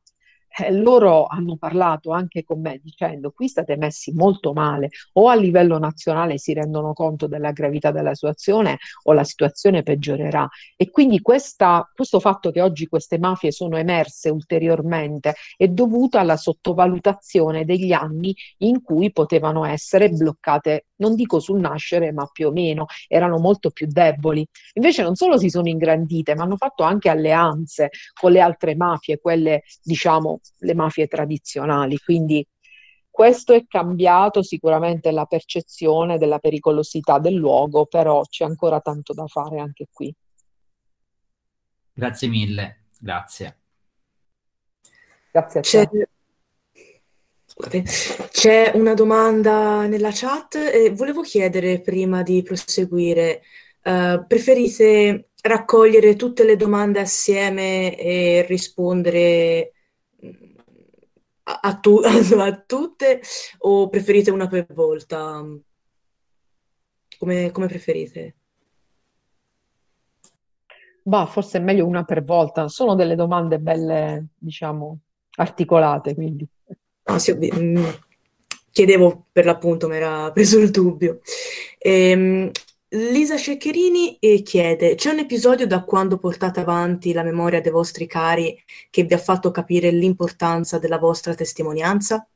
eh, 0.57 0.71
loro 0.71 1.25
hanno 1.25 1.57
parlato 1.57 2.11
anche 2.11 2.43
con 2.43 2.61
me 2.61 2.79
dicendo 2.83 3.31
qui 3.31 3.47
state 3.47 3.77
messi 3.77 4.11
molto 4.13 4.53
male, 4.53 4.89
o 5.13 5.29
a 5.29 5.35
livello 5.35 5.77
nazionale 5.77 6.37
si 6.37 6.53
rendono 6.53 6.93
conto 6.93 7.27
della 7.27 7.51
gravità 7.51 7.91
della 7.91 8.13
situazione 8.13 8.77
o 9.03 9.13
la 9.13 9.23
situazione 9.23 9.83
peggiorerà. 9.83 10.47
E 10.75 10.89
quindi 10.89 11.21
questa, 11.21 11.89
questo 11.93 12.19
fatto 12.19 12.51
che 12.51 12.61
oggi 12.61 12.87
queste 12.87 13.17
mafie 13.19 13.51
sono 13.51 13.77
emerse 13.77 14.29
ulteriormente 14.29 15.35
è 15.55 15.67
dovuto 15.67 16.17
alla 16.17 16.37
sottovalutazione 16.37 17.65
degli 17.65 17.91
anni 17.91 18.35
in 18.59 18.81
cui 18.81 19.11
potevano 19.11 19.65
essere 19.65 20.09
bloccate, 20.09 20.87
non 20.99 21.15
dico 21.15 21.39
sul 21.39 21.59
nascere, 21.59 22.11
ma 22.11 22.27
più 22.31 22.47
o 22.47 22.51
meno, 22.51 22.85
erano 23.07 23.37
molto 23.37 23.71
più 23.71 23.87
deboli. 23.87 24.47
Invece 24.73 25.01
non 25.01 25.15
solo 25.15 25.37
si 25.37 25.49
sono 25.49 25.67
ingrandite, 25.67 26.35
ma 26.35 26.43
hanno 26.43 26.57
fatto 26.57 26.83
anche 26.83 27.09
alleanze 27.09 27.89
con 28.13 28.31
le 28.31 28.41
altre 28.41 28.75
mafie, 28.75 29.19
quelle 29.19 29.63
diciamo 29.81 30.39
le 30.59 30.75
mafie 30.75 31.07
tradizionali. 31.07 31.97
Quindi 31.97 32.45
questo 33.09 33.53
è 33.53 33.65
cambiato 33.67 34.41
sicuramente 34.41 35.11
la 35.11 35.25
percezione 35.25 36.17
della 36.17 36.39
pericolosità 36.39 37.19
del 37.19 37.33
luogo, 37.33 37.85
però 37.85 38.21
c'è 38.23 38.45
ancora 38.45 38.79
tanto 38.79 39.13
da 39.13 39.27
fare 39.27 39.59
anche 39.59 39.87
qui. 39.91 40.13
Grazie 41.91 42.27
mille, 42.29 42.85
grazie. 42.97 43.57
Grazie 45.31 45.59
a 45.59 45.63
te. 45.63 45.69
C'è, 45.69 46.07
c'è 48.31 48.71
una 48.75 48.93
domanda 48.93 49.85
nella 49.85 50.11
chat 50.13 50.55
e 50.55 50.91
volevo 50.91 51.21
chiedere 51.21 51.81
prima 51.81 52.23
di 52.23 52.41
proseguire, 52.41 53.41
uh, 53.83 54.25
preferite 54.25 55.31
raccogliere 55.41 56.15
tutte 56.15 56.45
le 56.45 56.55
domande 56.55 57.01
assieme 57.01 57.97
e 57.97 58.45
rispondere 58.47 59.73
a, 61.43 61.75
tu- 61.79 62.01
a 62.39 62.63
tutte 62.65 63.21
o 63.59 63.89
preferite 63.89 64.31
una 64.31 64.47
per 64.47 64.65
volta? 64.73 65.43
Come, 67.17 67.51
come 67.51 67.67
preferite? 67.67 68.35
Bah, 71.03 71.25
forse 71.25 71.57
è 71.57 71.61
meglio 71.61 71.85
una 71.85 72.05
per 72.05 72.23
volta. 72.23 72.69
Sono 72.69 72.95
delle 72.95 73.15
domande 73.15 73.59
belle, 73.59 74.27
diciamo, 74.37 74.99
articolate, 75.37 76.13
quindi. 76.13 76.47
Ah, 77.09 77.17
sì, 77.17 77.33
mm, 77.33 77.85
chiedevo 78.71 79.25
per 79.31 79.45
l'appunto, 79.45 79.87
mi 79.87 79.95
era 79.95 80.31
preso 80.33 80.59
il 80.59 80.69
dubbio. 80.69 81.21
Ehm, 81.79 82.51
Lisa 82.89 83.35
Ceccherini 83.35 84.17
eh, 84.19 84.43
chiede: 84.43 84.93
C'è 84.95 85.11
un 85.11 85.19
episodio 85.19 85.65
da 85.65 85.83
quando 85.83 86.19
portate 86.19 86.59
avanti 86.59 87.11
la 87.13 87.23
memoria 87.23 87.61
dei 87.61 87.71
vostri 87.71 88.05
cari 88.05 88.55
che 88.91 89.03
vi 89.03 89.13
ha 89.15 89.17
fatto 89.17 89.49
capire 89.51 89.89
l'importanza 89.91 90.77
della 90.77 90.99
vostra 90.99 91.33
testimonianza? 91.33 92.28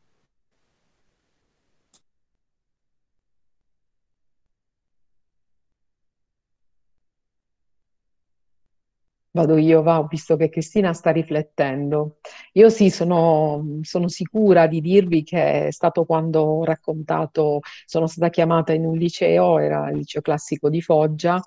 Vado 9.35 9.57
io, 9.57 9.81
va, 9.81 10.05
visto 10.07 10.35
che 10.35 10.49
Cristina 10.49 10.93
sta 10.93 11.09
riflettendo. 11.11 12.17
Io 12.53 12.69
sì, 12.69 12.91
sono, 12.91 13.79
sono 13.81 14.07
sicura 14.07 14.67
di 14.67 14.79
dirvi 14.79 15.23
che 15.23 15.67
è 15.67 15.71
stato 15.71 16.05
quando 16.05 16.41
ho 16.41 16.63
raccontato, 16.63 17.61
sono 17.85 18.05
stata 18.05 18.29
chiamata 18.29 18.73
in 18.73 18.85
un 18.85 18.95
liceo, 18.95 19.57
era 19.57 19.89
il 19.89 19.97
liceo 19.97 20.21
classico 20.21 20.69
di 20.69 20.81
Foggia, 20.83 21.41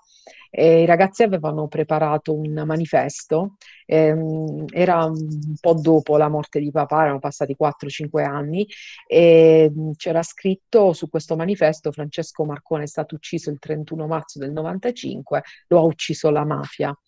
e 0.59 0.81
i 0.83 0.87
ragazzi 0.87 1.23
avevano 1.23 1.69
preparato 1.69 2.35
un 2.35 2.63
manifesto, 2.65 3.57
ehm, 3.85 4.65
era 4.73 5.05
un 5.05 5.55
po' 5.61 5.75
dopo 5.75 6.17
la 6.17 6.31
morte 6.31 6.61
di 6.61 6.71
papà, 6.71 7.03
erano 7.03 7.19
passati 7.19 7.55
4-5 7.55 8.25
anni, 8.25 8.67
e 9.07 9.71
c'era 9.97 10.23
scritto 10.23 10.95
su 10.95 11.11
questo 11.11 11.37
manifesto 11.37 11.93
Francesco 11.93 12.47
Marcone 12.47 12.85
è 12.85 12.87
stato 12.87 13.17
ucciso 13.17 13.51
il 13.51 13.59
31 13.59 14.07
marzo 14.07 14.39
del 14.39 14.53
95, 14.53 15.43
lo 15.69 15.79
ha 15.79 15.83
ucciso 15.83 16.31
la 16.31 16.47
mafia. 16.47 16.99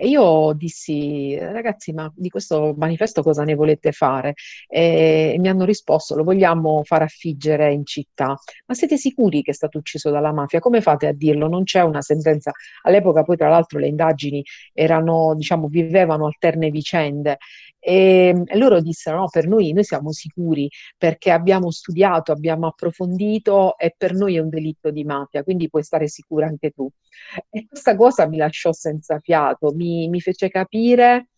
E 0.00 0.06
io 0.06 0.52
dissi, 0.54 1.36
ragazzi, 1.36 1.92
ma 1.92 2.10
di 2.14 2.28
questo 2.28 2.72
manifesto 2.76 3.20
cosa 3.22 3.42
ne 3.42 3.56
volete 3.56 3.90
fare? 3.90 4.34
E 4.68 5.34
mi 5.40 5.48
hanno 5.48 5.64
risposto, 5.64 6.14
lo 6.14 6.22
vogliamo 6.22 6.82
far 6.84 7.02
affiggere 7.02 7.72
in 7.72 7.84
città. 7.84 8.38
Ma 8.66 8.74
siete 8.74 8.96
sicuri 8.96 9.42
che 9.42 9.50
è 9.50 9.54
stato 9.54 9.78
ucciso 9.78 10.10
dalla 10.10 10.32
mafia? 10.32 10.60
Come 10.60 10.80
fate 10.80 11.08
a 11.08 11.12
dirlo? 11.12 11.48
Non 11.48 11.64
c'è 11.64 11.80
una 11.80 12.00
sentenza. 12.00 12.52
All'epoca 12.88 13.22
poi, 13.22 13.36
tra 13.36 13.48
l'altro, 13.48 13.78
le 13.78 13.86
indagini 13.88 14.42
erano, 14.72 15.34
diciamo, 15.36 15.68
vivevano 15.68 16.26
alterne 16.26 16.70
vicende. 16.70 17.38
E, 17.78 18.42
e 18.44 18.56
loro 18.56 18.80
dissero: 18.80 19.18
no, 19.18 19.28
per 19.30 19.46
noi, 19.46 19.72
noi 19.72 19.84
siamo 19.84 20.10
sicuri 20.12 20.68
perché 20.96 21.30
abbiamo 21.30 21.70
studiato, 21.70 22.32
abbiamo 22.32 22.66
approfondito 22.66 23.78
e 23.78 23.94
per 23.96 24.14
noi 24.14 24.36
è 24.36 24.40
un 24.40 24.48
delitto 24.48 24.90
di 24.90 25.04
mafia, 25.04 25.42
quindi 25.44 25.68
puoi 25.68 25.82
stare 25.82 26.08
sicura 26.08 26.46
anche 26.46 26.70
tu. 26.70 26.88
E 27.50 27.66
questa 27.68 27.96
cosa 27.96 28.26
mi 28.26 28.36
lasciò 28.36 28.72
senza 28.72 29.18
fiato, 29.18 29.72
mi, 29.74 30.08
mi 30.08 30.20
fece 30.20 30.48
capire 30.48 31.28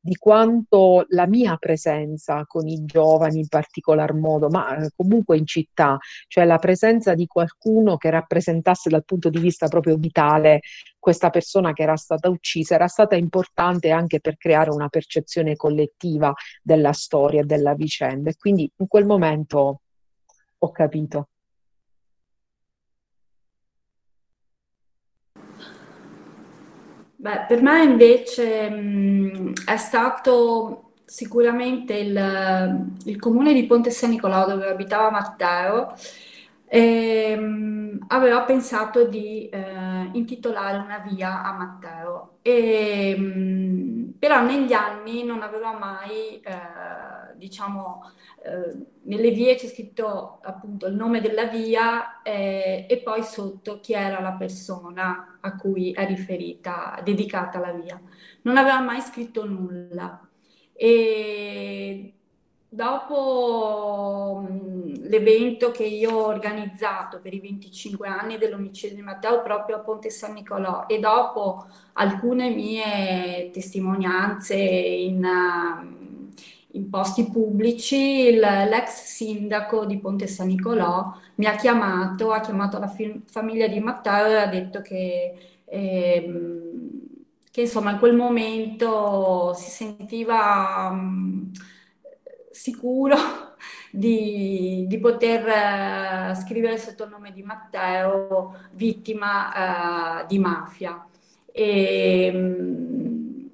di 0.00 0.16
quanto 0.16 1.04
la 1.10 1.26
mia 1.26 1.56
presenza 1.56 2.44
con 2.46 2.66
i 2.66 2.84
giovani 2.84 3.40
in 3.40 3.48
particolar 3.48 4.14
modo, 4.14 4.48
ma 4.48 4.76
eh, 4.76 4.90
comunque 4.96 5.36
in 5.36 5.46
città, 5.46 5.98
cioè 6.26 6.44
la 6.44 6.58
presenza 6.58 7.14
di 7.14 7.26
qualcuno 7.26 7.96
che 7.96 8.08
rappresentasse 8.10 8.88
dal 8.88 9.04
punto 9.04 9.28
di 9.28 9.38
vista 9.38 9.68
proprio 9.68 9.96
vitale 9.96 10.60
questa 10.98 11.30
persona 11.30 11.72
che 11.72 11.82
era 11.82 11.96
stata 11.96 12.28
uccisa, 12.28 12.74
era 12.74 12.86
stata 12.86 13.14
importante 13.14 13.90
anche 13.90 14.20
per 14.20 14.36
creare 14.36 14.70
una 14.70 14.88
percezione 14.88 15.56
collettiva 15.56 16.32
della 16.62 16.92
storia 16.92 17.40
e 17.40 17.44
della 17.44 17.74
vicenda. 17.74 18.30
E 18.30 18.36
quindi 18.36 18.70
in 18.76 18.86
quel 18.86 19.06
momento 19.06 19.80
ho 20.58 20.70
capito. 20.70 21.29
Beh, 27.22 27.44
per 27.46 27.60
me 27.62 27.82
invece 27.82 28.70
mh, 28.70 29.64
è 29.66 29.76
stato 29.76 30.92
sicuramente 31.04 31.94
il, 31.96 32.94
il 33.04 33.18
comune 33.18 33.52
di 33.52 33.66
Ponte 33.66 33.90
San 33.90 34.10
Nicolò 34.10 34.46
dove 34.46 34.68
abitava 34.68 35.10
Matteo. 35.10 35.94
E, 36.72 37.36
mh, 37.36 38.04
aveva 38.08 38.42
pensato 38.44 39.06
di 39.08 39.48
eh, 39.48 40.10
intitolare 40.12 40.78
una 40.78 40.98
via 41.00 41.42
a 41.42 41.52
Matteo, 41.56 42.38
e, 42.42 43.16
mh, 43.18 44.14
però 44.18 44.42
negli 44.44 44.72
anni 44.72 45.24
non 45.24 45.42
aveva 45.42 45.76
mai, 45.76 46.40
eh, 46.40 47.34
diciamo, 47.36 48.02
eh, 48.44 48.86
nelle 49.02 49.30
vie 49.30 49.54
c'è 49.56 49.66
scritto 49.66 50.38
appunto 50.42 50.86
il 50.86 50.94
nome 50.94 51.20
della 51.20 51.46
via 51.46 52.22
eh, 52.22 52.86
e 52.88 52.98
poi 53.02 53.22
sotto 53.24 53.80
chi 53.80 53.92
era 53.94 54.20
la 54.20 54.32
persona 54.32 55.38
a 55.40 55.56
cui 55.56 55.92
è 55.92 56.06
riferita, 56.06 57.00
dedicata 57.02 57.58
la 57.58 57.72
via. 57.72 58.00
Non 58.42 58.56
aveva 58.56 58.80
mai 58.80 59.00
scritto 59.00 59.44
nulla. 59.44 60.24
E 60.72 62.14
dopo 62.72 64.46
l'evento 65.02 65.72
che 65.72 65.84
io 65.84 66.12
ho 66.12 66.26
organizzato 66.26 67.20
per 67.20 67.34
i 67.34 67.40
25 67.40 68.06
anni 68.06 68.38
dell'omicidio 68.38 68.94
di 68.96 69.02
Matteo 69.02 69.42
proprio 69.42 69.76
a 69.76 69.80
Ponte 69.80 70.08
San 70.10 70.34
Nicolò 70.34 70.86
e 70.86 71.00
dopo 71.00 71.66
alcune 71.94 72.50
mie 72.50 73.50
testimonianze 73.52 74.54
in... 74.56 75.98
In 76.72 76.88
posti 76.88 77.28
pubblici, 77.28 77.96
il, 78.28 78.38
l'ex 78.38 79.02
sindaco 79.02 79.84
di 79.84 79.98
Ponte 79.98 80.28
San 80.28 80.46
Nicolò 80.46 81.12
mi 81.34 81.46
ha 81.46 81.56
chiamato, 81.56 82.30
ha 82.30 82.38
chiamato 82.38 82.78
la 82.78 82.86
fi- 82.86 83.22
famiglia 83.26 83.66
di 83.66 83.80
Matteo 83.80 84.26
e 84.26 84.34
ha 84.36 84.46
detto 84.46 84.80
che, 84.80 85.60
ehm, 85.64 86.60
che 87.50 87.62
insomma 87.62 87.90
in 87.90 87.98
quel 87.98 88.14
momento 88.14 89.52
si 89.54 89.68
sentiva 89.68 90.90
um, 90.92 91.50
sicuro 92.50 93.16
di, 93.90 94.84
di 94.88 94.98
poter 94.98 96.32
uh, 96.32 96.34
scrivere 96.34 96.78
sotto 96.78 97.04
il 97.04 97.10
nome 97.10 97.32
di 97.32 97.42
Matteo 97.42 98.54
vittima 98.72 100.22
uh, 100.22 100.26
di 100.26 100.38
mafia. 100.38 101.06
E, 101.52 102.30
um, 102.32 103.50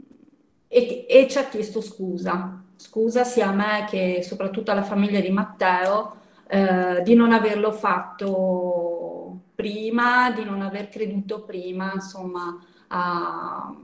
e, 0.68 1.06
e 1.08 1.28
ci 1.28 1.38
ha 1.38 1.48
chiesto 1.48 1.80
scusa 1.80 2.60
scusa 2.76 3.24
sia 3.24 3.48
a 3.48 3.52
me 3.52 3.86
che 3.88 4.22
soprattutto 4.22 4.70
alla 4.70 4.82
famiglia 4.82 5.18
di 5.20 5.30
Matteo 5.30 6.16
eh, 6.48 7.02
di 7.02 7.14
non 7.14 7.32
averlo 7.32 7.72
fatto 7.72 9.40
prima, 9.54 10.30
di 10.30 10.44
non 10.44 10.60
aver 10.62 10.88
creduto 10.88 11.42
prima, 11.42 11.92
insomma, 11.94 12.56
a, 12.88 13.74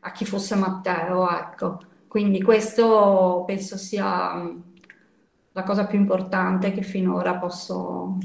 a 0.00 0.12
chi 0.12 0.24
fosse 0.24 0.54
Matteo, 0.54 1.28
ecco. 1.28 1.80
Quindi 2.16 2.40
questo 2.40 3.44
penso 3.46 3.76
sia 3.76 4.36
mm, 4.36 4.56
la 5.52 5.62
cosa 5.64 5.84
più 5.84 5.98
importante 5.98 6.72
che 6.72 6.80
finora 6.80 7.36
posso, 7.36 8.16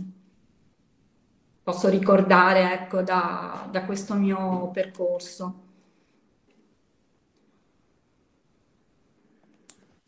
posso 1.61 1.89
ricordare 1.89 2.71
ecco, 2.71 3.01
da, 3.01 3.67
da 3.69 3.83
questo 3.83 4.13
mio 4.13 4.71
percorso. 4.71 5.63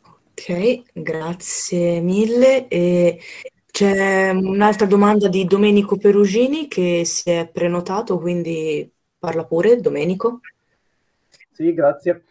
Ok, 0.00 0.84
grazie 0.94 2.00
mille. 2.00 2.66
E 2.68 3.20
c'è 3.70 4.30
un'altra 4.30 4.86
domanda 4.86 5.28
di 5.28 5.44
Domenico 5.44 5.98
Perugini 5.98 6.68
che 6.68 7.04
si 7.04 7.28
è 7.28 7.46
prenotato, 7.52 8.18
quindi 8.18 8.90
parla 9.18 9.44
pure, 9.44 9.78
Domenico. 9.78 10.40
Sì, 11.52 11.74
grazie. 11.74 12.24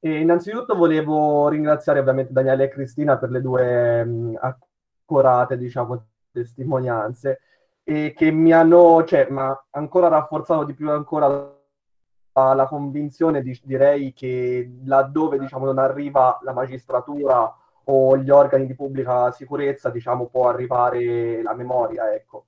E 0.00 0.20
innanzitutto 0.20 0.76
volevo 0.76 1.48
ringraziare 1.48 1.98
ovviamente 1.98 2.32
Daniele 2.32 2.64
e 2.64 2.68
Cristina 2.68 3.18
per 3.18 3.30
le 3.30 3.40
due 3.40 4.04
mh, 4.04 4.38
accurate, 4.40 5.58
diciamo, 5.58 6.06
testimonianze 6.30 7.40
e 7.82 8.12
che 8.14 8.30
mi 8.30 8.52
hanno, 8.52 9.02
cioè, 9.04 9.28
ma 9.30 9.64
ancora 9.70 10.08
rafforzato 10.08 10.64
di 10.64 10.74
più 10.74 10.90
ancora 10.90 11.26
la, 12.32 12.54
la 12.54 12.66
convinzione, 12.66 13.42
di, 13.42 13.58
direi, 13.64 14.12
che 14.12 14.70
laddove, 14.84 15.38
diciamo, 15.38 15.64
non 15.64 15.78
arriva 15.78 16.38
la 16.42 16.52
magistratura 16.52 17.52
o 17.84 18.16
gli 18.18 18.30
organi 18.30 18.66
di 18.66 18.74
pubblica 18.74 19.32
sicurezza, 19.32 19.90
diciamo, 19.90 20.26
può 20.26 20.48
arrivare 20.48 21.42
la 21.42 21.54
memoria, 21.54 22.14
ecco. 22.14 22.44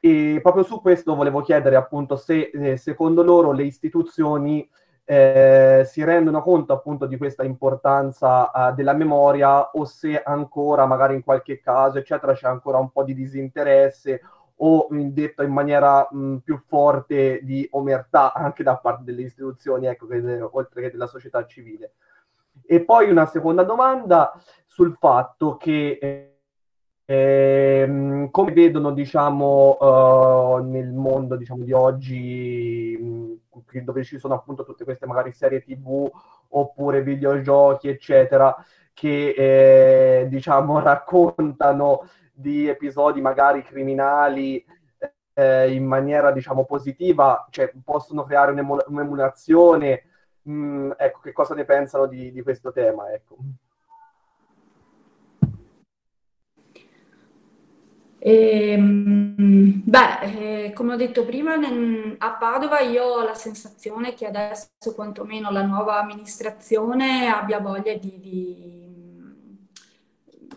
E 0.00 0.38
proprio 0.40 0.62
su 0.62 0.80
questo 0.80 1.14
volevo 1.16 1.40
chiedere 1.42 1.74
appunto 1.74 2.16
se 2.16 2.50
eh, 2.54 2.76
secondo 2.76 3.22
loro 3.22 3.50
le 3.50 3.64
istituzioni 3.64 4.66
eh, 5.08 5.84
si 5.86 6.02
rendono 6.02 6.42
conto 6.42 6.72
appunto 6.72 7.06
di 7.06 7.16
questa 7.16 7.44
importanza 7.44 8.50
uh, 8.52 8.74
della 8.74 8.92
memoria 8.92 9.70
o 9.70 9.84
se 9.84 10.20
ancora 10.20 10.84
magari 10.84 11.14
in 11.14 11.22
qualche 11.22 11.60
caso 11.60 11.98
eccetera 11.98 12.32
c'è 12.32 12.48
ancora 12.48 12.78
un 12.78 12.90
po' 12.90 13.04
di 13.04 13.14
disinteresse 13.14 14.20
o 14.56 14.88
detto 14.90 15.42
in 15.42 15.52
maniera 15.52 16.08
mh, 16.10 16.38
più 16.38 16.60
forte 16.66 17.40
di 17.42 17.66
omertà 17.72 18.32
anche 18.32 18.62
da 18.62 18.76
parte 18.78 19.04
delle 19.04 19.22
istituzioni, 19.22 19.86
ecco, 19.86 20.06
che, 20.06 20.40
oltre 20.40 20.82
che 20.82 20.90
della 20.90 21.06
società 21.06 21.44
civile. 21.46 21.92
E 22.64 22.82
poi 22.82 23.10
una 23.10 23.26
seconda 23.26 23.64
domanda 23.64 24.32
sul 24.66 24.96
fatto 24.98 25.56
che 25.56 25.98
eh, 26.00 26.35
come 27.08 28.52
vedono 28.52 28.90
diciamo 28.90 29.76
uh, 29.78 30.64
nel 30.64 30.92
mondo 30.92 31.36
diciamo, 31.36 31.62
di 31.62 31.72
oggi 31.72 32.98
mh, 33.00 33.80
dove 33.84 34.02
ci 34.02 34.18
sono 34.18 34.34
appunto 34.34 34.64
tutte 34.64 34.82
queste 34.82 35.06
magari 35.06 35.30
serie 35.30 35.62
tv 35.62 36.10
oppure 36.48 37.02
videogiochi 37.02 37.88
eccetera 37.88 38.54
che 38.92 40.22
eh, 40.22 40.28
diciamo 40.28 40.80
raccontano 40.82 42.08
di 42.32 42.66
episodi 42.66 43.20
magari 43.20 43.62
criminali 43.62 44.64
eh, 45.34 45.72
in 45.72 45.84
maniera 45.84 46.32
diciamo 46.32 46.64
positiva 46.64 47.46
cioè 47.50 47.72
possono 47.84 48.24
creare 48.24 48.52
un'emulazione? 48.52 50.02
Mh, 50.42 50.92
ecco 50.96 51.20
che 51.20 51.32
cosa 51.32 51.54
ne 51.54 51.64
pensano 51.64 52.06
di, 52.06 52.32
di 52.32 52.42
questo 52.42 52.72
tema 52.72 53.12
ecco 53.12 53.36
E, 58.26 58.72
ehm, 58.72 59.82
beh, 59.84 60.64
eh, 60.64 60.72
come 60.72 60.94
ho 60.94 60.96
detto 60.96 61.24
prima, 61.24 61.54
a 61.54 62.30
Padova 62.32 62.80
io 62.80 63.04
ho 63.04 63.24
la 63.24 63.34
sensazione 63.34 64.14
che 64.14 64.26
adesso 64.26 64.68
quantomeno 64.96 65.52
la 65.52 65.62
nuova 65.62 66.00
amministrazione 66.00 67.28
abbia 67.28 67.60
voglia 67.60 67.94
di, 67.94 68.18
di, 68.18 68.84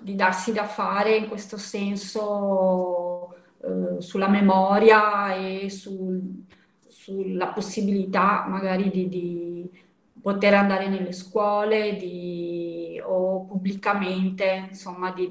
di 0.01 0.15
darsi 0.15 0.51
da 0.51 0.65
fare 0.65 1.15
in 1.15 1.27
questo 1.27 1.57
senso 1.57 3.35
eh, 3.61 4.01
sulla 4.01 4.29
memoria 4.29 5.35
e 5.35 5.69
sul, 5.69 6.45
sulla 6.87 7.49
possibilità 7.49 8.45
magari 8.47 8.89
di, 8.89 9.09
di, 9.09 9.69
poter 10.21 10.53
andare 10.55 10.87
nelle 10.89 11.13
scuole 11.13 11.97
o 13.03 13.45
pubblicamente, 13.45 14.67
insomma, 14.69 15.11
di 15.11 15.29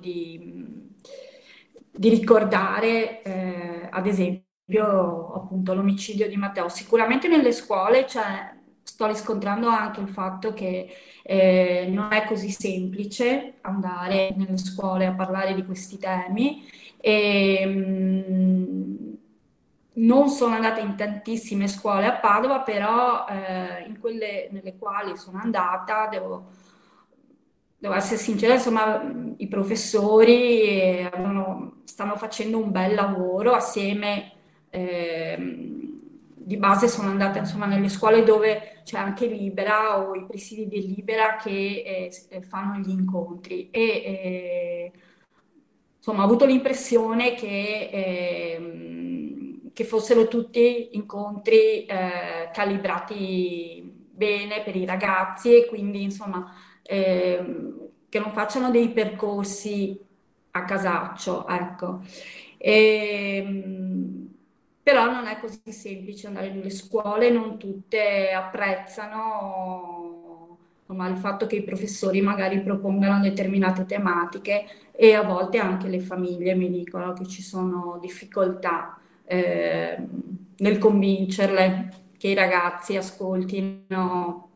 di 1.99 2.11
ricordare, 2.11 3.23
eh, 3.23 3.89
ad 3.91 4.07
esempio, 4.07 5.33
appunto 5.35 5.75
l'omicidio 5.75 6.29
di 6.29 6.37
Matteo. 6.37 6.69
Sicuramente 6.69 7.27
nelle 7.27 7.51
scuole 7.51 8.07
cioè, 8.07 8.55
sto 8.83 9.07
riscontrando 9.07 9.67
anche 9.69 10.01
il 10.01 10.09
fatto 10.09 10.55
che 10.55 10.89
eh, 11.25 11.89
non 11.91 12.13
è 12.13 12.25
così 12.25 12.51
semplice 12.51 13.55
andare 13.63 14.33
nelle 14.37 14.59
scuole 14.59 15.07
a 15.07 15.13
parlare 15.13 15.55
di 15.55 15.65
questi 15.65 15.99
temi 15.99 16.65
e 17.01 17.67
mh, 17.67 18.33
mm, 18.33 19.15
non 19.95 20.29
sono 20.29 20.55
andata 20.55 20.79
in 20.79 20.95
tantissime 20.95 21.67
scuole 21.67 22.07
a 22.07 22.13
Padova, 22.13 22.61
però 22.61 23.27
eh, 23.29 23.85
in 23.89 23.99
quelle 23.99 24.49
nelle 24.53 24.77
quali 24.79 25.17
sono 25.17 25.39
andata 25.39 26.07
devo 26.07 26.51
devo 27.79 27.95
essere 27.95 28.19
sincera, 28.19 28.55
insomma, 28.55 29.01
i 29.37 29.49
professori 29.49 31.03
avevano, 31.05 31.81
stanno 31.85 32.17
facendo 32.17 32.59
un 32.59 32.71
bel 32.71 32.95
lavoro 32.95 33.53
assieme. 33.53 34.33
Eh, 34.71 35.79
di 36.49 36.57
base 36.57 36.89
sono 36.89 37.11
andata 37.11 37.39
insomma 37.39 37.67
nelle 37.67 37.91
scuole 37.91 38.23
dove 38.25 38.81
c'è 38.83 38.97
anche 38.97 39.27
Libera 39.27 39.99
o 39.99 40.15
i 40.15 40.25
presidi 40.25 40.67
di 40.67 40.95
Libera 40.95 41.37
che 41.37 42.11
eh, 42.31 42.43
fanno 42.43 42.79
gli 42.79 42.89
incontri 42.89 43.69
e 43.71 43.83
eh, 43.83 44.93
insomma 45.99 46.23
ho 46.23 46.25
avuto 46.25 46.47
l'impressione 46.47 47.35
che, 47.35 47.91
ehm, 47.93 49.73
che 49.75 49.85
fossero 49.85 50.27
tutti 50.27 50.89
incontri 50.93 51.85
eh, 51.85 52.49
calibrati 52.51 53.83
bene 54.11 54.63
per 54.63 54.75
i 54.75 54.87
ragazzi 54.87 55.55
e 55.55 55.67
quindi 55.67 56.03
insomma 56.03 56.51
eh, 56.91 57.45
che 58.09 58.19
non 58.19 58.33
facciano 58.33 58.71
dei 58.71 58.89
percorsi 58.91 59.99
a 60.53 60.65
casaccio, 60.65 61.47
ecco. 61.47 62.01
E, 62.57 63.43
ehm, 63.45 64.29
però 64.83 65.11
non 65.11 65.27
è 65.27 65.39
così 65.39 65.61
semplice 65.71 66.29
andare 66.29 66.51
nelle 66.51 66.71
scuole, 66.71 67.29
non 67.31 67.59
tutte 67.59 68.31
apprezzano 68.31 69.49
insomma, 70.81 71.09
il 71.09 71.19
fatto 71.19 71.47
che 71.47 71.57
i 71.57 71.63
professori 71.63 72.23
magari 72.23 72.63
propongano 72.63 73.21
determinate 73.21 73.85
tematiche 73.85 74.65
e 74.93 75.13
a 75.15 75.23
volte 75.23 75.59
anche 75.59 75.89
le 75.89 76.01
famiglie 76.01 76.55
mi 76.55 76.71
dicono 76.71 77.13
che 77.13 77.27
ci 77.27 77.43
sono 77.43 77.99
difficoltà 78.01 78.99
eh, 79.27 79.99
nel 80.57 80.79
convincerle 80.79 81.93
che 82.17 82.29
i 82.29 82.35
ragazzi 82.35 82.97
ascoltino 82.97 84.48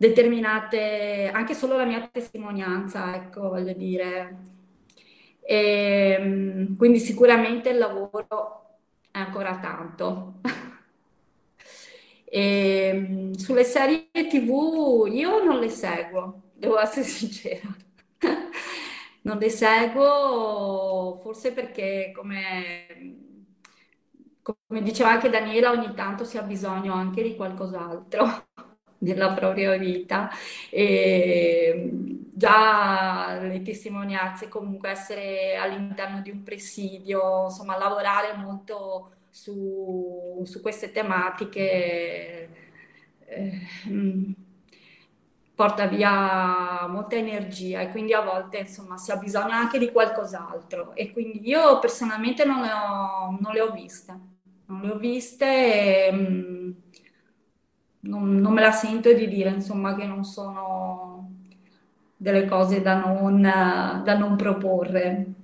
determinate, 0.00 1.30
anche 1.30 1.52
solo 1.52 1.76
la 1.76 1.84
mia 1.84 2.08
testimonianza, 2.10 3.14
ecco, 3.14 3.50
voglio 3.50 3.74
dire. 3.74 4.38
E, 5.42 6.16
ehm, 6.18 6.76
quindi 6.78 6.98
sicuramente 6.98 7.68
il 7.68 7.76
lavoro 7.76 8.78
è 9.10 9.18
ancora 9.18 9.58
tanto. 9.58 10.40
E, 12.24 12.88
ehm, 12.94 13.32
sulle 13.34 13.64
serie 13.64 14.08
TV 14.10 15.06
io 15.12 15.44
non 15.44 15.58
le 15.58 15.68
seguo, 15.68 16.44
devo 16.54 16.78
essere 16.80 17.04
sincera. 17.04 17.68
Non 19.22 19.36
le 19.36 19.50
seguo 19.50 21.18
forse 21.22 21.52
perché 21.52 22.10
come, 22.16 22.86
come 24.40 24.82
diceva 24.82 25.10
anche 25.10 25.28
Daniela 25.28 25.70
ogni 25.72 25.92
tanto 25.94 26.24
si 26.24 26.38
ha 26.38 26.42
bisogno 26.42 26.94
anche 26.94 27.22
di 27.22 27.36
qualcos'altro 27.36 28.46
nella 29.00 29.32
propria 29.32 29.76
vita. 29.76 30.30
E 30.70 31.90
già 32.32 33.38
le 33.40 33.62
testimonianze 33.62 34.48
comunque 34.48 34.90
essere 34.90 35.56
all'interno 35.56 36.22
di 36.22 36.30
un 36.30 36.42
presidio 36.42 37.44
insomma 37.44 37.76
lavorare 37.76 38.34
molto 38.36 39.10
su, 39.28 40.42
su 40.44 40.60
queste 40.62 40.90
tematiche 40.90 42.48
eh, 43.26 43.68
porta 45.54 45.86
via 45.86 46.86
molta 46.88 47.16
energia 47.16 47.80
e 47.80 47.90
quindi 47.90 48.14
a 48.14 48.22
volte 48.22 48.58
insomma 48.60 48.96
si 48.96 49.10
ha 49.10 49.16
bisogno 49.16 49.52
anche 49.52 49.78
di 49.78 49.90
qualcos'altro. 49.92 50.94
E 50.94 51.12
quindi 51.12 51.46
io 51.48 51.78
personalmente 51.78 52.44
non 52.44 52.62
le 52.62 52.72
ho, 52.72 53.36
non 53.38 53.52
le 53.52 53.60
ho 53.60 53.70
viste. 53.72 54.18
Non 54.66 54.80
le 54.82 54.90
ho 54.92 54.96
viste 54.96 56.06
e, 56.06 56.12
mm, 56.12 56.70
non, 58.00 58.36
non, 58.36 58.52
me 58.52 58.60
la 58.60 58.72
sento 58.72 59.12
di 59.12 59.28
dire, 59.28 59.50
insomma, 59.50 59.94
che 59.94 60.06
non 60.06 60.24
sono 60.24 61.32
delle 62.16 62.46
cose 62.46 62.80
da 62.82 62.98
non, 62.98 63.40
da 63.40 64.16
non 64.18 64.36
proporre. 64.36 65.34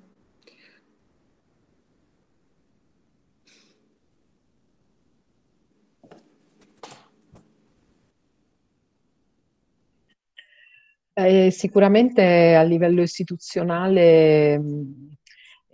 Eh, 11.19 11.51
sicuramente 11.51 12.55
a 12.55 12.63
livello 12.63 13.01
istituzionale 13.01 14.61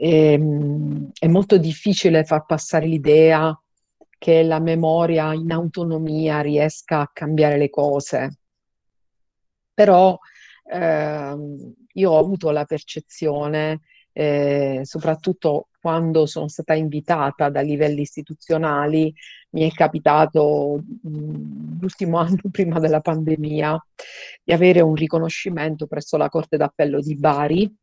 E, 0.05 0.33
ehm, 0.33 1.11
è 1.19 1.29
molto 1.29 1.59
difficile 1.59 2.25
far 2.25 2.45
passare 2.45 2.87
l'idea 2.87 3.57
che 4.23 4.44
la 4.44 4.61
memoria 4.61 5.35
in 5.35 5.51
autonomia 5.51 6.43
riesca 6.43 7.01
a 7.01 7.11
cambiare 7.12 7.57
le 7.57 7.69
cose. 7.70 8.36
Però 9.74 10.16
ehm, 10.70 11.74
io 11.94 12.11
ho 12.12 12.19
avuto 12.19 12.53
la 12.53 12.65
percezione, 12.65 13.81
eh, 14.12 14.82
soprattutto 14.85 15.70
quando 15.81 16.27
sono 16.27 16.47
stata 16.47 16.74
invitata 16.74 17.49
da 17.49 17.62
livelli 17.62 18.03
istituzionali, 18.03 19.12
mi 19.51 19.69
è 19.69 19.73
capitato 19.73 20.81
mh, 21.03 21.81
l'ultimo 21.81 22.19
anno 22.23 22.43
prima 22.53 22.78
della 22.78 23.01
pandemia 23.01 23.85
di 24.44 24.53
avere 24.53 24.82
un 24.82 24.94
riconoscimento 24.94 25.89
presso 25.89 26.16
la 26.16 26.28
Corte 26.28 26.57
d'Appello 26.57 27.01
di 27.01 27.16
Bari 27.16 27.77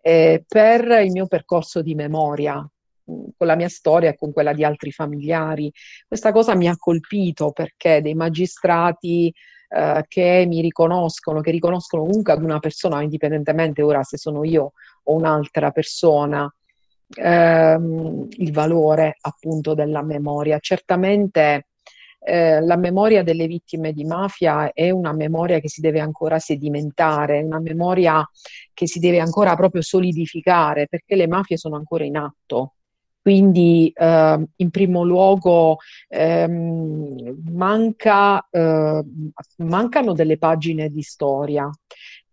eh, 0.00 0.42
per 0.48 0.86
il 1.04 1.10
mio 1.10 1.26
percorso 1.26 1.82
di 1.82 1.94
memoria, 1.94 2.66
con 3.04 3.46
la 3.46 3.54
mia 3.54 3.68
storia 3.68 4.10
e 4.10 4.16
con 4.16 4.32
quella 4.32 4.52
di 4.52 4.64
altri 4.64 4.90
familiari. 4.90 5.72
Questa 6.06 6.32
cosa 6.32 6.54
mi 6.54 6.68
ha 6.68 6.76
colpito 6.76 7.52
perché 7.52 8.00
dei 8.00 8.14
magistrati 8.14 9.32
eh, 9.68 10.04
che 10.08 10.44
mi 10.46 10.60
riconoscono, 10.60 11.40
che 11.40 11.50
riconoscono 11.50 12.04
comunque 12.04 12.32
ad 12.32 12.42
una 12.42 12.60
persona, 12.60 13.02
indipendentemente 13.02 13.82
ora 13.82 14.02
se 14.02 14.16
sono 14.16 14.44
io 14.44 14.72
o 15.04 15.14
un'altra 15.14 15.70
persona, 15.70 16.52
ehm, 17.16 18.28
il 18.30 18.52
valore 18.52 19.16
appunto 19.20 19.74
della 19.74 20.02
memoria. 20.02 20.58
Certamente 20.58 21.66
eh, 22.26 22.60
la 22.60 22.76
memoria 22.76 23.22
delle 23.22 23.46
vittime 23.46 23.92
di 23.92 24.04
mafia 24.04 24.72
è 24.72 24.90
una 24.90 25.12
memoria 25.12 25.58
che 25.60 25.68
si 25.68 25.80
deve 25.80 26.00
ancora 26.00 26.38
sedimentare, 26.38 27.42
una 27.42 27.60
memoria 27.60 28.26
che 28.72 28.86
si 28.86 28.98
deve 28.98 29.20
ancora 29.20 29.54
proprio 29.56 29.82
solidificare 29.82 30.86
perché 30.88 31.16
le 31.16 31.26
mafie 31.26 31.58
sono 31.58 31.76
ancora 31.76 32.04
in 32.04 32.16
atto. 32.16 32.74
Quindi 33.24 33.90
eh, 33.94 34.46
in 34.56 34.68
primo 34.68 35.02
luogo 35.02 35.78
ehm, 36.08 37.42
manca, 37.52 38.46
eh, 38.50 39.02
mancano 39.56 40.12
delle 40.12 40.36
pagine 40.36 40.90
di 40.90 41.00
storia, 41.00 41.66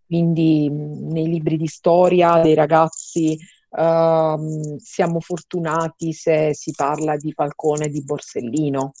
quindi 0.04 0.68
nei 0.68 1.28
libri 1.28 1.56
di 1.56 1.66
storia 1.66 2.42
dei 2.42 2.52
ragazzi 2.52 3.32
eh, 3.32 4.36
siamo 4.76 5.20
fortunati 5.20 6.12
se 6.12 6.50
si 6.52 6.74
parla 6.76 7.16
di 7.16 7.32
Falcone 7.32 7.86
e 7.86 7.88
di 7.88 8.04
Borsellino, 8.04 8.92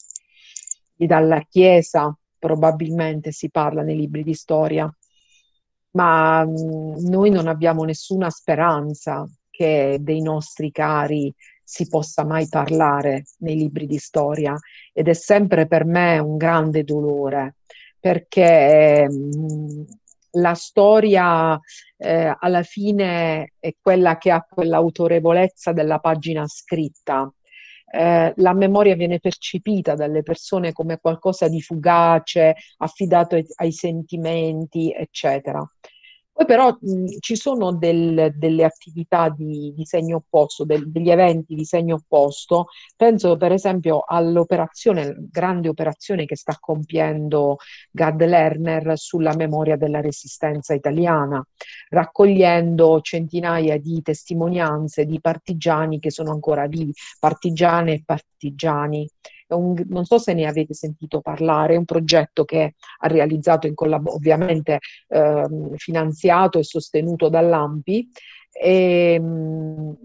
di 0.94 1.04
Dalla 1.04 1.42
Chiesa 1.46 2.16
probabilmente 2.38 3.32
si 3.32 3.50
parla 3.50 3.82
nei 3.82 3.96
libri 3.96 4.22
di 4.22 4.32
storia, 4.32 4.90
ma 5.90 6.42
mh, 6.42 7.06
noi 7.06 7.28
non 7.28 7.48
abbiamo 7.48 7.84
nessuna 7.84 8.30
speranza 8.30 9.28
che 9.50 9.98
dei 10.00 10.22
nostri 10.22 10.70
cari 10.70 11.30
si 11.72 11.88
possa 11.88 12.22
mai 12.22 12.48
parlare 12.50 13.24
nei 13.38 13.56
libri 13.56 13.86
di 13.86 13.96
storia 13.96 14.54
ed 14.92 15.08
è 15.08 15.14
sempre 15.14 15.66
per 15.66 15.86
me 15.86 16.18
un 16.18 16.36
grande 16.36 16.84
dolore 16.84 17.54
perché 17.98 19.08
mh, 19.08 19.84
la 20.32 20.52
storia 20.52 21.58
eh, 21.96 22.36
alla 22.38 22.62
fine 22.62 23.54
è 23.58 23.74
quella 23.80 24.18
che 24.18 24.30
ha 24.30 24.46
quell'autorevolezza 24.46 25.72
della 25.72 25.98
pagina 25.98 26.46
scritta. 26.46 27.32
Eh, 27.90 28.32
la 28.36 28.52
memoria 28.52 28.94
viene 28.94 29.18
percepita 29.18 29.94
dalle 29.94 30.22
persone 30.22 30.72
come 30.72 30.98
qualcosa 30.98 31.48
di 31.48 31.62
fugace, 31.62 32.54
affidato 32.78 33.34
ai, 33.36 33.46
ai 33.56 33.72
sentimenti, 33.72 34.92
eccetera. 34.92 35.66
Poi 36.34 36.46
però 36.46 36.76
mh, 36.80 37.18
ci 37.20 37.36
sono 37.36 37.72
del, 37.74 38.32
delle 38.36 38.64
attività 38.64 39.28
di, 39.28 39.72
di 39.76 39.84
segno 39.84 40.16
opposto, 40.16 40.64
del, 40.64 40.90
degli 40.90 41.10
eventi 41.10 41.54
di 41.54 41.64
segno 41.64 41.96
opposto. 41.96 42.68
Penso 42.96 43.36
per 43.36 43.52
esempio 43.52 44.02
all'operazione, 44.06 45.14
grande 45.30 45.68
operazione 45.68 46.24
che 46.24 46.36
sta 46.36 46.56
compiendo 46.58 47.56
Gad 47.90 48.24
Lerner 48.24 48.98
sulla 48.98 49.34
memoria 49.36 49.76
della 49.76 50.00
resistenza 50.00 50.72
italiana, 50.74 51.44
raccogliendo 51.90 53.00
centinaia 53.02 53.78
di 53.78 54.00
testimonianze 54.02 55.04
di 55.04 55.20
partigiani 55.20 55.98
che 55.98 56.10
sono 56.10 56.30
ancora 56.32 56.66
vivi, 56.66 56.92
partigiane 57.18 57.92
e 57.92 58.02
partigiani 58.04 59.08
un, 59.56 59.82
non 59.88 60.04
so 60.04 60.18
se 60.18 60.34
ne 60.34 60.46
avete 60.46 60.74
sentito 60.74 61.20
parlare, 61.20 61.74
è 61.74 61.78
un 61.78 61.84
progetto 61.84 62.44
che 62.44 62.74
ha 62.98 63.06
realizzato 63.06 63.66
in 63.66 63.74
collab- 63.74 64.08
ovviamente 64.08 64.78
eh, 65.08 65.46
finanziato 65.76 66.58
e 66.58 66.64
sostenuto 66.64 67.28
dall'AMPI, 67.28 68.08
e, 68.52 69.18
mh, 69.18 69.96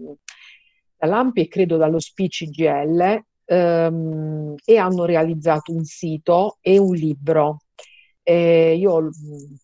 dall'AMPI 0.98 1.40
e 1.42 1.48
credo 1.48 1.76
dallo 1.76 2.00
SPICGL 2.00 3.22
ehm, 3.44 4.54
e 4.64 4.76
hanno 4.76 5.04
realizzato 5.04 5.72
un 5.72 5.84
sito 5.84 6.58
e 6.60 6.78
un 6.78 6.94
libro 6.94 7.58
eh, 8.28 8.76
io 8.76 9.00
mm, 9.00 9.08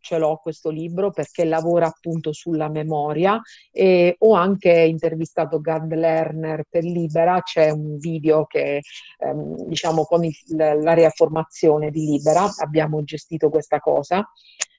ce 0.01 0.17
l'ho 0.17 0.39
questo 0.43 0.71
libro 0.71 1.11
perché 1.11 1.45
lavora 1.45 1.87
appunto 1.87 2.33
sulla 2.33 2.71
memoria 2.71 3.39
e 3.71 4.17
ho 4.19 4.33
anche 4.33 4.71
intervistato 4.73 5.61
Gard 5.61 5.93
Lerner 5.93 6.65
per 6.71 6.83
Libera, 6.83 7.43
c'è 7.43 7.69
un 7.69 7.99
video 7.99 8.47
che 8.47 8.81
ehm, 9.19 9.67
diciamo 9.67 10.05
con 10.05 10.25
il, 10.25 10.35
l'area 10.47 11.11
formazione 11.11 11.91
di 11.91 12.07
Libera. 12.07 12.51
Abbiamo 12.63 13.05
gestito 13.05 13.51
questa 13.51 13.81
cosa. 13.81 14.27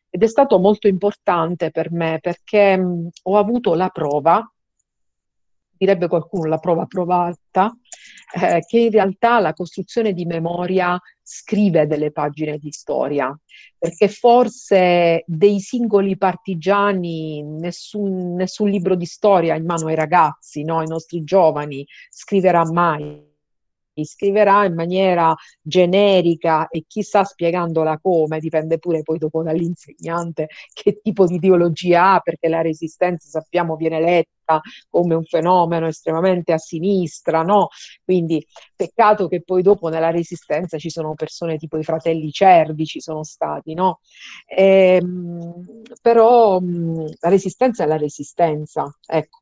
Ed 0.10 0.24
è 0.24 0.28
stato 0.28 0.58
molto 0.58 0.88
importante 0.88 1.70
per 1.70 1.92
me 1.92 2.18
perché 2.20 2.76
mh, 2.76 2.84
mm, 2.84 3.08
ho 3.24 3.38
avuto 3.38 3.76
la 3.76 3.90
prova 3.90 4.50
direbbe 5.78 6.08
qualcuno 6.08 6.48
la 6.48 6.58
prova 6.58 6.86
provata, 6.86 7.72
eh, 8.42 8.62
che 8.66 8.80
in 8.80 8.92
realtà 8.92 9.40
la 9.40 9.54
costruzione 9.54 10.14
di 10.14 10.26
memoria 10.26 11.00
scrive 11.28 11.88
delle 11.88 12.12
pagine 12.12 12.60
di 12.60 12.70
storia, 12.72 13.36
perché 13.78 14.08
forse 14.08 15.24
dei 15.26 15.60
singoli 15.60 16.18
partigiani 16.18 17.42
nessun, 17.42 18.36
nessun 18.36 18.70
libro 18.70 18.96
di 18.96 19.06
storia 19.06 19.56
in 19.56 19.66
mano 19.66 19.88
ai 19.88 19.96
ragazzi, 19.96 20.64
no, 20.64 20.80
ai 20.80 20.88
nostri 20.88 21.24
giovani, 21.24 21.86
scriverà 22.10 22.64
mai. 22.72 23.34
Scriverà 23.98 24.66
in 24.66 24.74
maniera 24.74 25.34
generica 25.62 26.68
e 26.68 26.84
chissà 26.86 27.24
spiegandola 27.24 27.98
come, 27.98 28.40
dipende 28.40 28.78
pure 28.78 29.04
poi 29.04 29.18
dopo 29.18 29.42
dall'insegnante 29.42 30.50
che 30.74 31.00
tipo 31.02 31.26
di 31.26 31.36
ideologia 31.36 32.12
ha, 32.16 32.20
perché 32.20 32.50
la 32.50 32.62
resistenza 32.62 33.30
sappiamo 33.30 33.78
viene 33.78 34.02
letta 34.02 34.35
come 34.90 35.16
un 35.16 35.24
fenomeno 35.24 35.88
estremamente 35.88 36.54
a 36.54 36.58
sinistra, 36.58 37.42
no? 37.42 37.70
Quindi 38.04 38.46
peccato 38.76 39.28
che 39.28 39.42
poi 39.44 39.62
dopo 39.62 39.90
nella 39.90 40.12
resistenza 40.12 40.78
ci 40.78 40.90
sono 40.90 41.14
persone 41.16 41.58
tipo 41.58 41.78
i 41.78 41.84
fratelli 41.84 42.32
Cervi, 42.32 42.86
ci 42.86 43.00
sono 43.02 43.24
stati, 43.24 43.74
no? 43.74 44.00
Ehm, 44.48 45.82
però 46.02 46.60
la 46.60 47.30
resistenza 47.30 47.84
è 47.84 47.88
la 47.88 47.98
resistenza, 47.98 48.86
ecco. 49.08 49.40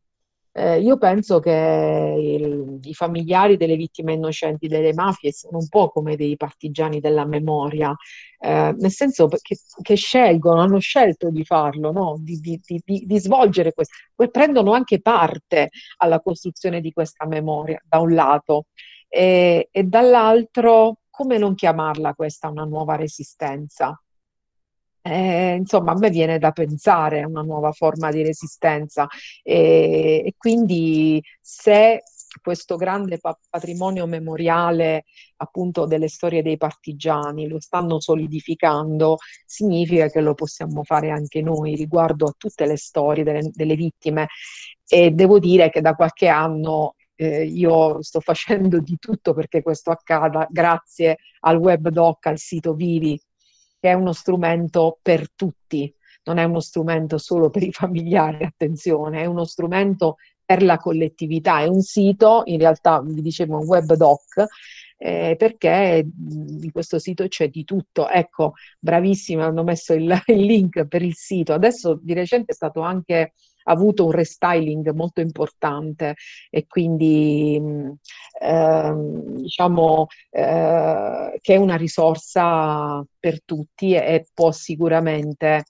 Eh, 0.56 0.80
io 0.82 0.98
penso 1.00 1.40
che 1.40 2.16
il, 2.20 2.80
i 2.84 2.94
familiari 2.94 3.58
delle 3.58 3.76
vittime 3.76 4.14
innocenti 4.14 4.68
delle 4.68 4.94
mafie 4.94 5.32
sono 5.32 5.58
un 5.58 5.68
po' 5.68 5.90
come 5.90 6.16
dei 6.16 6.38
partigiani 6.38 7.00
della 7.00 7.26
memoria, 7.26 7.92
eh, 8.38 8.76
nel 8.78 8.92
senso 8.92 9.28
che, 9.28 9.58
che, 9.82 9.96
scelgono, 9.96 10.62
hanno 10.62 10.78
scelto 10.78 11.32
di 11.32 11.44
farlo, 11.44 11.92
no? 11.92 12.18
di, 12.20 12.40
di, 12.40 12.62
di, 12.64 13.04
di, 13.06 13.20
svolgere 13.20 13.74
questo, 13.74 13.96
poi 14.14 14.30
prendono 14.30 14.74
anche 14.74 15.02
parte 15.02 15.70
alla 15.98 16.20
costruzione 16.20 16.82
di 16.82 16.92
questa 16.94 17.26
memoria, 17.26 17.82
da 17.84 18.00
un 18.00 18.14
lato, 18.14 18.66
e, 19.08 19.70
e 19.72 19.84
dall'altro, 19.84 21.00
come 21.10 21.40
non 21.40 21.56
chiamarla 21.56 22.14
questa 22.14 22.50
una 22.50 22.64
nuova 22.64 22.96
resistenza? 22.96 24.00
Eh, 25.06 25.56
insomma, 25.56 25.92
a 25.92 25.98
me 25.98 26.10
viene 26.10 26.40
da 26.40 26.52
pensare 26.52 27.24
una 27.26 27.42
nuova 27.42 27.72
forma 27.74 28.10
di 28.12 28.24
resistenza. 28.24 29.08
E, 29.42 30.24
e 30.26 30.34
quindi 30.38 31.22
se 31.42 32.04
questo 32.42 32.78
grande 32.78 33.20
pa- 33.20 33.38
patrimonio 33.50 34.08
memoriale 34.08 35.04
appunto 35.38 35.86
delle 35.86 36.08
storie 36.08 36.42
dei 36.42 36.58
partigiani 36.58 37.48
lo 37.50 37.60
stanno 37.60 38.00
solidificando, 38.00 39.18
significa 39.46 40.08
che 40.10 40.22
lo 40.22 40.34
possiamo 40.36 40.84
fare 40.84 41.10
anche 41.12 41.42
noi 41.42 41.76
riguardo 41.76 42.26
a 42.26 42.34
tutte 42.38 42.66
le 42.66 42.78
storie 42.78 43.24
delle, 43.26 43.52
delle 43.54 43.76
vittime. 43.76 44.28
E 44.88 45.12
devo 45.12 45.38
dire 45.40 45.70
che 45.70 45.82
da 45.82 45.94
qualche 45.96 46.28
anno 46.30 46.96
eh, 47.16 47.44
io 47.46 48.02
sto 48.02 48.20
facendo 48.22 48.80
di 48.80 48.98
tutto 49.00 49.34
perché 49.34 49.62
questo 49.62 49.92
accada 49.92 50.48
grazie 50.50 51.18
al 51.42 51.58
web 51.58 51.90
doc, 51.90 52.26
al 52.28 52.38
sito 52.38 52.74
Vivi 52.74 53.20
che 53.84 53.90
è 53.90 53.94
uno 53.94 54.14
strumento 54.14 54.98
per 55.02 55.30
tutti, 55.36 55.94
non 56.24 56.38
è 56.38 56.46
uno 56.46 56.62
strumento 56.62 57.18
solo 57.18 57.50
per 57.50 57.64
i 57.64 57.72
familiari, 57.74 58.46
attenzione, 58.46 59.24
è 59.24 59.26
uno 59.26 59.44
strumento 59.44 60.16
per 60.46 60.64
la 60.64 60.78
collettività, 60.78 61.60
è 61.60 61.68
un 61.68 61.82
sito, 61.82 62.44
in 62.46 62.60
realtà 62.60 63.02
vi 63.02 63.22
dicevo 63.22 63.60
un 63.60 63.66
web 63.66 63.94
doc, 63.96 64.46
eh, 64.98 65.36
perché 65.38 66.02
in 66.30 66.72
questo 66.72 66.98
sito 66.98 67.28
c'è 67.28 67.50
di 67.50 67.66
tutto. 67.66 68.08
Ecco, 68.08 68.54
bravissimi, 68.80 69.42
hanno 69.42 69.64
messo 69.64 69.92
il, 69.92 70.18
il, 70.28 70.46
link 70.46 70.86
per 70.86 71.02
il 71.02 71.16
sito. 71.16 71.52
Adesso 71.52 72.00
di 72.02 72.14
recente 72.14 72.54
è 72.54 72.56
stato 72.56 72.80
anche 72.80 73.34
avuto 73.66 74.06
un 74.06 74.12
restyling 74.12 74.92
molto 74.92 75.22
importante 75.22 76.16
e 76.50 76.66
quindi 76.68 77.62
eh, 78.42 78.94
diciamo 79.38 80.08
eh, 80.30 81.40
che 81.42 81.54
è 81.54 81.58
una 81.58 81.76
risorsa 81.76 83.04
per 83.20 83.44
tutti 83.44 83.94
e, 83.94 83.98
e 83.98 84.28
può 84.34 84.52
sicuramente 84.52 85.64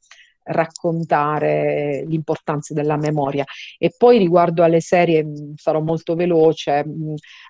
raccontare 0.45 2.03
l'importanza 2.05 2.73
della 2.73 2.97
memoria. 2.97 3.45
E 3.77 3.93
poi 3.97 4.17
riguardo 4.17 4.63
alle 4.63 4.81
serie, 4.81 5.25
sarò 5.55 5.79
molto 5.81 6.15
veloce, 6.15 6.83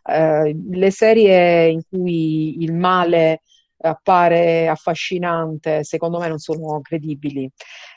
eh, 0.10 0.56
le 0.70 0.92
serie 0.92 1.68
in 1.70 1.82
cui 1.90 2.62
il 2.62 2.74
male 2.74 3.42
appare 3.90 4.68
affascinante, 4.68 5.84
secondo 5.84 6.20
me 6.20 6.28
non 6.28 6.40
sono 6.40 6.82
credibili. 6.82 7.50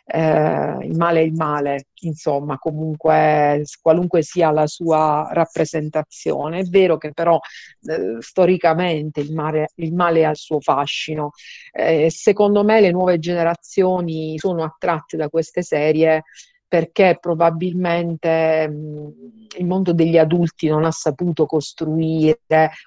Eh, 0.05 0.79
il 0.83 0.97
male 0.97 1.21
è 1.21 1.23
il 1.23 1.33
male, 1.33 1.87
insomma, 2.03 2.59
comunque 2.59 3.63
qualunque 3.81 4.23
sia 4.23 4.51
la 4.51 4.67
sua 4.67 5.29
rappresentazione. 5.33 6.61
È 6.61 6.65
vero 6.65 6.97
che 6.97 7.13
però 7.13 7.39
eh, 7.83 8.17
storicamente 8.21 9.21
il 9.21 9.33
male, 9.33 9.71
il 9.77 9.93
male, 9.95 10.25
ha 10.25 10.31
il 10.31 10.37
suo 10.37 10.61
fascino. 10.61 11.31
Eh, 11.73 12.09
secondo 12.11 12.65
me 12.65 12.81
le 12.81 12.91
nuove 12.91 13.19
generazioni 13.19 14.39
sono 14.39 14.63
attratte 14.65 15.17
da 15.17 15.29
queste 15.29 15.63
serie 15.63 16.23
perché 16.77 17.17
probabilmente 17.19 18.69
mh, 18.69 19.13
il 19.57 19.65
mondo 19.65 19.95
degli 19.95 20.19
adulti 20.19 20.69
non 20.69 20.85
ha 20.85 20.91
saputo 20.91 21.47
costruire 21.47 22.39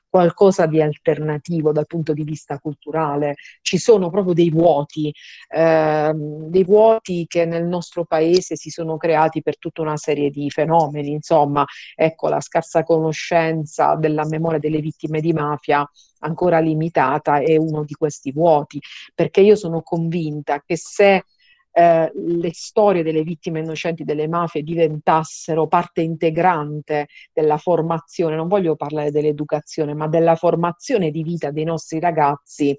qualcosa 0.08 0.68
di 0.68 0.80
alternativo 0.80 1.72
dal 1.72 1.88
punto 1.88 2.14
di 2.14 2.24
vista 2.24 2.60
culturale. 2.60 3.34
Ci 3.64 3.80
sono 3.80 4.12
proprio 4.12 4.36
dei 4.36 4.52
vuoti, 4.52 5.12
eh, 5.50 6.12
dei 6.14 6.64
vuoti 6.64 7.26
che 7.28 7.46
nel 7.46 7.66
nostro 7.66 8.06
paese 8.06 8.56
si 8.56 8.70
sono 8.70 8.96
creati 8.98 9.42
per 9.42 9.58
tutta 9.58 9.82
una 9.82 9.98
serie 9.98 10.30
di 10.30 10.52
fenomeni. 10.52 11.10
Insomma, 11.10 11.66
ecco, 11.96 12.28
la 12.28 12.42
scarsa 12.42 12.84
conoscenza 12.84 13.96
della 13.96 14.28
memoria 14.28 14.60
delle 14.60 14.82
vittime 14.82 15.20
di 15.20 15.34
mafia 15.34 15.84
ancora 16.20 16.60
limitata 16.60 17.40
è 17.40 17.56
uno 17.56 17.84
di 17.84 17.96
questi 17.96 18.32
vuoti, 18.32 18.80
perché 19.16 19.42
io 19.42 19.56
sono 19.56 19.82
convinta 19.82 20.62
che 20.64 20.78
se 20.78 21.24
eh, 21.80 22.12
le 22.14 22.50
storie 22.52 23.04
delle 23.04 23.24
vittime 23.24 23.60
innocenti 23.62 24.04
delle 24.04 24.28
mafie 24.28 24.64
diventassero 24.64 25.68
parte 25.68 26.02
integrante 26.02 27.08
della 27.32 27.58
formazione, 27.58 28.36
non 28.36 28.50
voglio 28.50 28.76
parlare 28.76 29.12
dell'educazione, 29.12 29.94
ma 29.94 30.10
della 30.10 30.36
formazione 30.36 31.10
di 31.10 31.24
vita 31.24 31.52
dei 31.52 31.64
nostri 31.64 32.02
ragazzi, 32.02 32.78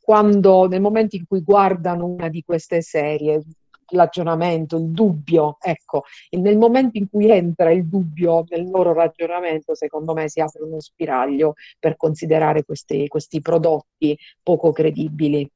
quando 0.00 0.66
nel 0.68 0.80
momento 0.80 1.16
in 1.16 1.26
cui 1.26 1.42
guardano 1.42 2.06
una 2.06 2.28
di 2.28 2.42
queste 2.42 2.80
serie, 2.80 3.42
ragionamento, 3.90 4.76
il 4.78 4.88
dubbio, 4.88 5.58
ecco, 5.60 6.04
nel 6.30 6.56
momento 6.56 6.96
in 6.96 7.10
cui 7.10 7.30
entra 7.30 7.70
il 7.70 7.86
dubbio 7.86 8.44
nel 8.48 8.70
loro 8.70 8.94
ragionamento, 8.94 9.74
secondo 9.74 10.14
me 10.14 10.30
si 10.30 10.40
apre 10.40 10.62
uno 10.62 10.80
spiraglio 10.80 11.54
per 11.78 11.96
considerare 11.96 12.64
questi, 12.64 13.06
questi 13.06 13.42
prodotti 13.42 14.16
poco 14.42 14.72
credibili. 14.72 15.46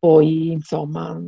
Poi, 0.00 0.52
insomma, 0.52 1.20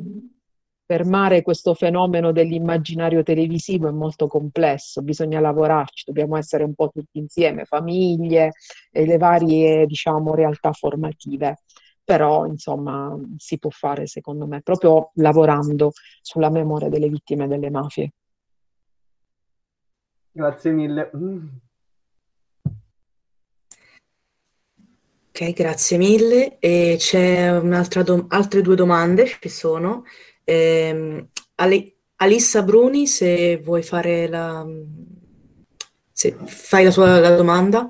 fermare 0.86 1.42
questo 1.42 1.74
fenomeno 1.74 2.32
dell'immaginario 2.32 3.22
televisivo 3.22 3.86
è 3.86 3.90
molto 3.92 4.26
complesso, 4.26 5.02
bisogna 5.02 5.40
lavorarci, 5.40 6.04
dobbiamo 6.06 6.38
essere 6.38 6.64
un 6.64 6.74
po' 6.74 6.88
tutti 6.88 7.18
insieme, 7.18 7.66
famiglie 7.66 8.52
e 8.90 9.04
le 9.04 9.18
varie, 9.18 9.84
diciamo, 9.84 10.34
realtà 10.34 10.72
formative. 10.72 11.58
Però, 12.02 12.46
insomma, 12.46 13.14
si 13.36 13.58
può 13.58 13.68
fare, 13.68 14.06
secondo 14.06 14.46
me, 14.46 14.62
proprio 14.62 15.10
lavorando 15.16 15.92
sulla 16.22 16.50
memoria 16.50 16.88
delle 16.88 17.08
vittime 17.10 17.46
delle 17.46 17.70
mafie. 17.70 18.12
Grazie 20.32 20.72
mille. 20.72 21.10
Ok, 25.42 25.54
grazie 25.54 25.96
mille. 25.96 26.58
E 26.60 26.94
c'è 26.98 27.50
un'altra 27.58 28.04
dom- 28.04 28.26
altre 28.28 28.62
due 28.62 28.76
domande, 28.76 29.26
ci 29.40 29.48
sono. 29.48 30.04
Ehm, 30.44 31.28
Ale- 31.56 31.94
Alissa 32.16 32.62
Bruni, 32.62 33.08
se 33.08 33.58
vuoi 33.58 33.82
fare 33.82 34.28
la... 34.28 34.64
se 36.12 36.36
fai 36.46 36.84
la 36.84 36.92
tua 36.92 37.18
la 37.18 37.34
domanda. 37.34 37.88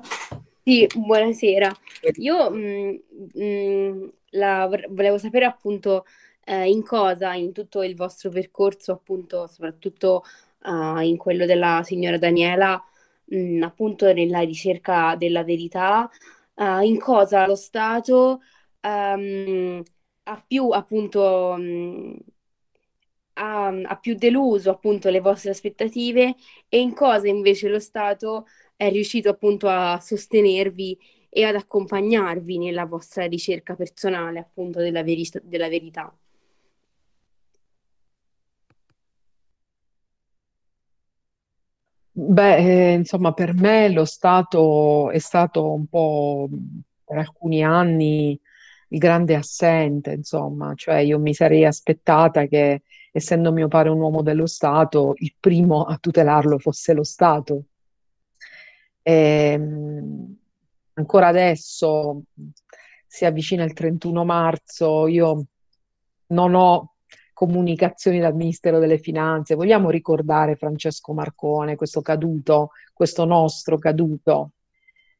Sì, 0.63 0.87
buonasera. 0.95 1.71
Io 2.15 2.49
mh, 2.49 3.01
mh, 3.33 4.09
la, 4.31 4.67
volevo 4.89 5.19
sapere 5.19 5.45
appunto 5.45 6.05
eh, 6.45 6.67
in 6.67 6.83
cosa, 6.83 7.35
in 7.35 7.51
tutto 7.51 7.83
il 7.83 7.95
vostro 7.95 8.31
percorso, 8.31 8.93
appunto, 8.93 9.45
soprattutto 9.45 10.23
uh, 10.63 10.99
in 11.01 11.17
quello 11.17 11.45
della 11.45 11.81
signora 11.83 12.17
Daniela, 12.17 12.83
mh, 13.25 13.61
appunto 13.61 14.11
nella 14.11 14.39
ricerca 14.39 15.15
della 15.15 15.43
verità, 15.43 16.09
uh, 16.55 16.81
in 16.81 16.99
cosa 16.99 17.45
lo 17.47 17.55
Stato 17.55 18.41
um, 18.81 19.81
ha 20.23 20.43
più 20.45 20.69
appunto 20.69 21.55
um, 21.57 22.17
ha, 23.33 23.67
ha, 23.67 23.97
più 23.99 24.15
deluso 24.15 24.69
appunto 24.69 25.09
le 25.09 25.19
vostre 25.19 25.51
aspettative 25.51 26.35
e 26.69 26.79
in 26.79 26.93
cosa 26.93 27.27
invece 27.27 27.67
lo 27.69 27.79
Stato 27.79 28.45
è 28.75 28.89
riuscito 28.89 29.29
appunto 29.29 29.67
a 29.67 29.99
sostenervi 29.99 30.97
e 31.29 31.43
ad 31.43 31.55
accompagnarvi 31.55 32.57
nella 32.59 32.85
vostra 32.85 33.25
ricerca 33.25 33.75
personale 33.75 34.39
appunto 34.39 34.79
della, 34.79 35.03
veri- 35.03 35.27
della 35.43 35.67
verità. 35.67 36.15
Beh, 42.25 42.57
eh, 42.91 42.93
insomma, 42.93 43.33
per 43.33 43.53
me 43.53 43.89
lo 43.89 44.05
Stato 44.05 45.09
è 45.11 45.17
stato 45.19 45.73
un 45.73 45.87
po' 45.87 46.47
per 47.03 47.17
alcuni 47.17 47.63
anni 47.63 48.39
il 48.89 48.97
grande 48.99 49.35
assente, 49.35 50.11
insomma, 50.13 50.73
cioè 50.75 50.97
io 50.99 51.19
mi 51.19 51.33
sarei 51.33 51.65
aspettata 51.65 52.45
che, 52.45 52.83
essendo 53.11 53.51
mio 53.51 53.67
padre 53.67 53.89
un 53.89 53.99
uomo 53.99 54.21
dello 54.21 54.45
Stato, 54.45 55.13
il 55.17 55.35
primo 55.39 55.83
a 55.83 55.97
tutelarlo 55.97 56.59
fosse 56.59 56.93
lo 56.93 57.03
Stato. 57.03 57.65
E, 59.01 59.13
ehm, 59.53 60.37
ancora 60.93 61.27
adesso 61.27 62.23
si 63.05 63.25
avvicina 63.25 63.63
il 63.63 63.73
31 63.73 64.23
marzo, 64.23 65.07
io 65.07 65.45
non 66.27 66.53
ho 66.55 66.92
comunicazioni 67.33 68.19
dal 68.19 68.35
Ministero 68.35 68.79
delle 68.79 68.97
Finanze. 68.97 69.55
Vogliamo 69.55 69.89
ricordare 69.89 70.55
Francesco 70.55 71.13
Marcone, 71.13 71.75
questo 71.75 72.01
caduto, 72.01 72.69
questo 72.93 73.25
nostro 73.25 73.77
caduto. 73.77 74.51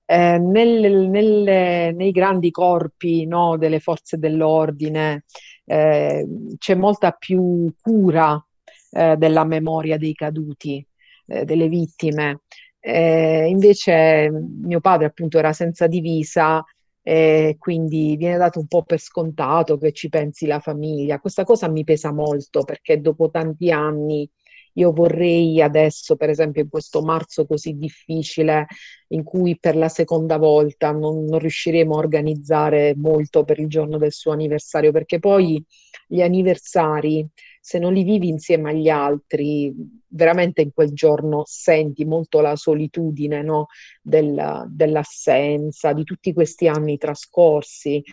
Eh, 0.05 0.37
nel, 0.37 1.09
nel, 1.09 1.95
nei 1.95 2.11
grandi 2.11 2.51
corpi 2.51 3.25
no, 3.25 3.57
delle 3.57 3.79
forze 3.79 4.17
dell'ordine 4.17 5.23
eh, 5.65 6.27
c'è 6.57 6.75
molta 6.75 7.11
più 7.11 7.73
cura 7.81 8.43
eh, 8.91 9.15
della 9.17 9.45
memoria 9.45 9.97
dei 9.97 10.13
caduti, 10.13 10.85
eh, 11.27 11.45
delle 11.45 11.67
vittime. 11.67 12.41
Eh, 12.79 13.47
invece 13.47 14.29
mio 14.29 14.81
padre 14.81 15.05
appunto 15.05 15.37
era 15.37 15.53
senza 15.53 15.87
divisa 15.87 16.61
e 17.05 17.57
quindi 17.59 18.15
viene 18.15 18.37
dato 18.37 18.59
un 18.59 18.67
po' 18.67 18.83
per 18.83 18.99
scontato 18.99 19.77
che 19.77 19.91
ci 19.91 20.09
pensi 20.09 20.45
la 20.45 20.59
famiglia. 20.59 21.19
Questa 21.19 21.43
cosa 21.43 21.67
mi 21.69 21.83
pesa 21.83 22.13
molto 22.13 22.63
perché 22.63 23.01
dopo 23.01 23.29
tanti 23.29 23.71
anni 23.71 24.27
io 24.75 24.91
vorrei 24.91 25.61
adesso, 25.61 26.15
per 26.15 26.29
esempio, 26.29 26.63
in 26.63 26.69
questo 26.69 27.01
marzo 27.03 27.45
così 27.45 27.73
difficile, 27.73 28.65
in 29.09 29.23
cui 29.23 29.57
per 29.59 29.75
la 29.75 29.89
seconda 29.89 30.37
volta 30.37 30.91
non, 30.91 31.25
non 31.25 31.39
riusciremo 31.39 31.93
a 31.93 31.97
organizzare 31.99 32.95
molto 32.95 33.43
per 33.43 33.59
il 33.59 33.67
giorno 33.67 33.97
del 33.97 34.11
suo 34.11 34.31
anniversario, 34.31 34.91
perché 34.91 35.19
poi 35.19 35.63
gli 36.07 36.21
anniversari 36.21 37.27
se 37.65 37.79
non 37.79 37.93
li 37.93 38.03
vivi 38.03 38.27
insieme 38.27 38.71
agli 38.71 38.89
altri, 38.89 39.73
veramente 40.07 40.61
in 40.61 40.73
quel 40.73 40.91
giorno 40.91 41.43
senti 41.45 42.03
molto 42.03 42.41
la 42.41 42.57
solitudine 42.57 43.41
no? 43.41 43.67
Del, 44.01 44.65
dell'assenza, 44.67 45.93
di 45.93 46.03
tutti 46.03 46.33
questi 46.33 46.67
anni 46.67 46.97
trascorsi. 46.97 48.03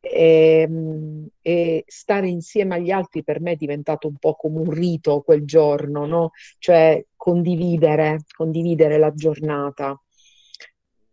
E, 0.00 0.62
ehm, 0.62 1.28
e, 1.40 1.84
stare 1.86 2.26
insieme 2.26 2.74
agli 2.74 2.90
altri 2.90 3.22
per 3.22 3.40
me 3.40 3.52
è 3.52 3.56
diventato 3.56 4.08
un 4.08 4.16
po' 4.16 4.34
come 4.34 4.58
un 4.58 4.70
rito 4.70 5.20
quel 5.20 5.44
giorno, 5.44 6.04
no? 6.04 6.30
cioè 6.58 7.04
condividere, 7.14 8.24
condividere 8.36 8.98
la 8.98 9.14
giornata. 9.14 9.96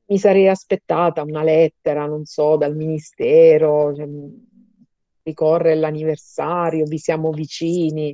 Mi 0.08 0.18
sarei 0.18 0.48
aspettata 0.48 1.22
una 1.22 1.44
lettera, 1.44 2.08
non 2.08 2.26
so, 2.26 2.58
dal 2.58 2.76
ministero, 2.76 3.94
cioè, 3.96 4.08
ricorre 5.24 5.76
l'anniversario, 5.76 6.86
vi 6.86 6.98
siamo 6.98 7.32
vicini, 7.32 8.14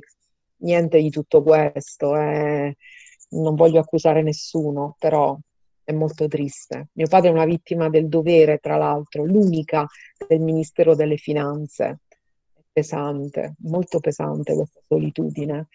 niente 0.58 1.00
di 1.00 1.10
tutto 1.10 1.42
questo. 1.42 2.16
Eh. 2.16 2.76
Non 3.30 3.54
voglio 3.54 3.80
accusare 3.80 4.22
nessuno, 4.22 4.96
però 4.98 5.36
è 5.84 5.92
molto 5.92 6.26
triste. 6.28 6.88
Mio 6.94 7.06
padre 7.08 7.28
è 7.28 7.32
una 7.32 7.44
vittima 7.44 7.88
del 7.88 8.08
dovere, 8.08 8.58
tra 8.58 8.76
l'altro, 8.76 9.24
l'unica 9.24 9.86
del 10.26 10.40
Ministero 10.40 10.94
delle 10.94 11.16
Finanze. 11.16 12.00
È 12.54 12.60
pesante, 12.72 13.54
molto 13.60 14.00
pesante 14.00 14.54
questa 14.54 14.80
solitudine. 14.86 15.68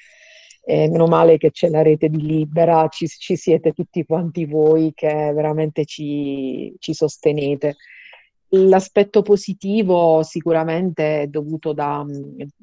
eh, 0.68 0.90
meno 0.90 1.06
male 1.06 1.38
che 1.38 1.52
c'è 1.52 1.70
la 1.70 1.84
rete 1.84 2.10
di 2.10 2.22
Libera, 2.22 2.88
ci, 2.88 3.08
ci 3.08 3.36
siete 3.36 3.72
tutti 3.72 4.04
quanti 4.04 4.46
voi 4.46 4.92
che 4.96 5.32
veramente 5.34 5.86
ci, 5.86 6.74
ci 6.80 6.94
sostenete. 6.94 7.76
L'aspetto 8.58 9.22
positivo 9.22 10.24
sicuramente 10.24 11.24
è 11.24 11.28
dovuto 11.28 11.74
da, 11.74 12.06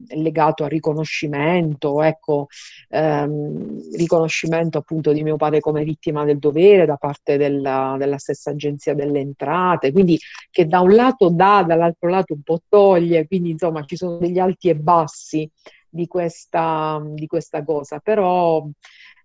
è 0.06 0.16
legato 0.16 0.64
al 0.64 0.70
riconoscimento, 0.70 2.02
ecco, 2.02 2.46
ehm, 2.88 3.96
riconoscimento 3.96 4.78
appunto 4.78 5.12
di 5.12 5.22
mio 5.22 5.36
padre 5.36 5.60
come 5.60 5.84
vittima 5.84 6.24
del 6.24 6.38
dovere 6.38 6.86
da 6.86 6.96
parte 6.96 7.36
della, 7.36 7.96
della, 7.98 8.16
stessa 8.16 8.50
agenzia 8.50 8.94
delle 8.94 9.20
entrate, 9.20 9.92
quindi 9.92 10.18
che 10.50 10.66
da 10.66 10.80
un 10.80 10.94
lato 10.94 11.28
dà, 11.28 11.62
dall'altro 11.66 12.08
lato 12.08 12.32
un 12.32 12.42
po' 12.42 12.62
toglie, 12.68 13.26
quindi 13.26 13.50
insomma 13.50 13.84
ci 13.84 13.96
sono 13.96 14.16
degli 14.16 14.38
alti 14.38 14.70
e 14.70 14.76
bassi 14.76 15.50
di 15.88 16.06
questa, 16.06 17.02
di 17.04 17.26
questa 17.26 17.62
cosa, 17.62 17.98
però 17.98 18.66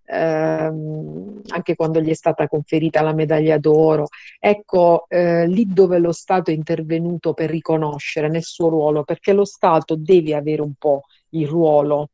ehm, 0.08 1.42
anche 1.48 1.74
quando 1.74 2.00
gli 2.00 2.10
è 2.10 2.14
stata 2.14 2.48
conferita 2.48 3.02
la 3.02 3.12
medaglia 3.12 3.58
d'oro, 3.58 4.08
ecco 4.38 5.06
eh, 5.08 5.46
lì 5.46 5.66
dove 5.66 5.98
lo 5.98 6.12
Stato 6.12 6.50
è 6.50 6.54
intervenuto 6.54 7.34
per 7.34 7.50
riconoscere 7.50 8.28
nel 8.28 8.44
suo 8.44 8.68
ruolo, 8.68 9.04
perché 9.04 9.32
lo 9.32 9.44
Stato 9.44 9.96
deve 9.96 10.34
avere 10.34 10.62
un 10.62 10.74
po' 10.78 11.02
il 11.30 11.46
ruolo, 11.46 12.10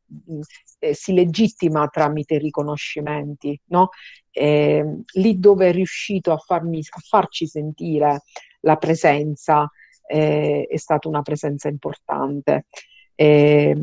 eh, 0.79 0.93
si 0.93 1.13
legittima 1.13 1.87
tramite 1.87 2.37
riconoscimenti, 2.37 3.59
no? 3.67 3.89
Eh, 4.31 4.85
lì 5.13 5.39
dove 5.39 5.69
è 5.69 5.71
riuscito 5.71 6.33
a, 6.33 6.37
farmi, 6.37 6.79
a 6.79 6.99
farci 6.99 7.47
sentire 7.47 8.23
la 8.61 8.75
presenza 8.75 9.69
eh, 10.07 10.67
è 10.69 10.77
stata 10.77 11.07
una 11.07 11.21
presenza 11.21 11.67
importante. 11.67 12.65
Eh, 13.15 13.75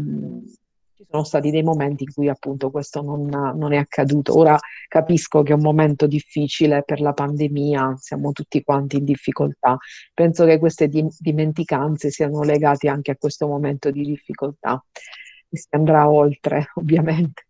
ci 1.02 1.08
sono 1.10 1.24
stati 1.24 1.50
dei 1.50 1.62
momenti 1.62 2.04
in 2.04 2.12
cui 2.12 2.28
appunto 2.28 2.70
questo 2.70 3.02
non, 3.02 3.26
non, 3.26 3.72
è 3.72 3.76
accaduto. 3.76 4.38
Ora 4.38 4.56
capisco 4.88 5.42
che 5.42 5.52
è 5.52 5.54
un 5.54 5.62
momento 5.62 6.06
difficile 6.06 6.82
per 6.84 7.00
la 7.00 7.12
pandemia, 7.12 7.96
siamo 7.98 8.32
tutti 8.32 8.62
quanti 8.62 8.98
in 8.98 9.04
difficoltà. 9.04 9.76
Penso 10.14 10.44
che 10.44 10.58
queste 10.58 10.88
di- 10.88 11.06
dimenticanze 11.18 12.10
siano 12.10 12.42
legate 12.42 12.88
anche 12.88 13.10
a 13.10 13.16
questo 13.16 13.46
momento 13.46 13.90
di 13.90 14.04
difficoltà. 14.04 14.82
E 15.48 15.56
si 15.56 15.66
andrà 15.70 16.08
oltre, 16.08 16.70
ovviamente. 16.76 17.46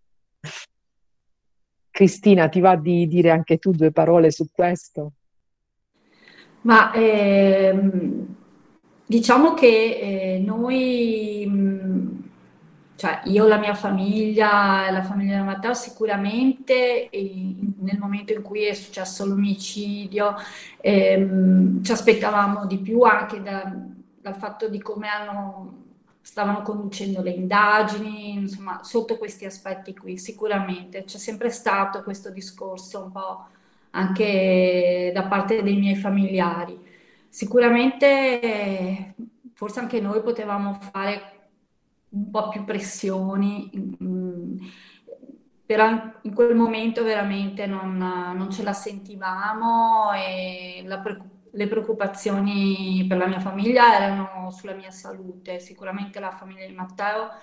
Cristina, 1.91 2.49
ti 2.49 2.61
va 2.61 2.77
di 2.77 3.07
dire 3.07 3.31
anche 3.31 3.59
tu 3.59 3.71
due 3.73 3.93
parole 3.93 4.31
su 4.31 4.47
questo? 4.51 5.13
Ma 6.63 6.91
ehm, 6.93 8.35
diciamo 9.05 9.53
che 9.53 9.67
eh, 9.67 10.39
noi 10.39 12.22
cioè 13.03 13.21
io, 13.25 13.49
la 13.49 13.59
mia 13.59 13.75
famiglia, 13.75 14.89
la 14.93 15.03
famiglia 15.03 15.39
di 15.39 15.43
Matteo 15.43 15.75
sicuramente 15.75 17.11
nel 17.11 17.99
momento 17.99 18.33
in 18.33 18.43
cui 18.43 18.63
è 18.63 18.75
successo 18.75 19.27
l'omicidio 19.27 20.37
ehm, 20.81 21.83
ci 21.83 21.91
aspettavamo 21.91 22.65
di 22.67 22.79
più 22.79 23.01
anche 23.03 23.43
da, 23.43 23.75
dal 24.21 24.37
fatto 24.37 24.69
di 24.69 24.81
come 24.81 25.09
hanno, 25.09 25.83
stavano 26.21 26.63
conducendo 26.63 27.23
le 27.23 27.31
indagini, 27.31 28.35
insomma 28.35 28.85
sotto 28.85 29.19
questi 29.19 29.47
aspetti 29.47 29.97
qui 29.97 30.17
sicuramente 30.17 31.03
c'è 31.03 31.19
sempre 31.19 31.51
stato 31.51 32.05
questo 32.05 32.31
discorso 32.31 33.03
un 33.03 33.11
po' 33.11 33.47
anche 33.91 35.11
da 35.13 35.25
parte 35.25 35.61
dei 35.65 35.77
miei 35.77 35.97
familiari. 35.97 36.79
Sicuramente 37.29 39.15
forse 39.55 39.81
anche 39.81 40.01
noi 40.01 40.23
potevamo 40.23 40.75
fare 40.75 41.42
un 42.13 42.31
po' 42.31 42.49
più 42.49 42.65
pressioni, 42.65 43.71
mm, 44.03 44.57
però 45.65 45.89
in 46.23 46.35
quel 46.35 46.55
momento 46.55 47.03
veramente 47.03 47.67
non, 47.67 47.97
non 47.97 48.51
ce 48.51 48.63
la 48.63 48.73
sentivamo 48.73 50.13
e 50.13 50.83
la, 50.87 51.03
le 51.53 51.69
preoccupazioni 51.69 53.05
per 53.09 53.19
la 53.19 53.27
mia 53.27 53.41
famiglia 53.41 53.95
erano 53.95 54.51
sulla 54.51 54.75
mia 54.75 54.91
salute. 54.91 55.61
Sicuramente 55.61 56.21
la 56.21 56.31
famiglia 56.31 56.67
di 56.67 56.75
Matteo 56.75 57.29
è 57.31 57.39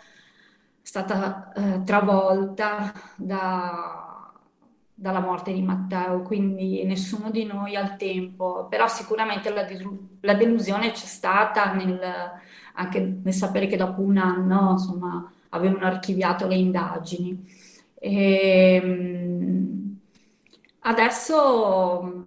stata 0.81 1.51
eh, 1.53 1.83
travolta 1.83 2.93
da, 3.15 4.31
dalla 4.93 5.19
morte 5.21 5.53
di 5.53 5.61
Matteo, 5.63 6.21
quindi 6.21 6.83
nessuno 6.83 7.31
di 7.31 7.45
noi 7.45 7.75
al 7.75 7.97
tempo, 7.97 8.67
però 8.69 8.87
sicuramente 8.87 9.49
la, 9.51 9.65
la 10.21 10.33
delusione 10.35 10.91
c'è 10.91 11.05
stata 11.05 11.73
nel 11.73 11.99
anche 12.79 13.19
nel 13.23 13.33
sapere 13.33 13.67
che 13.67 13.77
dopo 13.77 14.01
un 14.01 14.17
anno 14.17 14.71
insomma, 14.71 15.31
avevano 15.49 15.85
archiviato 15.85 16.47
le 16.47 16.55
indagini. 16.55 17.45
E, 17.95 18.79
ehm, 18.81 19.99
adesso 20.79 22.25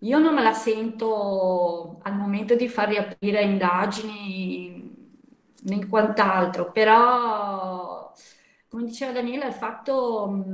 io 0.00 0.18
non 0.18 0.34
me 0.34 0.42
la 0.42 0.52
sento 0.52 1.98
al 2.02 2.14
momento 2.14 2.54
di 2.54 2.68
far 2.68 2.88
riaprire 2.88 3.42
indagini 3.42 4.94
né 5.62 5.86
quant'altro, 5.88 6.70
però 6.70 8.12
come 8.68 8.84
diceva 8.84 9.12
Daniela, 9.12 9.46
il 9.46 9.54
fatto 9.54 10.44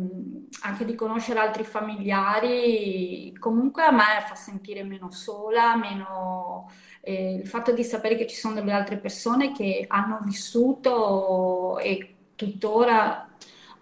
anche 0.63 0.85
di 0.85 0.95
conoscere 0.95 1.41
altri 1.41 1.65
familiari 1.65 3.35
comunque 3.39 3.83
a 3.83 3.91
me 3.91 4.25
fa 4.27 4.37
sentire 4.37 4.85
meno 4.85 5.11
sola, 5.11 5.77
meno 5.77 6.71
eh, 7.03 7.35
il 7.35 7.47
fatto 7.47 7.73
di 7.73 7.85
sapere 7.85 8.17
che 8.17 8.27
ci 8.27 8.37
sono 8.37 8.55
delle 8.55 8.73
altre 8.73 8.97
persone 8.99 9.53
che 9.53 9.85
hanno 9.89 10.21
vissuto 10.25 11.79
e 11.79 12.15
tuttora 12.37 13.29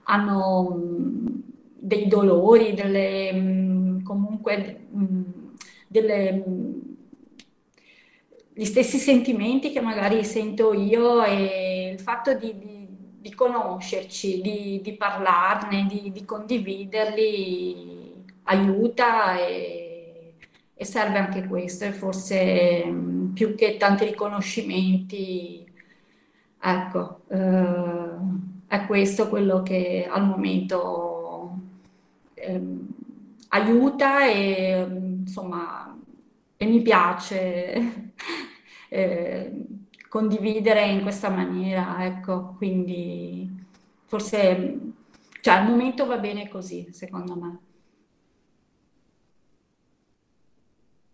hanno 0.05 0.71
mh, 0.71 1.43
dei 1.79 2.09
dolori, 2.09 2.75
delle, 2.75 3.33
mh, 3.33 4.03
comunque 4.03 4.87
mh, 4.91 5.23
delle, 5.87 6.45
gli 8.53 8.65
stessi 8.65 8.99
sentimenti 8.99 9.71
che 9.71 9.81
magari 9.81 10.25
sento 10.25 10.73
io 10.75 11.23
e 11.25 11.91
il 11.93 12.01
fatto 12.01 12.35
di, 12.35 12.59
di, 12.59 12.87
di 13.21 13.35
conoscerci, 13.35 14.41
di, 14.41 14.81
di 14.83 14.93
parlarne, 14.97 15.87
di 15.87 16.25
condividerli 16.25 17.99
aiuta 18.45 19.39
e 19.39 19.80
e 20.81 20.87
serve 20.87 21.19
anche 21.19 21.47
questo 21.47 21.85
e 21.85 21.93
forse 21.93 22.83
mh, 22.87 23.33
più 23.35 23.55
che 23.55 23.77
tanti 23.77 24.07
riconoscimenti, 24.07 25.63
ecco, 26.59 27.21
eh, 27.29 28.17
è 28.67 28.87
questo 28.87 29.29
quello 29.29 29.63
che 29.63 30.09
al 30.11 30.27
momento 30.27 31.59
eh, 32.33 32.63
aiuta 33.49 34.27
e 34.27 34.87
insomma 35.21 35.95
e 36.57 36.67
mi 36.67 36.81
piace 36.81 38.15
eh, 38.89 39.53
condividere 40.09 40.87
in 40.87 41.03
questa 41.03 41.29
maniera, 41.29 42.07
ecco, 42.07 42.55
quindi 42.57 43.51
forse 44.07 44.79
cioè, 45.43 45.55
al 45.57 45.67
momento 45.69 46.07
va 46.07 46.17
bene 46.17 46.49
così, 46.49 46.89
secondo 46.91 47.37
me. 47.37 47.70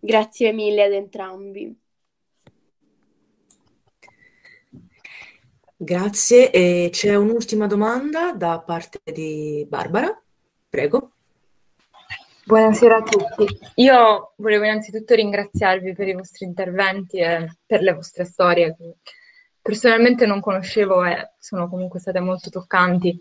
Grazie 0.07 0.53
mille 0.53 0.85
ad 0.85 0.93
entrambi. 0.93 1.77
Grazie. 5.75 6.49
E 6.49 6.87
c'è 6.93 7.13
un'ultima 7.13 7.67
domanda 7.67 8.31
da 8.31 8.61
parte 8.65 9.01
di 9.03 9.65
Barbara. 9.67 10.17
Prego. 10.69 11.11
Buonasera 12.45 12.95
a 12.95 13.03
tutti. 13.03 13.59
Io 13.75 14.31
volevo 14.37 14.63
innanzitutto 14.63 15.13
ringraziarvi 15.13 15.93
per 15.93 16.07
i 16.07 16.13
vostri 16.13 16.45
interventi 16.45 17.17
e 17.17 17.57
per 17.65 17.81
le 17.81 17.93
vostre 17.93 18.23
storie 18.23 18.77
che 18.77 18.95
personalmente 19.61 20.25
non 20.25 20.39
conoscevo 20.39 21.03
e 21.03 21.33
sono 21.37 21.67
comunque 21.67 21.99
state 21.99 22.21
molto 22.21 22.49
toccanti. 22.49 23.19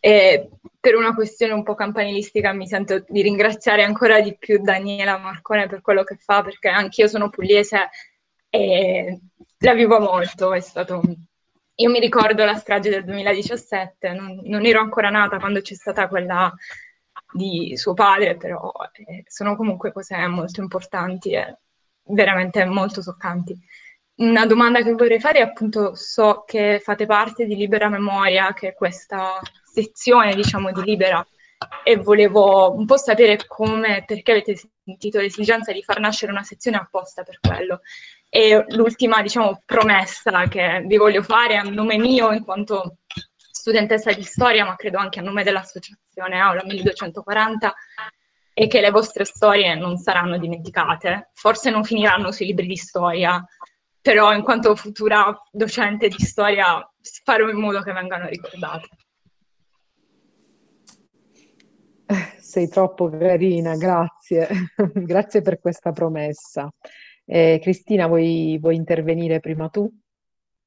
E 0.00 0.50
per 0.78 0.96
una 0.96 1.14
questione 1.14 1.54
un 1.54 1.62
po' 1.62 1.74
campanilistica 1.74 2.52
mi 2.52 2.66
sento 2.66 3.02
di 3.08 3.22
ringraziare 3.22 3.84
ancora 3.84 4.20
di 4.20 4.36
più 4.36 4.60
Daniela 4.60 5.16
Marcone 5.16 5.66
per 5.66 5.80
quello 5.80 6.04
che 6.04 6.16
fa, 6.16 6.42
perché 6.42 6.68
anch'io 6.68 7.08
sono 7.08 7.30
pugliese 7.30 7.88
e 8.50 9.18
la 9.58 9.72
vivo 9.72 9.98
molto. 10.00 10.52
È 10.52 10.60
stato... 10.60 11.00
Io 11.76 11.90
mi 11.90 11.98
ricordo 11.98 12.44
la 12.44 12.54
strage 12.56 12.90
del 12.90 13.04
2017, 13.04 14.12
non, 14.12 14.40
non 14.44 14.64
ero 14.66 14.80
ancora 14.80 15.08
nata 15.08 15.38
quando 15.38 15.60
c'è 15.60 15.74
stata 15.74 16.06
quella 16.06 16.52
di 17.32 17.76
suo 17.76 17.94
padre, 17.94 18.36
però 18.36 18.70
eh, 18.92 19.24
sono 19.26 19.56
comunque 19.56 19.90
cose 19.90 20.16
molto 20.28 20.60
importanti 20.60 21.32
e 21.32 21.58
veramente 22.04 22.64
molto 22.64 23.02
toccanti. 23.02 23.58
Una 24.16 24.46
domanda 24.46 24.82
che 24.82 24.92
vorrei 24.92 25.18
fare 25.18 25.40
è 25.40 25.42
appunto, 25.42 25.94
so 25.96 26.44
che 26.46 26.80
fate 26.80 27.06
parte 27.06 27.46
di 27.46 27.56
Libera 27.56 27.88
Memoria, 27.88 28.52
che 28.52 28.68
è 28.68 28.74
questa 28.74 29.40
sezione, 29.74 30.34
diciamo, 30.34 30.70
di 30.70 30.82
Libera 30.82 31.26
e 31.82 31.96
volevo 31.96 32.72
un 32.74 32.86
po' 32.86 32.96
sapere 32.96 33.38
come, 33.46 34.04
perché 34.06 34.32
avete 34.32 34.60
sentito 34.84 35.18
l'esigenza 35.18 35.72
di 35.72 35.82
far 35.82 35.98
nascere 35.98 36.32
una 36.32 36.42
sezione 36.42 36.76
apposta 36.76 37.22
per 37.22 37.38
quello. 37.40 37.80
E 38.28 38.64
l'ultima, 38.68 39.22
diciamo, 39.22 39.62
promessa 39.64 40.46
che 40.48 40.82
vi 40.86 40.96
voglio 40.96 41.22
fare 41.22 41.56
a 41.56 41.62
nome 41.62 41.98
mio, 41.98 42.32
in 42.32 42.44
quanto 42.44 42.98
studentessa 43.36 44.12
di 44.12 44.22
storia, 44.22 44.64
ma 44.64 44.76
credo 44.76 44.98
anche 44.98 45.20
a 45.20 45.22
nome 45.22 45.42
dell'associazione 45.42 46.38
Aula 46.38 46.62
1240, 46.64 47.74
è 48.52 48.66
che 48.68 48.80
le 48.80 48.90
vostre 48.90 49.24
storie 49.24 49.74
non 49.74 49.96
saranno 49.96 50.38
dimenticate. 50.38 51.30
Forse 51.34 51.70
non 51.70 51.84
finiranno 51.84 52.30
sui 52.30 52.46
libri 52.46 52.66
di 52.66 52.76
storia, 52.76 53.44
però 54.00 54.32
in 54.32 54.42
quanto 54.42 54.76
futura 54.76 55.34
docente 55.50 56.08
di 56.08 56.22
storia 56.22 56.86
farò 57.24 57.48
in 57.48 57.58
modo 57.58 57.80
che 57.82 57.92
vengano 57.92 58.28
ricordate. 58.28 58.88
Sei 62.46 62.68
troppo 62.68 63.08
carina, 63.08 63.74
grazie. 63.76 64.46
grazie 64.92 65.40
per 65.42 65.58
questa 65.60 65.92
promessa. 65.92 66.70
Eh, 67.24 67.58
Cristina, 67.62 68.06
vuoi, 68.06 68.58
vuoi 68.60 68.76
intervenire 68.76 69.40
prima 69.40 69.68
tu? 69.68 69.90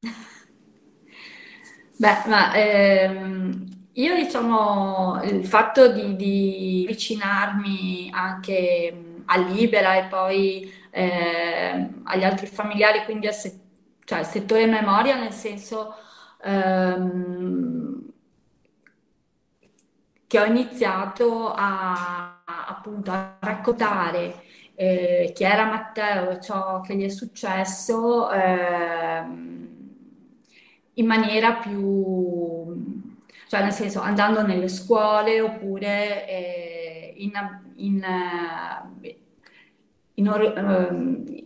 Beh, 1.99 2.23
ma 2.27 2.53
ehm, 2.53 3.65
io 3.93 4.15
diciamo 4.15 5.21
il 5.23 5.45
fatto 5.45 5.91
di, 5.91 6.15
di 6.15 6.85
avvicinarmi 6.87 8.09
anche 8.13 9.03
a 9.25 9.37
Libera 9.37 9.95
e 9.97 10.05
poi 10.07 10.71
eh, 10.91 11.89
agli 12.03 12.23
altri 12.23 12.45
familiari, 12.47 13.03
quindi 13.03 13.27
al, 13.27 13.33
se- 13.33 13.59
cioè, 14.05 14.23
settore 14.23 14.67
memoria, 14.67 15.17
nel 15.19 15.31
senso 15.33 15.95
ehm, 16.43 18.06
che 20.27 20.39
ho 20.39 20.45
iniziato 20.45 21.53
a, 21.53 22.43
appunto 22.45 23.11
a 23.11 23.37
raccontare 23.39 24.43
eh, 24.75 25.31
chi 25.33 25.43
era 25.43 25.65
Matteo 25.65 26.29
e 26.31 26.41
ciò 26.41 26.81
che 26.81 26.95
gli 26.95 27.03
è 27.03 27.09
successo 27.09 28.29
eh, 28.31 29.23
in 30.93 31.05
maniera 31.05 31.53
più 31.55 32.75
cioè 33.47 33.61
nel 33.63 33.71
senso 33.71 34.01
andando 34.01 34.45
nelle 34.45 34.67
scuole 34.67 35.39
oppure 35.39 36.27
eh, 36.27 37.13
in, 37.17 37.31
in, 37.75 38.03
eh, 38.03 39.17
in 40.15 40.27
or- 40.27 40.57
ehm, 40.57 41.45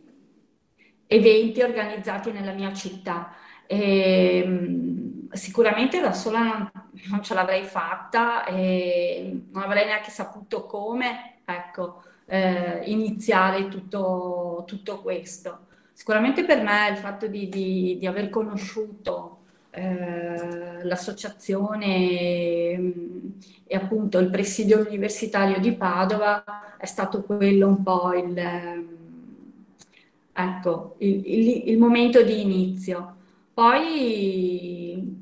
eventi 1.08 1.62
organizzati 1.62 2.32
nella 2.32 2.54
mia 2.54 2.74
città. 2.74 3.34
E, 3.68 4.42
ehm, 4.44 5.21
sicuramente 5.34 6.00
da 6.00 6.14
sola 6.14 6.40
non, 6.40 6.72
non, 7.10 7.24
ce 7.24 7.34
l'avrei 7.34 7.64
fatta 7.64 8.46
e 8.46 9.44
non 9.52 9.64
avrei 9.64 9.86
neanche 9.86 10.10
saputo 10.10 10.66
come 10.66 11.40
ecco, 11.46 12.04
eh, 12.26 12.82
iniziare 12.86 13.68
tutto, 13.68 14.64
tutto, 14.68 15.02
questo. 15.02 15.68
Sicuramente 15.94 16.46
per 16.46 16.62
me 16.64 16.90
il 16.90 16.98
fatto 16.98 17.28
di, 17.28 17.50
di, 17.50 17.98
di 18.00 18.08
aver 18.08 18.30
conosciuto 18.30 19.38
eh, 19.72 20.84
l'associazione 20.84 22.78
mm, 22.78 23.20
e 23.68 23.76
appunto 23.76 24.18
il 24.20 24.30
presidio 24.30 24.86
universitario 24.86 25.60
di 25.60 25.74
Padova 25.74 26.76
è 26.78 26.86
stato 26.86 27.24
quello 27.24 27.68
un 27.68 27.84
po' 27.84 28.14
il, 28.14 28.38
ecco, 30.34 30.96
il, 31.00 31.22
il, 31.26 31.70
il 31.70 31.78
momento 31.78 32.22
di 32.24 32.42
inizio. 32.42 33.16
Poi, 33.54 35.21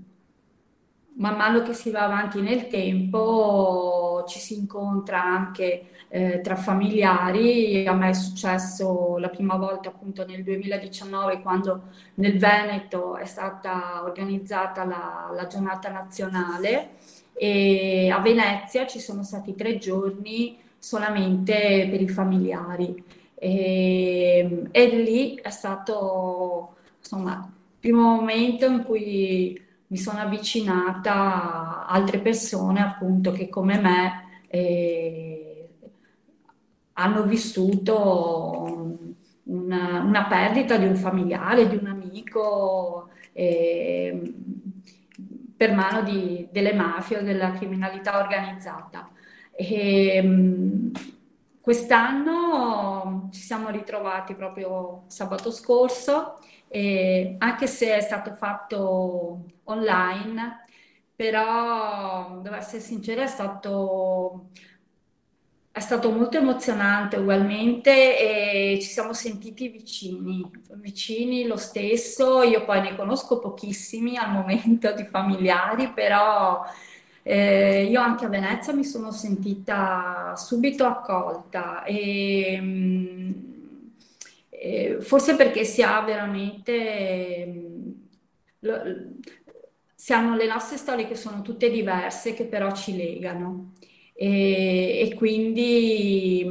man 1.19 1.35
mano 1.35 1.61
che 1.61 1.73
si 1.73 1.91
va 1.91 2.03
avanti 2.03 2.41
nel 2.41 2.67
tempo, 2.67 4.23
ci 4.27 4.39
si 4.39 4.57
incontra 4.57 5.21
anche 5.21 5.89
eh, 6.07 6.41
tra 6.41 6.55
familiari. 6.55 7.85
A 7.87 7.93
me 7.93 8.09
è 8.09 8.13
successo 8.13 9.17
la 9.17 9.29
prima 9.29 9.55
volta 9.55 9.89
appunto 9.89 10.25
nel 10.25 10.43
2019 10.43 11.41
quando 11.41 11.83
nel 12.15 12.37
Veneto 12.37 13.17
è 13.17 13.25
stata 13.25 14.01
organizzata 14.03 14.85
la, 14.85 15.31
la 15.35 15.47
giornata 15.47 15.89
nazionale 15.89 16.91
e 17.33 18.09
a 18.09 18.19
Venezia 18.19 18.87
ci 18.87 18.99
sono 18.99 19.23
stati 19.23 19.55
tre 19.55 19.77
giorni 19.77 20.57
solamente 20.77 21.87
per 21.89 22.01
i 22.01 22.07
familiari. 22.07 23.03
E, 23.35 24.67
e 24.71 24.87
lì 24.87 25.35
è 25.35 25.49
stato 25.49 26.75
insomma 26.97 27.45
il 27.45 27.79
primo 27.79 28.15
momento 28.15 28.65
in 28.65 28.83
cui 28.83 29.67
mi 29.89 29.97
sono 29.97 30.19
avvicinata 30.19 31.13
a 31.13 31.85
altre 31.87 32.19
persone 32.19 32.81
appunto 32.81 33.31
che 33.31 33.49
come 33.49 33.79
me 33.79 34.41
eh, 34.47 35.69
hanno 36.93 37.23
vissuto 37.23 38.97
una, 39.43 40.01
una, 40.01 40.25
perdita 40.25 40.77
di 40.77 40.85
un 40.85 40.95
familiare, 40.95 41.67
di 41.67 41.75
un 41.75 41.87
amico 41.87 43.09
eh, 43.33 44.33
per 45.55 45.73
mano 45.73 46.03
di, 46.03 46.47
delle 46.51 46.73
mafie 46.73 47.17
o 47.19 47.21
della 47.23 47.51
criminalità 47.51 48.19
organizzata. 48.19 49.09
E, 49.51 50.91
quest'anno 51.61 53.29
ci 53.31 53.41
siamo 53.41 53.69
ritrovati 53.69 54.35
proprio 54.35 55.03
sabato 55.07 55.51
scorso, 55.51 56.39
e 56.69 57.35
anche 57.39 57.67
se 57.67 57.95
è 57.95 58.01
stato 58.01 58.33
fatto 58.33 59.45
online, 59.65 60.65
però 61.15 62.39
devo 62.41 62.55
essere 62.55 62.79
sincera, 62.81 63.23
è 63.23 63.27
stato 63.27 64.49
è 65.71 65.79
stato 65.81 66.11
molto 66.11 66.37
emozionante 66.37 67.15
ugualmente 67.17 68.73
e 68.73 68.79
ci 68.81 68.87
siamo 68.89 69.13
sentiti 69.13 69.69
vicini, 69.69 70.49
vicini 70.73 71.45
lo 71.45 71.55
stesso. 71.57 72.41
Io 72.43 72.65
poi 72.65 72.81
ne 72.81 72.95
conosco 72.95 73.39
pochissimi 73.39 74.17
al 74.17 74.31
momento 74.31 74.91
di 74.93 75.05
familiari, 75.05 75.93
però 75.93 76.61
eh, 77.23 77.83
io 77.85 78.01
anche 78.01 78.25
a 78.25 78.29
Venezia 78.29 78.73
mi 78.73 78.83
sono 78.83 79.11
sentita 79.11 80.33
subito 80.35 80.85
accolta 80.85 81.83
e, 81.83 82.57
mm, 82.61 83.48
e 84.61 84.97
forse 85.01 85.35
perché 85.35 85.63
si 85.63 85.81
ha 85.81 86.01
veramente... 86.01 87.45
Mm, 87.47 87.91
lo, 88.59 88.81
si 89.95 90.13
hanno 90.13 90.35
le 90.35 90.47
nostre 90.47 90.77
storie 90.77 91.07
che 91.07 91.15
sono 91.15 91.41
tutte 91.41 91.69
diverse, 91.69 92.33
che 92.33 92.45
però 92.45 92.71
ci 92.73 92.95
legano. 92.95 93.73
E, 94.13 94.99
e 95.09 95.13
quindi 95.15 96.45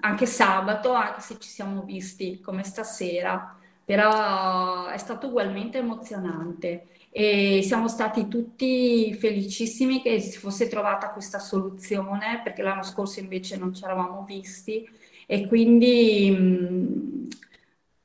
anche 0.00 0.26
sabato, 0.26 0.92
anche 0.92 1.20
se 1.20 1.38
ci 1.38 1.48
siamo 1.48 1.82
visti 1.82 2.40
come 2.40 2.62
stasera, 2.64 3.56
però 3.84 4.86
è 4.88 4.98
stato 4.98 5.28
ugualmente 5.28 5.78
emozionante. 5.78 6.88
E 7.10 7.62
siamo 7.64 7.88
stati 7.88 8.28
tutti 8.28 9.12
felicissimi 9.14 10.02
che 10.02 10.20
si 10.20 10.38
fosse 10.38 10.68
trovata 10.68 11.10
questa 11.10 11.38
soluzione 11.38 12.40
perché 12.44 12.62
l'anno 12.62 12.82
scorso 12.82 13.18
invece 13.20 13.56
non 13.56 13.74
ci 13.74 13.82
eravamo 13.82 14.24
visti 14.24 14.88
e 15.30 15.46
quindi 15.46 16.30
mh, 16.30 17.28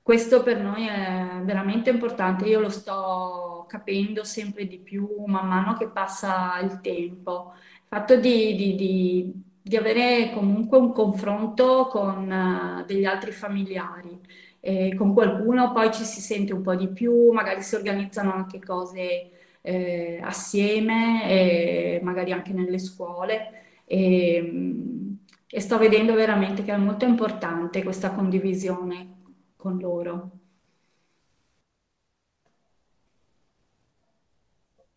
questo 0.01 0.43
per 0.43 0.59
noi 0.59 0.85
è 0.85 1.41
veramente 1.43 1.89
importante. 1.89 2.45
Io 2.45 2.59
lo 2.59 2.69
sto 2.69 3.65
capendo 3.69 4.23
sempre 4.25 4.67
di 4.67 4.77
più 4.77 5.07
man 5.25 5.47
mano 5.47 5.75
che 5.77 5.87
passa 5.87 6.59
il 6.61 6.81
tempo 6.81 7.53
fatto 7.87 8.15
di, 8.17 8.55
di, 8.55 8.75
di, 8.75 9.33
di 9.61 9.77
avere 9.77 10.31
comunque 10.33 10.77
un 10.77 10.91
confronto 10.91 11.87
con 11.89 12.29
uh, 12.29 12.85
degli 12.85 13.05
altri 13.05 13.31
familiari. 13.31 14.19
E 14.59 14.95
con 14.95 15.13
qualcuno 15.13 15.71
poi 15.73 15.91
ci 15.93 16.03
si 16.03 16.21
sente 16.21 16.53
un 16.53 16.61
po' 16.61 16.75
di 16.75 16.87
più, 16.87 17.31
magari 17.31 17.61
si 17.61 17.75
organizzano 17.75 18.33
anche 18.33 18.59
cose 18.59 19.29
eh, 19.61 20.19
assieme, 20.23 21.29
e 21.29 21.99
magari 22.03 22.31
anche 22.31 22.53
nelle 22.53 22.79
scuole. 22.79 23.51
E, 23.85 25.12
e 25.55 25.59
sto 25.59 25.77
vedendo 25.77 26.15
veramente 26.15 26.63
che 26.63 26.73
è 26.73 26.77
molto 26.77 27.05
importante 27.05 27.83
questa 27.83 28.09
condivisione 28.09 29.21
con 29.55 29.77
loro. 29.77 30.31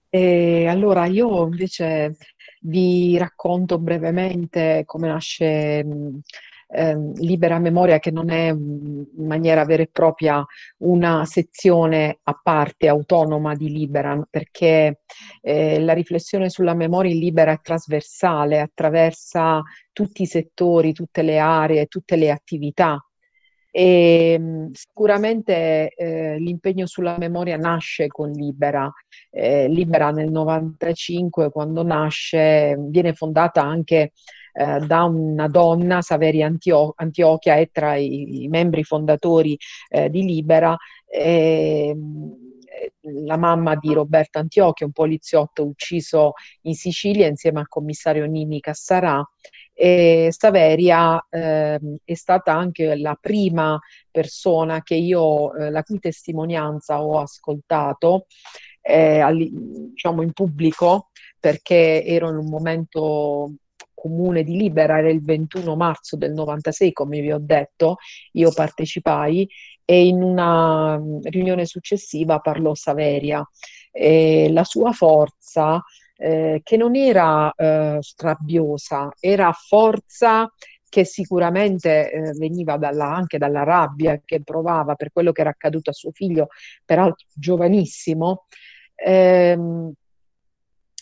E 0.08 0.66
allora 0.66 1.04
io 1.04 1.44
invece 1.44 2.16
vi 2.62 3.18
racconto 3.18 3.78
brevemente 3.78 4.84
come 4.86 5.08
nasce 5.08 5.84
mh, 6.68 6.76
eh, 6.76 6.97
Libera 7.16 7.59
Memoria, 7.59 7.98
che 7.98 8.10
non 8.10 8.30
è 8.30 8.48
in 8.48 9.06
maniera 9.16 9.64
vera 9.64 9.82
e 9.82 9.88
propria 9.90 10.44
una 10.78 11.24
sezione 11.24 12.18
a 12.22 12.38
parte, 12.43 12.88
autonoma 12.88 13.55
di 13.55 13.70
Libera, 13.70 14.20
perché 14.28 15.01
eh, 15.40 15.80
la 15.80 15.93
riflessione 15.93 16.48
sulla 16.51 16.74
memoria 16.74 17.12
in 17.12 17.18
Libera 17.18 17.52
è 17.52 17.60
trasversale, 17.60 18.60
attraversa 18.60 19.62
tutti 19.93 20.22
i 20.22 20.26
settori, 20.26 20.93
tutte 20.93 21.22
le 21.22 21.38
aree, 21.38 21.86
tutte 21.86 22.16
le 22.16 22.30
attività 22.30 23.01
e 23.76 24.40
sicuramente 24.72 25.88
eh, 25.94 26.38
l'impegno 26.38 26.86
sulla 26.86 27.18
memoria 27.18 27.59
nasce 27.59 28.06
con 28.06 28.30
Libera. 28.30 28.90
Eh, 29.28 29.68
Libera 29.68 30.10
nel 30.10 30.30
95, 30.30 31.51
quando 31.51 31.82
nasce, 31.82 32.74
viene 32.88 33.12
fondata 33.12 33.60
anche 33.60 34.12
eh, 34.56 34.80
da 34.80 35.04
una 35.04 35.48
donna, 35.48 36.00
Saveri 36.00 36.42
Antio- 36.42 36.94
Antiochia, 36.96 37.56
è 37.56 37.68
tra 37.70 37.96
i, 37.96 38.44
i 38.44 38.48
membri 38.48 38.84
fondatori 38.84 39.58
eh, 39.88 40.08
di 40.08 40.24
Libera. 40.24 40.76
Eh, 41.06 41.94
la 43.24 43.36
mamma 43.36 43.74
di 43.76 43.92
Roberto 43.92 44.38
Antiochia, 44.38 44.86
un 44.86 44.92
poliziotto 44.92 45.64
ucciso 45.64 46.32
in 46.62 46.74
Sicilia 46.74 47.26
insieme 47.26 47.60
al 47.60 47.68
commissario 47.68 48.26
Nini 48.26 48.60
Cassarà. 48.60 49.22
E 49.72 50.28
Saveria 50.30 51.24
eh, 51.28 51.78
è 52.02 52.14
stata 52.14 52.54
anche 52.54 52.96
la 52.96 53.16
prima 53.20 53.78
persona 54.10 54.82
che 54.82 54.94
io, 54.94 55.54
eh, 55.54 55.70
la 55.70 55.82
cui 55.82 55.98
testimonianza 55.98 57.02
ho 57.02 57.18
ascoltato 57.18 58.26
eh, 58.80 59.22
diciamo 59.90 60.22
in 60.22 60.32
pubblico 60.32 61.10
perché 61.38 62.04
ero 62.04 62.30
in 62.30 62.36
un 62.36 62.48
momento 62.48 63.52
comune 63.97 64.44
di 64.44 64.56
Libera, 64.56 64.98
era 64.98 65.10
il 65.10 65.24
21 65.24 65.74
marzo 65.74 66.16
del 66.16 66.32
96, 66.32 66.93
come 66.93 67.20
vi 67.20 67.32
ho 67.32 67.40
detto, 67.40 67.97
io 68.32 68.52
partecipai 68.52 69.48
e 69.85 70.06
in 70.06 70.23
una 70.23 71.01
riunione 71.23 71.64
successiva 71.64 72.39
parlò 72.39 72.74
Saveria. 72.74 73.44
E 73.90 74.48
la 74.52 74.64
sua 74.64 74.93
forza, 74.93 75.82
eh, 76.16 76.60
che 76.62 76.77
non 76.77 76.94
era 76.94 77.51
eh, 77.56 77.98
strabbiosa, 78.01 79.10
era 79.18 79.51
forza 79.52 80.48
che 80.89 81.05
sicuramente 81.05 82.10
eh, 82.10 82.32
veniva 82.39 82.77
dalla, 82.77 83.14
anche 83.14 83.39
dalla 83.39 83.64
rabbia 83.64 84.20
che 84.24 84.43
provava 84.43 84.94
per 84.94 85.10
quello 85.12 85.32
che 85.32 85.40
era 85.40 85.51
accaduto 85.51 85.90
a 85.90 85.93
suo 85.93 86.10
figlio, 86.12 86.48
peraltro 86.85 87.27
giovanissimo, 87.32 88.47
ehm, 88.94 89.93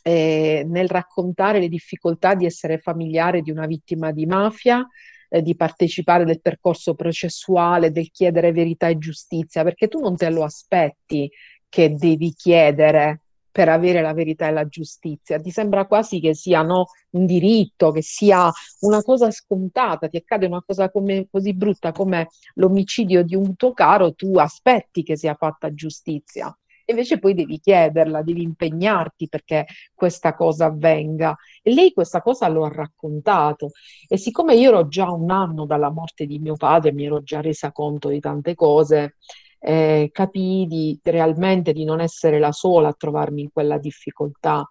eh, 0.07 0.67
nel 0.69 0.89
raccontare 0.89 1.59
le 1.61 1.69
difficoltà 1.69 2.35
di 2.35 2.45
essere 2.45 2.77
familiare 2.77 3.41
di 3.41 3.51
una 3.51 3.65
vittima 3.65 4.13
di 4.13 4.27
mafia, 4.27 4.87
eh, 5.31 5.41
di 5.41 5.57
partecipare 5.57 6.27
del 6.27 6.43
percorso 6.43 6.95
processuale, 6.95 7.91
del 7.91 8.11
chiedere 8.11 8.53
verità 8.53 8.89
e 8.89 8.99
giustizia, 8.99 9.65
perché 9.65 9.89
tu 9.89 10.01
non 10.01 10.15
te 10.15 10.29
lo 10.29 10.45
aspetti 10.45 11.31
che 11.71 11.95
devi 11.95 12.35
chiedere 12.35 13.21
per 13.51 13.71
avere 13.71 14.03
la 14.03 14.13
verità 14.13 14.47
e 14.47 14.51
la 14.51 14.67
giustizia. 14.67 15.39
Ti 15.41 15.51
sembra 15.51 15.87
quasi 15.87 16.21
che 16.21 16.35
sia 16.35 16.61
no, 16.61 16.89
un 17.11 17.25
diritto, 17.25 17.91
che 17.91 18.03
sia 18.03 18.51
una 18.81 19.01
cosa 19.03 19.31
scontata, 19.31 20.09
ti 20.09 20.19
accade 20.19 20.45
una 20.45 20.63
cosa 20.63 20.91
come, 20.91 21.29
così 21.31 21.55
brutta 21.55 21.93
come 21.93 22.29
l'omicidio 22.57 23.23
di 23.23 23.37
un 23.37 23.57
tuo 23.57 23.73
caro, 23.73 24.13
tu 24.13 24.37
aspetti 24.37 25.03
che 25.03 25.17
sia 25.17 25.35
fatta 25.35 25.73
giustizia 25.73 26.55
invece 26.87 27.19
poi 27.19 27.35
devi 27.35 27.59
chiederla, 27.59 28.23
devi 28.23 28.43
impegnarti 28.43 29.29
perché 29.29 29.67
questa 29.95 30.35
cosa 30.35 30.67
avvenga. 30.67 31.37
E 31.63 31.73
lei 31.73 31.93
questa 31.93 32.21
cosa 32.21 32.49
lo 32.49 32.65
ha 32.65 32.69
raccontato 32.69 33.71
e 34.09 34.17
siccome 34.17 34.55
io 34.55 34.69
ero 34.71 34.89
già 34.89 35.11
un 35.11 35.31
anno 35.31 35.67
dalla 35.67 35.91
morte 35.91 36.27
di 36.27 36.39
mio 36.39 36.57
padre, 36.57 36.93
mi 36.93 37.05
ero 37.05 37.23
già 37.23 37.41
resa 37.41 37.73
conto 37.73 38.09
di 38.09 38.21
tante 38.21 38.55
cose, 38.55 39.17
eh, 39.59 40.11
capii 40.13 40.67
di, 40.67 40.99
realmente 41.03 41.73
di 41.73 41.85
non 41.85 42.01
essere 42.01 42.39
la 42.39 42.53
sola 42.53 42.89
a 42.89 42.95
trovarmi 42.95 43.43
in 43.43 43.51
quella 43.53 43.79
difficoltà 43.79 44.69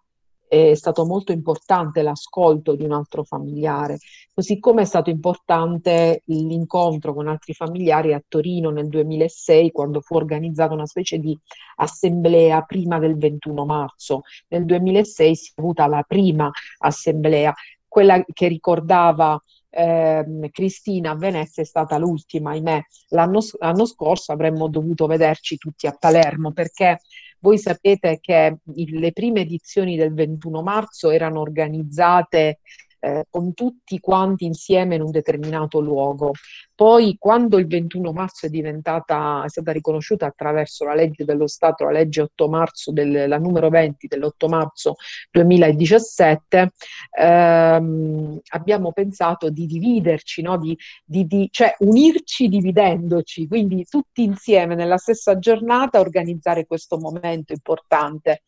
è 0.53 0.75
stato 0.75 1.03
molto 1.05 1.31
importante 1.31 2.03
l'ascolto 2.03 2.75
di 2.75 2.83
un 2.83 2.91
altro 2.91 3.23
familiare, 3.23 3.97
così 4.31 4.59
come 4.59 4.83
è 4.83 4.85
stato 4.85 5.09
importante 5.09 6.21
l'incontro 6.25 7.15
con 7.15 7.27
altri 7.27 7.53
familiari 7.53 8.13
a 8.13 8.23
Torino 8.27 8.69
nel 8.69 8.87
2006 8.87 9.71
quando 9.71 9.99
fu 10.01 10.15
organizzata 10.15 10.73
una 10.73 10.85
specie 10.85 11.17
di 11.17 11.35
assemblea 11.77 12.61
prima 12.61 12.99
del 12.99 13.17
21 13.17 13.65
marzo. 13.65 14.21
Nel 14.49 14.65
2006 14.65 15.35
si 15.35 15.51
è 15.55 15.59
avuta 15.59 15.87
la 15.87 16.03
prima 16.07 16.51
assemblea, 16.77 17.51
quella 17.87 18.23
che 18.31 18.47
ricordava 18.47 19.41
eh, 19.71 20.49
Cristina 20.51 21.11
a 21.11 21.15
Venezia 21.15 21.63
è 21.63 21.65
stata 21.65 21.97
l'ultima, 21.97 22.51
ahimè. 22.51 22.79
L'anno, 23.09 23.39
l'anno 23.59 23.85
scorso 23.85 24.31
avremmo 24.31 24.67
dovuto 24.67 25.07
vederci 25.07 25.57
tutti 25.57 25.87
a 25.87 25.95
Palermo 25.97 26.51
perché 26.51 26.99
voi 27.43 27.57
sapete 27.57 28.19
che 28.21 28.57
le 28.63 29.11
prime 29.11 29.41
edizioni 29.41 29.97
del 29.97 30.13
21 30.13 30.63
marzo 30.63 31.09
erano 31.09 31.41
organizzate 31.41 32.59
eh, 33.03 33.25
con 33.29 33.53
tutti 33.53 33.99
quanti 33.99 34.45
insieme 34.45 34.95
in 34.95 35.01
un 35.01 35.11
determinato 35.11 35.81
luogo. 35.81 36.31
Poi, 36.73 37.17
quando 37.19 37.57
il 37.57 37.67
21 37.67 38.13
marzo 38.13 38.45
è 38.45 38.49
diventata, 38.49 39.43
è 39.43 39.49
stata 39.49 39.73
riconosciuta 39.73 40.25
attraverso 40.25 40.85
la 40.85 40.93
legge 40.93 41.25
dello 41.25 41.47
Stato, 41.47 41.83
la 41.83 41.91
legge 41.91 42.21
8 42.21 42.47
marzo, 42.47 42.93
del, 42.93 43.27
la 43.27 43.37
numero 43.37 43.67
20 43.67 44.07
dell'8 44.07 44.47
marzo 44.47 44.95
2017, 45.31 46.71
ehm, 47.19 48.39
abbiamo 48.51 48.93
pensato 48.93 49.49
di 49.49 49.65
dividerci, 49.65 50.41
no? 50.41 50.57
di, 50.57 50.77
di, 51.03 51.25
di, 51.25 51.49
cioè 51.51 51.75
unirci 51.79 52.47
dividendoci, 52.47 53.47
quindi 53.47 53.83
tutti 53.83 54.23
insieme 54.23 54.75
nella 54.75 54.97
stessa 54.97 55.37
giornata 55.37 55.99
organizzare 55.99 56.65
questo 56.65 56.97
momento 56.97 57.51
importante. 57.51 58.43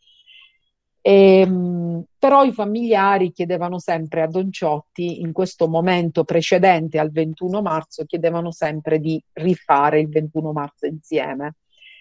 E, 1.08 1.42
ehm, 1.42 2.04
però 2.18 2.44
i 2.44 2.52
familiari 2.52 3.32
chiedevano 3.32 3.78
sempre 3.78 4.24
a 4.24 4.28
Don 4.28 4.52
Ciotti, 4.52 5.22
in 5.22 5.34
questo 5.34 5.68
momento 5.68 6.24
precedente 6.24 6.98
al 6.98 7.12
21 7.12 7.62
marzo, 7.62 8.06
chiedevano 8.06 8.52
sempre 8.52 9.00
di 9.00 9.22
rifare 9.34 10.00
il 10.00 10.10
21 10.10 10.52
marzo 10.52 10.88
insieme. 10.88 11.58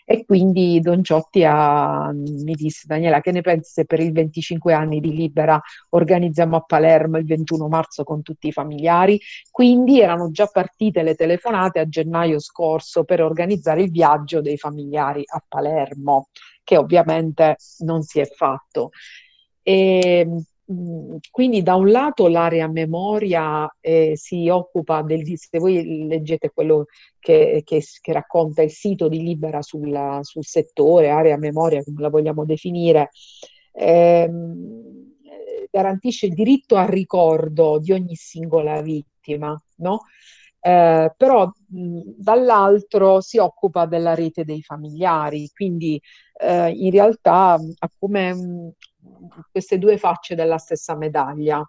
E 0.06 0.24
quindi 0.24 0.80
Don 0.80 1.02
Ciotti 1.02 1.44
ha, 1.44 2.10
mi 2.12 2.54
disse, 2.54 2.84
Daniela, 2.86 3.20
che 3.20 3.32
ne 3.32 3.40
pensi 3.42 3.72
se 3.72 3.84
per 3.84 4.00
il 4.00 4.12
25 4.12 4.72
anni 4.72 5.00
di 5.00 5.14
Libera 5.14 5.60
organizziamo 5.90 6.56
a 6.56 6.60
Palermo 6.60 7.18
il 7.18 7.26
21 7.26 7.68
marzo 7.68 8.04
con 8.04 8.22
tutti 8.22 8.48
i 8.48 8.52
familiari? 8.52 9.20
Quindi 9.50 10.00
erano 10.00 10.30
già 10.30 10.46
partite 10.46 11.02
le 11.02 11.14
telefonate 11.14 11.78
a 11.78 11.88
gennaio 11.88 12.38
scorso 12.38 13.04
per 13.04 13.22
organizzare 13.22 13.82
il 13.82 13.90
viaggio 13.90 14.40
dei 14.40 14.56
familiari 14.58 15.22
a 15.26 15.42
Palermo 15.46 16.28
che 16.64 16.76
ovviamente 16.76 17.56
non 17.80 18.02
si 18.02 18.18
è 18.18 18.26
fatto. 18.26 18.90
E, 19.62 20.26
quindi 21.30 21.62
da 21.62 21.74
un 21.74 21.90
lato 21.90 22.26
l'area 22.26 22.66
memoria 22.68 23.70
eh, 23.80 24.12
si 24.16 24.48
occupa 24.48 25.02
del, 25.02 25.22
se 25.36 25.58
voi 25.58 26.06
leggete 26.06 26.50
quello 26.50 26.86
che, 27.18 27.60
che, 27.64 27.82
che 28.00 28.12
racconta 28.12 28.62
il 28.62 28.70
sito 28.70 29.08
di 29.08 29.22
Libera 29.22 29.60
sul, 29.60 30.18
sul, 30.22 30.44
settore, 30.44 31.10
area 31.10 31.36
memoria 31.36 31.82
come 31.84 32.00
la 32.00 32.08
vogliamo 32.08 32.46
definire, 32.46 33.10
ehm, 33.72 35.12
garantisce 35.70 36.26
il 36.26 36.34
diritto 36.34 36.76
al 36.76 36.88
ricordo 36.88 37.78
di 37.78 37.92
ogni 37.92 38.14
singola 38.14 38.80
vittima, 38.80 39.60
no? 39.76 40.02
Eh, 40.66 41.12
però 41.16 41.46
mh, 41.68 42.00
dall'altro 42.16 43.20
si 43.20 43.36
occupa 43.38 43.84
della 43.86 44.14
rete 44.14 44.44
dei 44.44 44.62
familiari, 44.62 45.50
quindi 45.52 46.00
eh, 46.40 46.70
in 46.70 46.90
realtà 46.90 47.52
ha 47.54 47.90
come 47.98 48.32
mh, 48.34 48.72
queste 49.50 49.76
due 49.78 49.98
facce 49.98 50.34
della 50.34 50.56
stessa 50.58 50.96
medaglia 50.96 51.62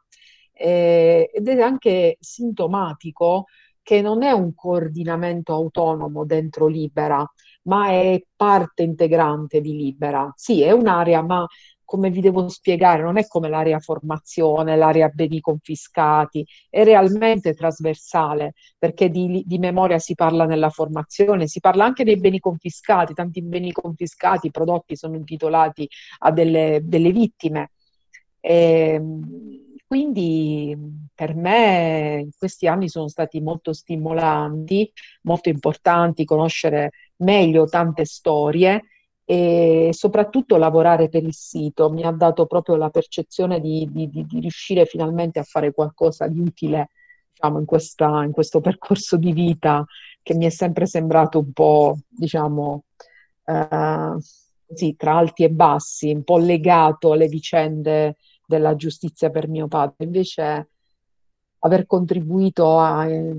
eh, 0.54 1.30
ed 1.34 1.48
è 1.50 1.62
anche 1.62 2.16
sintomatico 2.22 3.46
che 3.82 4.02
non 4.02 4.24
è 4.24 4.32
un 4.32 4.54
coordinamento 4.56 5.54
autonomo 5.54 6.26
dentro 6.26 6.66
Libera, 6.68 7.24
ma 7.64 7.90
è 7.90 8.20
parte 8.36 8.82
integrante 8.84 9.62
di 9.62 9.76
Libera. 9.76 10.32
Sì, 10.36 10.62
è 10.64 10.72
un'area, 10.72 11.22
ma 11.22 11.46
come 11.86 12.10
vi 12.10 12.20
devo 12.20 12.48
spiegare, 12.50 13.04
non 13.04 13.18
è 13.18 13.28
come 13.28 13.48
l'area 13.48 13.80
formazione, 13.80 14.76
l'area 14.76 15.08
beni 15.10 15.40
confiscati, 15.40 16.46
è 16.70 16.84
realmente 16.84 17.54
trasversale, 17.54 18.54
perché 18.78 19.10
di, 19.10 19.44
di, 19.46 19.58
memoria 19.60 20.00
si 20.00 20.16
parla 20.16 20.46
nella 20.46 20.70
formazione, 20.70 21.48
si 21.48 21.60
parla 21.60 21.86
anche 21.86 22.04
dei 22.04 22.18
beni 22.18 22.40
confiscati, 22.40 23.14
tanti 23.14 23.42
beni 23.42 23.72
confiscati, 23.72 24.48
i 24.48 24.52
prodotti 24.52 24.96
sono 24.96 25.16
intitolati 25.16 25.88
a 26.20 26.32
delle, 26.32 26.82
delle 26.84 27.12
vittime. 27.12 27.72
E, 28.40 28.54
ehm, 28.96 29.64
quindi 29.88 30.76
per 31.14 31.36
me 31.36 32.28
questi 32.38 32.68
anni 32.68 32.90
sono 32.90 33.08
stati 33.08 33.40
molto 33.40 33.72
stimolanti, 33.72 34.92
molto 35.22 35.50
importanti, 35.50 36.26
conoscere 36.26 36.92
meglio 37.18 37.66
tante 37.66 38.04
storie 38.04 38.82
e 39.26 39.90
soprattutto 39.92 40.56
lavorare 40.56 41.10
per 41.10 41.24
il 41.24 41.34
sito 41.34 41.90
mi 41.90 42.04
ha 42.04 42.12
dato 42.12 42.46
proprio 42.46 42.76
la 42.76 42.92
percezione 42.92 43.60
di, 43.60 43.90
di, 43.92 44.08
di, 44.08 44.24
di 44.24 44.40
riuscire 44.40 44.86
finalmente 44.86 45.40
a 45.40 45.44
fare 45.44 45.74
qualcosa 45.74 46.28
di 46.28 46.40
utile 46.40 46.90
diciamo, 47.32 47.58
in, 47.60 47.66
questa, 47.66 48.24
in, 48.24 48.32
questo 48.32 48.62
percorso 48.62 49.18
di 49.18 49.34
vita 49.34 49.84
che 50.22 50.36
mi 50.36 50.46
è 50.46 50.50
sempre 50.50 50.86
sembrato 50.86 51.40
un 51.40 51.52
po', 51.54 51.98
diciamo, 52.08 52.84
eh, 53.46 54.18
sì, 54.74 54.96
tra 54.96 55.18
alti 55.18 55.44
e 55.44 55.50
bassi, 55.50 56.12
un 56.12 56.24
po' 56.24 56.38
legato 56.38 57.12
alle 57.12 57.28
vicende 57.28 58.18
della 58.46 58.76
giustizia 58.76 59.30
per 59.30 59.48
mio 59.48 59.68
padre. 59.68 60.06
Invece 60.06 60.70
aver 61.60 61.86
contribuito 61.88 62.80
a... 62.80 63.08
Eh, 63.08 63.38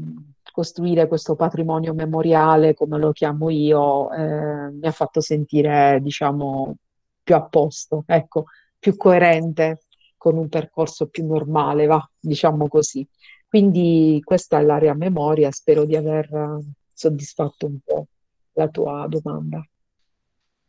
costruire 0.56 1.06
questo 1.06 1.34
patrimonio 1.36 1.92
memoriale, 1.92 2.72
come 2.72 2.96
lo 2.98 3.12
chiamo 3.12 3.50
io, 3.50 4.10
eh, 4.10 4.70
mi 4.70 4.86
ha 4.86 4.90
fatto 4.90 5.20
sentire, 5.20 5.98
diciamo, 6.00 6.76
più 7.22 7.34
a 7.34 7.42
posto, 7.42 8.04
ecco, 8.06 8.44
più 8.78 8.96
coerente 8.96 9.82
con 10.16 10.38
un 10.38 10.48
percorso 10.48 11.08
più 11.08 11.26
normale, 11.26 11.84
va, 11.84 12.02
diciamo 12.18 12.68
così. 12.68 13.06
Quindi 13.46 14.22
questa 14.24 14.58
è 14.58 14.62
l'area 14.62 14.94
memoria, 14.94 15.50
spero 15.50 15.84
di 15.84 15.94
aver 15.94 16.58
soddisfatto 16.90 17.66
un 17.66 17.78
po' 17.84 18.06
la 18.54 18.68
tua 18.68 19.06
domanda. 19.10 19.62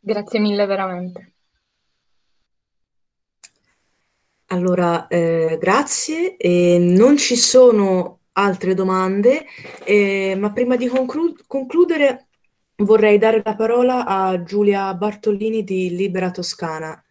Grazie 0.01 0.39
mille 0.39 0.65
veramente. 0.65 1.31
Allora, 4.47 5.07
eh, 5.07 5.57
grazie. 5.57 6.35
E 6.35 6.77
non 6.77 7.15
ci 7.15 7.37
sono 7.37 8.16
altre 8.37 8.73
domande, 8.73 9.45
eh, 9.83 10.35
ma 10.37 10.51
prima 10.51 10.75
di 10.75 10.87
conclu- 10.87 11.45
concludere 11.47 12.27
vorrei 12.77 13.17
dare 13.17 13.41
la 13.43 13.55
parola 13.55 14.05
a 14.05 14.43
Giulia 14.43 14.93
Bartolini 14.93 15.63
di 15.63 15.95
Libera 15.95 16.31
Toscana. 16.31 17.01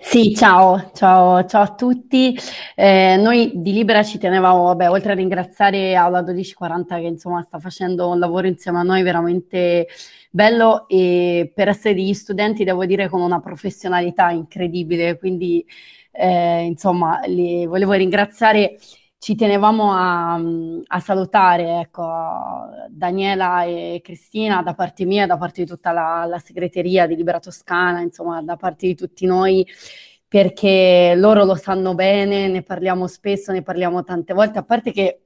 Sì, 0.00 0.34
ciao, 0.34 0.90
ciao, 0.94 1.44
ciao 1.44 1.62
a 1.62 1.74
tutti. 1.74 2.36
Eh, 2.76 3.16
noi 3.16 3.52
di 3.56 3.72
Libera 3.72 4.02
ci 4.04 4.18
tenevamo, 4.18 4.64
vabbè, 4.64 4.88
oltre 4.88 5.12
a 5.12 5.14
ringraziare 5.14 5.96
Aula 5.96 6.22
1240 6.22 6.96
che 6.98 7.06
insomma 7.06 7.42
sta 7.42 7.58
facendo 7.58 8.08
un 8.08 8.18
lavoro 8.18 8.46
insieme 8.46 8.78
a 8.78 8.82
noi 8.82 9.02
veramente 9.02 9.88
bello 10.30 10.88
e 10.88 11.50
per 11.54 11.68
essere 11.68 11.94
degli 11.94 12.14
studenti 12.14 12.64
devo 12.64 12.86
dire 12.86 13.08
con 13.08 13.20
una 13.20 13.40
professionalità 13.40 14.30
incredibile, 14.30 15.18
quindi 15.18 15.66
eh, 16.12 16.64
insomma 16.64 17.20
li 17.26 17.66
volevo 17.66 17.92
ringraziare 17.92 18.76
ci 19.20 19.34
tenevamo 19.34 19.92
a, 19.92 20.34
a 20.86 21.00
salutare 21.00 21.80
ecco, 21.80 22.02
Daniela 22.88 23.64
e 23.64 24.00
Cristina 24.02 24.62
da 24.62 24.72
parte 24.74 25.04
mia, 25.04 25.26
da 25.26 25.36
parte 25.36 25.62
di 25.62 25.68
tutta 25.68 25.92
la, 25.92 26.24
la 26.26 26.38
segreteria 26.38 27.06
di 27.06 27.16
Libera 27.16 27.38
Toscana, 27.38 28.00
insomma, 28.00 28.40
da 28.40 28.56
parte 28.56 28.86
di 28.86 28.94
tutti 28.94 29.26
noi, 29.26 29.66
perché 30.26 31.12
loro 31.16 31.44
lo 31.44 31.54
sanno 31.54 31.94
bene, 31.94 32.48
ne 32.48 32.62
parliamo 32.62 33.06
spesso, 33.06 33.52
ne 33.52 33.62
parliamo 33.62 34.04
tante 34.04 34.32
volte, 34.32 34.58
a 34.58 34.62
parte 34.64 34.90
che 34.90 35.20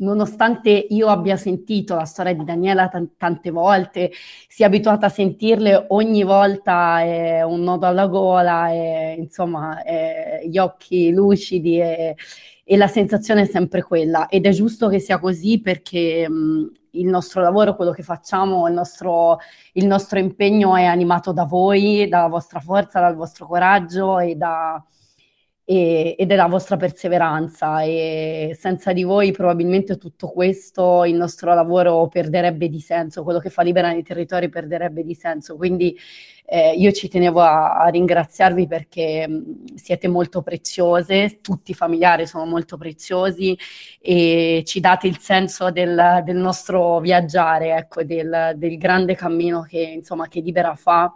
nonostante 0.00 0.70
io 0.70 1.08
abbia 1.08 1.36
sentito 1.36 1.94
la 1.94 2.04
storia 2.04 2.34
di 2.34 2.44
Daniela 2.44 2.88
t- 2.88 3.10
tante 3.16 3.50
volte, 3.50 4.10
sia 4.48 4.66
abituata 4.66 5.06
a 5.06 5.08
sentirle 5.08 5.86
ogni 5.88 6.22
volta 6.22 7.00
è 7.00 7.42
un 7.42 7.62
nodo 7.62 7.86
alla 7.86 8.06
gola, 8.06 8.68
è, 8.68 9.14
insomma, 9.18 9.82
è 9.82 10.42
gli 10.46 10.58
occhi 10.58 11.10
lucidi 11.12 11.80
e, 11.80 12.16
e 12.64 12.76
la 12.76 12.88
sensazione 12.88 13.42
è 13.42 13.46
sempre 13.46 13.82
quella. 13.82 14.28
Ed 14.28 14.46
è 14.46 14.50
giusto 14.50 14.88
che 14.88 14.98
sia 14.98 15.18
così 15.18 15.60
perché 15.60 16.28
mh, 16.28 16.72
il 16.92 17.06
nostro 17.06 17.42
lavoro, 17.42 17.76
quello 17.76 17.92
che 17.92 18.02
facciamo, 18.02 18.66
il 18.68 18.74
nostro, 18.74 19.38
il 19.74 19.86
nostro, 19.86 20.18
impegno 20.18 20.76
è 20.76 20.84
animato 20.84 21.32
da 21.32 21.44
voi, 21.44 22.08
dalla 22.08 22.28
vostra 22.28 22.60
forza, 22.60 23.00
dal 23.00 23.14
vostro 23.14 23.46
coraggio 23.46 24.18
e, 24.18 24.34
da, 24.34 24.82
e, 25.70 26.16
e 26.18 26.26
della 26.26 26.48
vostra 26.48 26.76
perseveranza 26.76 27.82
e 27.82 28.56
senza 28.58 28.92
di 28.92 29.04
voi 29.04 29.30
probabilmente 29.30 29.98
tutto 29.98 30.28
questo, 30.28 31.04
il 31.04 31.14
nostro 31.14 31.54
lavoro 31.54 32.08
perderebbe 32.08 32.68
di 32.68 32.80
senso, 32.80 33.22
quello 33.22 33.38
che 33.38 33.50
fa 33.50 33.62
Libera 33.62 33.92
nei 33.92 34.02
territori 34.02 34.48
perderebbe 34.48 35.04
di 35.04 35.14
senso. 35.14 35.54
Quindi 35.54 35.96
eh, 36.46 36.72
io 36.72 36.90
ci 36.90 37.06
tenevo 37.06 37.40
a, 37.40 37.82
a 37.82 37.86
ringraziarvi 37.86 38.66
perché 38.66 39.28
mh, 39.28 39.74
siete 39.76 40.08
molto 40.08 40.42
preziose, 40.42 41.38
tutti 41.40 41.70
i 41.70 41.74
familiari 41.74 42.26
sono 42.26 42.46
molto 42.46 42.76
preziosi 42.76 43.56
e 44.00 44.64
ci 44.66 44.80
date 44.80 45.06
il 45.06 45.18
senso 45.18 45.70
del, 45.70 46.22
del 46.24 46.36
nostro 46.36 46.98
viaggiare, 46.98 47.76
ecco, 47.76 48.02
del, 48.02 48.54
del, 48.56 48.76
grande 48.76 49.14
cammino 49.14 49.62
che, 49.62 49.78
insomma, 49.78 50.26
che 50.26 50.40
Libera 50.40 50.74
fa. 50.74 51.14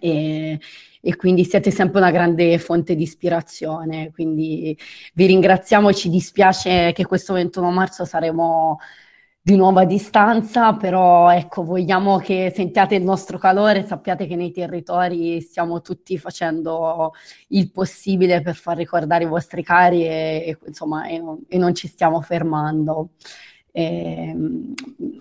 E, 0.00 0.60
e 1.06 1.16
quindi 1.16 1.44
siete 1.44 1.70
sempre 1.70 1.98
una 2.00 2.10
grande 2.10 2.58
fonte 2.58 2.94
di 2.96 3.02
ispirazione. 3.02 4.10
Quindi 4.10 4.76
vi 5.12 5.26
ringraziamo 5.26 5.92
ci 5.92 6.08
dispiace 6.08 6.92
che 6.92 7.04
questo 7.04 7.34
21 7.34 7.70
marzo 7.70 8.06
saremo 8.06 8.78
di 9.46 9.56
nuovo 9.56 9.80
a 9.80 9.84
distanza, 9.84 10.72
però 10.74 11.30
ecco, 11.30 11.62
vogliamo 11.64 12.16
che 12.16 12.50
sentiate 12.54 12.94
il 12.94 13.02
nostro 13.02 13.36
calore, 13.36 13.84
sappiate 13.84 14.26
che 14.26 14.36
nei 14.36 14.50
territori 14.52 15.42
stiamo 15.42 15.82
tutti 15.82 16.16
facendo 16.16 17.12
il 17.48 17.70
possibile 17.70 18.40
per 18.40 18.54
far 18.54 18.78
ricordare 18.78 19.24
i 19.24 19.26
vostri 19.26 19.62
cari 19.62 20.06
e, 20.06 20.44
e 20.46 20.58
insomma, 20.66 21.06
e, 21.06 21.22
e 21.48 21.58
non 21.58 21.74
ci 21.74 21.86
stiamo 21.88 22.22
fermando. 22.22 23.10
Eh, 23.76 24.32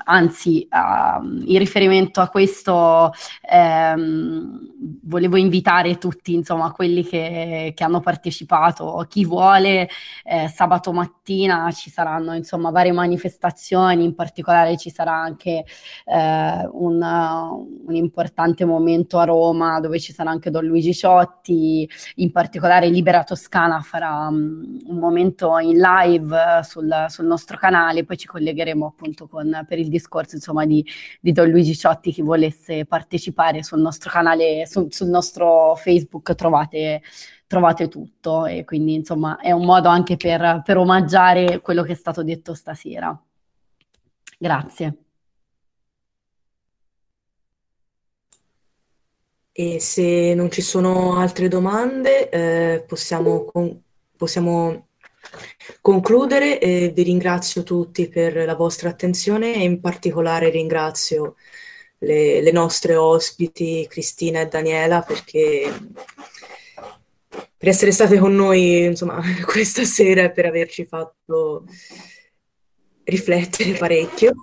anzi, 0.06 0.68
uh, 0.70 1.24
in 1.46 1.58
riferimento 1.58 2.22
a 2.22 2.30
questo, 2.30 3.12
ehm, 3.50 4.60
volevo 5.04 5.38
invitare 5.38 5.98
tutti, 5.98 6.34
insomma, 6.34 6.72
quelli 6.72 7.04
che, 7.04 7.74
che 7.76 7.84
hanno 7.84 8.00
partecipato, 8.00 9.06
chi 9.10 9.26
vuole, 9.26 9.90
eh, 10.24 10.48
sabato 10.50 10.92
mattina 10.92 11.72
ci 11.72 11.90
saranno, 11.90 12.36
insomma, 12.36 12.70
varie 12.70 12.92
manifestazioni, 12.92 14.04
in 14.04 14.14
particolare 14.14 14.78
ci 14.78 14.90
sarà 14.92 15.14
anche 15.14 15.66
eh, 16.06 16.70
un, 16.72 17.02
un, 17.02 17.96
importante 17.96 18.66
momento 18.66 19.20
a 19.20 19.24
Roma 19.26 19.80
dove 19.80 20.00
ci 20.00 20.14
sarà 20.14 20.30
anche 20.30 20.52
Don 20.52 20.66
Luigi 20.66 20.94
Ciotti, 20.94 21.90
in 22.16 22.32
particolare 22.32 22.88
Libera 22.90 23.24
Toscana 23.24 23.80
farà 23.82 24.28
um, 24.28 24.80
un 24.86 24.98
momento 24.98 25.58
in 25.60 25.78
live 25.80 26.62
sul, 26.64 27.06
sul 27.08 27.26
nostro 27.26 27.58
canale, 27.58 28.04
poi 28.04 28.18
ci 28.18 28.28
collegheremo 28.28 28.42
appunto 28.86 29.28
con, 29.28 29.66
per 29.68 29.80
il 29.80 29.88
discorso 29.90 30.36
insomma 30.36 30.66
di, 30.66 30.86
di 31.20 31.32
Don 31.32 31.50
Luigi 31.50 31.76
Ciotti, 31.76 32.12
chi 32.12 32.22
volesse 32.22 32.86
partecipare 32.86 33.64
sul 33.64 33.82
nostro 33.82 34.10
canale, 34.10 34.66
su, 34.66 34.88
sul 34.90 35.08
nostro 35.08 35.76
Facebook 35.76 36.36
trovate, 36.36 37.02
trovate 37.48 37.88
tutto 37.88 38.46
e 38.46 38.64
quindi 38.66 38.96
insomma 38.96 39.38
è 39.40 39.52
un 39.52 39.66
modo 39.66 39.90
anche 39.90 40.18
per, 40.18 40.62
per 40.64 40.78
omaggiare 40.78 41.62
quello 41.62 41.84
che 41.84 41.94
è 41.94 41.96
stato 41.96 42.24
detto 42.24 42.54
stasera. 42.54 43.18
Grazie. 44.38 44.98
E 49.56 49.80
se 49.80 50.34
non 50.34 50.50
ci 50.50 50.62
sono 50.62 51.16
altre 51.16 51.48
domande, 51.48 52.30
eh, 52.30 52.84
possiamo, 52.88 53.52
possiamo 54.18 54.88
concludere. 55.82 56.60
Eh, 56.60 56.92
vi 56.94 57.04
ringrazio 57.04 57.64
tutti 57.64 58.08
per 58.08 58.46
la 58.46 58.56
vostra 58.56 58.90
attenzione 58.90 59.56
e 59.56 59.64
in 59.64 59.80
particolare 59.80 60.50
ringrazio 60.50 61.36
le, 62.00 62.42
le 62.42 62.52
nostre 62.52 62.96
ospiti 62.96 63.88
Cristina 63.90 64.42
e 64.42 64.48
Daniela 64.48 65.02
perché 65.02 65.72
per 67.58 67.72
essere 67.72 67.92
state 67.92 68.18
con 68.18 68.36
noi 68.36 68.84
insomma, 68.84 69.22
questa 69.46 69.86
sera 69.86 70.24
e 70.24 70.32
per 70.32 70.46
averci 70.46 70.86
fatto 70.86 71.66
riflettere 73.06 73.74
parecchio 73.74 74.34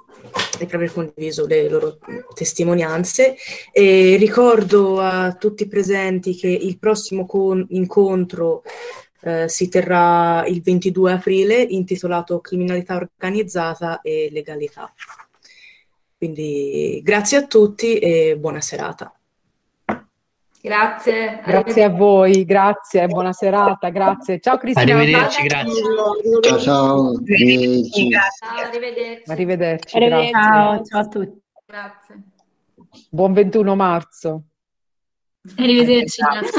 e 0.58 0.66
per 0.66 0.76
aver 0.76 0.92
condiviso 0.92 1.46
le 1.46 1.68
loro 1.68 1.98
testimonianze. 2.34 3.36
E 3.72 4.16
ricordo 4.16 5.00
a 5.00 5.34
tutti 5.34 5.64
i 5.64 5.68
presenti 5.68 6.34
che 6.34 6.48
il 6.48 6.78
prossimo 6.78 7.26
con- 7.26 7.66
incontro 7.70 8.62
eh, 9.22 9.48
si 9.48 9.68
terrà 9.68 10.44
il 10.46 10.62
22 10.62 11.12
aprile 11.12 11.60
intitolato 11.60 12.40
Criminalità 12.40 12.96
organizzata 12.96 14.00
e 14.00 14.28
legalità. 14.32 14.92
Quindi 16.16 17.00
grazie 17.02 17.38
a 17.38 17.46
tutti 17.46 17.98
e 17.98 18.36
buona 18.38 18.60
serata. 18.60 19.14
Grazie. 20.62 21.40
Grazie 21.42 21.84
a 21.84 21.88
voi, 21.88 22.44
grazie, 22.44 23.06
buona 23.06 23.32
serata, 23.32 23.88
grazie. 23.88 24.40
Ciao 24.40 24.58
Cristina. 24.58 24.94
Arrivederci, 24.94 25.42
grazie. 25.44 25.82
Ciao, 26.42 26.58
ciao. 26.58 27.12
Arrivederci. 27.16 28.10
Ciao, 28.10 28.66
arrivederci. 28.66 29.30
Arrivederci, 29.30 29.96
Arrivederci. 29.96 30.30
Ciao, 30.32 30.84
ciao 30.84 31.00
a 31.00 31.08
tutti. 31.08 31.40
Grazie. 31.64 32.22
Buon 33.08 33.32
21 33.32 33.74
marzo. 33.74 34.42
Arrivederci. 35.56 36.20